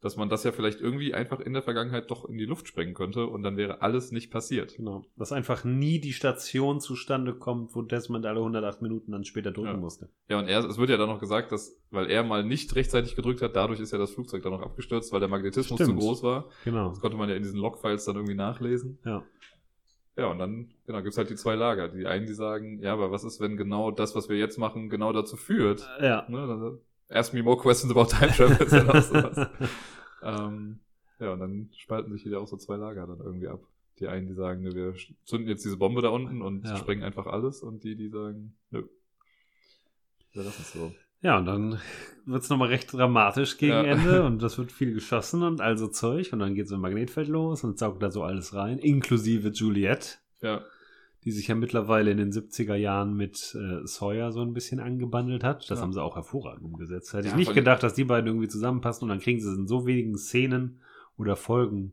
[0.00, 2.94] dass man das ja vielleicht irgendwie einfach in der Vergangenheit doch in die Luft sprengen
[2.94, 4.76] könnte und dann wäre alles nicht passiert.
[4.76, 5.04] Genau.
[5.16, 9.68] Dass einfach nie die Station zustande kommt, wo Desmond alle 108 Minuten dann später drücken
[9.70, 9.76] Ja.
[9.76, 10.08] musste.
[10.28, 13.16] Ja, und er, es wird ja dann noch gesagt, dass, weil er mal nicht rechtzeitig
[13.16, 16.00] gedrückt hat, dadurch ist ja das Flugzeug dann noch abgestürzt, weil der Magnetismus Stimmt.
[16.00, 16.48] zu groß war.
[16.64, 16.90] Genau.
[16.90, 18.98] Das konnte man ja in diesen Logfiles dann irgendwie nachlesen.
[19.04, 19.24] Ja.
[20.16, 21.88] Ja, und dann, genau, gibt's halt die zwei Lager.
[21.88, 24.90] Die einen, die sagen, ja, aber was ist, wenn genau das, was wir jetzt machen,
[24.90, 25.88] genau dazu führt?
[26.00, 26.26] Ja.
[26.28, 26.78] Ne?
[27.10, 28.56] Ask me more questions about time travel.
[28.66, 29.48] ist dann auch sowas.
[30.22, 30.80] ähm,
[31.20, 33.60] ja, und dann spalten sich hier auch so zwei Lager dann irgendwie ab.
[33.98, 34.94] Die einen, die sagen, ne, wir
[35.24, 36.76] zünden jetzt diese Bombe da unten und Ja.
[36.76, 37.62] sprengen einfach alles.
[37.62, 38.84] Und die, die sagen, nö.
[40.32, 40.92] Wir lassen es so.
[41.20, 41.80] Ja, und dann
[42.26, 43.82] wird's noch nochmal recht dramatisch gegen Ja.
[43.82, 47.26] Ende und das wird viel geschossen und also Zeug und dann geht so ein Magnetfeld
[47.28, 50.60] los und saugt da so alles rein, inklusive Juliette, Ja,
[51.24, 55.42] die sich ja mittlerweile in den 70er Jahren mit äh, Sawyer so ein bisschen angebandelt
[55.44, 55.68] hat.
[55.70, 55.82] Das Ja.
[55.82, 57.12] haben sie auch hervorragend umgesetzt.
[57.12, 59.56] Hätte Ja, ich nicht gedacht, dass die beiden irgendwie zusammenpassen und dann kriegen sie es
[59.58, 60.80] in so wenigen Szenen
[61.16, 61.92] oder Folgen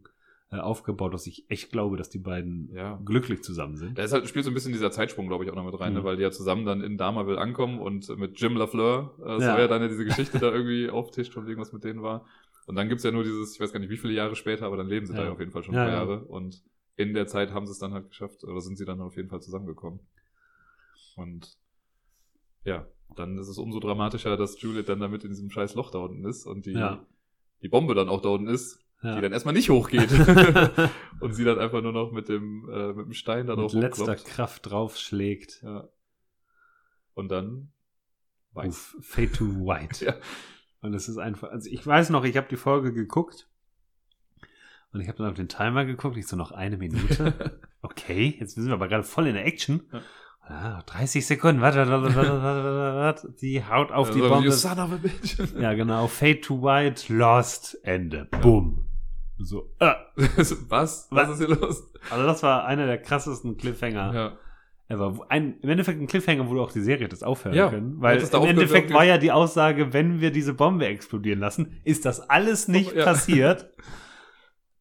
[0.52, 3.00] äh, aufgebaut, dass ich echt glaube, dass die beiden ja.
[3.04, 3.98] glücklich zusammen sind.
[3.98, 5.94] Da ist halt, spielt so ein bisschen dieser Zeitsprung, glaube ich, auch noch mit rein,
[5.94, 6.00] Mhm.
[6.00, 6.04] ne?
[6.06, 9.68] weil die ja zusammen dann in Damaville ankommen und mit Jim LaFleur, äh, so Ja.
[9.68, 12.26] dann ja diese Geschichte da irgendwie auftischt und irgendwas mit denen war.
[12.68, 14.78] Und dann gibt's ja nur dieses, ich weiß gar nicht wie viele Jahre später, aber
[14.78, 15.26] dann leben sie da Ja.
[15.26, 15.96] ja auf jeden Fall schon ein paar ja.
[15.96, 16.26] Jahre.
[16.26, 16.62] Und
[16.98, 19.30] in der Zeit haben sie es dann halt geschafft, oder sind sie dann auf jeden
[19.30, 20.00] Fall zusammengekommen.
[21.16, 21.58] Und
[22.64, 26.00] ja, dann ist es umso dramatischer, dass Juliet dann damit in diesem scheiß Loch da
[26.00, 27.06] unten ist und die, Ja.
[27.62, 29.16] die Bombe dann auch da unten ist, Ja.
[29.16, 30.10] die dann erstmal nicht hochgeht.
[31.22, 33.74] und sie dann einfach nur noch mit dem, äh, mit dem Stein da mit drauf
[33.74, 34.26] letzter rumkloppt.
[34.26, 35.62] Kraft draufschlägt.
[35.64, 35.88] Ja.
[37.14, 37.72] Und dann
[38.54, 38.68] weiß.
[38.68, 40.06] Uff, Fade to White.
[40.06, 40.16] Ja.
[40.82, 43.50] Und es ist einfach, also ich weiß noch, ich habe die Folge geguckt
[44.96, 47.34] und ich habe dann auf den Timer geguckt, ich so noch eine Minute.
[47.82, 49.84] Okay, jetzt sind wir aber gerade voll in der Action.
[49.94, 50.02] Ja.
[50.48, 53.34] Ah, 30 Sekunden, warte, warte, warte, warte.
[53.40, 54.46] Die haut auf die Also, Bombe.
[54.48, 55.38] You son of a bitch.
[55.60, 56.08] Ja, genau.
[56.08, 58.28] Fade to White, Lost, Ende.
[58.42, 58.86] Bumm.
[59.38, 59.94] So, äh.
[60.18, 60.64] Was?
[60.70, 61.30] Was Was?
[61.30, 61.84] ist hier los?
[62.10, 64.38] Also das war einer der krassesten Cliffhanger Ja.
[64.88, 65.20] ever.
[65.30, 68.02] Ein, Im Endeffekt ein Cliffhanger, wo du auch die Serie das aufhören Ja, können.
[68.02, 72.20] Weil im Endeffekt war ja die Aussage, wenn wir diese Bombe explodieren lassen, ist das
[72.32, 73.04] alles nicht Ja.
[73.04, 73.70] passiert.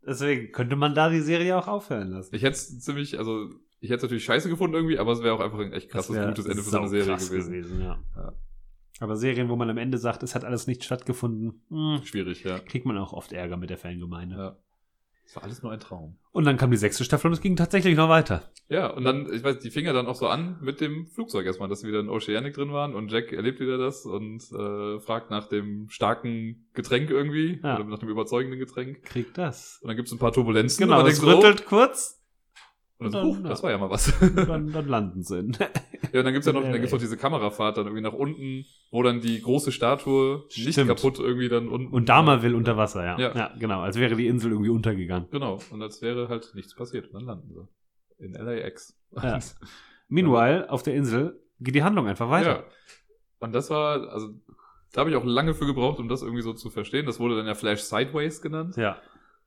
[0.07, 2.35] Deswegen könnte man da die Serie auch aufhören lassen.
[2.35, 3.51] Ich hätte es ziemlich, also,
[3.81, 6.17] ich hätte es natürlich scheiße gefunden irgendwie, aber es wäre auch einfach ein echt krasses,
[6.17, 7.81] gutes Ende für so eine Serie saukrass gewesen.
[7.81, 7.99] ja.
[8.17, 8.33] Ja.
[9.01, 12.61] Aber Serien, wo man am Ende sagt, es hat alles nicht stattgefunden, hm, Schwierig, ja.
[12.61, 14.37] kriegt man auch oft Ärger mit der Fangemeinde.
[14.37, 14.57] Ja.
[15.27, 16.17] Es war alles nur ein Traum.
[16.33, 18.51] Und dann kam die sechste Staffel und es ging tatsächlich noch weiter.
[18.69, 21.47] Ja, und dann, ich weiß, die fing ja dann auch so an mit dem Flugzeug
[21.47, 25.01] erstmal, dass sie wieder in Oceanic drin waren und Jack erlebt wieder das und äh,
[25.01, 27.77] fragt nach dem starken Getränk irgendwie, Ja.
[27.77, 29.03] oder nach dem überzeugenden Getränk.
[29.05, 29.79] Kriegt das.
[29.83, 30.85] Und dann gibt's ein paar Turbulenzen.
[30.85, 32.24] Genau, und man es denkt so, rüttelt kurz
[32.99, 33.49] Und dann so, Dann, ja.
[33.51, 34.13] das war ja mal was.
[34.21, 35.39] dann, dann landen sie.
[35.41, 35.53] in-
[36.13, 38.65] Ja, und dann gibt's ja noch, dann gibt's noch diese Kamerafahrt dann irgendwie nach unten,
[38.93, 40.89] wo dann die große Statue nicht Stimmt.
[40.89, 41.93] kaputt irgendwie dann unten.
[41.93, 43.19] Und Dama will unter Wasser, ja.
[43.19, 43.35] Ja.
[43.35, 43.53] ja.
[43.59, 43.81] genau.
[43.81, 45.29] Als wäre die Insel irgendwie untergegangen.
[45.33, 45.59] Genau.
[45.71, 47.07] Und als wäre halt nichts passiert.
[47.09, 48.25] Und dann landen sie.
[48.25, 48.97] In LAX.
[49.23, 49.39] Ja.
[50.09, 52.51] Meanwhile, auf der Insel geht die Handlung einfach weiter.
[52.59, 52.65] Ja.
[53.41, 54.29] Und das war, also,
[54.93, 57.07] da habe ich auch lange für gebraucht, um das irgendwie so zu verstehen.
[57.07, 58.77] Das wurde dann ja Flash Sideways genannt.
[58.77, 58.99] Ja.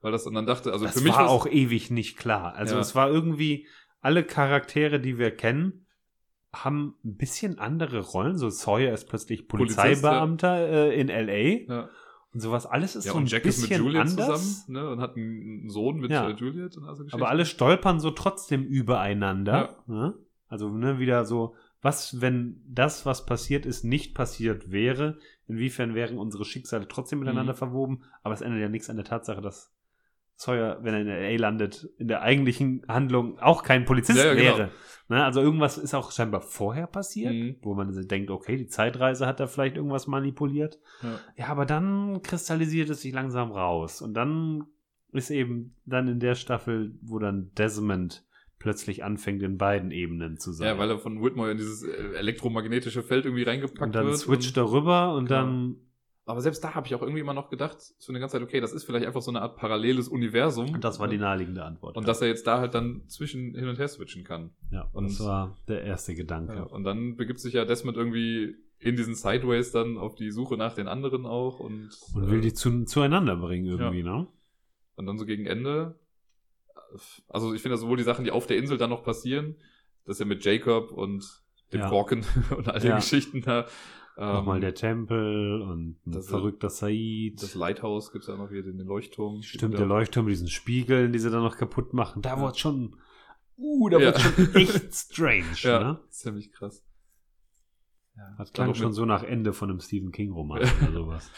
[0.01, 2.53] Weil das, dann dachte, also das für mich war auch ewig nicht klar.
[2.55, 2.81] Also Ja.
[2.81, 3.67] es war irgendwie,
[4.01, 5.85] alle Charaktere, die wir kennen,
[6.53, 8.37] haben ein bisschen andere Rollen.
[8.37, 11.71] So Sawyer ist plötzlich Polizeibeamter äh, in L.A.
[11.73, 11.89] Ja.
[12.33, 12.65] und sowas.
[12.65, 14.39] Alles ist ja, so ein und Jack ist bisschen mit Juliet anders.
[14.39, 16.29] zusammen, ne, und hat einen Sohn mit Ja.
[16.29, 17.03] äh, Juliet und also.
[17.11, 19.83] Aber alle stolpern so trotzdem übereinander.
[19.87, 20.13] Ne?
[20.47, 25.17] Also ne, wieder so, was, wenn das, was passiert ist, nicht passiert wäre,
[25.47, 27.57] inwiefern wären unsere Schicksale trotzdem miteinander Mhm.
[27.57, 29.73] verwoben, aber es ändert ja nichts an der Tatsache, dass
[30.39, 31.37] Sawyer, wenn er in L.A.
[31.39, 34.57] landet, in der eigentlichen Handlung auch kein Polizist Ja, ja, genau.
[34.57, 34.69] wäre.
[35.09, 35.23] Ne?
[35.25, 37.55] Also irgendwas ist auch scheinbar vorher passiert, Mhm.
[37.63, 40.79] wo man denkt, okay, die Zeitreise hat da vielleicht irgendwas manipuliert.
[41.01, 41.19] Ja.
[41.37, 44.01] Ja, aber dann kristallisiert es sich langsam raus.
[44.01, 44.65] Und dann
[45.11, 48.23] ist eben dann in der Staffel, wo dann Desmond
[48.59, 50.67] plötzlich anfängt, in beiden Ebenen zu sein.
[50.67, 54.17] Ja, weil er von Whitmore in dieses äh, elektromagnetische Feld irgendwie reingepackt und dann wird.
[54.17, 55.41] switcht und, er rüber und Genau.
[55.41, 55.75] dann,
[56.27, 58.59] aber selbst da habe ich auch irgendwie immer noch gedacht, so eine ganze Zeit, okay,
[58.59, 60.73] das ist vielleicht einfach so eine Art paralleles Universum.
[60.73, 61.97] und das war die naheliegende Antwort.
[61.97, 62.07] Und ja.
[62.07, 64.51] dass er jetzt da halt dann zwischen hin und her switchen kann.
[64.69, 66.53] ja, und- das war der erste Gedanke.
[66.55, 70.55] Ja, und dann begibt sich ja Desmond irgendwie in diesen Sideways dann auf die Suche
[70.57, 74.27] nach den anderen auch und, Und will äh, die zu, zueinander bringen irgendwie, ne?
[74.95, 75.95] und dann so gegen Ende.
[77.27, 79.55] Also ich finde sowohl die Sachen, die auf der Insel dann noch passieren,
[80.05, 81.25] das ist ja mit Jacob und
[81.73, 81.89] dem Ja.
[81.89, 82.25] Korken
[82.57, 82.95] und all den Ja.
[82.97, 83.65] Geschichten da.
[84.19, 87.39] Ähm, Nochmal der Tempel und ein das- verrückter Said.
[87.41, 89.43] Das Lighthouse gibt's ja noch hier, den Leuchtturm.
[89.43, 89.77] Stimmt, Ja.
[89.79, 92.23] der Leuchtturm mit diesen Spiegeln, die sie dann noch kaputt machen.
[92.23, 92.95] Da wurde schon,
[93.57, 94.07] uh, da Ja.
[94.07, 95.99] wurde schon echt strange, Ja, ne?
[96.09, 96.83] ziemlich krass.
[98.15, 98.23] Ja.
[98.39, 101.31] Das klang schon so nach Ende von einem Stephen King-Roman oder sowas.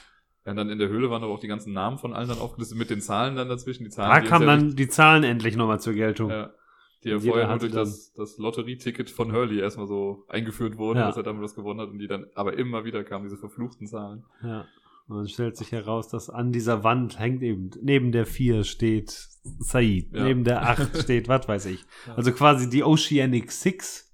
[0.46, 2.40] Ja, und dann in der Höhle waren aber auch die ganzen Namen von allen dann
[2.40, 3.84] aufgelistet mit den Zahlen dann dazwischen.
[3.84, 6.30] Die Zahlen, Da kamen ja dann die Zahlen endlich nochmal zur Geltung.
[6.30, 6.52] Ja.
[7.04, 11.08] Die ja vorher nur durch das, das Lotterieticket von Hurley erstmal so eingeführt wurden, Ja.
[11.08, 13.88] dass er damit was gewonnen hat und die dann aber immer wieder kamen, diese verfluchten
[13.88, 14.26] Zahlen.
[14.44, 14.66] Ja.
[15.08, 19.10] Und dann stellt sich heraus, dass an dieser Wand hängt eben, neben der 4 steht
[19.44, 20.24] Said, Ja.
[20.26, 21.86] neben der 8 steht, was weiß ich.
[22.06, 22.16] Ja.
[22.16, 24.14] Also quasi die Oceanic Six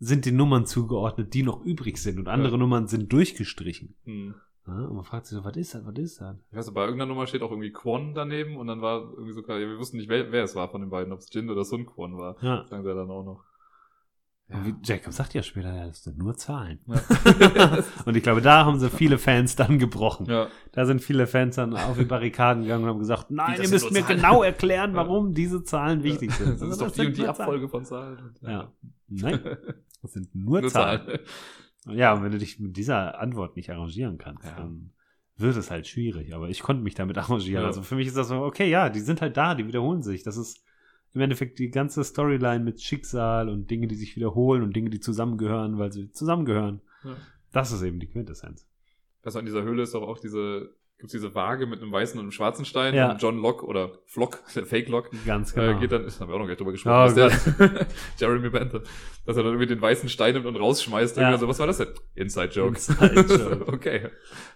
[0.00, 2.58] sind den Nummern zugeordnet, die noch übrig sind und andere Ja.
[2.58, 3.94] Nummern sind durchgestrichen.
[4.04, 4.34] Hm.
[4.66, 6.36] Ja, und man fragt sich so, was ist das, was ist das?
[6.50, 9.32] Ich weiß nicht, bei irgendeiner Nummer steht auch irgendwie Quan daneben und dann war irgendwie
[9.32, 11.32] so klar, ja, wir wussten nicht, wer, wer es war von den beiden, ob es
[11.32, 12.36] Jin oder Sun Quan war.
[12.42, 12.64] Ja.
[12.68, 13.44] Sagen sie ja dann auch noch.
[14.48, 16.78] Und wie Jacob sagt ja später, ja, das sind nur Zahlen.
[16.86, 17.78] Ja.
[18.04, 20.26] Und ich glaube, da haben sie viele Fans dann gebrochen.
[20.26, 20.48] ja.
[20.72, 23.70] Da sind viele Fans dann auf die Barrikaden gegangen und haben gesagt, nein, das ihr
[23.70, 24.16] müsst mir Zahlen.
[24.16, 24.96] genau erklären, Ja.
[24.98, 26.50] warum diese Zahlen wichtig sind.
[26.50, 27.40] Das ist Also, doch die sind und die nur Zahlen.
[27.40, 28.34] Abfolge von Zahlen.
[28.42, 28.72] Ja.
[29.08, 29.40] Nein,
[30.02, 31.00] das sind nur, Nur Zahlen.
[31.06, 31.20] Zahlen.
[31.86, 34.56] Ja, und wenn du dich mit dieser Antwort nicht arrangieren kannst, Ja.
[34.56, 34.92] dann
[35.36, 36.34] wird es halt schwierig.
[36.34, 37.62] Aber ich konnte mich damit arrangieren.
[37.62, 37.66] Ja.
[37.68, 40.22] Also für mich ist das so, okay, ja, die sind halt da, die wiederholen sich.
[40.22, 40.62] Das ist
[41.14, 45.00] im Endeffekt die ganze Storyline mit Schicksal und Dinge, die sich wiederholen und Dinge, die
[45.00, 46.80] zusammengehören, weil sie zusammengehören.
[47.04, 47.16] Ja.
[47.52, 48.66] Das ist eben die Quintessenz.
[49.22, 52.24] Also in dieser Höhle ist doch auch diese, gibt's diese Waage mit einem weißen und
[52.26, 53.10] einem schwarzen Stein Ja.
[53.12, 55.76] und John Locke oder Flock, der Fake Lock, Ganz genau.
[55.76, 57.86] äh, geht dann, das haben wir auch noch gleich drüber gesprochen, Oh dass der,
[58.18, 58.82] Jeremy Bentham,
[59.26, 61.16] dass er dann irgendwie den weißen Stein nimmt und rausschmeißt.
[61.16, 61.22] Ja.
[61.24, 61.88] Irgendwie so, was war das denn?
[62.14, 62.76] Inside Joke.
[62.76, 63.72] Inside Joke.
[63.72, 64.10] okay.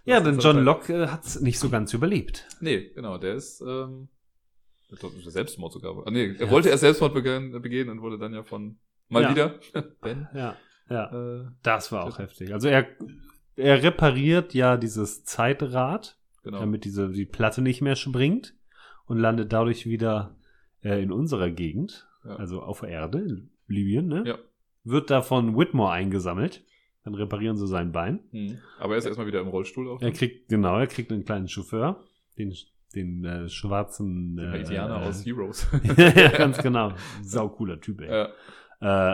[0.04, 2.46] ja, denn John Locke äh, hat es nicht so ganz überlebt.
[2.60, 4.08] Nee, genau, der ist, ähm,
[4.88, 6.06] ich glaub, Selbstmord sogar.
[6.06, 6.50] Ah, nee, er Ja.
[6.52, 9.30] wollte erst Selbstmord begehen, begehen und wurde dann ja von, mal Ja.
[9.32, 9.54] wieder,
[10.00, 10.56] Ben, Ja,
[10.88, 11.40] ja.
[11.40, 12.52] äh, Das war auch heftig.
[12.52, 12.86] Also er,
[13.56, 16.60] er repariert ja dieses Zeitrad, genau.
[16.60, 18.54] damit diese die Platte nicht mehr springt
[19.06, 20.36] und landet dadurch wieder
[20.82, 22.36] äh, in unserer Gegend, Ja.
[22.36, 24.22] also auf der Erde, in Libyen, ne?
[24.26, 24.38] Ja.
[24.84, 26.64] Wird da von Whitmore eingesammelt.
[27.04, 28.20] Dann reparieren sie sein Bein.
[28.32, 28.58] Hm.
[28.78, 30.00] Aber er ist erstmal wieder im Rollstuhl auch.
[30.02, 32.04] Er kriegt, genau, er kriegt einen kleinen Chauffeur,
[32.38, 32.52] den,
[32.94, 35.66] den äh, schwarzen Den äh, Haitianer äh, aus Heroes.
[35.96, 36.92] ja, ganz genau.
[37.22, 38.08] Sau cooler Typ, ey.
[38.10, 38.28] ja.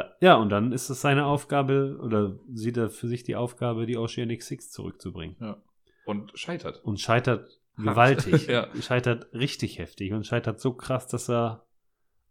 [0.01, 3.87] Äh, ja, und dann ist es seine Aufgabe, oder sieht er für sich die Aufgabe,
[3.87, 5.37] die Oceanic Six zurückzubringen.
[6.05, 6.83] Und scheitert.
[6.85, 7.87] Und scheitert Hart.
[7.87, 8.47] gewaltig.
[8.49, 8.69] Ja.
[8.81, 11.67] Scheitert richtig heftig und scheitert so krass, dass er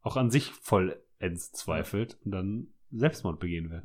[0.02, 3.82] auch an sich vollends zweifelt und dann Selbstmord begehen will.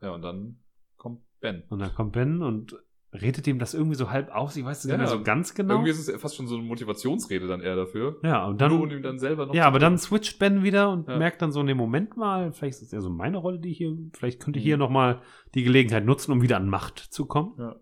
[0.00, 0.58] Ja, und dann
[0.96, 1.62] kommt Ben.
[1.68, 2.76] Und dann kommt Ben und
[3.14, 4.56] redet ihm das irgendwie so halb aus.
[4.56, 5.74] Ich weiß es Ja, nicht mehr so ganz genau.
[5.74, 8.18] Irgendwie ist es fast schon so eine Motivationsrede dann eher dafür.
[8.22, 10.90] ja, und Nur um dann, ihm dann selber noch ja, aber dann switcht Ben wieder
[10.90, 11.18] und Ja.
[11.18, 13.76] merkt dann so, ne, Moment mal, vielleicht ist es ja so meine Rolle, die ich
[13.78, 14.68] hier, vielleicht könnte ich Mhm.
[14.68, 15.20] hier nochmal
[15.54, 17.54] die Gelegenheit nutzen, um wieder an Macht zu kommen.
[17.58, 17.76] Ja.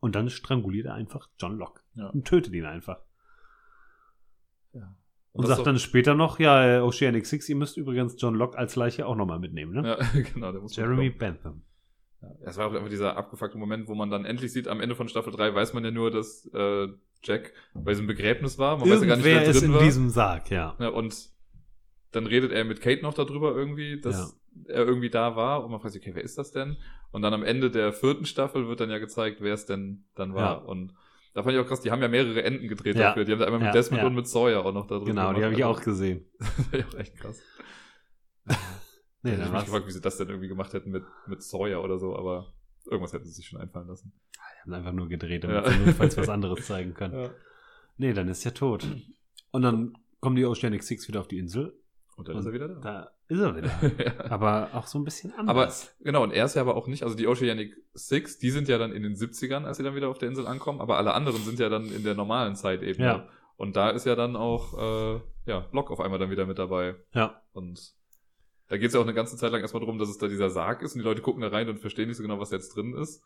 [0.00, 2.08] Und dann stranguliert er einfach John Locke Ja.
[2.10, 2.98] und tötet ihn einfach.
[4.72, 4.84] Und
[5.32, 8.56] Und, ist sagt dann später noch, ja, äh, Oceanic Six, ihr müsst übrigens John Locke
[8.56, 9.98] als Leiche auch nochmal mitnehmen, ne?
[10.00, 11.10] Ja, genau, der muss Jeremy.
[11.10, 11.62] Bentham.
[12.22, 14.94] Ja, es war auch einfach dieser abgefuckte Moment, wo man dann endlich sieht, am Ende
[14.96, 16.88] von Staffel 3 weiß man ja nur, dass äh,
[17.22, 18.78] Jack bei diesem Begräbnis war.
[18.78, 19.82] Man weiß ja gar nicht, Irgendwer wer ist drin in war.
[19.82, 20.74] diesem Sarg, ja.
[20.78, 21.28] Ja, und
[22.16, 25.64] dann redet er mit Kate noch darüber irgendwie, dass er irgendwie da war.
[25.64, 26.76] Und man fragt sich, okay, wer ist das denn?
[27.12, 30.34] Und dann am Ende der vierten Staffel wird dann ja gezeigt, wer es denn dann
[30.34, 30.58] war.
[30.58, 30.64] Ja.
[30.64, 30.94] Und
[31.34, 33.08] da fand ich auch krass, die haben ja mehrere Enden gedreht Ja.
[33.08, 33.24] dafür.
[33.24, 34.06] Die haben da einmal mit Ja, Desmond ja.
[34.08, 35.44] und mit Sawyer auch noch da drin Genau, die gemacht.
[35.44, 36.24] habe ich Also, auch gesehen.
[36.38, 37.40] Das fand ich auch echt krass.
[39.22, 41.82] Nee, ich habe mich gefragt, wie sie das denn irgendwie gemacht hätten mit, mit Sawyer
[41.82, 42.52] oder so, aber
[42.84, 44.12] irgendwas hätten sie sich schon einfallen lassen.
[44.34, 45.62] Die haben einfach nur gedreht, Ja.
[45.62, 47.14] damit sie notfalls was anderes zeigen können.
[47.24, 47.30] Ja.
[47.96, 48.86] Nee, dann ist er tot.
[49.50, 51.76] Und dann kommen die Oceanic Six wieder auf die Insel.
[52.16, 52.80] Und dann ist er wieder da.
[52.80, 53.70] Da ist er wieder.
[54.04, 54.30] ja.
[54.30, 55.94] Aber auch so ein bisschen Aber anders.
[56.00, 58.78] genau, und er ist ja aber auch nicht, also die Oceanic Six, die sind ja
[58.78, 61.42] dann in den 70ern, als sie dann wieder auf der Insel ankommen, aber alle anderen
[61.42, 63.02] sind ja dann in der normalen Zeit eben.
[63.02, 63.28] Ja.
[63.56, 66.96] Und da ist ja dann auch, äh, ja, Locke auf einmal dann wieder mit dabei.
[67.12, 67.40] ja.
[67.52, 67.94] Und
[68.68, 70.50] da geht es ja auch eine ganze Zeit lang erstmal darum, dass es da dieser
[70.50, 72.74] Sarg ist und die Leute gucken da rein und verstehen nicht so genau, was jetzt
[72.74, 73.22] drin ist.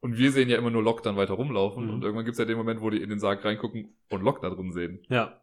[0.00, 1.90] Und wir sehen ja immer nur Locke dann weiter rumlaufen Mhm.
[1.94, 4.50] und irgendwann gibt's ja den Moment, wo die in den Sarg reingucken und Locke da
[4.54, 5.00] drin sehen.
[5.08, 5.40] Ja.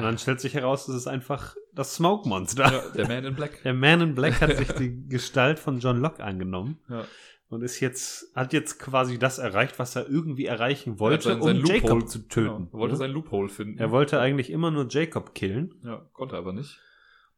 [0.00, 2.70] Und dann stellt sich heraus, das ist einfach das Smoke Monster.
[2.72, 3.62] Ja, der Man in Black.
[3.64, 7.04] Der Man in Black hat sich die Gestalt von John Locke angenommen Ja.
[7.48, 11.42] und ist jetzt, hat jetzt quasi das erreicht, was er irgendwie erreichen Er wollte, sein-
[11.42, 12.48] sein um Loophole- Jacob zu töten.
[12.56, 12.98] Genau, er wollte Ja?
[12.98, 13.78] sein Loophole finden.
[13.78, 16.78] er wollte eigentlich immer nur Jacob killen ja, konnte aber nicht.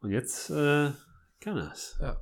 [0.01, 0.91] und jetzt äh,
[1.41, 1.97] kann er es.
[2.01, 2.17] Ja.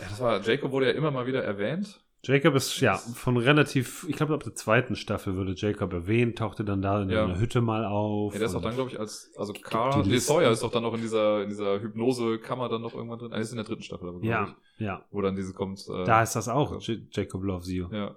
[0.00, 2.00] Ja, das war, Jacob wurde ja immer mal wieder erwähnt.
[2.26, 6.64] Jacob ist ja von relativ, ich glaube ab der zweiten Staffel würde Jacob erwähnt, tauchte
[6.64, 7.24] dann da in Ja.
[7.24, 8.32] einer Hütte mal auf.
[8.32, 10.18] Ja, der ist auch dann, glaube ich, als, also Carl, nee.
[10.18, 13.32] Sawyer ist doch dann noch in dieser, in dieser Hypnose-Kammer dann noch irgendwann drin.
[13.32, 14.80] Ah, das ist in der dritten Staffel, aber, glaube ja, ich.
[14.84, 15.04] ja.
[15.10, 15.78] Wo dann diese kommt.
[15.88, 16.92] Äh, Da ist das auch, so.
[16.92, 17.86] J Jacob Loves You.
[17.92, 18.16] Ja.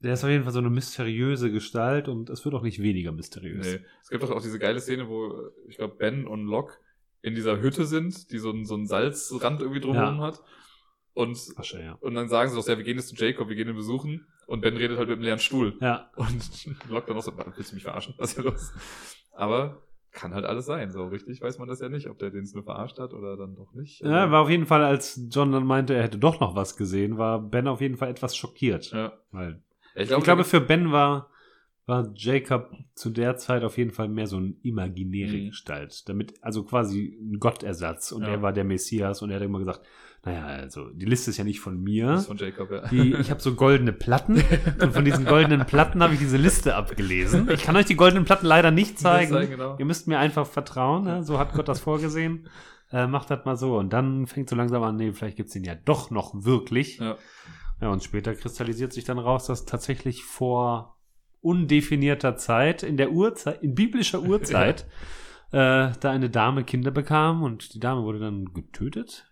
[0.00, 3.10] Der ist auf jeden Fall so eine mysteriöse Gestalt und es wird auch nicht weniger
[3.10, 3.66] mysteriös.
[3.66, 3.80] Nee.
[4.00, 6.74] Es gibt doch auch diese geile Szene, wo, äh, ich glaube, Ben und Locke
[7.20, 10.26] in dieser Hütte sind, die so einen, so einen Salzrand irgendwie drumherum Ja.
[10.28, 10.40] hat.
[11.18, 11.94] Und, Asche, ja.
[12.00, 14.26] und dann sagen sie doch, ja, wir gehen jetzt zu Jacob, wir gehen ihn besuchen.
[14.46, 15.76] Und Ben redet halt mit einem leeren Stuhl.
[15.80, 16.38] Ja, Und
[16.88, 18.14] Locke dann auch so, willst du mich verarschen?
[18.18, 18.72] Was ist hier los?
[19.32, 19.82] Aber
[20.12, 20.90] kann halt alles sein.
[20.92, 23.56] So richtig weiß man das ja nicht, ob der den nur verarscht hat oder dann
[23.56, 24.00] doch nicht.
[24.00, 27.18] ja, war auf jeden Fall, als John dann meinte, er hätte doch noch was gesehen,
[27.18, 28.90] war Ben auf jeden Fall etwas schockiert.
[28.92, 29.12] ja.
[29.32, 29.60] Weil
[29.96, 31.30] Ja, ich glaube, für Ben war,
[31.86, 35.46] war Jacob zu der Zeit auf jeden Fall mehr so eine imaginäre Mhm.
[35.48, 36.08] Gestalt.
[36.08, 38.12] Damit, also quasi ein Gottersatz.
[38.12, 38.28] Und Ja.
[38.28, 39.80] er war der Messias und er hat immer gesagt,
[40.28, 42.08] naja, also die Liste ist ja nicht von mir.
[42.08, 42.86] das ist von Jacob, ja.
[42.88, 44.42] Die, ich habe so goldene Platten
[44.80, 47.48] und von diesen goldenen Platten habe ich diese Liste abgelesen.
[47.50, 49.32] Ich kann euch die goldenen Platten leider nicht zeigen.
[49.32, 49.76] zeigen, genau.
[49.78, 51.04] Ihr müsst mir einfach vertrauen.
[51.04, 51.24] Ne?
[51.24, 52.48] So hat Gott das vorgesehen.
[52.90, 53.76] Äh, macht das mal so.
[53.76, 56.96] Und dann fängt so langsam an, nee, vielleicht gibt's den ja doch noch wirklich.
[56.96, 57.18] Ja.
[57.82, 60.96] Ja, und später kristallisiert sich dann raus, dass tatsächlich vor
[61.42, 64.86] undefinierter Zeit, in der Urzeit, in biblischer Urzeit,
[65.50, 69.27] äh, da eine Dame Kinder bekam und die Dame wurde dann getötet.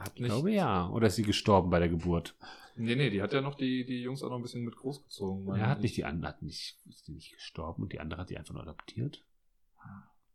[0.00, 0.88] Hat Ich nicht, glaube ja.
[0.90, 2.34] Oder ist sie gestorben bei der Geburt?
[2.76, 5.54] Nee, nee, die hat ja noch die, die Jungs auch noch ein bisschen mit großgezogen.
[5.56, 5.82] Er hat ich.
[5.82, 8.54] nicht die andere, hat nicht, ist die nicht gestorben und die andere hat die einfach
[8.54, 9.22] nur adoptiert.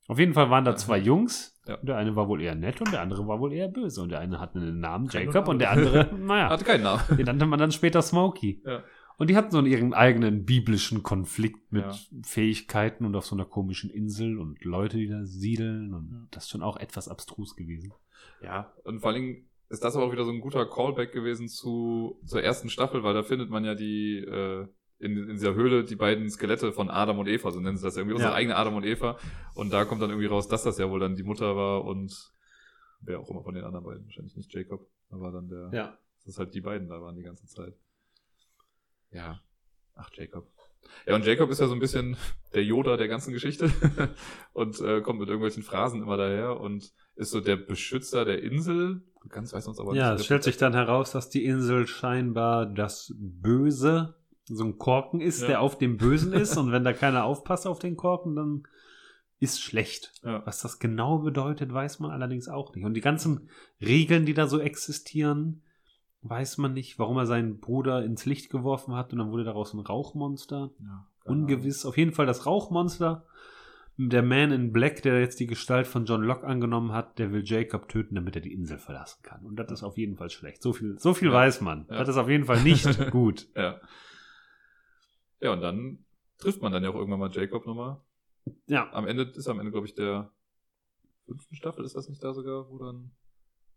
[0.08, 1.60] Auf jeden Fall waren da zwei Jungs.
[1.68, 1.78] Ja.
[1.78, 4.02] Der eine war wohl eher nett und der andere war wohl eher böse.
[4.04, 7.02] Und der eine hatte einen Namen Jacob und der andere, naja, Hatte keinen Namen.
[7.18, 8.62] den nannte man dann später Smokey.
[8.66, 8.84] Ja.
[9.18, 11.96] Und die hatten so ihren eigenen biblischen Konflikt mit Ja.
[12.24, 15.94] Fähigkeiten und auf so einer komischen Insel und Leute, die da siedeln.
[15.94, 17.94] Und das ist schon auch etwas abstrus gewesen.
[18.44, 21.48] Ja, und vor allen Dingen ist das aber auch wieder so ein guter Callback gewesen
[21.48, 24.68] zu, zur ersten Staffel, weil da findet man ja die, äh,
[25.00, 27.96] in, in dieser Höhle die beiden Skelette von Adam und Eva, so nennen sie das
[27.96, 28.38] ja irgendwie, unsere Ja.
[28.38, 29.18] eigene Adam und Eva.
[29.56, 32.32] Und da kommt dann irgendwie raus, dass das ja wohl dann die Mutter war und
[33.02, 35.98] wer auch immer von den anderen beiden, wahrscheinlich nicht Jacob, aber dann der, Ja.
[36.26, 37.74] dass halt die beiden da waren die ganze Zeit.
[39.12, 39.42] Ja.
[39.96, 40.48] Ach, Jacob.
[41.08, 42.16] Ja, und Jacob ist ja so ein bisschen
[42.54, 43.72] der Yoda der ganzen Geschichte
[44.54, 49.02] und äh, kommt mit irgendwelchen Phrasen immer daher und ist so der Beschützer der Insel.
[49.30, 50.20] Ganz weiß uns aber Ja, nicht.
[50.20, 54.16] es stellt sich dann heraus, dass die Insel scheinbar das Böse,
[54.46, 55.48] so ein Korken ist, Ja.
[55.48, 56.56] der auf dem Bösen ist.
[56.58, 58.64] Und wenn da keiner aufpasst auf den Korken, dann
[59.40, 60.14] ist schlecht.
[60.24, 60.46] Ja.
[60.46, 62.86] Was das genau bedeutet, weiß man allerdings auch nicht.
[62.86, 63.50] Und die ganzen
[63.82, 65.64] Regeln, die da so existieren,
[66.22, 69.74] weiß man nicht, warum er seinen Bruder ins Licht geworfen hat und dann wurde daraus
[69.74, 70.72] ein Rauchmonster.
[70.80, 71.86] Ja, Ungewiss.
[71.86, 73.26] Auf jeden Fall das Rauchmonster.
[73.98, 77.44] Der Man in Black, der jetzt die Gestalt von John Locke angenommen hat, der will
[77.46, 79.46] Jacob töten, damit er die Insel verlassen kann.
[79.46, 80.62] Und das ist auf jeden Fall schlecht.
[80.62, 81.34] So viel, so viel Ja.
[81.36, 81.86] weiß man.
[81.90, 82.00] Ja.
[82.00, 83.48] Das ist auf jeden Fall nicht gut.
[83.56, 83.80] Ja.
[85.40, 86.06] Ja, und dann
[86.40, 88.02] trifft man dann ja auch irgendwann mal Jacob nochmal.
[88.68, 88.92] Ja.
[88.94, 90.32] Am Ende ist am Ende, glaube ich, der
[91.26, 93.12] fünften Staffel, ist das nicht da sogar, wo dann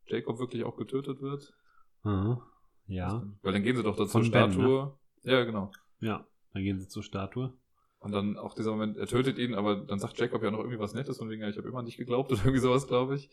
[0.06, 1.54] Jacob wirklich auch getötet wird?
[2.02, 2.38] Mhm.
[2.86, 3.22] Ja.
[3.42, 4.52] Weil dann gehen sie doch da zur Ben, ne?
[4.52, 4.98] Statue.
[5.22, 5.70] Ja, genau.
[6.00, 6.26] Ja.
[6.52, 7.52] Dann gehen sie zur Statue.
[8.00, 10.78] Und dann auch dieser Moment, er tötet ihn, aber dann sagt Jacob ja noch irgendwie
[10.78, 13.30] was Nettes, von wegen, ja, ich habe immer nicht geglaubt oder irgendwie sowas, glaube ich.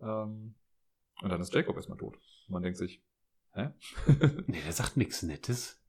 [0.00, 0.54] Ähm,
[1.22, 2.16] und dann ist Jacob erstmal tot.
[2.16, 3.02] Und man denkt sich,
[3.52, 3.70] hä?
[4.46, 5.82] Nee, der sagt nichts Nettes.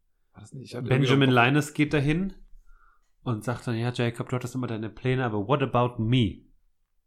[0.84, 2.34] Benjamin Linus geht dahin
[3.24, 6.46] und sagt dann, ja, Jacob, du hattest immer deine Pläne, aber what about me?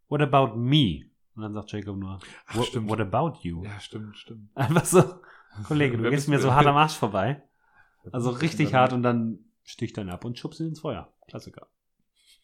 [0.09, 1.07] What about me?
[1.35, 2.91] Und dann sagt Jacob nur, Ach, what, stimmt.
[2.91, 3.65] what about you?
[3.65, 4.51] Ja, stimmt, stimmt.
[4.55, 5.03] Einfach so,
[5.65, 7.43] Kollege, du gehst mir so hart am Arsch vorbei.
[8.11, 11.13] Also richtig hart und dann sticht dann ab und schubst ihn ins Feuer.
[11.29, 11.69] Klassiker.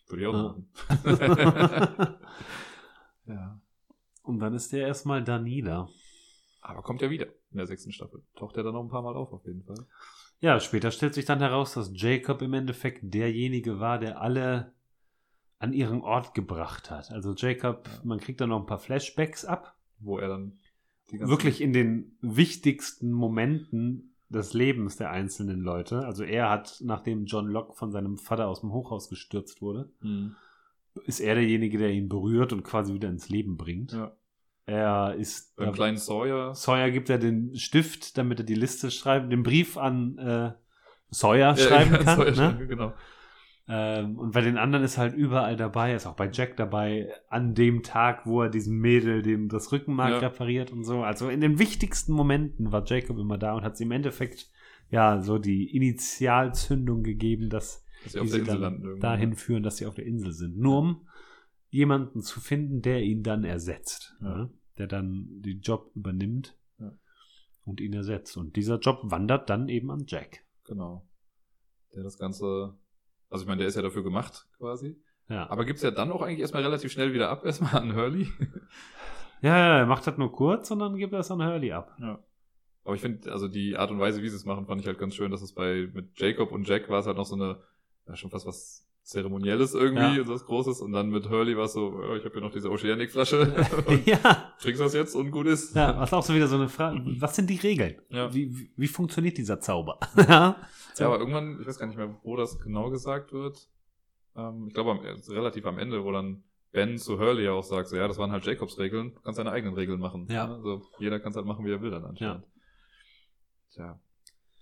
[0.09, 0.43] Würde ich auch Ja.
[0.43, 0.69] machen.
[3.27, 3.61] ja.
[4.23, 5.89] Und dann ist der erstmal da nieder.
[6.61, 8.23] Aber kommt ja wieder in der sechsten Staffel.
[8.37, 9.87] Taucht er dann noch ein paar Mal auf, auf jeden Fall.
[10.41, 14.73] Ja, später stellt sich dann heraus, dass Jacob im Endeffekt derjenige war, der alle
[15.59, 17.11] an ihren Ort gebracht hat.
[17.11, 19.77] Also Jacob, man kriegt dann noch ein paar Flashbacks ab.
[19.99, 20.59] Wo er dann
[21.11, 26.05] Wirklich in den wichtigsten Momenten des Lebens der einzelnen Leute.
[26.05, 30.37] Also er hat, nachdem John Locke von seinem Vater aus dem Hochhaus gestürzt wurde, Mhm.
[31.05, 33.93] ist er derjenige, der ihn berührt und quasi wieder ins Leben bringt.
[33.93, 34.13] Ja.
[34.67, 36.55] Er ist Beim kleinen Sawyer.
[36.55, 40.53] Sawyer gibt er den Stift, damit er die Liste schreibt, den Brief an äh,
[41.11, 42.17] Sawyer schreiben Ja, kann.
[42.19, 42.35] Sawyer ne?
[42.37, 42.93] schreiben, Genau.
[43.69, 47.55] Ähm, und bei den anderen ist halt überall dabei, ist auch bei Jack dabei, an
[47.55, 50.19] dem Tag, wo er diesem Mädel dem das Rückenmark Ja.
[50.19, 51.03] repariert und so.
[51.03, 54.51] Also in den wichtigsten Momenten war Jacob immer da und hat sie im Endeffekt
[54.91, 59.77] ja so die Initialzündung gegeben, dass Dass sie sie der Insel dann dahin führen, dass
[59.77, 60.57] sie auf der Insel sind.
[60.59, 61.09] Nur um
[61.71, 64.17] jemanden zu finden, der ihn dann ersetzt.
[64.23, 64.37] Ja.
[64.39, 64.51] Ne?
[64.79, 66.93] Der dann den Job übernimmt Ja.
[67.65, 68.37] und ihn ersetzt.
[68.39, 70.45] Und dieser Job wandert dann eben an Jack.
[70.65, 71.07] Genau.
[71.95, 72.75] Der das Ganze.
[73.31, 74.97] Also ich meine, der ist ja dafür gemacht, quasi.
[75.29, 78.29] Ja, Aber gibt's ja dann auch eigentlich erstmal relativ schnell wieder ab, erstmal an Hurley.
[79.43, 81.95] ja, ja er macht das nur kurz und dann gibt er es an Hurley ab.
[82.01, 82.19] Ja.
[82.85, 84.99] Aber ich finde, also die Art und Weise, wie sie es machen, fand ich halt
[84.99, 87.61] ganz schön, dass es bei mit Jacob und Jack war es halt noch so eine,
[88.07, 90.29] ja, schon fast was Zeremonielles irgendwie Ja.
[90.29, 90.83] was Großes.
[90.83, 93.55] Und dann mit Hurley war es so, ja, ich habe hier noch diese Oceanic-Flasche.
[94.05, 95.75] ja, Trinkst das jetzt und gut ist.
[95.75, 97.01] ja, was auch so wieder so eine Frage.
[97.19, 98.01] Was sind die Regeln?
[98.11, 98.33] Ja.
[98.35, 99.99] Wie, wie, wie funktioniert dieser Zauber?
[100.17, 100.57] ja,
[100.99, 103.69] Ja, aber irgendwann, ich weiß gar nicht mehr, wo das genau gesagt wird.
[104.37, 107.65] Ähm, ich glaube, am, äh, relativ am Ende, wo dann Ben zu Hurley ja auch
[107.65, 110.27] sagt, so, ja, das waren halt Jacobs Regeln, du kannst deine eigenen Regeln machen.
[110.31, 110.53] Ja.
[110.53, 112.45] Also jeder kann es halt machen, wie er will dann anscheinend.
[113.73, 113.99] Tja.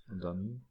[0.09, 0.64] Und dann,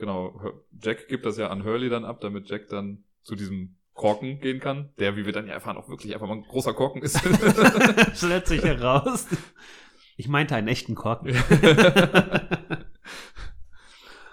[0.00, 0.40] genau,
[0.82, 4.58] Jack gibt das ja an Hurley dann ab, damit Jack dann zu diesem Korken gehen
[4.60, 7.18] kann, der, wie wir dann ja erfahren, auch wirklich einfach mal ein großer Korken ist.
[8.14, 9.28] stellt sich heraus.
[10.16, 11.34] Ich meinte einen echten Korken.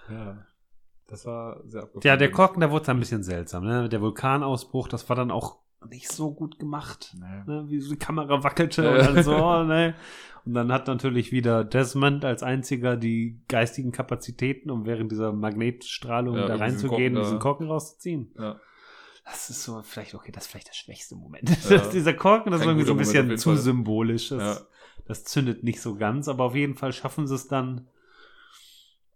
[0.09, 0.37] ja.
[1.09, 2.05] Das war sehr abgefahren.
[2.05, 3.63] Ja, der Korken, da wurde es ein bisschen seltsam.
[3.63, 3.87] Ne?
[3.87, 5.59] Der Vulkanausbruch, das war dann auch
[5.89, 7.15] nicht so gut gemacht.
[7.19, 7.43] Nee.
[7.53, 7.65] Ne?
[7.69, 8.91] Wie so die Kamera wackelte Ja.
[8.91, 9.37] und dann so.
[9.65, 9.95] Ne?
[10.45, 16.35] Und dann hat natürlich wieder Desmond als einziger die geistigen Kapazitäten, um während dieser Magnetstrahlung
[16.35, 18.31] Ja, da irgendwie diesen reinzugehen, Korken diesen Korken rauszuziehen.
[18.39, 18.59] Ja.
[19.25, 21.49] Das ist so, vielleicht, okay, das ist vielleicht der schwächste Moment.
[21.69, 23.57] Das, dieser Korken, das ist Kein irgendwie so ein bisschen Moment zu Fall.
[23.57, 24.29] symbolisch.
[24.29, 24.65] Das,
[25.05, 27.89] das zündet nicht so ganz, aber auf jeden Fall schaffen sie es dann.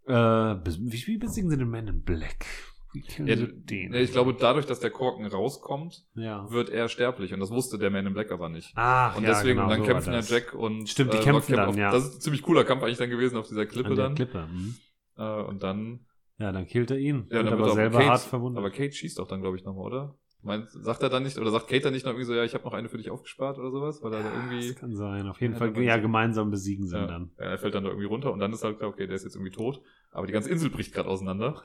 [0.07, 2.45] Äh, wie, wie besiegen sie den Man in Black?
[2.93, 3.93] Ja, den?
[3.93, 6.49] ja, ich glaube, dadurch, dass der Korken rauskommt, ja.
[6.51, 7.33] wird er sterblich.
[7.33, 8.73] Und das wusste der Man in Black aber nicht.
[8.75, 10.19] Ach, Und ja, deswegen, genau, und dann so kämpfen ja.
[10.19, 10.89] Jack und.
[10.89, 11.91] Stimmt, die äh, kämpfen dann, auf, ja.
[11.91, 14.15] Das ist ein ziemlich cooler Kampf eigentlich dann gewesen auf dieser Klippe dann.
[14.15, 14.47] Klippe.
[14.47, 14.75] hm.
[15.17, 16.01] Äh, und dann.
[16.37, 17.27] Ja, dann killt er ihn.
[17.29, 18.57] Ja, wird dann aber wird auch selber Kate, hart verwundet.
[18.59, 20.15] Aber Kate schießt doch dann, glaube ich, nochmal, oder?
[20.43, 22.55] Meint, sagt er dann nicht, oder sagt Kate dann nicht noch irgendwie so, ja, ich
[22.55, 24.01] habe noch eine für dich aufgespart oder sowas?
[24.01, 24.69] Weil er da irgendwie.
[24.69, 25.27] das kann sein.
[25.27, 27.31] Auf jeden Ja, Fall, ja, gemeinsam besiegen sie ihn Ja, dann.
[27.37, 29.23] ja, er fällt dann da irgendwie runter und dann ist halt klar, okay, der ist
[29.23, 29.81] jetzt irgendwie tot.
[30.09, 31.61] Aber die ganze Insel bricht gerade auseinander.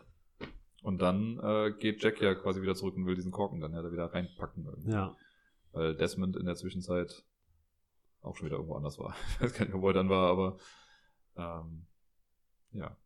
[0.86, 3.82] Und dann äh, geht Jack ja quasi wieder zurück und will diesen Korken dann ja
[3.82, 4.66] da wieder reinpacken.
[4.66, 4.92] Irgendwie.
[4.92, 5.16] Ja.
[5.72, 7.24] Weil Desmond in der Zwischenzeit
[8.22, 9.16] auch schon wieder irgendwo anders war.
[9.34, 10.58] Ich weiß gar nicht mehr, wo er dann war, aber
[11.36, 11.86] ähm,
[12.70, 12.96] ja.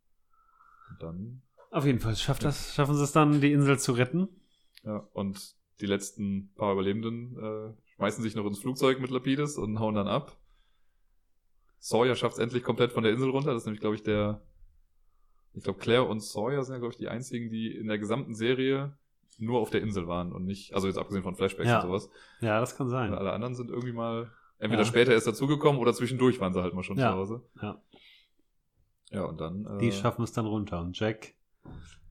[0.91, 1.41] Und dann,
[1.71, 4.29] Auf jeden Fall schafft das, schaffen sie es dann, die Insel zu retten.
[4.83, 9.79] ja, und die letzten paar Überlebenden äh, schmeißen sich noch ins Flugzeug mit Lapidus und
[9.79, 10.37] hauen dann ab.
[11.79, 13.53] Sawyer schafft es endlich komplett von der Insel runter.
[13.53, 14.43] Das ist nämlich, glaube ich, der.
[15.53, 18.33] Ich glaube, Claire und Sawyer sind ja, glaube ich, die einzigen, die in der gesamten
[18.35, 18.93] Serie
[19.37, 21.81] nur auf der Insel waren und nicht, also jetzt abgesehen von Flashbacks Ja.
[21.81, 22.09] und sowas.
[22.41, 23.11] Ja, das kann sein.
[23.11, 24.29] Weil alle anderen sind irgendwie mal
[24.59, 24.87] entweder Ja.
[24.87, 27.11] später erst dazugekommen oder zwischendurch waren sie halt mal schon Ja.
[27.11, 27.41] zu Hause.
[27.61, 27.81] Ja.
[29.09, 29.65] Ja, und dann.
[29.65, 30.79] Äh, Die schaffen es dann runter.
[30.81, 31.33] Und Jack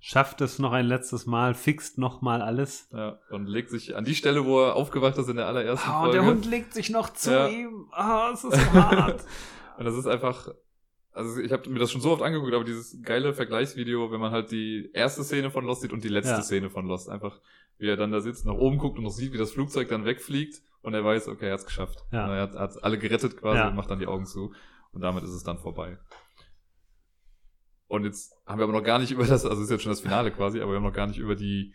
[0.00, 2.88] schafft es noch ein letztes Mal, fixt noch mal alles.
[2.92, 5.98] Ja, und legt sich an die Stelle, wo er aufgewacht ist in der allerersten Ah,
[6.00, 6.18] und Folge.
[6.18, 7.86] der Hund legt sich noch zu ihm.
[7.92, 9.24] Ah, es ist hart.
[9.78, 10.48] Und das ist einfach.
[11.12, 14.30] Also ich habe mir das schon so oft angeguckt, aber dieses geile Vergleichsvideo, wenn man
[14.32, 16.42] halt die erste Szene von Lost sieht und die letzte Ja.
[16.42, 17.40] Szene von Lost, einfach
[17.78, 20.04] wie er dann da sitzt, nach oben guckt und noch sieht, wie das Flugzeug dann
[20.04, 22.04] wegfliegt und er weiß, okay, er hat's geschafft.
[22.12, 22.26] Ja.
[22.26, 23.68] Und er hat, hat alle gerettet quasi Ja.
[23.68, 24.52] und macht dann die Augen zu
[24.92, 25.98] und damit ist es dann vorbei.
[27.88, 30.00] Und jetzt haben wir aber noch gar nicht über das, also ist jetzt schon das
[30.00, 31.74] Finale quasi, aber wir haben noch gar nicht über die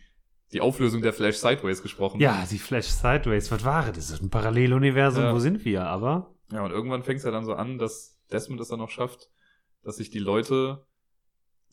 [0.53, 2.21] die Auflösung der Flash Sideways gesprochen.
[2.21, 3.95] Ja, die Flash Sideways, was war das?
[3.95, 5.33] Das ist ein Paralleluniversum, Ja.
[5.33, 5.87] wo sind wir?
[5.87, 8.89] Aber Ja, und irgendwann fängt es ja dann so an, dass Desmond es dann noch
[8.89, 9.29] schafft,
[9.83, 10.85] dass sich die Leute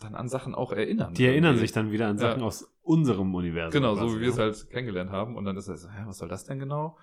[0.01, 1.15] dann an Sachen auch erinnern.
[1.15, 2.31] die erinnern sich dann wieder an Ja.
[2.31, 3.73] Sachen aus unserem Universum.
[3.81, 4.43] Genau, so wie wir es ja.
[4.45, 5.37] halt kennengelernt haben.
[5.37, 6.99] Und dann ist er so, hä, was soll das denn genau?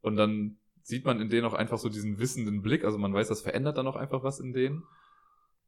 [0.00, 2.84] Und dann sieht man in denen auch einfach so diesen wissenden Blick.
[2.84, 4.82] Also man weiß, das verändert dann auch einfach was in denen.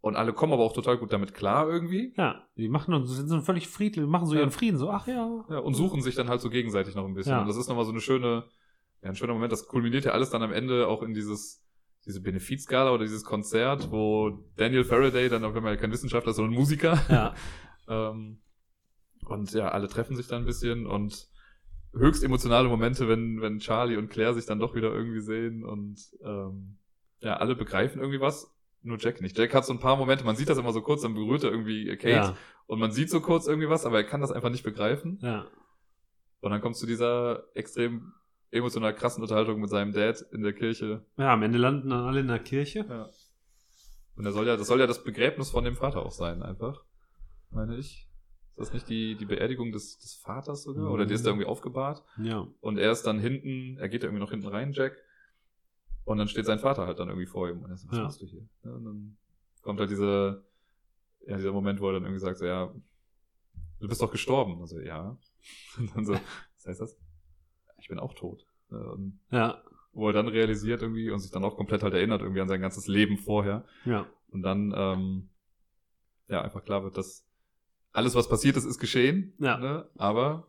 [0.00, 2.14] Und alle kommen aber auch total gut damit klar irgendwie.
[2.16, 4.40] Ja, die machen und sind so völlig friedlich, machen so Ja.
[4.40, 5.44] ihren Frieden, so, ach ja.
[5.50, 7.32] Ja, und suchen sich dann halt so gegenseitig noch ein bisschen.
[7.32, 7.40] Ja.
[7.42, 8.44] Und das ist nochmal so eine schöne,
[9.02, 9.52] ja, ein schöner Moment.
[9.52, 11.62] Das kulminiert ja alles dann am Ende auch in dieses,
[12.06, 16.30] diese Benefizgala oder dieses Konzert, wo Daniel Faraday, dann auch wenn man ja kein Wissenschaftler,
[16.30, 17.34] ist, sondern Musiker, Ja,
[17.90, 18.40] Ähm,
[19.26, 21.28] und ja, alle treffen sich dann ein bisschen und
[21.92, 25.98] höchst emotionale Momente, wenn, wenn Charlie und Claire sich dann doch wieder irgendwie sehen und
[26.24, 26.78] ähm,
[27.20, 29.36] ja, alle begreifen irgendwie was, nur Jack nicht.
[29.36, 31.50] Jack hat so ein paar Momente, man sieht das immer so kurz, dann berührt er
[31.50, 32.36] irgendwie Kate ja,
[32.66, 35.18] und man sieht so kurz irgendwie was, aber er kann das einfach nicht begreifen.
[35.20, 35.46] ja.
[36.42, 38.14] Und dann kommt zu dieser extrem
[38.50, 41.04] emotional krassen Unterhaltung mit seinem Dad in der Kirche.
[41.16, 42.84] Ja, am Ende landen dann alle in der Kirche.
[42.88, 43.08] Ja.
[44.16, 46.84] Und er soll ja, das soll ja das Begräbnis von dem Vater auch sein, einfach.
[47.50, 48.06] Meine ich.
[48.50, 50.90] Ist das nicht die, die Beerdigung des, des Vaters sogar?
[50.90, 52.02] Oder die ist da irgendwie aufgebahrt?
[52.22, 52.46] Ja.
[52.60, 54.96] Und er ist dann hinten, er geht da irgendwie noch hinten rein, Jack.
[56.04, 57.62] Und dann steht sein Vater halt dann irgendwie vor ihm.
[57.62, 58.02] Und er so, was Ja.
[58.04, 58.46] machst du hier?
[58.64, 59.16] Ja, und dann
[59.62, 60.44] kommt halt diese,
[61.26, 62.74] ja, dieser Moment, wo er dann irgendwie sagt, so, ja,
[63.78, 64.60] du bist doch gestorben.
[64.60, 65.16] Also, ja.
[65.78, 66.96] Und dann so, was heißt das?
[67.80, 68.46] Ich bin auch tot.
[68.70, 69.62] Ja, Und Ja,
[69.92, 72.60] wo er dann realisiert irgendwie und sich dann auch komplett halt erinnert irgendwie an sein
[72.60, 73.64] ganzes Leben vorher.
[73.84, 74.06] ja.
[74.32, 75.28] Und dann, ähm,
[76.28, 77.26] ja, einfach klar wird, dass
[77.92, 79.34] alles, was passiert ist, ist geschehen.
[79.38, 79.58] Ja.
[79.58, 79.88] Ne?
[79.98, 80.46] Aber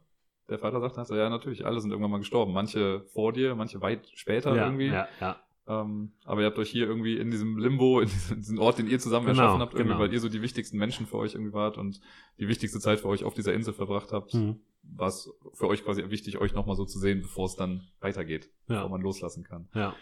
[0.49, 2.53] der Vater sagt dann so, ja, natürlich, alle sind irgendwann mal gestorben.
[2.53, 4.88] Manche vor dir, manche weit später ja, irgendwie.
[4.88, 5.41] Ja, ja.
[5.67, 8.99] Ähm, aber ihr habt euch hier irgendwie in diesem Limbo, in diesem, Ort, den ihr
[8.99, 9.99] zusammen Genau, erschaffen habt, irgendwie, genau.
[10.03, 12.01] weil ihr so die wichtigsten Menschen für euch irgendwie wart und
[12.39, 14.59] die wichtigste Zeit für euch auf dieser Insel verbracht habt, Mhm.
[14.83, 18.49] war es für euch quasi wichtig, euch nochmal so zu sehen, bevor es dann weitergeht,
[18.67, 18.75] Ja.
[18.77, 19.69] bevor man loslassen kann.
[19.75, 19.95] Ja.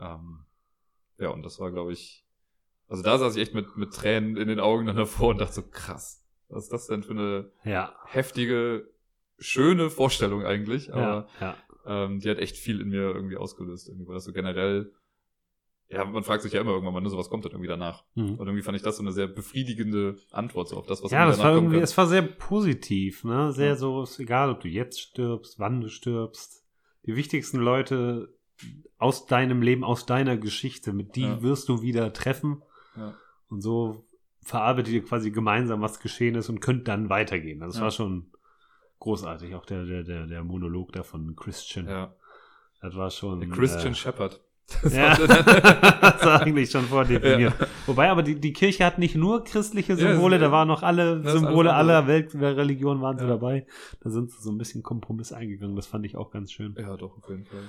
[0.00, 0.44] Ähm,
[1.18, 2.26] ja, und das war, glaube ich,
[2.88, 5.54] also da saß ich echt mit, mit Tränen in den Augen dann davor und dachte
[5.54, 7.94] so, krass, was ist das denn für eine Ja.
[8.06, 8.90] heftige,
[9.38, 10.94] schöne Vorstellung eigentlich, Ja.
[10.94, 11.56] aber Ja.
[11.86, 14.92] Ähm, die hat echt viel in mir irgendwie ausgelöst, irgendwie, weil das so generell,
[15.88, 18.04] ja, man fragt sich ja immer irgendwann mal, ne, so was kommt dann irgendwie danach.
[18.14, 18.34] Mhm.
[18.36, 21.26] Und irgendwie fand ich das so eine sehr befriedigende Antwort so auf das, was Ja,
[21.26, 21.82] das war irgendwie, kann.
[21.84, 23.52] es war sehr positiv, ne?
[23.52, 23.76] Sehr Ja.
[23.76, 26.64] so, ist egal, ob du jetzt stirbst, wann du stirbst.
[27.04, 28.32] Die wichtigsten Leute
[28.96, 31.42] aus deinem Leben, aus deiner Geschichte, mit die Ja.
[31.42, 32.62] wirst du wieder treffen.
[32.96, 33.14] Ja.
[33.48, 34.06] Und so
[34.40, 37.62] verarbeitet ihr quasi gemeinsam, was geschehen ist und könnt dann weitergehen.
[37.62, 37.82] Also Das Ja.
[37.84, 38.31] war schon
[39.02, 39.54] großartig.
[39.54, 41.86] Auch der, der, der, der Monolog da von Christian.
[41.88, 42.14] Ja,
[42.80, 43.40] Das war schon.
[43.40, 44.40] der Christian äh, Shepherd.
[44.90, 47.52] ja, das war eigentlich schon vordefiniert.
[47.60, 47.66] Ja.
[47.86, 50.82] Wobei aber die, die Kirche hat nicht nur christliche Ja, Symbole, es- da waren noch
[50.82, 51.96] alle das Symbole alles andere.
[51.96, 52.06] aller
[52.40, 53.30] Weltreligionen waren sie Ja.
[53.30, 53.66] dabei.
[54.00, 55.76] Da sind sie so ein bisschen Kompromiss eingegangen.
[55.76, 56.74] Das fand ich auch ganz schön.
[56.78, 57.60] Ja, doch, auf jeden Fall.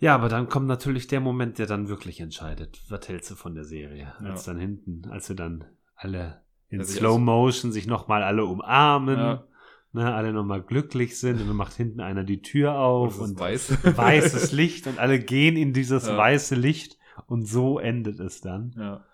[0.00, 2.78] Ja, aber dann kommt natürlich der Moment, der dann wirklich entscheidet.
[2.88, 4.12] Was hältst du von der Serie?
[4.22, 4.30] Ja.
[4.30, 5.64] Als dann hinten, als sie dann
[5.96, 9.44] alle in Ja, Slow Motion sich nochmal alle umarmen, Ja.
[9.92, 13.40] Ne, alle nochmal glücklich sind und dann macht hinten einer die Tür auf Und und,
[13.50, 13.78] es weiß.
[13.96, 16.16] weißes Licht und alle gehen in dieses Ja.
[16.16, 18.74] weiße Licht und so endet es dann.
[18.76, 19.04] ja.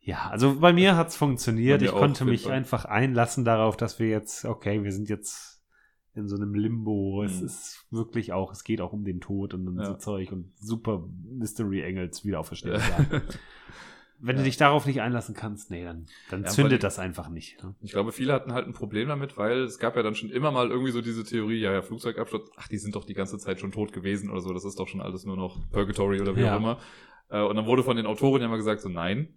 [0.00, 1.80] Ja, also bei mir hat's funktioniert.
[1.80, 2.52] Bei mir Ich konnte mich Fall.
[2.52, 5.60] einfach einlassen darauf, dass wir jetzt, okay, wir sind jetzt
[6.14, 7.24] in so einem Limbo.
[7.24, 7.46] Es Mhm.
[7.46, 9.98] ist wirklich auch, es geht auch um den Tod und so Ja.
[9.98, 12.80] Zeug und super Mystery Engels wieder auferstehen.
[13.10, 13.20] Ja.
[14.18, 14.46] Wenn du Ja.
[14.46, 17.62] dich darauf nicht einlassen kannst, nee, dann, dann Ja, zündet das einfach nicht.
[17.62, 17.74] Ne?
[17.82, 20.50] Ich glaube, viele hatten halt ein Problem damit, weil es gab ja dann schon immer
[20.50, 23.60] mal irgendwie so diese Theorie, ja, ja, Flugzeugabsturz, ach, die sind doch die ganze Zeit
[23.60, 26.40] schon tot gewesen oder so, das ist doch schon alles nur noch Purgatory oder wie
[26.42, 26.54] Ja.
[26.54, 26.78] auch immer.
[27.28, 29.34] Äh, Und dann wurde von den Autoren ja mal gesagt, so nein,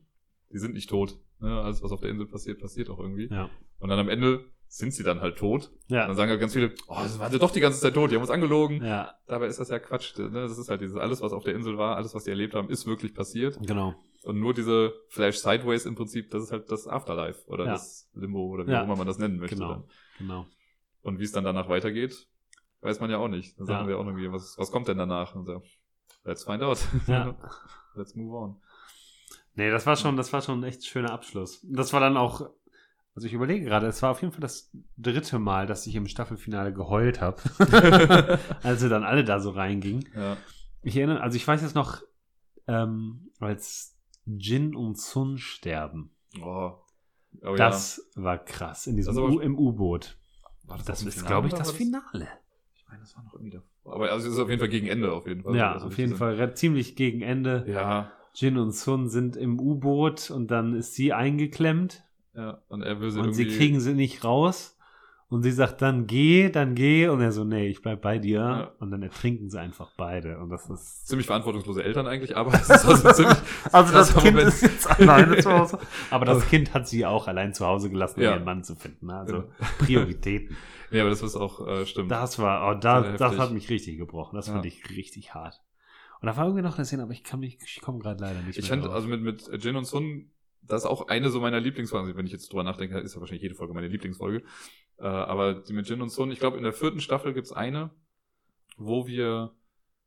[0.53, 1.17] die sind nicht tot.
[1.39, 1.59] Ne?
[1.61, 3.27] Alles, was auf der Insel passiert, passiert auch irgendwie.
[3.31, 3.49] Ja.
[3.79, 5.71] Und dann am Ende sind sie dann halt tot.
[5.71, 6.13] Und dann Ja.
[6.13, 8.21] sagen halt ganz viele, oh, das waren sie doch die ganze Zeit tot, die haben
[8.21, 8.83] uns angelogen.
[8.83, 10.17] Ja, Dabei ist das ja Quatsch.
[10.17, 10.29] Ne?
[10.31, 12.69] Das ist halt dieses, alles, was auf der Insel war, alles, was die erlebt haben,
[12.69, 13.59] ist wirklich passiert.
[13.65, 13.95] genau.
[14.23, 17.71] Und nur diese Flash Sideways im Prinzip, das ist halt das Afterlife oder Ja.
[17.71, 18.81] das Limbo oder wie Ja.
[18.81, 19.55] auch immer man das nennen möchte.
[19.55, 19.69] Genau.
[19.69, 19.83] Dann.
[20.17, 20.45] Genau.
[21.01, 22.27] Und wie es dann danach weitergeht,
[22.81, 23.57] weiß man ja auch nicht.
[23.59, 23.87] Dann sagen Ja.
[23.87, 25.35] wir auch irgendwie, was, was kommt denn danach?
[25.35, 25.61] Und so,
[26.25, 26.79] let's find out.
[27.07, 27.35] Ja.
[27.95, 28.55] let's move on.
[29.55, 31.61] Nee, das war schon, das war schon ein echt schöner Abschluss.
[31.63, 32.49] Das war dann auch,
[33.15, 36.07] also ich überlege gerade, es war auf jeden Fall das dritte Mal, dass ich im
[36.07, 37.41] Staffelfinale geheult habe,
[38.63, 40.07] als sie dann alle da so reingingen.
[40.15, 40.37] Ja.
[40.81, 42.01] Ich erinnere, also ich weiß jetzt noch,
[42.67, 43.97] ähm, als
[44.37, 46.11] Jin und Sun sterben.
[46.41, 46.71] Oh.
[47.41, 50.17] Aber das war krass in diesem U im U-Boot.
[50.67, 52.27] ja, das, Das ist, glaube ich, das Finale.
[52.75, 53.93] Ich meine, das war noch irgendwie davor.
[53.95, 55.55] Aber also es ist auf jeden Fall gegen Ende auf jeden Fall.
[55.55, 57.65] Ja, Also auf jeden Fall re- ziemlich gegen Ende.
[57.67, 62.03] Ja, Jin und Sun sind im U-Boot und dann ist sie eingeklemmt
[62.35, 62.61] ja.
[62.69, 63.57] Und er will sie und sie irgendwie.
[63.57, 64.77] kriegen sie nicht raus.
[65.31, 67.07] Und sie sagt dann, geh, dann geh.
[67.07, 68.39] Und er so, nee, ich bleib bei dir.
[68.39, 68.71] Ja.
[68.79, 70.39] Und dann ertrinken sie einfach beide.
[70.39, 71.07] Und das ist.
[71.07, 73.37] Ziemlich verantwortungslose Eltern eigentlich, aber es ist also ziemlich.
[73.71, 74.47] Also das krasser Kind Moment.
[74.53, 75.77] ist jetzt alleine zu Hause.
[76.09, 78.31] Aber das Kind hat sie auch allein zu Hause gelassen, um Ja.
[78.33, 79.05] ihren Mann zu finden.
[79.05, 79.17] ne?
[79.17, 79.43] Also.
[79.77, 80.57] Prioritäten.
[80.91, 82.09] Ja, aber das ist auch, äh, stimmt.
[82.09, 83.39] Das war, oh, da, das heftig.
[83.39, 84.35] hat mich richtig gebrochen.
[84.35, 84.53] Das Ja.
[84.53, 85.61] fand ich richtig hart.
[86.21, 88.41] Und da war irgendwie noch eine Szene, aber ich kann mich, ich komme gerade leider
[88.41, 88.95] nicht Ich mehr fand, drauf.
[88.95, 90.31] also mit, mit Jin und Sun,
[90.63, 92.17] das ist auch eine so meiner Lieblingsfolgen.
[92.17, 94.43] Wenn ich jetzt drüber nachdenke, ist ja wahrscheinlich jede Folge meine Lieblingsfolge.
[94.99, 97.89] Äh, aber die mit Jin und Sun, ich glaube, in der vierten Staffel gibt's eine,
[98.77, 99.51] wo wir,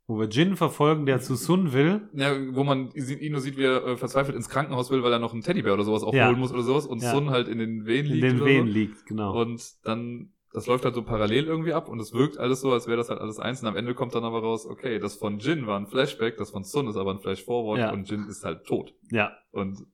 [0.07, 2.09] Wo wir Jin verfolgen, der zu Sun will.
[2.15, 5.19] ja, wo man ihn nur sieht, wie er äh, verzweifelt ins Krankenhaus will, weil er
[5.19, 6.29] noch einen Teddybär oder sowas auch Ja.
[6.29, 7.11] holen muss oder sowas und Ja.
[7.13, 8.25] Sun halt in den Wehen In liegt.
[8.25, 8.73] den oder Wehen so.
[8.73, 9.41] liegt, genau.
[9.41, 12.87] Und dann, das läuft halt so parallel irgendwie ab und es wirkt alles so, als
[12.87, 13.63] wäre das halt alles eins.
[13.63, 16.51] Und am Ende kommt dann aber raus, okay, das von Jin war ein Flashback, das
[16.51, 17.93] von Sun ist aber ein Flash-Forward Ja.
[17.93, 18.93] und Jin ist halt tot.
[19.11, 19.87] ja, Und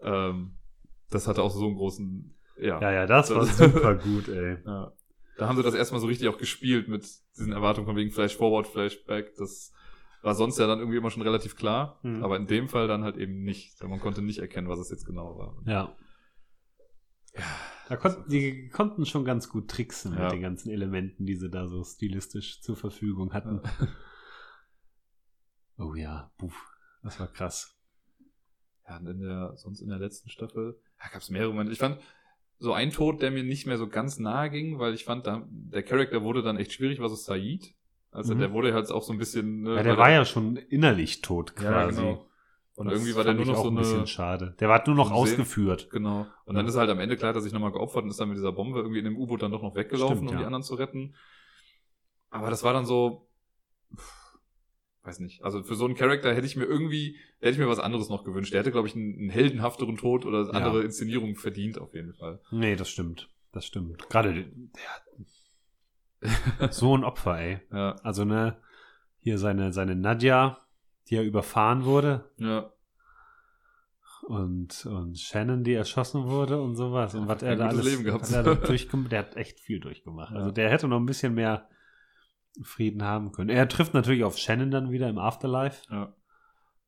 [0.00, 0.52] ähm,
[1.10, 2.80] das hatte auch so einen großen, ja.
[2.80, 4.56] ja, ja, das war super gut, ey.
[4.66, 4.92] ja.
[5.36, 7.06] Da haben sie das erstmal so richtig auch gespielt mit
[7.36, 9.34] diesen Erwartungen von wegen Flash-Forward, Flashback.
[9.36, 9.72] Das
[10.22, 12.24] war sonst ja dann irgendwie immer schon relativ klar, Mhm.
[12.24, 13.80] aber in dem Fall dann halt eben nicht.
[13.84, 15.56] Man konnte nicht erkennen, was es jetzt genau war.
[15.66, 15.96] Ja.
[17.88, 20.24] Da konnten, die konnten schon ganz gut tricksen Ja.
[20.24, 23.60] mit den ganzen Elementen, die sie da so stilistisch zur Verfügung hatten.
[25.78, 26.54] Oh ja, buff,
[27.02, 27.76] das war krass.
[28.88, 31.72] Ja, und in der, sonst in der letzten Staffel, ja, gab es mehrere Momente.
[31.72, 32.00] Ich fand
[32.58, 35.46] so ein Tod, der mir nicht mehr so ganz nahe ging, weil ich fand, da,
[35.50, 37.74] der Charakter wurde dann echt schwierig, war so Said.
[38.10, 38.38] Also Mhm.
[38.40, 39.62] der wurde halt auch so ein bisschen.
[39.62, 42.00] ne, Ja, der war ja schon innerlich tot Ja, quasi.
[42.00, 42.24] genau.
[42.74, 43.80] Und Das irgendwie war der nur ich noch auch so ein eine.
[43.80, 44.54] bisschen schade.
[44.60, 45.88] Der war nur noch ausgeführt.
[45.90, 46.26] Genau.
[46.44, 48.38] Und dann ist halt am Ende klar, dass sich nochmal geopfert und ist dann mit
[48.38, 50.46] dieser Bombe irgendwie in dem U-Boot dann doch noch weggelaufen, Stimmt, um die ja.
[50.46, 51.14] anderen zu retten.
[52.30, 53.28] Aber das war dann so.
[55.08, 55.42] Weiß nicht.
[55.42, 58.24] Also für so einen Charakter hätte ich mir irgendwie, hätte ich mir was anderes noch
[58.24, 58.52] gewünscht.
[58.52, 60.50] Der hätte, glaube ich, einen, einen heldenhafteren Tod oder Ja.
[60.50, 62.40] andere Inszenierungen verdient, auf jeden Fall.
[62.50, 63.30] Nee, das stimmt.
[63.52, 64.06] Das stimmt.
[64.10, 64.44] Gerade der,
[66.20, 67.60] der so ein Opfer, ey.
[67.72, 68.58] Ja, Also ne,
[69.18, 70.58] hier seine, seine Nadja,
[71.08, 72.70] die ja überfahren wurde ja.
[74.26, 77.14] und, und Shannon, die erschossen wurde und sowas.
[77.14, 78.22] Und Ja, was er da alles Leben gehabt.
[78.24, 80.32] was er durchgemacht, der hat echt viel durchgemacht.
[80.32, 80.36] Ja.
[80.38, 81.66] Also der hätte noch ein bisschen mehr
[82.62, 83.50] Frieden haben können.
[83.50, 85.82] Er trifft natürlich auf Shannon dann wieder im Afterlife.
[85.90, 86.12] Ja.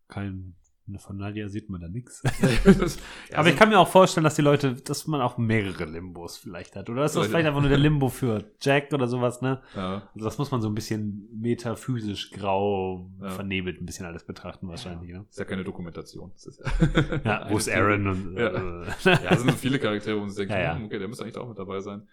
[0.08, 0.54] Kein,
[0.98, 2.20] von Nadja sieht man da nichts.
[3.30, 6.36] ja, Aber ich kann mir auch vorstellen, dass die Leute, dass man auch mehrere Limbos
[6.36, 6.90] vielleicht hat.
[6.90, 9.62] Oder ist das Vielleicht- einfach nur der Limbo für Jack oder sowas, ne?
[9.76, 10.08] Ja.
[10.12, 13.28] Also das muss man so ein bisschen metaphysisch grau Ja.
[13.28, 15.24] vernebelt ein bisschen alles betrachten wahrscheinlich, ne?
[15.30, 16.32] Ist ja keine Dokumentation.
[16.34, 18.48] Ist ja, Ja, wo ist Aaron und Ja.
[18.48, 18.84] äh,
[19.24, 20.74] Ja, sind so viele Charaktere, wo man sich denkt, Ja, ja.
[20.74, 22.08] hm, okay, der müsste eigentlich auch mit dabei sein.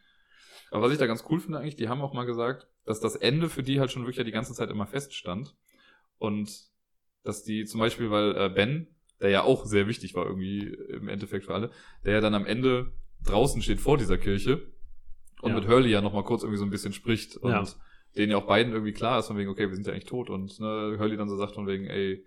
[0.71, 3.15] Aber was ich da ganz cool finde eigentlich, die haben auch mal gesagt, dass das
[3.15, 5.55] Ende für die halt schon wirklich ja die ganze Zeit immer feststand.
[6.17, 6.49] Und
[7.23, 8.87] dass die zum Beispiel, weil äh, Ben,
[9.21, 11.71] der ja auch sehr wichtig war irgendwie im Endeffekt für alle,
[12.05, 14.71] der ja dann am Ende draußen steht vor dieser Kirche
[15.41, 15.55] und Ja.
[15.59, 17.65] mit Hurley ja nochmal kurz irgendwie so ein bisschen spricht und Ja.
[18.15, 20.29] denen ja auch beiden irgendwie klar ist von wegen, okay, wir sind ja eigentlich tot
[20.29, 22.25] und ne, Hurley dann so sagt von wegen, ey,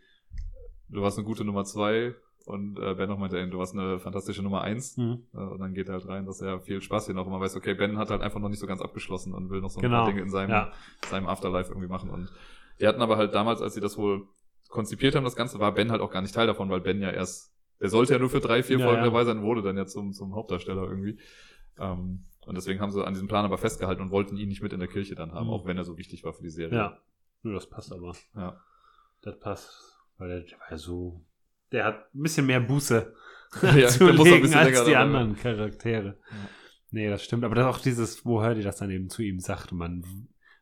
[0.88, 2.14] du warst eine gute Nummer zwei
[2.46, 5.22] und äh, Ben noch meinte, ey, du warst eine fantastische Nummer eins hm.
[5.34, 7.56] äh, Und dann geht er halt rein, dass er viel Spaß hier noch immer weiß,
[7.56, 9.82] okay, Ben hat halt einfach noch nicht so ganz abgeschlossen und will noch so ein
[9.82, 9.98] Genau.
[9.98, 10.72] paar Dinge in seinem, Ja.
[11.09, 12.10] seinem Afterlife irgendwie machen.
[12.10, 12.30] Und
[12.80, 14.27] die hatten aber halt damals, als sie das wohl
[14.69, 17.10] konzipiert haben, das Ganze, war Ben halt auch gar nicht Teil davon, weil Ben ja
[17.10, 19.06] erst, der sollte ja nur für drei, vier Ja, Folgen ja.
[19.06, 21.19] dabei sein, wurde dann ja zum, zum Hauptdarsteller irgendwie.
[21.78, 24.72] Ähm, und deswegen haben sie an diesem Plan aber festgehalten und wollten ihn nicht mit
[24.72, 25.52] in der Kirche dann haben, Mhm.
[25.52, 26.77] auch wenn er so wichtig war für die Serie.
[26.77, 26.98] Ja.
[27.43, 28.14] das passt aber.
[28.35, 28.60] Ja.
[29.22, 29.98] Das passt.
[30.19, 31.22] Weil der war ja so.
[31.73, 33.13] Der hat ein bisschen mehr Buße
[33.77, 36.16] Ja, zu legen als die dabei anderen Charaktere.
[36.90, 37.45] Nee, das stimmt.
[37.45, 40.05] Aber das auch dieses, wo Hurley das dann eben zu ihm sagt, man,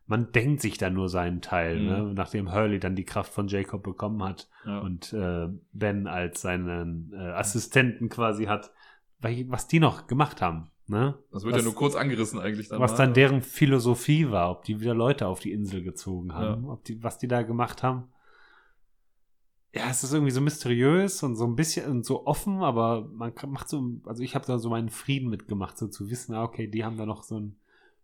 [0.07, 1.87] man denkt sich dann nur seinen Teil, Mhm.
[1.87, 2.13] ne?
[2.15, 4.79] nachdem Hurley dann die Kraft von Jacob bekommen hat Ja.
[4.81, 8.73] und äh, Ben als seinen äh, Assistenten quasi hat,
[9.21, 10.71] was die noch gemacht haben.
[10.91, 11.19] Ne?
[11.33, 12.81] das wird was, ja nur kurz angerissen eigentlich dann.
[12.81, 12.97] was mal.
[12.97, 17.03] dann deren Philosophie war, ob die wieder Leute auf die Insel gezogen haben, ob die,
[17.03, 18.05] was die da gemacht haben.
[19.75, 23.33] Ja, es ist irgendwie so mysteriös und so ein bisschen und so offen, aber man
[23.49, 26.67] macht so, also ich habe da so meinen Frieden mitgemacht, so zu wissen, ah, okay,
[26.69, 27.57] die haben da noch so ein,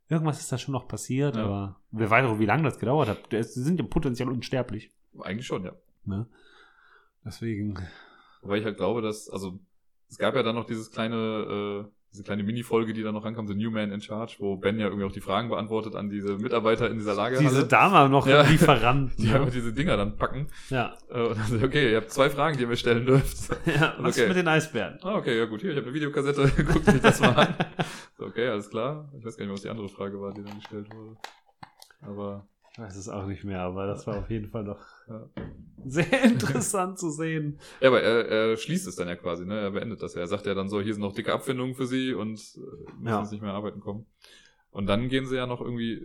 [0.08, 1.44] irgendwas ist da schon noch passiert, Ja.
[1.44, 3.32] aber wer weiß auch, wie lange das gedauert hat.
[3.32, 4.90] Die sind ja potenziell unsterblich.
[5.18, 5.72] Eigentlich schon, ja.
[6.04, 6.26] Ne?
[7.24, 7.78] Deswegen,
[8.42, 9.58] Wobei ich halt glaube, dass, also,
[10.10, 13.48] es gab ja dann noch dieses kleine, äh, diese kleine Mini-Folge, die dann noch rankam,
[13.48, 16.38] The New Man in Charge, wo Ben ja irgendwie auch die Fragen beantwortet an diese
[16.38, 17.48] Mitarbeiter in dieser Lagerhalle.
[17.48, 18.42] diese Dame noch Ja.
[18.42, 19.12] Lieferant.
[19.18, 19.34] die ne?
[19.34, 20.46] einfach diese Dinger dann packen.
[20.70, 20.96] Ja.
[21.10, 23.48] Äh, Und dann so, okay, ihr habt zwei Fragen, die ihr mir stellen dürft.
[23.66, 23.94] ja.
[23.98, 24.22] Was Okay.
[24.22, 24.98] ist mit den Eisbären?
[25.02, 27.54] Ah, okay, ja gut, hier, ich habe eine Videokassette, guckt euch das mal an.
[28.16, 29.10] So, okay, alles klar.
[29.18, 31.16] Ich weiß gar nicht mehr, was die andere Frage war, die dann gestellt wurde.
[32.02, 34.78] Aber, Ich weiß es auch nicht mehr, aber das war auf jeden Fall noch
[35.08, 35.28] ja.
[35.86, 37.58] sehr interessant zu sehen.
[37.80, 39.58] Ja, aber er, er schließt es dann ja quasi, ne?
[39.60, 40.20] Er beendet das ja.
[40.22, 43.06] Er sagt ja dann so, hier sind noch dicke Abfindungen für sie und äh, müssen
[43.06, 43.20] Ja.
[43.20, 44.06] jetzt nicht mehr arbeiten kommen.
[44.70, 46.02] Und dann gehen sie ja noch irgendwie,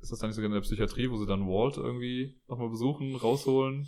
[0.00, 3.14] ist das dann nicht sogar in der Psychiatrie, wo sie dann Walt irgendwie nochmal besuchen,
[3.16, 3.86] rausholen,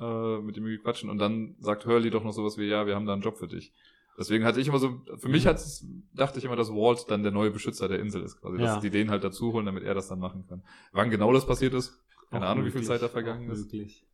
[0.00, 2.94] äh, mit ihm irgendwie quatschen und dann sagt Hurley doch noch sowas wie, ja, wir
[2.96, 3.72] haben da einen Job für dich.
[4.18, 7.32] Deswegen hatte ich immer so, für mich hat's, dachte ich immer, dass Walt dann der
[7.32, 8.80] neue Beschützer der Insel ist, quasi, dass Ja.
[8.80, 10.62] die den halt dazu holen, damit er das dann machen kann.
[10.92, 12.01] Wann genau das passiert ist,
[12.32, 13.64] keine Ahnung, wie viel Zeit da vergangen ist.
[13.72, 14.06] möglich.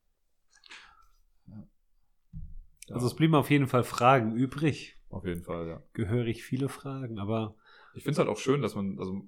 [1.47, 4.97] Ja, Also es blieben auf jeden Fall Fragen übrig.
[5.11, 5.83] auf jeden Fall, ja.
[5.93, 7.55] Gehörig viele Fragen, aber
[7.95, 9.23] Ich finde es halt auch schön, dass man, also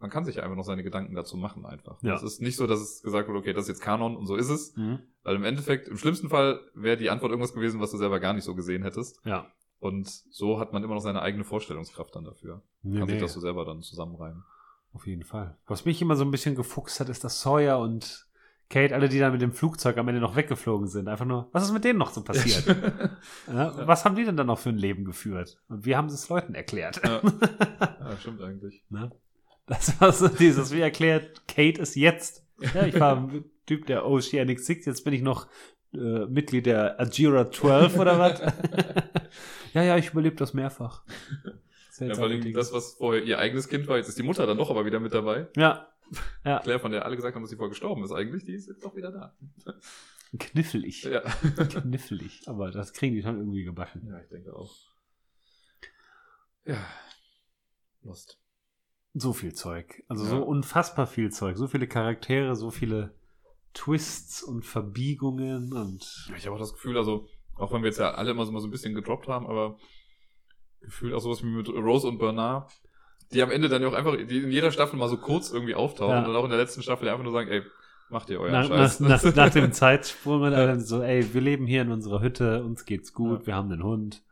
[0.00, 2.02] man kann sich einfach noch seine Gedanken dazu machen einfach.
[2.02, 2.14] Ja.
[2.14, 4.36] Es ist nicht so, dass es gesagt wird, okay, das ist jetzt Kanon und so
[4.36, 4.76] ist es.
[4.76, 5.00] mhm.
[5.24, 8.32] Weil im Endeffekt, im schlimmsten Fall wäre die Antwort irgendwas gewesen, was du selber gar
[8.32, 9.20] nicht so gesehen hättest.
[9.24, 9.50] ja.
[9.80, 12.62] Und so hat man immer noch seine eigene Vorstellungskraft dann dafür.
[12.82, 14.42] Nee, Kann sich nee, das so selber dann zusammenreimen.
[14.92, 15.56] auf jeden Fall.
[15.66, 18.26] Was mich immer so ein bisschen gefuchst hat, ist, dass Sawyer und
[18.70, 21.64] Kate, alle, die dann mit dem Flugzeug am Ende noch weggeflogen sind, einfach nur, was
[21.64, 22.66] ist mit denen noch so passiert?
[23.46, 25.58] ja, was haben die denn dann noch für ein Leben geführt?
[25.68, 27.00] Und wie haben sie es Leuten erklärt?
[27.02, 27.22] ja.
[27.80, 28.84] ja, stimmt eigentlich.
[28.90, 29.10] Ne?
[29.66, 32.44] Das war so dieses, wie erklärt, Kate ist jetzt.
[32.74, 35.46] Ja, ich war ein Typ der Oceanic Six, jetzt bin ich noch
[35.94, 38.40] äh, Mitglied der Ajira 12 oder was?
[39.72, 41.04] ja, ja, ich überlebe das mehrfach.
[41.44, 41.52] Ja,
[41.90, 44.58] Seltsame vor allem das, was vorher ihr eigenes Kind war, jetzt ist die Mutter dann
[44.58, 45.48] doch aber wieder mit dabei.
[45.56, 45.88] ja,
[46.44, 48.66] ja, Claire, von der alle gesagt haben, dass sie vorher gestorben ist, eigentlich, die ist
[48.68, 49.34] jetzt doch wieder da.
[50.38, 51.04] knifflig.
[51.10, 51.20] Ja.
[51.20, 52.42] Knifflig.
[52.46, 54.06] Aber das kriegen die schon irgendwie gebacken.
[54.06, 54.74] Ja, ich denke auch.
[56.64, 56.84] Ja.
[58.02, 58.38] Lost.
[59.14, 60.02] So viel Zeug.
[60.08, 60.30] Also Ja.
[60.30, 61.56] so unfassbar viel Zeug.
[61.56, 63.14] So viele Charaktere, so viele
[63.74, 68.12] Twists und Verbiegungen und Ich habe auch das Gefühl, also, auch wenn wir jetzt ja
[68.12, 69.78] alle immer so, mal so ein bisschen gedroppt haben, aber
[70.80, 72.70] gefühlt auch sowas wie mit Rose und Bernard,
[73.32, 75.74] die am Ende dann ja auch einfach, die in jeder Staffel mal so kurz irgendwie
[75.74, 76.26] auftauchen Ja.
[76.26, 77.62] und auch in der letzten Staffel einfach nur sagen, ey,
[78.10, 79.00] macht ihr euren nach, Scheiß.
[79.00, 82.64] nach, nach, nach dem Zeitsprung und dann so, ey, wir leben hier in unserer Hütte,
[82.64, 83.46] uns geht's gut, Ja.
[83.46, 84.22] wir haben einen Hund,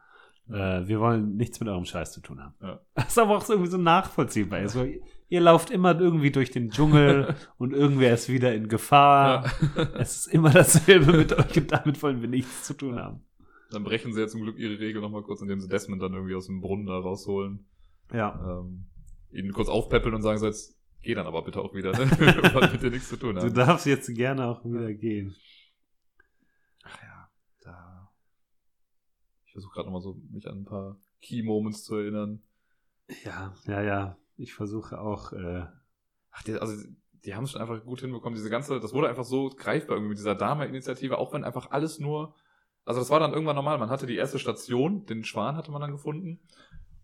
[0.49, 2.55] äh, wir wollen nichts mit eurem Scheiß zu tun haben.
[2.63, 2.81] Ja.
[2.95, 4.73] Das aber auch so irgendwie so nachvollziehbar ist.
[4.73, 4.87] So,
[5.29, 9.45] ihr lauft immer irgendwie durch den Dschungel und irgendwer ist wieder in Gefahr.
[9.77, 9.83] ja.
[9.99, 13.21] Es ist immer dasselbe mit euch und damit wollen wir nichts zu tun haben.
[13.73, 16.37] Dann brechen sie ja zum Glück ihre Regel nochmal kurz, indem sie Desmond dann irgendwie
[16.37, 17.67] aus dem Brunnen da rausholen,
[18.13, 18.61] Ja.
[18.61, 18.87] ähm,
[19.31, 21.99] ihn kurz aufpäppeln und sagen so jetzt, geh dann aber bitte auch wieder, ne?
[22.55, 23.55] Wollen mit dir nichts zu tun Du haben.
[23.55, 25.35] darfst jetzt gerne auch wieder gehen.
[26.85, 27.29] Ach ja,
[27.63, 28.11] da.
[29.47, 32.43] Ich versuche gerade nochmal so, mich an ein paar Key Moments zu erinnern.
[33.25, 34.17] Ja, ja, ja.
[34.37, 35.65] Ich versuche auch, äh,
[36.31, 36.77] Ach, die, also
[37.25, 38.37] die haben es schon einfach gut hinbekommen.
[38.37, 41.99] Diese ganze, das wurde einfach so greifbar irgendwie mit dieser Dama-Initiative, auch wenn einfach alles
[41.99, 42.35] nur,
[42.85, 43.79] also das war dann irgendwann normal.
[43.79, 46.41] Man hatte die erste Station, den Schwan hatte man dann gefunden.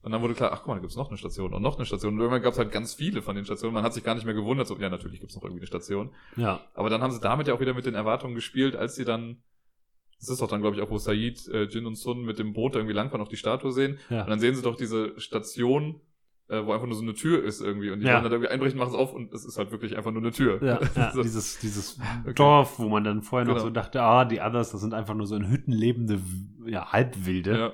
[0.02, 1.86] Und dann wurde klar, ach guck mal, da gibt's noch eine Station und noch eine
[1.86, 2.14] Station.
[2.14, 3.72] Und irgendwann gab's halt ganz viele von den Stationen.
[3.74, 6.10] Man hat sich gar nicht mehr gewundert, so, ja, natürlich gibt's noch irgendwie eine Station.
[6.36, 9.04] ja, Aber dann haben sie damit ja auch wieder mit den Erwartungen gespielt, als sie
[9.04, 9.36] dann,
[10.18, 12.52] das ist doch dann, glaube ich, auch, wo Said, äh, Jin und Sun mit dem
[12.52, 13.98] Boot irgendwie langfahren, auf die Statue sehen.
[14.10, 14.22] ja.
[14.24, 16.00] Und dann sehen sie doch diese Station,
[16.48, 17.90] äh, wo einfach nur so eine Tür ist irgendwie.
[17.92, 18.14] Und die Ja.
[18.14, 20.32] wollen dann irgendwie einbrechen, machen es auf und es ist halt wirklich einfach nur eine
[20.32, 20.60] Tür.
[20.64, 22.34] Ja, ja so, dieses, dieses Okay.
[22.34, 23.66] Dorf, wo man dann vorher noch Genau.
[23.66, 26.20] so dachte, ah, die Others, das sind einfach nur so in Hütten lebende
[26.66, 27.56] ja, Halbwilde.
[27.56, 27.72] ja.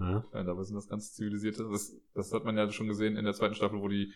[0.00, 0.24] Ja.
[0.32, 1.68] ja, dabei sind das ganz zivilisierte.
[1.70, 4.12] Das, das hat man ja schon gesehen in der zweiten Staffel, wo die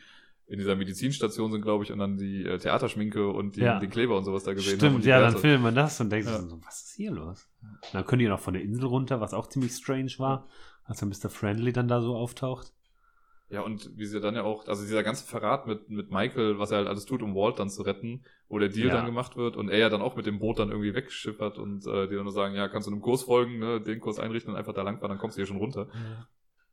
[0.46, 3.78] in dieser Medizinstation sind, glaube ich, und dann die äh, Theaterschminke und die, Ja.
[3.78, 4.78] den Kleber und sowas da gesehen haben.
[4.78, 6.38] Stimmt, und die ja, dann filmt man das und denkt Ja.
[6.40, 7.46] sich so, was ist hier los?
[7.92, 10.48] Dann können die noch von der Insel runter, was auch ziemlich strange war,
[10.84, 11.28] als dann Mr.
[11.28, 12.72] Friendly dann da so auftaucht.
[13.50, 16.70] Ja, und wie sie dann ja auch, also dieser ganze Verrat mit, mit Michael, was
[16.70, 18.94] er halt alles tut, um Walt dann zu retten, wo der Deal Ja.
[18.96, 21.86] dann gemacht wird und er ja dann auch mit dem Boot dann irgendwie weggeschippert und
[21.86, 24.52] äh, die dann nur sagen, ja, kannst du einem Kurs folgen, ne, den Kurs einrichten
[24.52, 25.88] und einfach da langfahren, dann kommst du hier schon runter.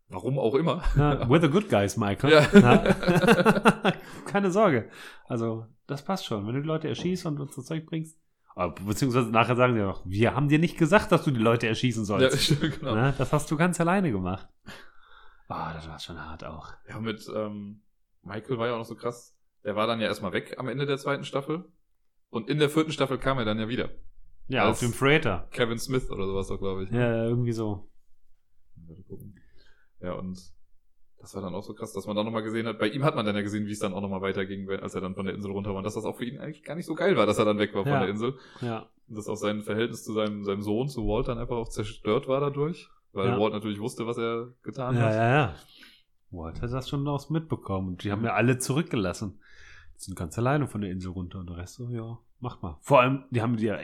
[0.10, 0.84] Warum auch immer.
[0.96, 2.32] Na, we're the good guys, Michael.
[2.32, 2.42] Ja.
[4.26, 4.90] Keine Sorge.
[5.28, 6.46] Also, das passt schon.
[6.46, 8.18] Wenn du die Leute erschießt und uns das Zeug bringst.
[8.54, 11.68] Aber Beziehungsweise nachher sagen sie auch, wir haben dir nicht gesagt, dass du die Leute
[11.68, 12.44] erschießen Ja, sollst.
[12.44, 12.96] stimmt, genau.
[12.96, 14.48] Na, das hast du ganz alleine gemacht.
[15.48, 16.74] Ah, das war schon hart auch.
[16.90, 17.82] Ja, mit ähm,
[18.24, 19.38] Michael war ja auch noch so krass.
[19.64, 21.66] Der war dann ja erstmal weg am Ende der zweiten Staffel.
[22.30, 23.90] Und in der vierten Staffel kam er dann ja wieder.
[24.48, 25.48] Ja, auf dem Freighter.
[25.52, 26.92] Kevin Smith oder sowas doch, glaube ich.
[26.92, 27.90] Ja, irgendwie so.
[30.02, 30.38] Ja, und
[31.20, 32.78] das war dann auch so krass, dass man dann nochmal gesehen hat.
[32.78, 35.02] Bei ihm hat man dann ja gesehen, wie es dann auch nochmal weiterging, als er
[35.02, 35.78] dann von der Insel runter war.
[35.78, 37.58] Und dass das auch für ihn eigentlich gar nicht so geil war, dass er dann
[37.58, 38.00] weg war von Ja.
[38.02, 38.38] der Insel.
[38.62, 38.90] Ja.
[39.08, 42.28] Und dass auch sein Verhältnis zu seinem, seinem Sohn, zu Walt, dann einfach auch zerstört
[42.28, 42.90] war dadurch.
[43.16, 43.40] Weil Ja.
[43.40, 45.14] Walt natürlich wusste, was er getan Ja, hat.
[45.14, 45.56] ja, ja.
[46.32, 47.90] Walt hat das schon aus mitbekommen.
[47.90, 49.40] Und die haben ja alle zurückgelassen.
[49.96, 52.78] Die sind ganz alleine von der Insel runter und der Rest so, ja, mach mal.
[52.82, 53.80] Vor allem, die haben die ja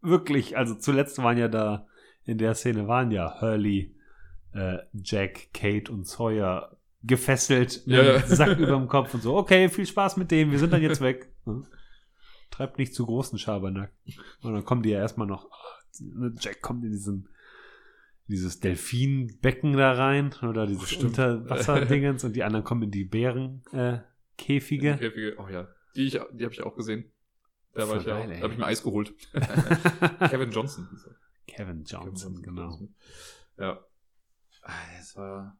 [0.00, 1.86] wirklich, also zuletzt waren ja da,
[2.24, 3.94] in der Szene waren ja Hurley,
[4.52, 8.20] äh, Jack, Kate und Sawyer gefesselt mit Ja, ja.
[8.20, 11.00] Sack über dem Kopf und so, okay, viel Spaß mit dem, wir sind dann jetzt
[11.00, 11.28] weg.
[11.46, 11.60] Ja.
[12.52, 13.92] Treibt nicht zu großen Schabernack.
[14.42, 17.28] Und dann kommen die ja erstmal noch, ah, Jack kommt in diesen
[18.28, 21.04] dieses Delfinbecken da rein oder dieses Stimmt.
[21.18, 23.98] Unterwasserdingens und die anderen kommen in die Bären, äh,
[24.36, 24.96] Käfige.
[24.96, 25.36] Käfige.
[25.38, 25.68] Oh ja.
[25.94, 27.12] Die, ich, die habe ich auch gesehen.
[27.72, 28.16] Da war ich ja.
[28.16, 29.14] habe ich mir Eis geholt.
[30.30, 30.88] Kevin Johnson.
[30.90, 31.16] hieß er.
[31.46, 32.80] Kevin Johnson, genau.
[33.58, 33.80] Ja.
[34.62, 35.58] Ah, Das war.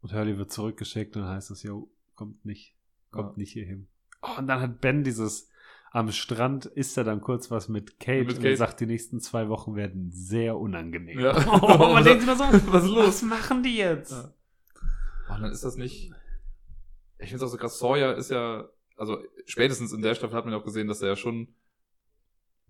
[0.00, 2.74] Und Hurley wird zurückgeschickt und dann heißt es, jo, kommt nicht,
[3.10, 3.36] kommt Ja.
[3.38, 3.88] nicht hier hin.
[4.22, 5.49] Oh, und dann hat Ben dieses,
[5.92, 8.56] am Strand isst er dann kurz was mit Kate Mit und er Kate.
[8.56, 11.18] sagt, die nächsten zwei Wochen werden sehr unangenehm.
[11.18, 11.32] Ja.
[11.62, 13.06] Oh, man denkt immer so, Was ist los?
[13.06, 14.12] was machen die jetzt?
[14.12, 14.32] Ja.
[15.28, 16.12] Oh, dann ist das nicht.
[17.18, 17.78] Ich finde es auch so krass.
[17.78, 21.08] Sawyer ist ja, also spätestens in der Staffel hat man ja auch gesehen, dass er
[21.08, 21.48] ja schon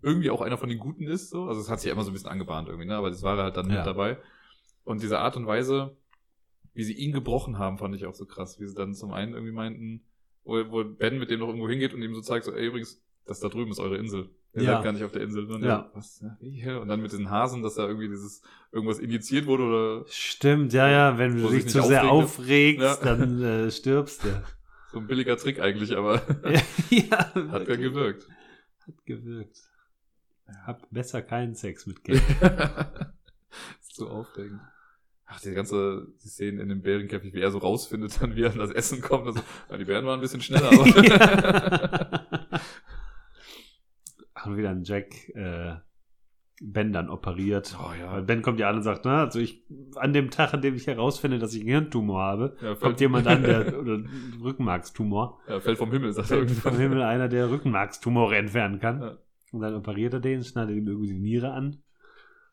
[0.03, 1.29] irgendwie auch einer von den Guten ist.
[1.31, 1.45] So.
[1.45, 2.97] Also es hat sich ja immer so ein bisschen angebahnt irgendwie, ne?
[2.97, 3.77] aber das war er halt dann Ja.
[3.79, 4.19] mit dabei.
[4.85, 5.95] Und diese Art und Weise,
[6.73, 8.59] wie sie ihn gebrochen haben, fand ich auch so krass.
[8.59, 10.05] Wie sie dann zum einen irgendwie meinten,
[10.43, 13.03] wo, wo Ben mit dem noch irgendwo hingeht und ihm so zeigt, so, ey, übrigens,
[13.27, 14.31] das da drüben ist eure Insel.
[14.55, 14.75] Ihr Ja.
[14.77, 15.45] seid gar nicht auf der Insel.
[15.51, 15.91] Und Ja.
[15.95, 16.25] Was?
[16.41, 16.75] Hä?
[16.75, 18.43] Und dann mit diesen Hasen, dass da irgendwie dieses,
[18.73, 23.17] irgendwas injiziert wurde oder Stimmt, ja, ja, wenn du dich zu sehr aufregt, aufregst, Ja.
[23.17, 24.43] dann äh, stirbst du.
[24.93, 26.21] so ein billiger Trick eigentlich, aber
[26.91, 28.27] ja, hat ja gewirkt.
[28.87, 29.57] Hat gewirkt.
[30.67, 33.13] Hab besser keinen Sex mit Kate.
[33.81, 34.61] ist so aufregend.
[35.33, 38.51] Ach, die ganze die Szenen in dem Bärenkäfig, wie er so rausfindet, dann wie er
[38.51, 39.29] an das Essen kommt.
[39.29, 39.41] Also,
[39.79, 42.20] die Bären waren ein bisschen schneller, aber.
[44.44, 45.77] Haben wieder ein Jack äh,
[46.62, 47.75] Ben dann operiert.
[47.81, 48.12] Oh ja.
[48.12, 49.65] Weil Ben kommt ja an und sagt, na, also ich,
[49.97, 53.27] an dem Tag, an dem ich herausfinde, dass ich einen Hirntumor habe, Ja, kommt jemand
[53.27, 56.73] an, der, oder einen Rückenmarkstumor, ja, fällt vom Himmel, sagt er irgendwann.
[56.73, 59.01] vom Himmel einer, der Rückenmarkstumore entfernen kann.
[59.01, 59.17] Ja.
[59.52, 61.83] Und dann operiert er den, schneidet ihm irgendwie die Niere an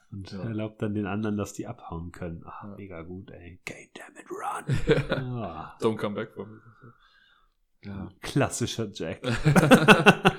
[0.10, 2.44] und erlaubt dann den anderen, dass die abhauen können.
[2.46, 3.60] Ach, mega gut, ey.
[3.62, 5.36] Okay, damn it, run.
[5.36, 6.58] Ah, Don't come back from me.
[7.88, 8.10] Ja.
[8.22, 9.22] klassischer Jack.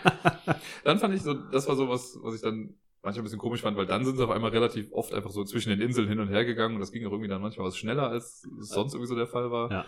[0.84, 3.62] dann fand ich so, das war so was, was ich dann manchmal ein bisschen komisch
[3.62, 6.20] fand, weil dann sind sie auf einmal relativ oft einfach so zwischen den Inseln hin
[6.20, 8.94] und her gegangen und das ging auch irgendwie dann manchmal was schneller, als es sonst
[8.94, 9.70] irgendwie so der Fall war.
[9.70, 9.84] Ja.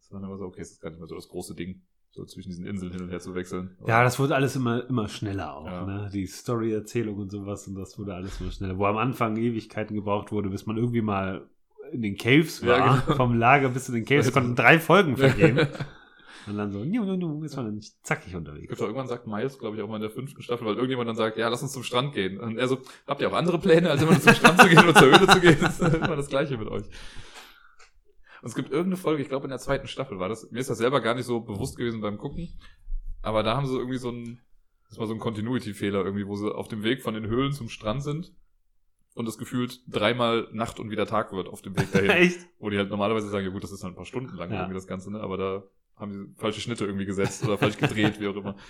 [0.00, 1.82] Das war dann immer so, okay, es ist gar nicht mehr so das große Ding,
[2.10, 3.76] so zwischen diesen Inseln hin und her zu wechseln.
[3.86, 5.86] Ja, das wurde alles immer, immer schneller auch, Ja.
[5.86, 6.10] ne?
[6.12, 8.78] Die Story-Erzählung und sowas und das wurde alles immer schneller.
[8.78, 11.48] Wo am Anfang Ewigkeiten gebraucht wurde, bis man irgendwie mal
[11.92, 12.78] in den Caves war.
[12.78, 13.16] Ja, genau.
[13.16, 15.68] Vom Lager bis zu den Caves konnten drei Folgen vergehen.
[16.46, 18.68] und dann so, nu, nu, nu, ist man dann zackig Es unterwegs.
[18.68, 21.08] gibt auch irgendwann sagt Miles, glaube ich, auch mal in der fünften Staffel, weil irgendjemand
[21.08, 22.38] dann sagt, ja, lass uns zum Strand gehen.
[22.40, 24.78] Und er so, habt ihr auch andere Pläne, als immer nur zum Strand zu gehen
[24.78, 25.58] oder zur Höhle zu gehen?
[25.60, 26.84] Das ist immer das Gleiche mit euch.
[28.42, 30.68] Und es gibt irgendeine Folge, ich glaube in der zweiten Staffel war das, mir ist
[30.70, 32.48] das selber gar nicht so bewusst gewesen beim Gucken,
[33.22, 34.40] aber da haben sie irgendwie so ein,
[34.88, 37.68] das war so ein Continuity-Fehler irgendwie, wo sie auf dem Weg von den Höhlen zum
[37.68, 38.32] Strand sind
[39.14, 42.10] und es gefühlt dreimal Nacht und wieder Tag wird auf dem Weg dahin.
[42.10, 42.40] Echt?
[42.58, 44.56] Wo die halt normalerweise sagen, ja gut, das ist halt ein paar Stunden lang Ja.
[44.56, 45.20] irgendwie das Ganze, ne?
[45.20, 45.62] Aber da
[45.96, 48.56] haben die falsche Schnitte irgendwie gesetzt oder falsch gedreht, wie auch immer.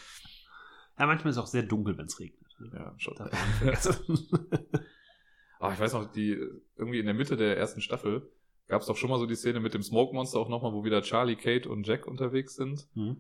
[0.99, 2.55] Ja, manchmal ist es auch sehr dunkel, wenn es regnet.
[2.75, 3.17] Ja, schon.
[3.18, 3.31] Aber
[5.73, 6.33] ich weiß noch, die
[6.76, 8.31] irgendwie in der Mitte der ersten Staffel
[8.68, 10.84] gab es doch schon mal so die Szene mit dem Smoke Monster auch nochmal, wo
[10.84, 13.17] wieder Charlie, Kate und Jack unterwegs sind Hm?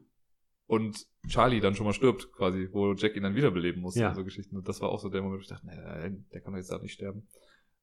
[0.66, 4.14] und Charlie dann schon mal stirbt, quasi, wo Jack ihn dann wiederbeleben muss Ja.
[4.14, 4.56] so Geschichten.
[4.56, 6.70] Und das war auch so der Moment, wo ich dachte, nee, der kann doch jetzt
[6.70, 7.26] da nicht sterben.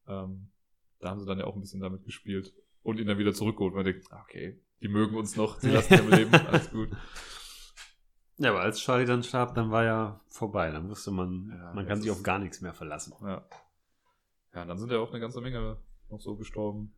[0.07, 0.49] Ähm,
[0.99, 3.73] da haben sie dann ja auch ein bisschen damit gespielt und ihn dann wieder zurückgeholt.
[3.73, 6.71] Und man denkt, ah, okay, die mögen uns noch, die lassen ihn am Leben, alles
[6.71, 6.89] gut.
[8.37, 10.71] Ja, aber als Charlie dann starb, dann war ja vorbei.
[10.71, 13.13] Dann wusste man, Ja, man kann sich auf gar nichts mehr verlassen.
[13.21, 13.45] Ja.
[14.53, 15.77] Ja, dann sind ja auch eine ganze Menge
[16.09, 16.95] noch so gestorben.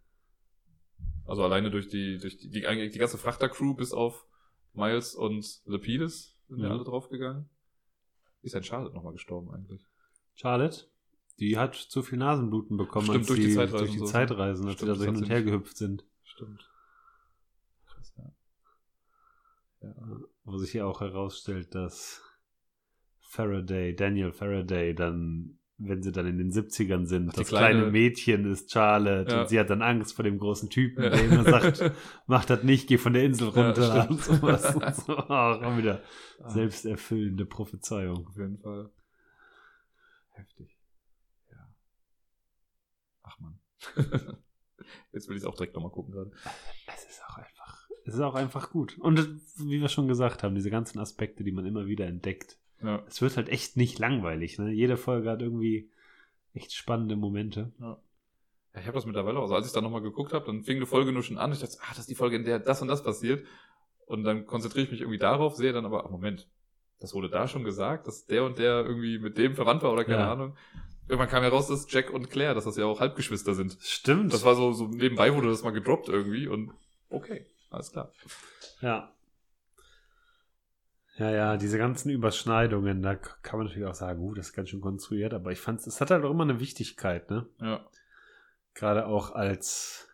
[1.26, 4.26] Also alleine durch die, durch die, die, eigentlich die ganze Frachtercrew bis auf
[4.74, 6.72] Miles und Lapidus sind ja Mhm.
[6.76, 7.50] alle draufgegangen.
[8.43, 9.85] Ist denn Charlotte nochmal gestorben eigentlich?
[10.35, 10.85] Charlotte,
[11.40, 14.06] die hat zu viel Nasenbluten bekommen, Stimmt, als durch die die, Zeitreisen durch die so.
[14.06, 16.06] Zeitreisen, als Stimmt, sie da so hin und her gehüpft sind.
[16.24, 16.69] Stimmt.
[17.88, 18.32] Krass, ja.
[19.82, 19.93] Ja.
[20.43, 22.22] Wo sich ja auch herausstellt, dass
[23.19, 27.92] Faraday, Daniel Faraday, dann, wenn sie dann in den 70ern sind, Ach, das kleine, kleine-
[27.92, 29.42] Mädchen ist Charlotte Ja.
[29.42, 31.10] und sie hat dann Angst vor dem großen Typen, Ja.
[31.10, 31.82] der immer sagt,
[32.27, 34.27] mach das nicht, geh von der Insel Ja, runter stimmt.
[34.43, 35.18] und so.
[35.18, 36.03] Auch wieder
[36.43, 38.27] Ah, selbsterfüllende Prophezeiung.
[38.27, 38.92] Auf jeden Fall.
[40.32, 40.77] Heftig.
[41.51, 41.74] Ja.
[43.24, 43.60] Ach man.
[45.14, 46.32] Jetzt will ich es auch direkt nochmal gucken gerade.
[46.88, 48.97] Es ist auch einfach, es ist auch einfach gut.
[48.99, 52.57] Und wie wir schon gesagt haben, diese ganzen Aspekte, die man immer wieder entdeckt.
[52.83, 53.03] Ja.
[53.07, 54.57] Es wird halt echt nicht langweilig.
[54.57, 54.71] Ne?
[54.71, 55.89] Jede Folge hat irgendwie
[56.53, 57.71] echt spannende Momente.
[57.80, 57.99] Ja,
[58.73, 59.43] ich habe das mittlerweile auch.
[59.43, 61.51] Also als ich da nochmal geguckt habe, dann fing eine Folge nur schon an.
[61.51, 63.45] Ich dachte, ah, das ist die Folge, in der das und das passiert.
[64.05, 66.47] Und dann konzentriere ich mich irgendwie darauf, sehe dann aber, ach, Moment,
[66.99, 70.03] das wurde da schon gesagt, dass der und der irgendwie mit dem verwandt war oder
[70.03, 70.33] keine Ja.
[70.33, 70.55] Ahnung.
[71.07, 73.77] Irgendwann kam heraus, dass Jack und Claire, dass das ja auch Halbgeschwister sind.
[73.81, 74.33] Stimmt.
[74.33, 76.71] Das war so, so nebenbei wurde das mal gedroppt irgendwie und
[77.09, 78.11] okay, alles klar.
[78.82, 79.11] ja.
[81.17, 84.69] Ja, ja, diese ganzen Überschneidungen, da kann man natürlich auch sagen, uh, das ist ganz
[84.69, 87.48] schön konstruiert, aber ich fand, es hat halt auch immer eine Wichtigkeit, ne?
[87.59, 87.85] Ja,
[88.74, 90.08] Gerade auch als,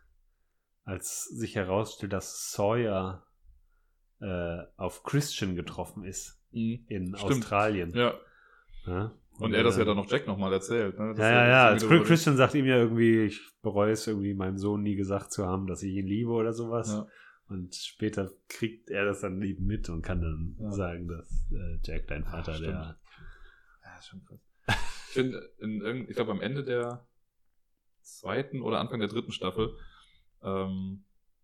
[0.85, 3.23] als sich herausstellt, dass Sawyer
[4.19, 6.85] äh, auf Christian getroffen ist Mhm.
[6.87, 7.31] in Stimmt.
[7.43, 7.91] Australien.
[7.93, 8.15] Ja.
[8.87, 9.11] Ja?
[9.37, 10.97] Und er das ja dann noch Jack nochmal erzählt.
[10.97, 11.13] Ne?
[11.17, 11.81] Ja, ja, ja.
[11.81, 15.45] wieder- Christian sagt ihm ja irgendwie, ich bereue es irgendwie meinem Sohn nie gesagt zu
[15.45, 16.89] haben, dass ich ihn liebe oder sowas.
[16.89, 17.07] Ja.
[17.49, 20.71] Und später kriegt er das dann eben mit und kann dann Ja.
[20.71, 22.67] sagen, dass äh, Jack, dein Vater, stimmt.
[22.73, 22.99] der.
[23.83, 24.39] Ja, ist schon krass.
[25.07, 27.07] Ich finde, in irgend- ich glaube, am Ende der
[28.01, 29.75] zweiten oder Anfang der dritten Staffel,
[30.43, 31.03] ähm,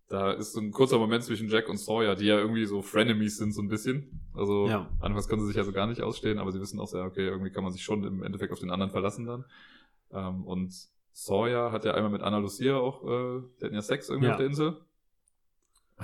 [0.09, 3.38] da ist so ein kurzer Moment zwischen Jack und Sawyer, die ja irgendwie so Frenemies
[3.38, 4.19] sind, so ein bisschen.
[4.35, 4.91] Also, Ja.
[4.99, 7.49] anfangs können sie sich also gar nicht ausstehen, aber sie wissen auch sehr, okay, irgendwie
[7.51, 9.45] kann man sich schon im Endeffekt auf den anderen verlassen dann.
[10.11, 10.72] Ähm, und
[11.14, 14.32] Sawyer hat ja einmal mit Anna Lucia auch, äh, die hatten ja Sex irgendwie Ja.
[14.33, 14.82] auf der Insel.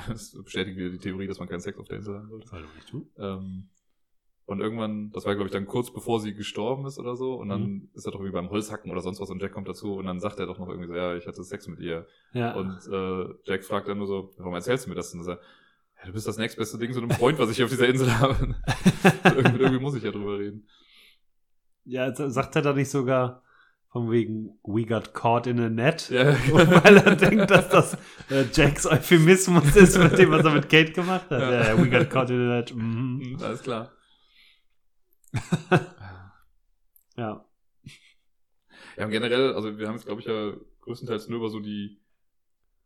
[0.08, 2.56] Das bestätigt wieder die Theorie, dass man keinen Sex auf der Insel haben sollte.
[2.76, 3.10] Nicht tun.
[3.18, 3.70] Ähm,
[4.46, 7.50] und irgendwann, das war glaube ich dann kurz bevor sie gestorben ist oder so, und
[7.50, 7.90] dann Mhm.
[7.94, 10.20] ist er doch irgendwie beim Holzhacken oder sonst was und Jack kommt dazu und dann
[10.20, 12.08] sagt er doch noch irgendwie so, ja, ich hatte Sex mit ihr.
[12.34, 12.56] Ja.
[12.56, 15.14] Und äh, Jack fragt dann nur so, warum erzählst du mir das?
[15.14, 15.44] Und er sagt,
[16.00, 18.12] ja, du bist das nächstbeste Ding zu einem Freund, was ich hier auf dieser Insel
[18.20, 18.56] habe.
[19.26, 20.68] irgendwie, irgendwie muss ich ja drüber reden.
[21.86, 23.44] ja, sagt er da nicht sogar
[23.92, 26.10] von wegen We got caught in a net?
[26.10, 27.94] Ja, Weil er denkt, dass das
[28.30, 31.42] äh, Jacks Euphemismus ist, mit dem, was er mit Kate gemacht hat.
[31.42, 31.70] Ja.
[31.70, 32.74] Ja, we got caught in a net.
[32.74, 33.22] Mhm.
[33.22, 33.92] Hm, alles klar.
[37.18, 37.46] Ja.
[38.98, 42.00] Ja, generell, also wir haben jetzt, glaube ich, ja größtenteils nur über so die,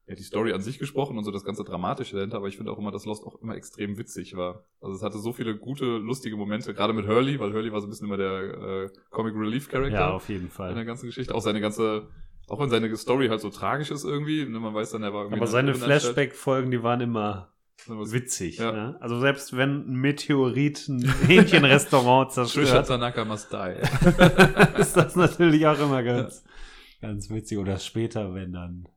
[0.06, 2.72] ja, die Story an sich gesprochen und so das ganze Dramatische dahinter, aber ich finde
[2.72, 4.66] auch immer, dass Lost auch immer extrem witzig war.
[4.82, 7.88] Also es hatte so viele gute, lustige Momente, gerade mit Hurley, weil Hurley war so
[7.88, 10.86] ein bisschen immer der äh, Comic Relief Character ja, auf jeden in der Fall.
[10.86, 11.34] ganzen Geschichte.
[11.34, 12.10] Auch seine ganze,
[12.50, 15.24] auch wenn seine Story halt so tragisch ist irgendwie, ne, man weiß dann, er war
[15.24, 15.74] irgendwie Aber in seine.
[15.74, 17.54] Flashback-Folgen, die waren immer
[17.88, 18.58] witzig.
[18.58, 18.72] Ja.
[18.72, 18.98] Ne?
[19.00, 24.78] Also selbst wenn ein Meteorit ein Hähnchenrestaurant Trisha zerstört, Tanaka must die.
[24.82, 26.44] ist das natürlich auch immer ganz,
[27.02, 27.58] ganz witzig.
[27.58, 28.88] Oder später, wenn dann,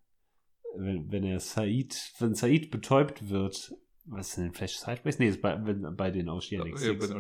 [0.78, 3.72] wenn, wenn er Said, wenn Said betäubt wird,
[4.04, 5.18] was ist denn Flash Sideways?
[5.18, 7.10] Nee, ist bei, wenn, bei den Oceanic Ja, Six.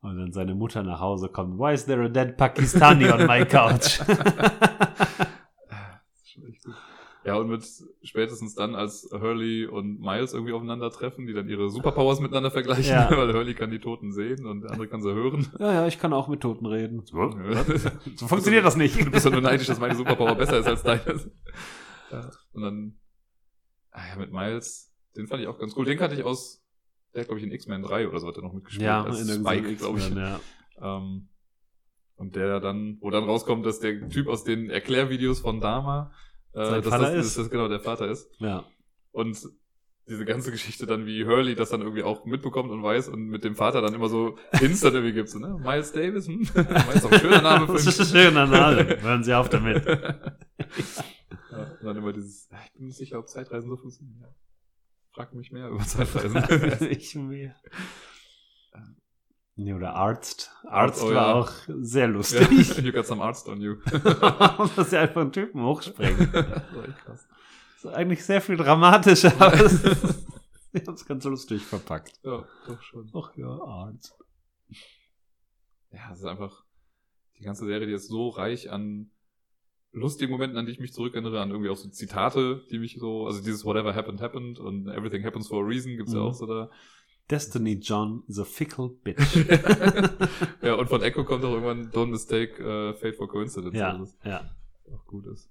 [0.00, 1.58] Und dann seine Mutter nach Hause kommt.
[1.58, 4.00] Why is there a dead Pakistani on my couch?
[7.24, 7.64] Ja, und mit
[8.02, 13.10] spätestens dann, als Hurley und Miles irgendwie aufeinandertreffen, die dann ihre Superpowers miteinander vergleichen, Ja.
[13.16, 15.46] weil Hurley kann die Toten sehen und der andere kann sie hören.
[15.58, 17.00] ja, ja, ich kann auch mit Toten reden.
[17.06, 17.78] So, du
[18.16, 19.10] so funktioniert das nicht.
[19.10, 21.00] bist ja nur neidisch, dass meine Superpower besser ist als deine.
[22.10, 22.98] Ja, und dann,
[23.90, 25.84] ah ja, mit Miles, den fand ich auch ganz cool.
[25.84, 26.62] Den kannte ich aus,
[27.14, 28.86] der hat, glaube ich, in X-Men 3 oder so hat er noch mitgespielt.
[28.86, 30.10] Ja, als in Spike, glaube ich.
[30.10, 30.40] Ja.
[30.80, 31.28] Ähm,
[32.16, 36.12] und der dann, wo dann rauskommt, dass der Typ aus den Erklärvideos von Dama,
[36.52, 37.38] äh, Sein dass Vater das, ist.
[37.38, 38.30] das genau der Vater ist.
[38.38, 38.64] ja.
[39.12, 39.38] Und
[40.06, 43.42] diese ganze Geschichte dann, wie Hurley das dann irgendwie auch mitbekommt und weiß und mit
[43.44, 45.58] dem Vater dann immer so Hints dann irgendwie gibt, so, ne?
[45.62, 46.40] Miles Davis, hm?
[46.54, 49.00] Miles auch ein schöner Name für Das ist ein schöner Name.
[49.00, 49.86] Hören Sie auf damit.
[51.50, 54.20] ja, und dann immer dieses, "Ah, ich bin nicht sicher, ob Zeitreisen so funktionieren.
[54.20, 54.34] Ja.
[55.12, 56.90] Frag mich mehr über Zeitreisen.
[56.90, 57.54] ich mehr.
[59.56, 60.50] Nee, oder Arzt.
[60.64, 61.34] Arzt oh war ja.
[61.34, 62.76] auch sehr lustig.
[62.78, 63.76] you got some arts on you.
[64.76, 66.32] dass sie einfach einen Typen hochsprengen.
[66.32, 67.28] das war echt krass.
[67.74, 70.26] Das ist eigentlich sehr viel dramatischer, aber es ist,
[70.72, 72.18] sie haben es ganz lustig verpackt.
[72.24, 73.08] Ja, doch schon.
[73.14, 74.18] Ach ja, Arzt.
[75.90, 76.64] Ja, es ist einfach,
[77.38, 79.12] die ganze Serie, die ist so reich an
[79.94, 83.26] lustigen Momenten, an die ich mich zurückerinnere, an irgendwie auch so Zitate, die mich so,
[83.26, 86.26] also dieses Whatever happened, happened und Everything happens for a reason gibt's ja Mhm.
[86.26, 86.70] auch so da.
[87.30, 89.36] Destiny John is a fickle bitch.
[90.62, 93.74] ja, und von Echo kommt auch irgendwann Don't mistake uh, fate for coincidence.
[93.76, 94.50] ja, was ja.
[94.94, 95.48] auch gut ist.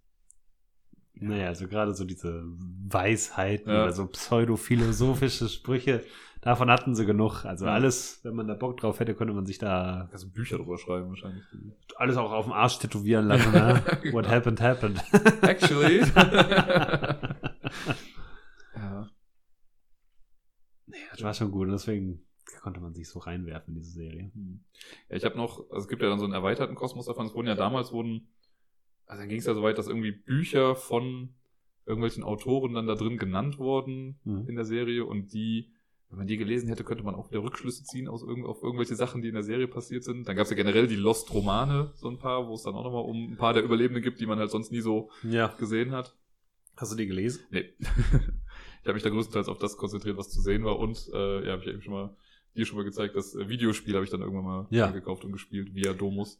[1.16, 2.44] Naja, also gerade so diese
[2.88, 3.84] Weisheiten Ja.
[3.84, 6.04] oder so pseudophilosophische Sprüche,
[6.42, 7.46] davon hatten sie genug.
[7.46, 7.74] Also Ja.
[7.74, 11.10] alles, wenn man da Bock drauf hätte, könnte man sich da Also Bücher drüber schreiben
[11.10, 11.44] wahrscheinlich.
[11.98, 13.52] alles auch auf dem Arsch tätowieren lassen.
[13.52, 13.82] Ne?
[14.02, 14.16] Genau.
[14.18, 15.02] What happened, happened.
[15.44, 16.00] Actually.
[18.76, 19.10] ja.
[20.88, 22.26] nee, das war schon gut und deswegen
[22.62, 24.32] konnte man sich so reinwerfen in diese Serie.
[25.10, 27.26] Ja, ich habe noch, also es gibt ja dann so einen erweiterten Kosmos davon.
[27.28, 28.30] Es wurden ja damals wurden,
[29.06, 31.36] also dann ging es ja so weit, dass irgendwie Bücher von
[31.86, 34.48] irgendwelchen Autoren dann da drin genannt wurden Mhm.
[34.48, 35.72] in der Serie und die,
[36.10, 38.96] wenn man die gelesen hätte, könnte man auch wieder Rückschlüsse ziehen aus irgend, auf irgendwelche
[38.96, 40.28] Sachen, die in der Serie passiert sind.
[40.28, 43.04] Dann gab es ja generell die Lost-Romane, so ein paar, wo es dann auch nochmal
[43.04, 45.48] um ein paar der Überlebenden gibt, die man halt sonst nie so Ja.
[45.60, 46.16] gesehen hat.
[46.78, 47.42] Hast du die gelesen?
[47.52, 47.66] Nee.
[47.80, 51.52] ich habe mich da größtenteils auf das konzentriert, was zu sehen war und äh, ja,
[51.54, 52.16] habe ich eben schon mal
[52.56, 54.92] dir schon mal gezeigt, das Videospiel habe ich dann irgendwann mal Ja.
[54.92, 56.40] gekauft und gespielt via Domus.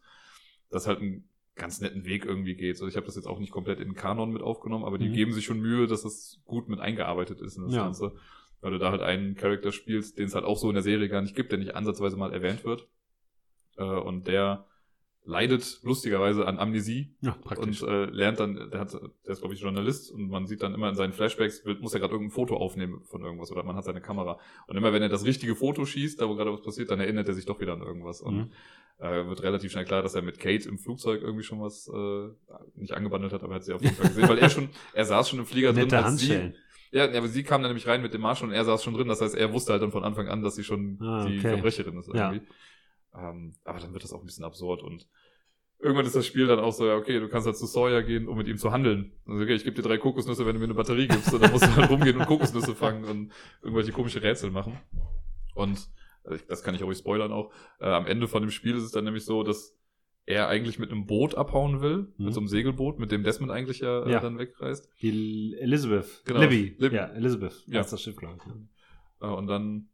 [0.70, 2.76] Das halt einen ganz netten Weg irgendwie geht.
[2.76, 5.10] Also ich habe das jetzt auch nicht komplett in den Kanon mit aufgenommen, aber die
[5.10, 5.14] Mhm.
[5.14, 7.84] geben sich schon Mühe, dass das gut mit eingearbeitet ist in das Ja.
[7.84, 8.14] Ganze.
[8.62, 11.10] Weil du da halt einen Charakter spielst, den es halt auch so in der Serie
[11.10, 12.88] gar nicht gibt, der nicht ansatzweise mal erwähnt wird.
[13.78, 14.66] Äh, und der
[15.26, 17.82] leidet lustigerweise an Amnesie Ja, praktisch.
[17.82, 20.74] und äh, lernt dann, der, hat, der ist glaube ich Journalist und man sieht dann
[20.74, 23.86] immer in seinen Flashbacks, muss er gerade irgendein Foto aufnehmen von irgendwas oder man hat
[23.86, 24.40] seine Kamera.
[24.68, 27.28] Und immer wenn er das richtige Foto schießt, da wo gerade was passiert, dann erinnert
[27.28, 28.22] er sich doch wieder an irgendwas.
[28.22, 28.50] Und Mhm.
[29.00, 32.30] äh, wird relativ schnell klar, dass er mit Kate im Flugzeug irgendwie schon was äh,
[32.76, 35.06] nicht angebandelt hat, aber er hat sie auf jeden Fall gesehen, weil er schon, er
[35.06, 36.56] saß schon im Flieger drin, Nette als sie, Handschellen.
[36.92, 38.94] ja, ja, aber sie kam dann nämlich rein mit dem Marsch und er saß schon
[38.94, 39.08] drin.
[39.08, 41.50] Das heißt, er wusste halt dann von Anfang an, dass sie schon Ah, die okay.
[41.50, 42.34] Verbrecherin ist Ja.
[43.16, 45.08] Ähm, aber dann wird das auch ein bisschen absurd und
[45.80, 48.28] irgendwann ist das Spiel dann auch so, ja, okay, du kannst halt zu Sawyer gehen,
[48.28, 49.12] um mit ihm zu handeln.
[49.28, 51.34] Also, okay, ich gebe dir drei Kokosnüsse, wenn du mir eine Batterie gibst.
[51.34, 54.80] Und dann musst du halt rumgehen und Kokosnüsse fangen und irgendwelche komische Rätsel machen.
[55.56, 55.90] Und
[56.24, 57.52] also das kann ich auch nicht spoilern auch.
[57.80, 59.78] Äh, am Ende von dem Spiel ist es dann nämlich so, dass
[60.26, 62.26] er eigentlich mit einem Boot abhauen will, Mhm.
[62.26, 64.20] mit so einem Segelboot, mit dem Desmond eigentlich ja, äh, Ja.
[64.22, 64.90] dann wegreist.
[65.02, 66.24] Die Elizabeth.
[66.26, 66.76] Genau, Libby.
[66.80, 66.96] Libby.
[66.96, 67.62] Ja, Elizabeth.
[67.68, 67.82] Ja.
[67.82, 67.82] Ja.
[67.84, 69.22] Das Schiff, glaube ich.
[69.22, 69.90] Äh, Und dann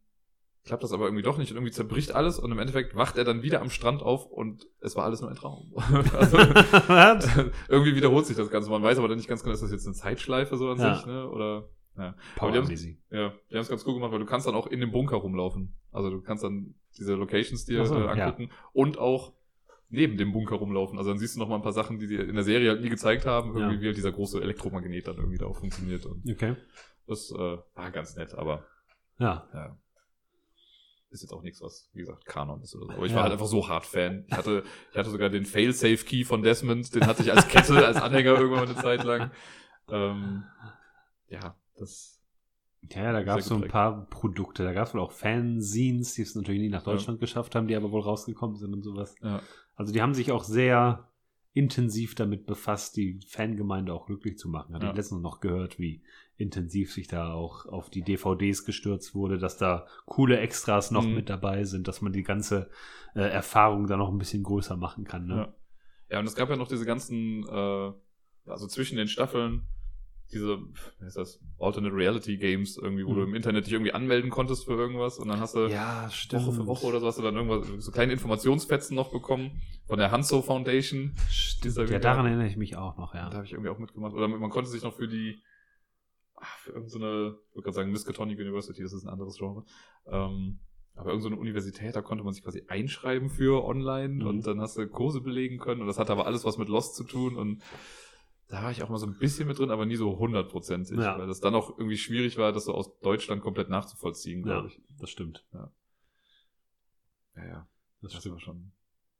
[0.65, 3.23] klappt das aber irgendwie doch nicht und irgendwie zerbricht alles und im Endeffekt wacht er
[3.23, 5.73] dann wieder am Strand auf und es war alles nur ein Traum.
[6.17, 6.37] also,
[7.69, 8.69] irgendwie wiederholt sich das Ganze.
[8.69, 10.95] Man weiß aber dann nicht ganz genau, ist das jetzt eine Zeitschleife so an Ja.
[10.95, 11.27] sich, ne?
[11.29, 12.15] Oder ja.
[12.35, 13.01] Power die haben's- Amnesie.
[13.09, 15.17] Ja, die haben es ganz cool gemacht, weil du kannst dann auch in dem Bunker
[15.17, 15.75] rumlaufen.
[15.91, 18.25] Also du kannst dann diese Locations dir so, äh, ja.
[18.25, 19.33] angucken und auch
[19.89, 20.97] neben dem Bunker rumlaufen.
[20.99, 22.81] Also dann siehst du noch mal ein paar Sachen, die sie in der Serie halt
[22.81, 23.81] nie gezeigt haben, irgendwie Ja.
[23.81, 26.05] wie halt dieser große Elektromagnet dann irgendwie da auch funktioniert.
[26.05, 26.55] Und Okay.
[27.07, 27.37] das äh,
[27.75, 28.65] war ganz nett, aber
[29.17, 29.47] Ja.
[29.53, 29.77] ja.
[31.11, 32.91] Ist jetzt auch nichts, was, wie gesagt, Kanon ist oder so.
[32.91, 33.15] Aber ich Ja.
[33.17, 34.25] war halt einfach so hart Fan.
[34.27, 37.97] Ich hatte, ich hatte sogar den Fail-Safe-Key von Desmond, den hatte ich als Kette, als
[37.97, 39.31] Anhänger irgendwann mal eine Zeit lang.
[39.89, 40.43] Ähm,
[41.29, 42.21] ja, das.
[42.91, 44.63] Ja, ja, da gab es so ein paar Produkte.
[44.63, 47.75] Da gab es wohl auch Fanzines, die es natürlich nie nach Deutschland geschafft haben, die
[47.75, 49.15] aber wohl rausgekommen sind und sowas.
[49.21, 49.41] Ja.
[49.75, 51.09] Also die haben sich auch sehr
[51.53, 54.75] intensiv damit befasst, die Fangemeinde auch glücklich zu machen.
[54.75, 54.91] Hatte Ja.
[54.91, 56.03] ich letztens noch gehört, wie
[56.39, 61.15] intensiv sich da auch auf die DVDs gestürzt wurde, dass da coole Extras noch Mhm.
[61.15, 62.69] mit dabei sind, dass man die ganze
[63.15, 65.25] äh, Erfahrung da noch ein bisschen größer machen kann.
[65.27, 65.35] Ne?
[65.35, 65.53] Ja.
[66.11, 67.91] ja, und es gab ja noch diese ganzen, äh,
[68.45, 69.67] also zwischen den Staffeln,
[70.31, 70.59] diese,
[70.99, 73.15] wie heißt das, Alternate Reality Games irgendwie, wo Mhm.
[73.15, 76.43] du im Internet dich irgendwie anmelden konntest für irgendwas und dann hast du Ja, stimmt.
[76.45, 79.97] Woche für Woche oder so hast du dann irgendwas, so kleine Informationsfetzen noch bekommen von
[79.97, 81.15] der Hanso Foundation.
[81.63, 83.33] Dieser Ja, daran erinnere ich mich auch noch, Da ja.
[83.33, 84.13] habe ich irgendwie auch mitgemacht.
[84.13, 85.41] Oder man konnte sich noch für die,
[86.59, 89.63] für irgendeine, ich würde gerade sagen Miskatonic University, das ist ein anderes Genre.
[90.07, 90.59] Ähm,
[90.95, 94.27] aber irgendeine Universität, da konnte man sich quasi einschreiben für online Mhm.
[94.27, 96.95] und dann hast du Kurse belegen können und das hatte aber alles was mit Lost
[96.95, 97.61] zu tun und
[98.47, 101.17] da war ich auch mal so ein bisschen mit drin, aber nie so hundertprozentig, Ja.
[101.19, 104.67] weil das dann auch irgendwie schwierig war, das so aus Deutschland komplett nachzuvollziehen, Ja, glaube
[104.69, 104.81] ich.
[104.99, 105.45] das stimmt.
[105.53, 105.71] Ja,
[107.35, 107.67] ja.
[108.01, 108.41] Das Das stimmt.
[108.41, 108.71] schon.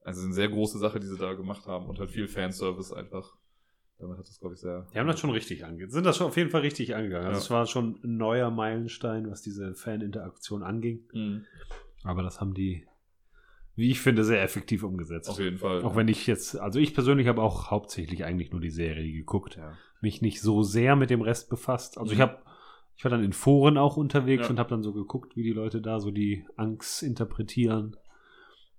[0.01, 3.37] Also eine sehr große Sache, die sie da gemacht haben und halt viel Fanservice einfach.
[3.99, 4.87] Damit hat das, glaube ich, sehr.
[4.93, 5.91] Die haben das schon richtig angegangen.
[5.91, 7.27] Sind das schon auf jeden Fall richtig angegangen.
[7.27, 7.43] Also Ja.
[7.43, 11.01] es war schon ein neuer Meilenstein, was diese Fan-Interaktion anging.
[11.13, 11.45] Mhm.
[12.03, 12.87] Aber das haben die,
[13.75, 15.29] wie ich finde, sehr effektiv umgesetzt.
[15.29, 15.83] Auf jeden Fall.
[15.83, 19.57] Auch wenn ich jetzt, also ich persönlich habe auch hauptsächlich eigentlich nur die Serie geguckt.
[19.57, 19.73] Ja.
[20.01, 21.97] Mich nicht so sehr mit dem Rest befasst.
[21.97, 22.23] Also ich Mhm.
[22.23, 22.37] habe,
[22.95, 24.49] ich war dann in Foren auch unterwegs Ja.
[24.49, 27.97] und habe dann so geguckt, wie die Leute da so die Angst interpretieren.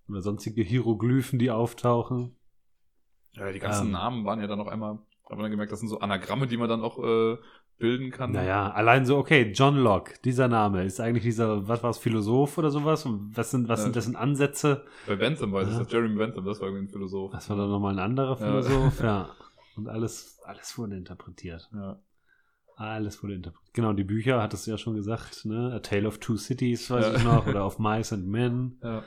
[0.09, 2.37] Oder sonstige Hieroglyphen, die auftauchen.
[3.35, 3.93] ja, die ganzen Ähm.
[3.93, 4.99] Namen waren ja dann auch einmal,
[5.31, 7.37] hat man dann gemerkt, das sind so Anagramme, die man dann auch äh,
[7.79, 8.33] bilden kann.
[8.33, 12.59] Naja, allein so, okay, John Locke, dieser Name, ist eigentlich dieser, was war es, Philosoph
[12.59, 13.07] oder sowas?
[13.07, 13.85] Und was sind, was Ja.
[13.85, 14.85] sind dessen Ansätze?
[15.07, 15.79] Bei Bentham weiß ich Ja.
[15.85, 17.31] das, Jeremy Bentham, das war irgendwie ein Philosoph.
[17.33, 18.37] Das war dann nochmal ein anderer Ja.
[18.37, 19.31] Philosoph, ja.
[19.77, 21.71] Und alles, alles wurde interpretiert.
[21.73, 21.99] Ja.
[22.77, 23.75] Alles wurde interpretiert.
[23.75, 25.73] Genau, die Bücher, hattest du ja schon gesagt, ne?
[25.75, 27.15] A Tale of Two Cities, weiß Ja.
[27.15, 28.79] ich noch, oder Of Mice and Men.
[28.83, 29.03] ja.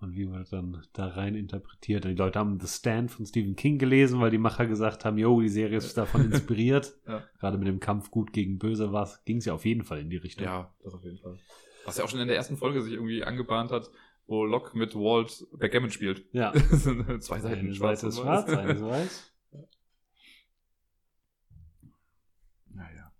[0.00, 2.04] Und wie wurde dann da rein interpretiert?
[2.04, 5.18] Und die Leute haben The Stand von Stephen King gelesen, weil die Macher gesagt haben,
[5.18, 6.94] yo, die Serie ist davon inspiriert.
[7.06, 7.24] Ja.
[7.40, 10.10] Gerade mit dem Kampf gut gegen böse war ging es ja auf jeden Fall in
[10.10, 10.44] die Richtung.
[10.44, 11.36] Ja, das auf jeden Fall.
[11.84, 13.90] Was ja auch schon in der ersten Folge sich irgendwie angebahnt hat,
[14.28, 16.24] wo Locke mit Walt Backgammon spielt.
[16.32, 16.52] Ja.
[16.70, 19.32] Das sind zwei Seiten Eine schwarz Seite ist schwarz, eine ist weiß.
[22.72, 23.12] Naja.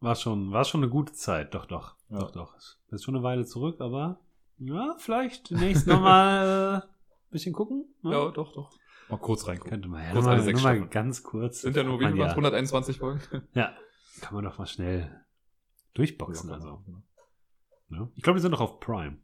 [0.00, 1.96] War schon, war schon eine gute Zeit, doch, doch.
[2.10, 2.18] Ja.
[2.18, 2.54] Doch, doch.
[2.90, 4.20] Ist schon eine Weile zurück, aber
[4.60, 6.82] ja, vielleicht demnächst nochmal ein
[7.30, 7.92] bisschen gucken.
[8.02, 8.12] ne?
[8.12, 8.70] Ja, doch, doch.
[9.08, 9.70] Mal kurz reingucken.
[9.70, 11.62] Könnte man ja Kurz nur alle mal, sechs nur mal ganz kurz.
[11.62, 13.20] Sind ja nur, wie man ja, 121 Folgen?
[13.54, 13.74] ja,
[14.20, 15.24] kann man doch mal schnell
[15.94, 16.48] durchboxen.
[16.48, 16.82] Ja, also.
[16.86, 17.02] genau.
[17.88, 18.12] Ne?
[18.14, 19.18] Ich glaube, wir sind noch auf Prime.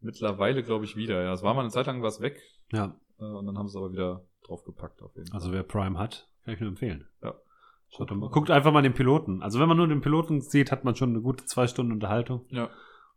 [0.00, 1.32] Mittlerweile glaube ich wieder, ja.
[1.32, 2.38] Es war mal eine Zeit lang was weg
[2.72, 5.36] Ja, äh, und dann haben sie es aber wieder draufgepackt auf jeden Fall.
[5.40, 7.08] also wer Prime hat, kann ich nur empfehlen.
[7.22, 7.34] Ja.
[7.88, 9.42] Schaut mal, guckt einfach mal den Piloten.
[9.42, 12.44] Also wenn man nur den Piloten sieht, hat man schon eine gute zwei Stunden Unterhaltung.
[12.50, 12.68] Ja.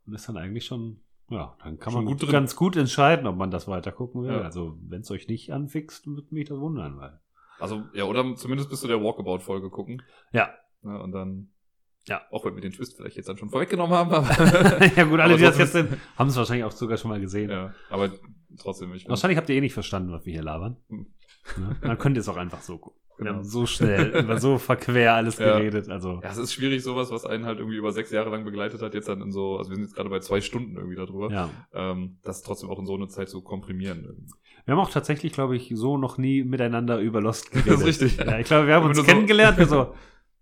[0.06, 3.36] Und ist dann eigentlich schon, ja, dann kann Schon man gut ganz gut entscheiden, ob
[3.36, 4.32] man das weiter gucken will.
[4.32, 4.42] Ja.
[4.42, 7.20] Also wenn es euch nicht anfixt, würde mich das wundern, weil.
[7.60, 10.04] Also, ja, oder zumindest bis zu der Walkabout-Folge gucken.
[10.32, 10.50] Ja.
[10.84, 11.50] Ja, und dann,
[12.08, 12.22] Ja.
[12.32, 15.38] auch wenn wir den Twist vielleicht jetzt dann schon vorweggenommen haben, aber, ja gut, alle,
[15.38, 17.50] die das jetzt sind, haben es wahrscheinlich auch sogar schon mal gesehen.
[17.50, 18.12] ja, aber
[18.60, 20.78] trotzdem, ich Wahrscheinlich habt ihr eh nicht verstanden, was wir hier labern.
[20.90, 21.08] Hm.
[21.58, 21.76] Ne?
[21.82, 23.02] Dann könnt ihr es auch einfach so gucken.
[23.18, 23.42] Genau.
[23.42, 25.58] so schnell, über so verquer alles Ja.
[25.58, 25.90] geredet.
[25.90, 28.82] Also, Ja, es ist schwierig, sowas, was einen halt irgendwie über sechs Jahre lang begleitet
[28.82, 31.32] hat, jetzt dann in so, also wir sind jetzt gerade bei zwei Stunden irgendwie darüber,
[31.32, 31.50] ja.
[31.74, 34.28] ähm, das trotzdem auch in so eine Zeit zu komprimieren.
[34.66, 37.80] Wir haben auch tatsächlich, glaube ich, so noch nie miteinander über Lost Das geredet.
[37.88, 38.18] ist richtig.
[38.18, 39.58] Ja, ich glaube, wir haben uns kennengelernt.
[39.58, 39.94] Wir so,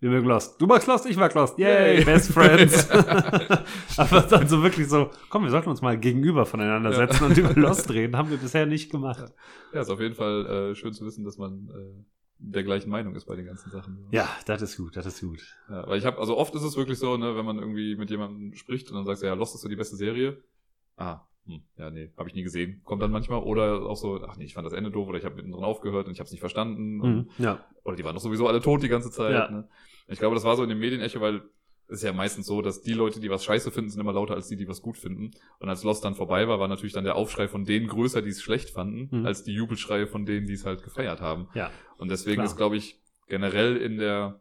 [0.01, 0.59] wir mögen Lost.
[0.59, 1.57] Du magst Lost, ich mag Lost.
[1.57, 2.03] Yay, Yay.
[2.05, 2.89] best friends.
[3.97, 6.97] Aber dann so wirklich so, komm, wir sollten uns mal gegenüber voneinander Ja.
[6.97, 8.17] setzen und über Lost reden.
[8.17, 9.31] Haben wir bisher nicht gemacht.
[9.73, 12.03] Ja, ist auf jeden Fall äh, schön zu wissen, dass man äh,
[12.38, 14.07] der gleichen Meinung ist bei den ganzen Sachen.
[14.11, 15.41] Ja, das ist gut, das ist gut.
[15.69, 18.09] Ja, weil ich habe, also oft ist es wirklich so, ne, wenn man irgendwie mit
[18.09, 20.41] jemandem spricht und dann sagst du, ja, Lost ist so die beste Serie.
[20.97, 22.81] Ah, hm, ja, nee, habe ich nie gesehen.
[22.83, 23.41] Kommt dann manchmal.
[23.41, 26.07] Oder auch so, ach nee, ich fand das Ende doof oder ich habe mittendrin aufgehört
[26.07, 27.01] und ich habe es nicht verstanden.
[27.01, 27.30] Und, Mhm.
[27.38, 27.64] Ja.
[27.83, 29.33] Oder die waren doch sowieso alle tot die ganze Zeit.
[29.33, 29.49] Ja.
[29.49, 29.67] Ne?
[30.07, 31.41] Ich glaube, das war so in dem Medienecho, weil
[31.88, 34.47] ist ja meistens so, dass die Leute, die was scheiße finden, sind immer lauter als
[34.47, 35.31] die, die was gut finden.
[35.59, 38.30] Und als Lost dann vorbei war, war natürlich dann der Aufschrei von denen größer, die
[38.31, 39.25] es schlecht fanden, Mhm.
[39.25, 41.47] als die Jubelschreie von denen, die es halt gefeiert haben.
[41.53, 41.72] Ja.
[41.97, 42.45] Und deswegen Klar.
[42.47, 44.39] ist, glaube ich, generell in der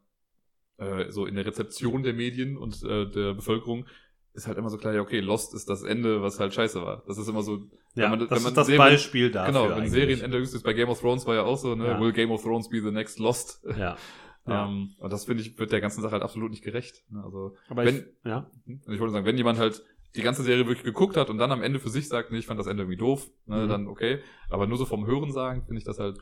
[0.78, 3.86] äh, so in der Rezeption der Medien und äh, der Bevölkerung
[4.32, 7.04] ist halt immer so klar, ja, okay, Lost ist das Ende, was halt scheiße war.
[7.06, 7.60] Das ist immer so,
[7.94, 9.52] Ja, man- das wenn man ist das Serien- Beispiel dafür.
[9.68, 9.88] genau, wenn.
[9.88, 12.00] Serienende ist, bei Game of Thrones war ja auch so, ne, Ja.
[12.00, 13.64] will Game of Thrones be the next Lost?
[13.78, 13.96] Ja.
[14.46, 14.66] ja.
[14.66, 17.04] Ähm, und das finde ich, wird der ganzen Sache halt absolut nicht gerecht.
[17.10, 17.22] Ne?
[17.24, 18.50] Also, Aber wenn, ich, ja.
[18.80, 19.82] also ich wollte sagen, wenn jemand halt
[20.16, 22.46] die ganze Serie wirklich geguckt hat und dann am Ende für sich sagt, nee, ich
[22.46, 23.68] fand das Ende irgendwie doof, ne, Mhm.
[23.68, 24.20] dann okay.
[24.50, 26.18] Aber nur so vom Hören sagen, finde ich das halt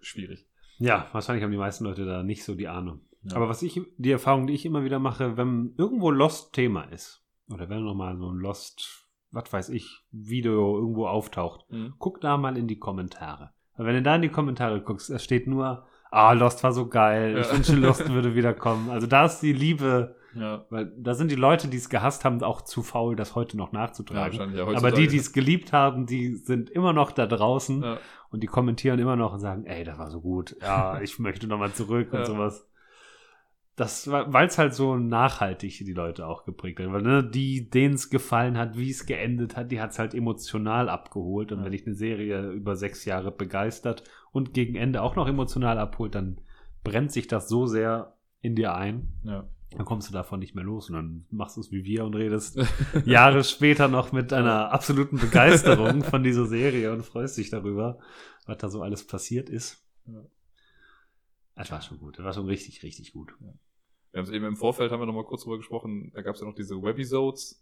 [0.00, 0.46] schwierig.
[0.78, 3.00] Ja, wahrscheinlich haben die meisten Leute da nicht so die Ahnung.
[3.22, 3.36] Ja.
[3.36, 7.24] Aber was ich, die Erfahrung, die ich immer wieder mache, wenn irgendwo Lost Thema ist,
[7.48, 11.94] oder wenn nochmal so ein Lost, was weiß ich, Video irgendwo auftaucht, Mhm.
[11.98, 13.50] guck da mal in die Kommentare.
[13.76, 16.86] Weil wenn du da in die Kommentare guckst, da steht nur, ah, Lost war so
[16.88, 17.52] geil, ich Ja.
[17.54, 18.90] wünsche, Lost würde wiederkommen.
[18.90, 20.64] Also da ist die Liebe, Ja.
[20.70, 23.72] weil da sind die Leute, die es gehasst haben, auch zu faul, das heute noch
[23.72, 24.38] Ja, nachzutragen.
[24.38, 27.98] wahrscheinlich ja Aber die, die es geliebt haben, die sind immer noch da draußen ja.
[28.30, 30.54] und die kommentieren immer noch und sagen, ey, das war so gut.
[30.60, 32.24] Ja, ich möchte nochmal zurück und Ja.
[32.26, 32.68] sowas.
[33.74, 36.92] Das weil es halt so nachhaltig die Leute auch geprägt hat.
[36.92, 40.12] Weil ne, die, denen es gefallen hat, wie es geendet hat, die hat es halt
[40.12, 41.52] emotional abgeholt.
[41.52, 41.64] Und Ja.
[41.64, 46.14] wenn dich eine Serie über sechs Jahre begeistert und gegen Ende auch noch emotional abholt,
[46.14, 46.40] dann
[46.82, 49.48] brennt sich das so sehr in dir ein, ja.
[49.70, 50.90] dann kommst du davon nicht mehr los.
[50.90, 52.58] Und dann machst du es wie wir und redest
[53.04, 57.98] Jahre später noch mit einer absoluten Begeisterung von dieser Serie und freust dich darüber,
[58.46, 59.86] was da so alles passiert ist.
[60.06, 60.24] Ja.
[61.54, 62.18] Das war schon gut.
[62.18, 63.34] Das war schon richtig, richtig gut.
[63.38, 66.34] Wir haben es eben im Vorfeld, haben wir noch mal kurz drüber gesprochen, da gab
[66.34, 67.61] es ja noch diese Webisodes,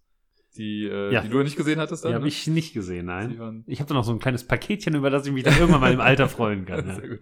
[0.57, 1.23] die, äh, Ja.
[1.23, 2.11] die du ja nicht gesehen hattest dann.
[2.11, 2.29] Die habe ne?
[2.29, 3.65] ich nicht gesehen, nein.
[3.67, 5.93] Ich habe da noch so ein kleines Paketchen, über das ich mich dann irgendwann mal
[5.93, 6.87] im Alter freuen kann.
[6.89, 6.95] Ja.
[6.97, 7.21] Sehr gut.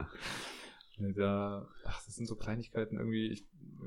[0.99, 3.29] Ja, Da, ach, das sind so Kleinigkeiten irgendwie.
[3.29, 3.45] Ich,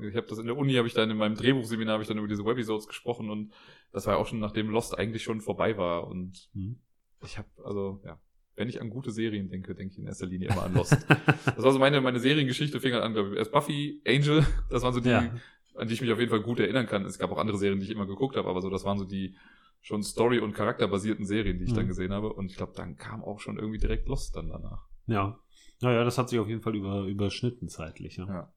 [0.08, 2.18] ich habe das in der Uni, habe ich dann in meinem Drehbuchseminar habe ich dann
[2.18, 3.52] über diese Webisodes gesprochen und
[3.92, 6.76] das war ja auch schon nachdem Lost eigentlich schon vorbei war und Hm.
[7.24, 8.18] ich habe also ja,
[8.56, 10.92] wenn ich an gute Serien denke, denke ich in erster Linie immer an Lost.
[11.44, 14.82] das war so meine meine Seriengeschichte fing halt an, glaube ich, erst Buffy, Angel, das
[14.82, 15.30] waren so die Ja.
[15.74, 17.04] An die ich mich auf jeden Fall gut erinnern kann.
[17.04, 19.04] Es gab auch andere Serien, die ich immer geguckt habe, aber so das waren so
[19.04, 19.36] die
[19.80, 21.76] schon Story und charakterbasierten Serien, die ich Mhm.
[21.76, 24.86] dann gesehen habe und ich glaube, dann kam auch schon irgendwie direkt Lost dann danach.
[25.06, 25.38] ja.
[25.80, 28.16] Naja, das hat sich auf jeden Fall über, überschnitten zeitlich.
[28.16, 28.26] Ja.
[28.28, 28.52] Ja.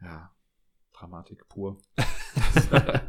[0.00, 0.30] Ja,
[0.92, 1.80] Dramatik pur.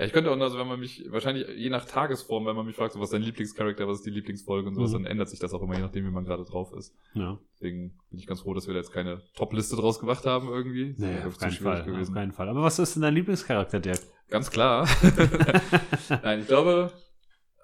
[0.00, 2.74] ja, ich könnte auch, also wenn man mich, wahrscheinlich je nach Tagesform, wenn man mich
[2.74, 4.94] fragt, so, was ist dein Lieblingscharakter, was ist die Lieblingsfolge und sowas, Mhm.
[5.02, 6.94] dann ändert sich das auch immer, je nachdem, wie man gerade drauf ist.
[7.14, 7.38] ja.
[7.54, 10.94] Deswegen bin ich ganz froh, dass wir da jetzt keine Top-Liste draus gemacht haben irgendwie.
[10.96, 12.00] Nee, glaub auf keinen schwierig Fall.
[12.02, 12.48] Auf keinen Fall.
[12.48, 14.00] Aber was ist denn dein Lieblingscharakter, Dirk?
[14.30, 14.88] Ganz klar.
[16.22, 16.92] Nein, ich glaube,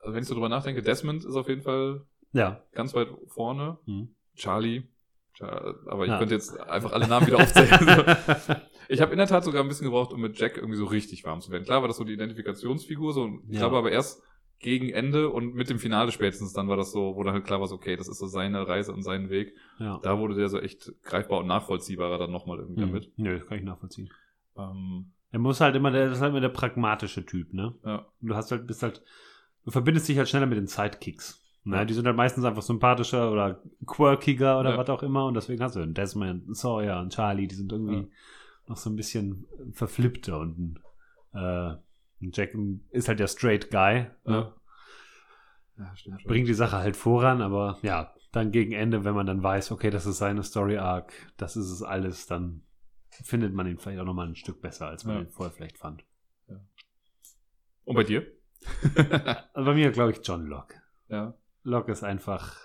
[0.02, 2.62] also wenn ich so drüber nachdenke, Desmond ist auf jeden Fall Ja.
[2.72, 3.78] ganz weit vorne.
[3.86, 4.14] Hm.
[4.34, 4.82] Charlie.
[5.40, 6.18] Aber ich Ja.
[6.18, 7.68] könnte jetzt einfach alle Namen wieder aufzählen.
[8.88, 11.24] ich habe in der Tat sogar ein bisschen gebraucht, um mit Jack irgendwie so richtig
[11.24, 11.64] warm zu werden.
[11.64, 13.60] Klar war das so die Identifikationsfigur, so ich Ja.
[13.60, 14.22] glaube aber erst
[14.58, 17.60] gegen Ende und mit dem Finale spätestens dann war das so, wo dann halt klar
[17.60, 19.54] war, so, okay, das ist so seine Reise und sein Weg.
[19.78, 19.98] ja.
[20.02, 22.88] Da wurde der so echt greifbar und nachvollziehbarer dann nochmal irgendwie Hm.
[22.88, 23.12] damit.
[23.18, 24.08] Nö, das kann ich nachvollziehen.
[24.56, 27.74] Ähm, Er muss halt immer, der, das ist halt immer der pragmatische Typ, ne?
[27.84, 29.02] ja, Du hast halt, bist halt,
[29.66, 31.42] du verbindest dich halt schneller mit den Sidekicks.
[31.66, 31.76] Ne?
[31.78, 31.84] Ja.
[31.84, 34.78] Die sind halt meistens einfach sympathischer oder quirkiger oder Ja.
[34.78, 38.02] was auch immer und deswegen hast du einen Desmond, Sawyer und Charlie, die sind irgendwie
[38.02, 38.06] Ja.
[38.68, 40.78] noch so ein bisschen verflippter und ein,
[41.34, 41.76] äh,
[42.22, 42.54] ein Jack
[42.90, 44.52] ist halt der straight Guy, ne?
[45.78, 45.96] ja.
[45.96, 49.72] Stimmt bringt die Sache halt voran, aber ja, dann gegen Ende, wenn man dann weiß,
[49.72, 52.62] okay, das ist seine Story Arc, das ist es alles, dann
[53.10, 55.22] findet man ihn vielleicht auch nochmal ein Stück besser, als man Ja.
[55.22, 56.04] ihn vorher vielleicht fand.
[57.84, 58.26] Und bei dir?
[59.54, 60.80] Also bei mir glaube ich John Locke.
[61.08, 61.34] ja.
[61.66, 62.56] Locke ist einfach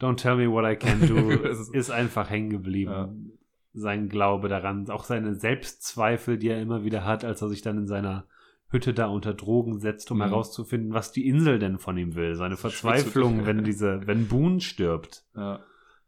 [0.00, 1.30] Don't tell me what I can do,
[1.72, 2.90] ist- einfach hängen geblieben.
[2.92, 3.12] Ja.
[3.76, 7.78] Sein Glaube daran, auch seine Selbstzweifel, die er immer wieder hat, als er sich dann
[7.78, 8.26] in seiner
[8.68, 10.22] Hütte da unter Drogen setzt, um Mhm.
[10.22, 12.34] herauszufinden, was die Insel denn von ihm will.
[12.34, 15.24] Seine Verzweiflung, wenn diese, wenn Boone stirbt.
[15.36, 15.60] Ja.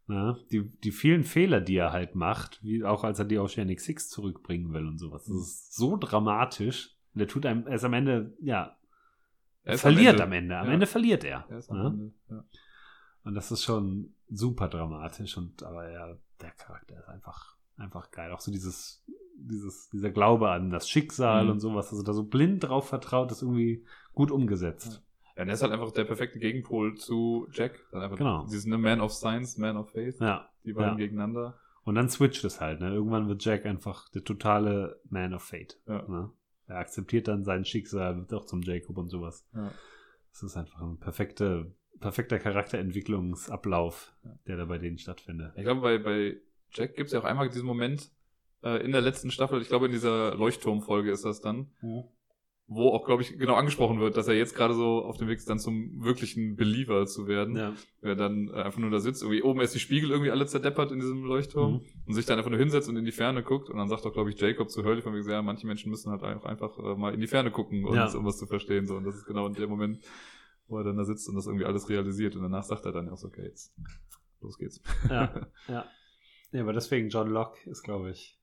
[0.07, 0.37] Ne?
[0.51, 4.09] Die, die vielen Fehler, die er halt macht, wie auch als er die Oceanic Six
[4.09, 5.23] zurückbringen will und sowas.
[5.25, 5.39] Das Mhm.
[5.41, 6.95] ist so dramatisch.
[7.13, 8.75] Und er tut einem, er ist am Ende, ja,
[9.67, 10.57] Er verliert am Ende.
[10.57, 10.91] Am Ende, Ja.
[10.91, 11.45] verliert er.
[11.49, 11.87] Er am ne?
[11.87, 12.13] Ende.
[12.29, 12.43] Ja.
[13.23, 15.37] Und das ist schon super dramatisch.
[15.37, 18.31] Und aber ja, der Charakter ist einfach, einfach geil.
[18.31, 19.03] Auch so dieses,
[19.35, 21.51] dieses, dieser Glaube an das Schicksal Mhm.
[21.51, 25.03] und sowas, also da so blind drauf vertraut, ist irgendwie gut umgesetzt.
[25.35, 27.79] Ja, und er ist halt einfach der perfekte Gegenpol zu Jack.
[27.91, 28.45] Genau.
[28.45, 30.19] Dieses ne, Man of Science, Man of Faith.
[30.19, 30.49] Ja.
[30.65, 30.95] Die beiden Ja.
[30.95, 31.59] gegeneinander.
[31.83, 32.81] Und dann switcht es halt.
[32.81, 32.93] Ne?
[32.93, 35.79] Irgendwann wird Jack einfach der totale Man of Fate.
[35.87, 36.01] Ja.
[36.07, 36.31] Ne?
[36.67, 39.45] Er akzeptiert dann sein Schicksal, wird auch zum Jacob und sowas.
[39.53, 39.71] Ja.
[40.31, 44.13] Das ist einfach ein perfekte, perfekter Charakterentwicklungsablauf,
[44.47, 45.53] der da bei denen stattfindet.
[45.55, 46.37] Ich glaube, bei, bei
[46.71, 48.11] Jack gibt es ja auch einmal diesen Moment
[48.63, 51.71] äh, in der letzten Staffel, ich glaube in dieser Leuchtturmfolge ist das dann,
[52.69, 55.37] wo auch, glaube ich, genau angesprochen wird, dass er jetzt gerade so auf dem Weg
[55.37, 57.55] ist, dann zum wirklichen Believer zu werden.
[57.55, 57.73] Ja.
[58.03, 60.91] Der dann äh, einfach nur da sitzt, irgendwie oben ist die Spiegel irgendwie alle zerdeppert
[60.91, 61.81] in diesem Leuchtturm Mhm.
[62.07, 64.11] und sich dann einfach nur hinsetzt und in die Ferne guckt und dann sagt auch,
[64.11, 66.95] glaube ich, Jacob zu Hurley von wegen, ja, manche Menschen müssen halt auch einfach äh,
[66.95, 68.13] mal in die Ferne gucken, und, Ja.
[68.13, 68.85] um was zu verstehen.
[68.85, 68.97] So.
[68.97, 70.03] Und das ist genau in dem Moment,
[70.67, 73.07] wo er dann da sitzt und das irgendwie alles realisiert und danach sagt er dann
[73.07, 73.73] auch so, okay, jetzt
[74.41, 74.81] los geht's.
[75.09, 75.85] Ja, ja.
[76.51, 78.37] Ja, aber deswegen John Locke ist, glaube ich,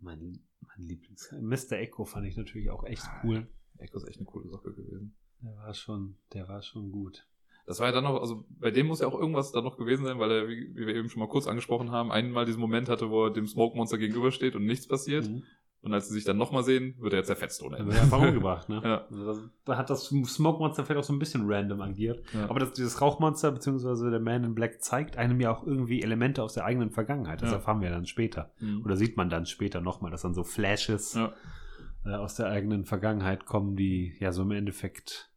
[0.00, 0.40] mein,
[0.76, 1.32] mein Lieblings.
[1.40, 1.78] Mr.
[1.78, 3.46] Echo fand ich natürlich auch echt cool.
[3.78, 5.14] Echo ist echt eine coole Sache gewesen.
[5.40, 7.26] Der war schon, der war schon gut.
[7.66, 10.04] Das war ja dann noch, also bei dem muss ja auch irgendwas da noch gewesen
[10.04, 12.88] sein, weil er, wie, wie wir eben schon mal kurz angesprochen haben, einmal diesen Moment
[12.88, 15.28] hatte, wo er dem Smoke Monster gegenübersteht und nichts passiert.
[15.28, 15.44] Mhm.
[15.82, 18.00] Und als sie sich dann nochmal sehen, wird er jetzt zerfetzt ohne Ende.
[18.00, 18.80] einfach umgebracht, ne?
[18.84, 19.04] Ja.
[19.10, 22.22] Also das, da hat das Smoke Monster vielleicht auch so ein bisschen random agiert.
[22.32, 22.48] Ja.
[22.48, 26.42] Aber das, dieses Rauchmonster, beziehungsweise der Man in Black, zeigt einem ja auch irgendwie Elemente
[26.44, 27.42] aus der eigenen Vergangenheit.
[27.42, 27.56] Das Ja.
[27.56, 28.52] erfahren wir dann später.
[28.60, 28.82] Mhm.
[28.84, 33.44] Oder sieht man dann später nochmal, dass dann so Flashes äh, aus der eigenen Vergangenheit
[33.44, 35.32] kommen, die ja so im Endeffekt,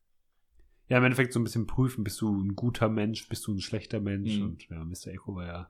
[0.89, 3.61] ja, im Endeffekt so ein bisschen prüfen, bist du ein guter Mensch, bist du ein
[3.61, 4.37] schlechter Mensch?
[4.37, 4.43] Mhm.
[4.43, 5.07] Und ja, Mr.
[5.11, 5.69] Echo war ja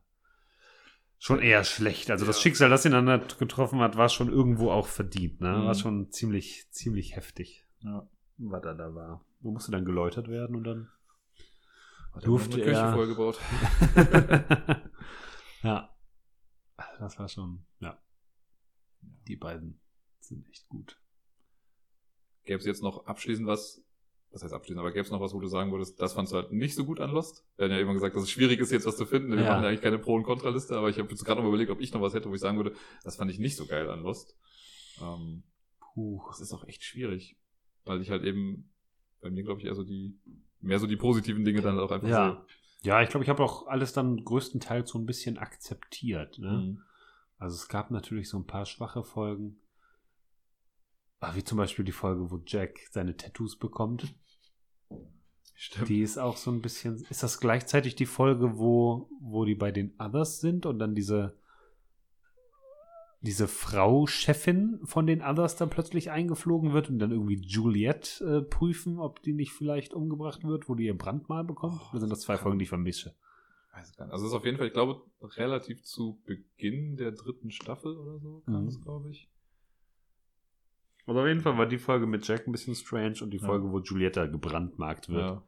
[1.19, 2.11] schon eher schlecht.
[2.11, 2.41] Also das Ja.
[2.43, 5.57] Schicksal, das ihn dann da getroffen hat, war schon irgendwo auch verdient, ne?
[5.57, 5.65] Mhm.
[5.65, 8.07] War schon ziemlich, ziemlich heftig, Ja.
[8.37, 9.25] was er da war.
[9.41, 10.89] Man musste dann geläutert werden und dann
[12.15, 13.39] er Durfte er- vollgebaut.
[15.63, 15.89] ja.
[16.77, 18.01] Also Das war schon, ja.
[19.27, 19.79] Die beiden
[20.19, 20.99] sind echt gut.
[22.43, 23.83] Gäbe es jetzt noch abschließend was,
[24.35, 26.37] was heißt abschließend, aber gäbe es noch was, wo du sagen würdest, das fandst du
[26.37, 27.45] halt nicht so gut an Lost?
[27.55, 29.31] Wir haben ja immer gesagt, dass es schwierig ist, jetzt was zu finden.
[29.31, 29.51] Wir Ja.
[29.51, 31.79] machen ja eigentlich keine Pro- und Kontraliste, aber ich habe jetzt gerade noch überlegt, ob
[31.81, 32.73] ich noch was hätte, wo ich sagen würde,
[33.03, 34.37] das fand ich nicht so geil an Lost.
[35.01, 35.43] Ähm,
[35.79, 36.21] Puh.
[36.27, 37.37] das ist auch echt schwierig,
[37.85, 38.71] weil ich halt eben
[39.21, 40.19] bei mir, glaube ich, eher so die,
[40.59, 42.45] mehr so die positiven Dinge dann auch einfach Ja.
[42.83, 46.37] Ja, ich glaube, ich habe auch alles dann größtenteils so ein bisschen akzeptiert.
[46.37, 46.51] Ne?
[46.51, 46.81] Mhm.
[47.39, 49.59] Also es gab natürlich so ein paar schwache Folgen.
[51.19, 54.13] Ah, Wie zum Beispiel die Folge, wo Jack seine Tattoos bekommt.
[55.57, 55.89] Stimmt.
[55.89, 57.05] Die ist auch so ein bisschen.
[57.09, 61.37] Ist das gleichzeitig die Folge, wo, wo die bei den Others sind und dann diese,
[63.21, 68.41] diese Frau Chefin von den Others dann plötzlich eingeflogen wird und dann irgendwie Juliette äh,
[68.41, 71.79] prüfen, ob die nicht vielleicht umgebracht wird, wo die ihr Brandmal bekommt?
[71.81, 73.15] Oh, Oder sind das zwei Folgen, die ich vermische?
[73.97, 78.19] Also es ist auf jeden Fall, ich glaube, relativ zu Beginn der dritten Staffel oder
[78.19, 78.67] so kam Mhm.
[78.69, 79.29] es, glaube ich.
[81.07, 83.45] Also auf jeden Fall war die Folge mit Jack ein bisschen strange und die Ja.
[83.45, 85.21] Folge, wo Julietta gebrandmarkt wird.
[85.21, 85.43] Ja.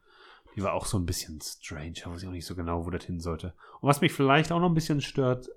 [0.55, 1.93] Die war auch so ein bisschen strange.
[2.03, 3.53] Da weiß ich auch nicht so genau, wo das hin sollte.
[3.79, 5.49] Und was mich vielleicht auch noch ein bisschen stört,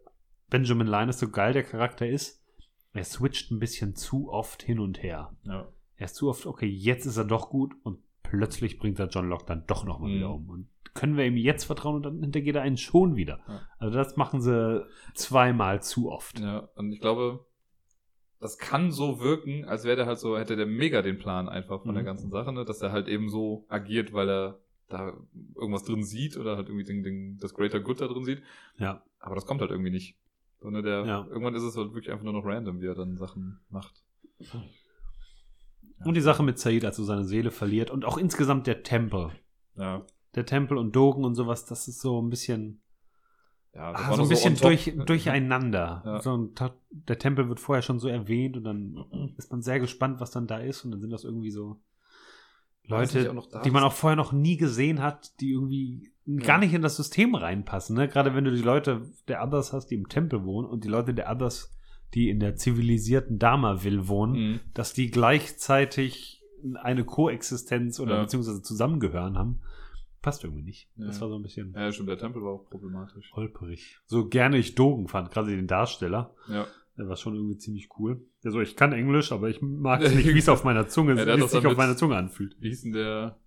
[0.48, 2.42] Benjamin Linus, so geil der Charakter ist,
[2.92, 5.32] er switcht ein bisschen zu oft hin und her.
[5.44, 5.68] ja.
[5.96, 9.28] Er ist zu oft, okay, jetzt ist er doch gut und plötzlich bringt er John
[9.28, 10.14] Locke dann doch nochmal Mhm.
[10.14, 10.48] wieder um.
[10.48, 13.40] Und können wir ihm jetzt vertrauen und dann hintergeht er einen schon wieder.
[13.46, 13.60] Ja.
[13.78, 16.40] Also das machen sie zweimal zu oft.
[16.40, 17.44] Ja, und ich glaube,
[18.40, 21.82] das kann so wirken, als wäre der halt so, hätte der mega den Plan einfach
[21.82, 22.06] von der Mhm.
[22.06, 22.64] ganzen Sache, ne?
[22.64, 25.12] dass er halt eben so agiert, weil er da
[25.54, 28.42] irgendwas drin sieht oder halt irgendwie den, den, das Greater Good da drin sieht.
[28.78, 29.02] Ja.
[29.20, 30.16] Aber das kommt halt irgendwie nicht.
[30.60, 31.26] Sondern der, Ja.
[31.28, 34.02] irgendwann ist es halt wirklich einfach nur noch random, wie er dann Sachen macht.
[34.38, 34.62] Ja.
[36.06, 39.30] Und die Sache mit Said, als er seine Seele verliert und auch insgesamt der Tempel.
[39.76, 40.04] Ja.
[40.34, 42.80] Der Tempel und Dogen und sowas, das ist so ein bisschen,
[43.74, 44.62] Ja, das ah, war so ein bisschen top.
[44.62, 46.02] durch, durcheinander.
[46.04, 46.20] Ja.
[46.20, 46.50] So ein,
[46.90, 50.46] der Tempel wird vorher schon so erwähnt und dann ist man sehr gespannt, was dann
[50.48, 51.80] da ist und dann sind das irgendwie so
[52.84, 53.32] Leute,
[53.64, 56.10] die man auch vorher noch nie gesehen hat, die irgendwie
[56.44, 57.96] gar nicht in das System reinpassen.
[57.96, 58.08] Ne?
[58.08, 61.14] Gerade wenn du die Leute der Others hast, die im Tempel wohnen und die Leute
[61.14, 61.72] der Others,
[62.14, 64.60] die in der zivilisierten Dharma-Will wohnen, Mhm.
[64.74, 66.42] dass die gleichzeitig
[66.82, 68.22] eine Koexistenz oder Ja.
[68.22, 69.60] beziehungsweise zusammengehören haben,
[70.20, 70.88] passt irgendwie nicht.
[70.96, 71.06] Ja.
[71.06, 73.32] Das war so ein bisschen Ja, stimmt, der Tempel war auch problematisch.
[73.34, 73.98] holperig.
[74.06, 76.34] So gerne ich Dogen fand, gerade den Darsteller.
[76.48, 76.66] Ja.
[76.96, 78.20] Der war schon irgendwie ziemlich cool.
[78.44, 81.46] Also ich kann Englisch, aber ich mag es nicht, wie es auf meiner Zunge, Ja,
[81.46, 82.56] sich auf meiner Zunge anfühlt.
[82.60, 83.38] Wie hieß denn der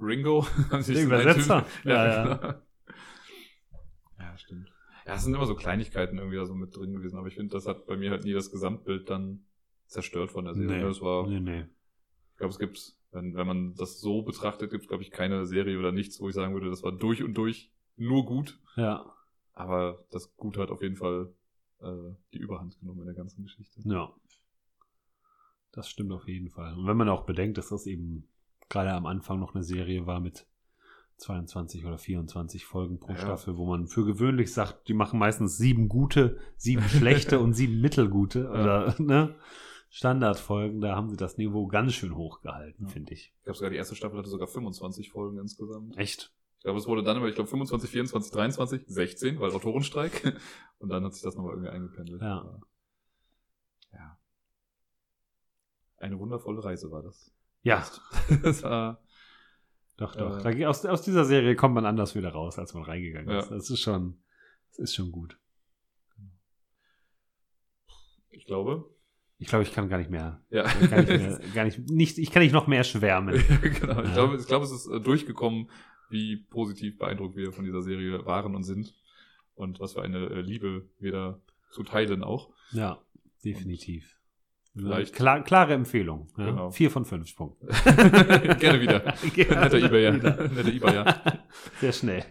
[0.00, 0.46] Ringo?
[0.70, 1.64] Der Übersetzer?
[1.84, 2.62] Ja, Ja, ja.
[4.18, 4.70] ja, stimmt.
[5.06, 7.52] Ja, es sind immer so Kleinigkeiten irgendwie da so mit drin gewesen, aber ich finde,
[7.52, 9.46] das hat bei mir halt nie das Gesamtbild dann
[9.86, 10.82] zerstört von der Serie.
[10.82, 11.64] Das war, nee, nee.
[12.32, 15.46] ich glaube, es gibt, wenn, wenn man das so betrachtet, gibt es, glaube ich, keine
[15.46, 18.58] Serie oder nichts, wo ich sagen würde, das war durch und durch nur gut.
[18.76, 19.12] Ja,
[19.54, 21.32] Aber das Gut hat auf jeden Fall
[21.80, 21.86] äh,
[22.32, 23.80] die Überhand genommen in der ganzen Geschichte.
[23.84, 24.12] ja.
[25.72, 26.74] Das stimmt auf jeden Fall.
[26.76, 28.26] Und wenn man auch bedenkt, dass das eben
[28.68, 30.46] gerade am Anfang noch eine Serie war mit
[31.18, 33.18] 22 oder 24 Folgen pro Ja.
[33.18, 37.80] Staffel, wo man für gewöhnlich sagt, die machen meistens sieben gute, sieben schlechte und sieben
[37.80, 39.34] mittelgute oder ne?
[39.90, 42.92] Standardfolgen, da haben sie das Niveau ganz schön hochgehalten, Ja.
[42.92, 43.32] finde ich.
[43.38, 45.96] Ich glaube sogar die erste Staffel hatte sogar 25 Folgen insgesamt.
[45.96, 46.34] Echt?
[46.58, 50.36] Ich glaube, es wurde dann immer, ich glaube, 25, 24, 23, 16, weil Autorenstreik.
[50.78, 52.20] Und dann hat sich das nochmal irgendwie eingependelt.
[52.20, 52.40] Ja.
[52.40, 52.60] Aber,
[53.92, 54.18] ja.
[55.98, 57.32] Eine wundervolle Reise war das.
[57.62, 57.86] Ja,
[58.42, 59.02] Das war,
[59.96, 60.44] doch, doch.
[60.44, 60.66] Äh.
[60.66, 63.40] Aus, aus dieser Serie kommt man anders wieder raus, als man reingegangen Ja.
[63.40, 63.50] ist.
[63.50, 64.20] Das ist schon,
[64.70, 65.38] das ist schon gut.
[68.30, 68.88] ich glaube,
[69.40, 70.64] Ich glaube, ich kann gar nicht mehr, ja.
[70.90, 73.34] gar nicht, mehr, gar nicht, nicht, ich kann nicht noch mehr schwärmen.
[73.62, 74.00] genau.
[74.02, 74.14] Ich Ja.
[74.14, 75.70] glaube, ich glaube, es ist äh, durchgekommen,
[76.10, 78.94] wie positiv beeindruckt wir von dieser Serie waren und sind.
[79.54, 82.50] Und was für eine äh, Liebe wir da zu teilen auch.
[82.72, 83.00] Ja,
[83.44, 84.16] definitiv.
[84.74, 86.28] Vielleicht- Klar, klare Empfehlung.
[86.36, 86.46] Ja.
[86.46, 86.70] Genau.
[86.70, 87.66] Vier von fünf Punkten.
[88.58, 89.00] Gerne wieder.
[89.34, 90.12] Gerne Netter wieder.
[90.48, 91.42] Netter Ebayer.
[91.80, 92.24] Sehr schnell.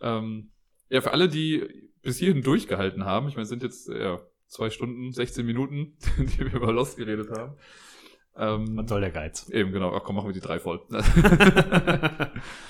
[0.00, 0.50] Ähm,
[0.88, 4.18] ja, für alle, die bis hierhin durchgehalten haben, ich meine, sind jetzt ja,
[4.52, 7.54] zwei Stunden, 16 Minuten, die wir über Lost geredet haben.
[8.36, 9.48] Ähm, Was soll der Geiz?
[9.50, 9.94] eben, genau.
[9.94, 10.80] Ach komm, machen wir die drei voll.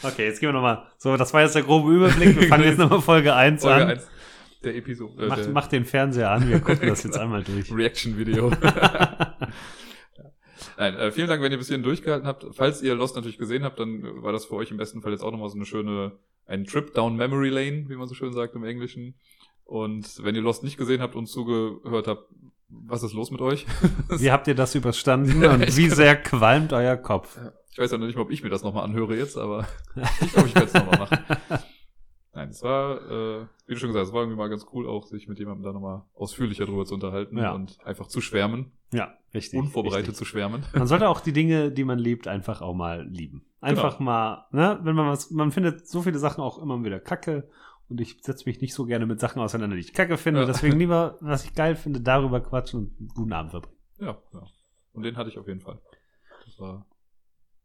[0.03, 0.87] okay, jetzt gehen wir nochmal.
[0.99, 2.41] So, das war jetzt der grobe Überblick.
[2.41, 3.91] Wir fangen jetzt nochmal Folge 1 Folge an.
[3.91, 4.09] 1
[4.65, 5.25] der Episode.
[5.25, 7.73] Äh, Mach, der mach den Fernseher an, wir gucken das jetzt einmal durch.
[7.75, 8.51] Reaction-Video.
[10.79, 12.47] Nein, äh, vielen Dank, wenn ihr bis hierhin durchgehalten habt.
[12.53, 15.23] Falls ihr Lost natürlich gesehen habt, dann war das für euch im besten Fall jetzt
[15.23, 16.13] auch nochmal so eine schöne,
[16.47, 19.15] ein Trip down Memory Lane, wie man so schön sagt im Englischen.
[19.73, 22.25] Und wenn ihr Lost nicht gesehen habt und zugehört habt,
[22.69, 23.65] was ist los mit euch?
[24.11, 27.39] Wie habt ihr das überstanden Ja, und wie sehr qualmt euer Kopf?
[27.71, 29.67] Ich weiß ja noch nicht mal, ob ich mir das nochmal anhöre jetzt, aber
[30.21, 31.19] ich glaube, ich werde es nochmal machen.
[32.35, 34.87] Nein, es war, äh, wie du schon gesagt hast, es war irgendwie mal ganz cool,
[34.87, 37.53] auch sich mit jemandem da nochmal ausführlicher drüber zu unterhalten Ja.
[37.53, 39.59] und einfach zu schwärmen, Ja, richtig.
[39.59, 40.17] unvorbereitet richtig.
[40.19, 40.65] zu schwärmen.
[40.75, 43.47] Man sollte auch die Dinge, die man liebt, einfach auch mal lieben.
[43.63, 44.11] Einfach Genau.
[44.11, 47.49] mal, ne, wenn man was, man findet so viele Sachen auch immer wieder kacke
[47.93, 50.41] und ich setze mich nicht so gerne mit Sachen auseinander, die ich kacke finde.
[50.41, 50.47] Ja.
[50.47, 53.79] Deswegen lieber, was ich geil finde, darüber quatschen und einen guten Abend verbringen.
[54.01, 54.47] Ja, ja.
[54.93, 55.81] Und den hatte ich auf jeden Fall.
[56.45, 56.87] Das war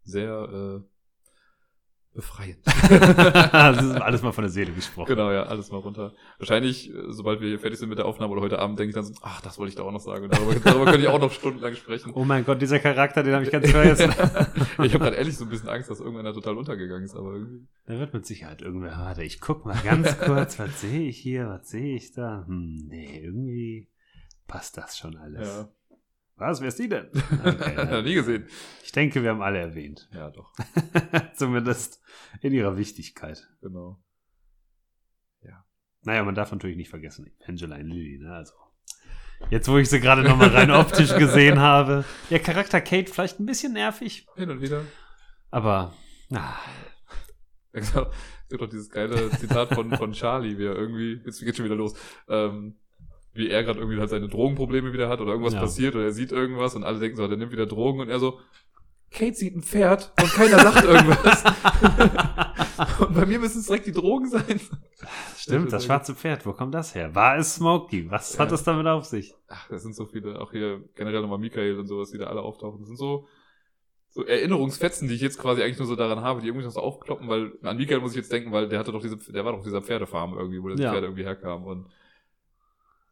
[0.04, 0.97] sehr äh,
[2.18, 2.58] befreiend.
[2.66, 5.08] das ist alles mal von der Seele gesprochen.
[5.08, 6.14] genau, ja, alles mal runter.
[6.40, 8.96] Wahrscheinlich, äh, sobald wir hier fertig sind mit der Aufnahme oder heute Abend, denke ich
[8.96, 10.26] dann so, ach, das wollte ich da auch noch sagen.
[10.26, 12.12] Und darüber, darüber könnte ich auch noch stundenlang sprechen.
[12.16, 14.10] Oh mein Gott, dieser Charakter, den habe ich ganz vergessen.
[14.84, 17.68] ich habe gerade ehrlich so ein bisschen Angst, dass irgendeiner total untergegangen ist, aber irgendwie.
[17.86, 21.48] Da wird mit Sicherheit irgendwer, warte, ich guck mal ganz kurz, was sehe ich hier,
[21.48, 22.46] was sehe ich da?
[22.48, 23.90] Hm, nee, irgendwie
[24.48, 25.48] passt das schon alles.
[25.48, 25.70] Ja.
[26.38, 27.10] Was, wer ist die denn?
[27.46, 28.02] Okay, ja.
[28.02, 28.48] Nie gesehen.
[28.84, 30.10] ich denke, wir haben alle erwähnt.
[30.14, 30.54] Ja, doch.
[31.36, 32.02] Zumindest
[32.42, 33.48] in ihrer Wichtigkeit.
[33.62, 34.00] Genau.
[36.08, 38.34] Naja, man darf natürlich nicht vergessen, Evangeline Lilly, ne?
[38.34, 38.54] Also.
[39.50, 42.06] Jetzt, wo ich sie gerade nochmal rein optisch gesehen habe.
[42.30, 44.84] Der Charakter Kate vielleicht ein bisschen nervig, Hin und wieder.
[45.52, 45.94] aber
[46.34, 46.56] ah,
[47.74, 47.92] Es
[48.48, 51.76] gibt doch dieses geile Zitat von, von Charlie, wie er irgendwie, jetzt geht schon wieder
[51.76, 51.94] los,
[52.30, 52.78] ähm,
[53.38, 55.62] wie er gerade irgendwie halt seine Drogenprobleme wieder hat oder irgendwas Ja.
[55.62, 58.20] passiert oder er sieht irgendwas und alle denken so, der nimmt wieder Drogen und er
[58.20, 58.40] so,
[59.10, 61.44] Kate sieht ein Pferd und keiner sagt irgendwas.
[63.00, 64.60] und bei mir müssen es direkt die Drogen sein.
[65.38, 67.16] stimmt, das schwarze Pferd, wo kommt das her?
[67.16, 68.10] War es Smokey?
[68.12, 68.56] Was hat Ja.
[68.56, 69.34] es damit auf sich?
[69.48, 72.42] Ach, das sind so viele, auch hier generell nochmal Michael und sowas, die da alle
[72.42, 72.80] auftauchen.
[72.80, 73.28] Das sind so,
[74.10, 76.82] so Erinnerungsfetzen, die ich jetzt quasi eigentlich nur so daran habe, die irgendwie noch so
[76.82, 79.52] aufkloppen, weil an Michael muss ich jetzt denken, weil der hatte doch diese, der war
[79.54, 80.92] doch auf dieser Pferdefarm irgendwie, wo das Ja.
[80.92, 81.86] Pferd irgendwie herkam und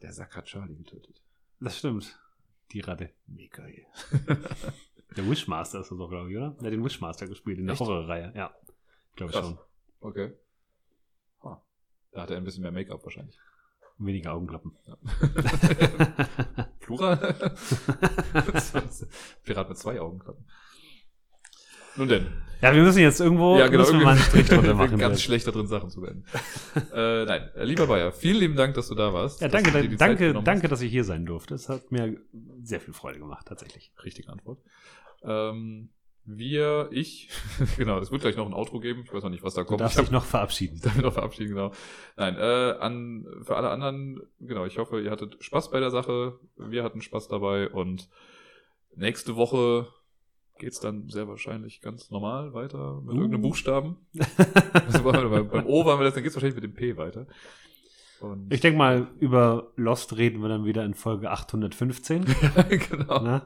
[0.05, 1.19] der Sack hat Charlie getötet.
[1.59, 2.19] Das stimmt.
[2.71, 3.09] Die Ratte.
[3.27, 3.85] Michael.
[5.17, 6.49] Der Wishmaster ist das doch, glaube ich, oder?
[6.59, 7.79] Der hat den Wishmaster gespielt in der?
[7.79, 8.33] Horrorreihe.
[8.35, 8.53] Ja.
[9.15, 9.57] Glaube ich schon.
[10.01, 10.33] Okay.
[11.41, 11.57] Ah,
[12.11, 13.37] Da hat er ein bisschen mehr Make-up wahrscheinlich.
[13.97, 14.75] Weniger Augenklappen.
[16.81, 17.17] Plural?
[19.43, 20.45] Pirat mit zwei Augenklappen.
[21.97, 22.27] Nun denn.
[22.61, 23.79] ja, wir müssen jetzt irgendwo ja, genau.
[23.79, 24.97] müssen wir mal einen Strich drunter ich machen.
[24.97, 26.23] ganz schlecht da drin, Sachen zu beenden.
[26.93, 29.41] äh, nein, äh, lieber Bayer, vielen lieben Dank, dass du da warst.
[29.41, 31.53] Ja, danke, du danke, genommen danke, dass ich hier sein durfte.
[31.55, 32.17] Es hat mir
[32.63, 33.91] sehr viel Freude gemacht, tatsächlich.
[34.03, 34.59] Richtige Antwort.
[35.23, 35.89] Ähm,
[36.27, 37.29] wir, ich,
[37.77, 39.03] genau, es wird gleich noch ein Outro geben.
[39.05, 39.81] Ich weiß noch nicht, was da Du kommt.
[39.81, 40.75] darfst ich hab- dich noch verabschieden.
[40.75, 41.71] Ich darf mich noch verabschieden, genau.
[42.17, 46.39] Nein, äh, an, für alle anderen, genau, ich hoffe, ihr hattet Spaß bei der Sache.
[46.57, 48.09] Wir hatten Spaß dabei und
[48.95, 49.87] nächste Woche
[50.57, 53.17] geht's dann sehr wahrscheinlich ganz normal weiter mit Uh.
[53.17, 53.97] irgendeinem Buchstaben.
[54.73, 57.27] Also beim, beim O waren wir das, dann geht's wahrscheinlich mit dem P weiter.
[58.21, 62.25] Und Ich denke mal, über Lost reden wir dann wieder in Folge 815.
[62.89, 63.21] genau.
[63.21, 63.41] ne?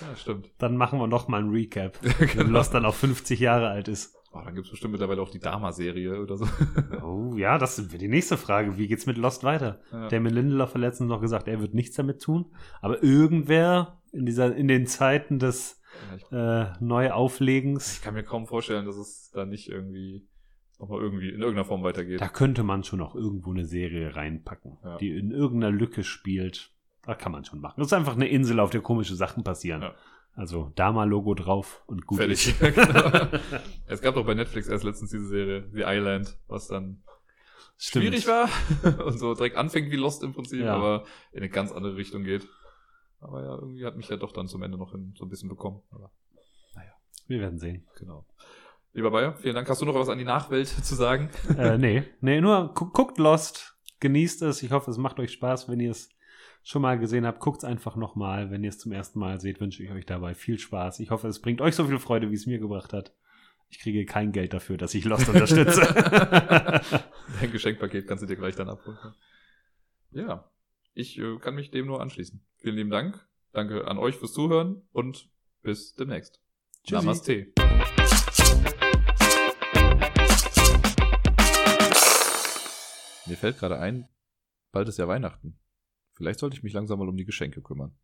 [0.00, 0.50] Ja, stimmt.
[0.58, 2.58] Dann machen wir noch mal ein Recap, wenn genau.
[2.58, 4.14] Lost dann auch 50 Jahre alt ist.
[4.32, 6.46] Oh, dann gibt's bestimmt mittlerweile auch die Dama-Serie oder so.
[7.02, 8.76] Oh ja, das ist die nächste Frage.
[8.76, 9.80] Wie geht's mit Lost weiter?
[9.90, 10.08] Ja.
[10.08, 12.44] Damon Lindelof hat letztens noch gesagt, er wird nichts damit tun.
[12.82, 15.77] Aber irgendwer in dieser, in den Zeiten des
[16.32, 20.26] äh, Neuauflegens, ich kann mir kaum vorstellen, dass es da nicht irgendwie
[20.78, 22.20] nochmal irgendwie in irgendeiner Form weitergeht.
[22.20, 24.96] da könnte man schon auch irgendwo eine Serie reinpacken, Ja.
[24.98, 26.70] die in irgendeiner Lücke spielt.
[27.02, 27.74] Da kann man schon machen.
[27.78, 29.82] Das ist einfach eine Insel, auf der komische Sachen passieren.
[29.82, 29.94] Ja.
[30.34, 32.54] Also Dama-Logo drauf und gut Fertig.
[32.60, 33.26] genau.
[33.86, 37.02] Es gab doch bei Netflix erst letztens diese Serie, The Island, was dann
[37.76, 38.04] Stimmt.
[38.04, 38.48] schwierig war
[39.04, 40.74] und so direkt anfängt wie Lost im Prinzip, Ja.
[40.76, 42.46] aber in eine ganz andere Richtung geht.
[43.20, 45.48] Aber ja, irgendwie hat mich ja doch dann zum Ende noch hin, so ein bisschen
[45.48, 45.82] bekommen.
[45.90, 46.10] Aber
[47.26, 47.86] Wir werden sehen.
[47.98, 48.24] genau.
[48.94, 49.68] Lieber Bayer, vielen Dank.
[49.68, 51.30] Hast du noch was an die Nachwelt zu sagen?
[51.56, 54.62] äh, nee, nee, nur gu guckt Lost, genießt es.
[54.62, 56.08] Ich hoffe, es macht euch Spaß, wenn ihr es
[56.62, 57.40] schon mal gesehen habt.
[57.40, 58.50] Guckt es einfach nochmal.
[58.50, 61.00] Wenn ihr es zum ersten Mal seht, wünsche ich euch dabei viel Spaß.
[61.00, 63.12] Ich hoffe, es bringt euch so viel Freude, wie es mir gebracht hat.
[63.68, 65.82] Ich kriege kein Geld dafür, dass ich Lost unterstütze.
[67.40, 68.96] Dein Geschenkpaket kannst du dir gleich dann abholen.
[70.12, 70.50] Ja,
[70.98, 72.44] ich äh, kann mich dem nur anschließen.
[72.56, 73.24] Vielen lieben Dank.
[73.52, 75.30] Danke an euch fürs Zuhören und
[75.62, 76.40] bis demnächst.
[76.82, 76.94] Tschüssi.
[76.94, 77.52] Namaste.
[83.26, 84.08] Mir fällt gerade ein,
[84.72, 85.60] bald ist ja Weihnachten.
[86.14, 87.96] Vielleicht sollte ich mich langsam mal um die Geschenke kümmern.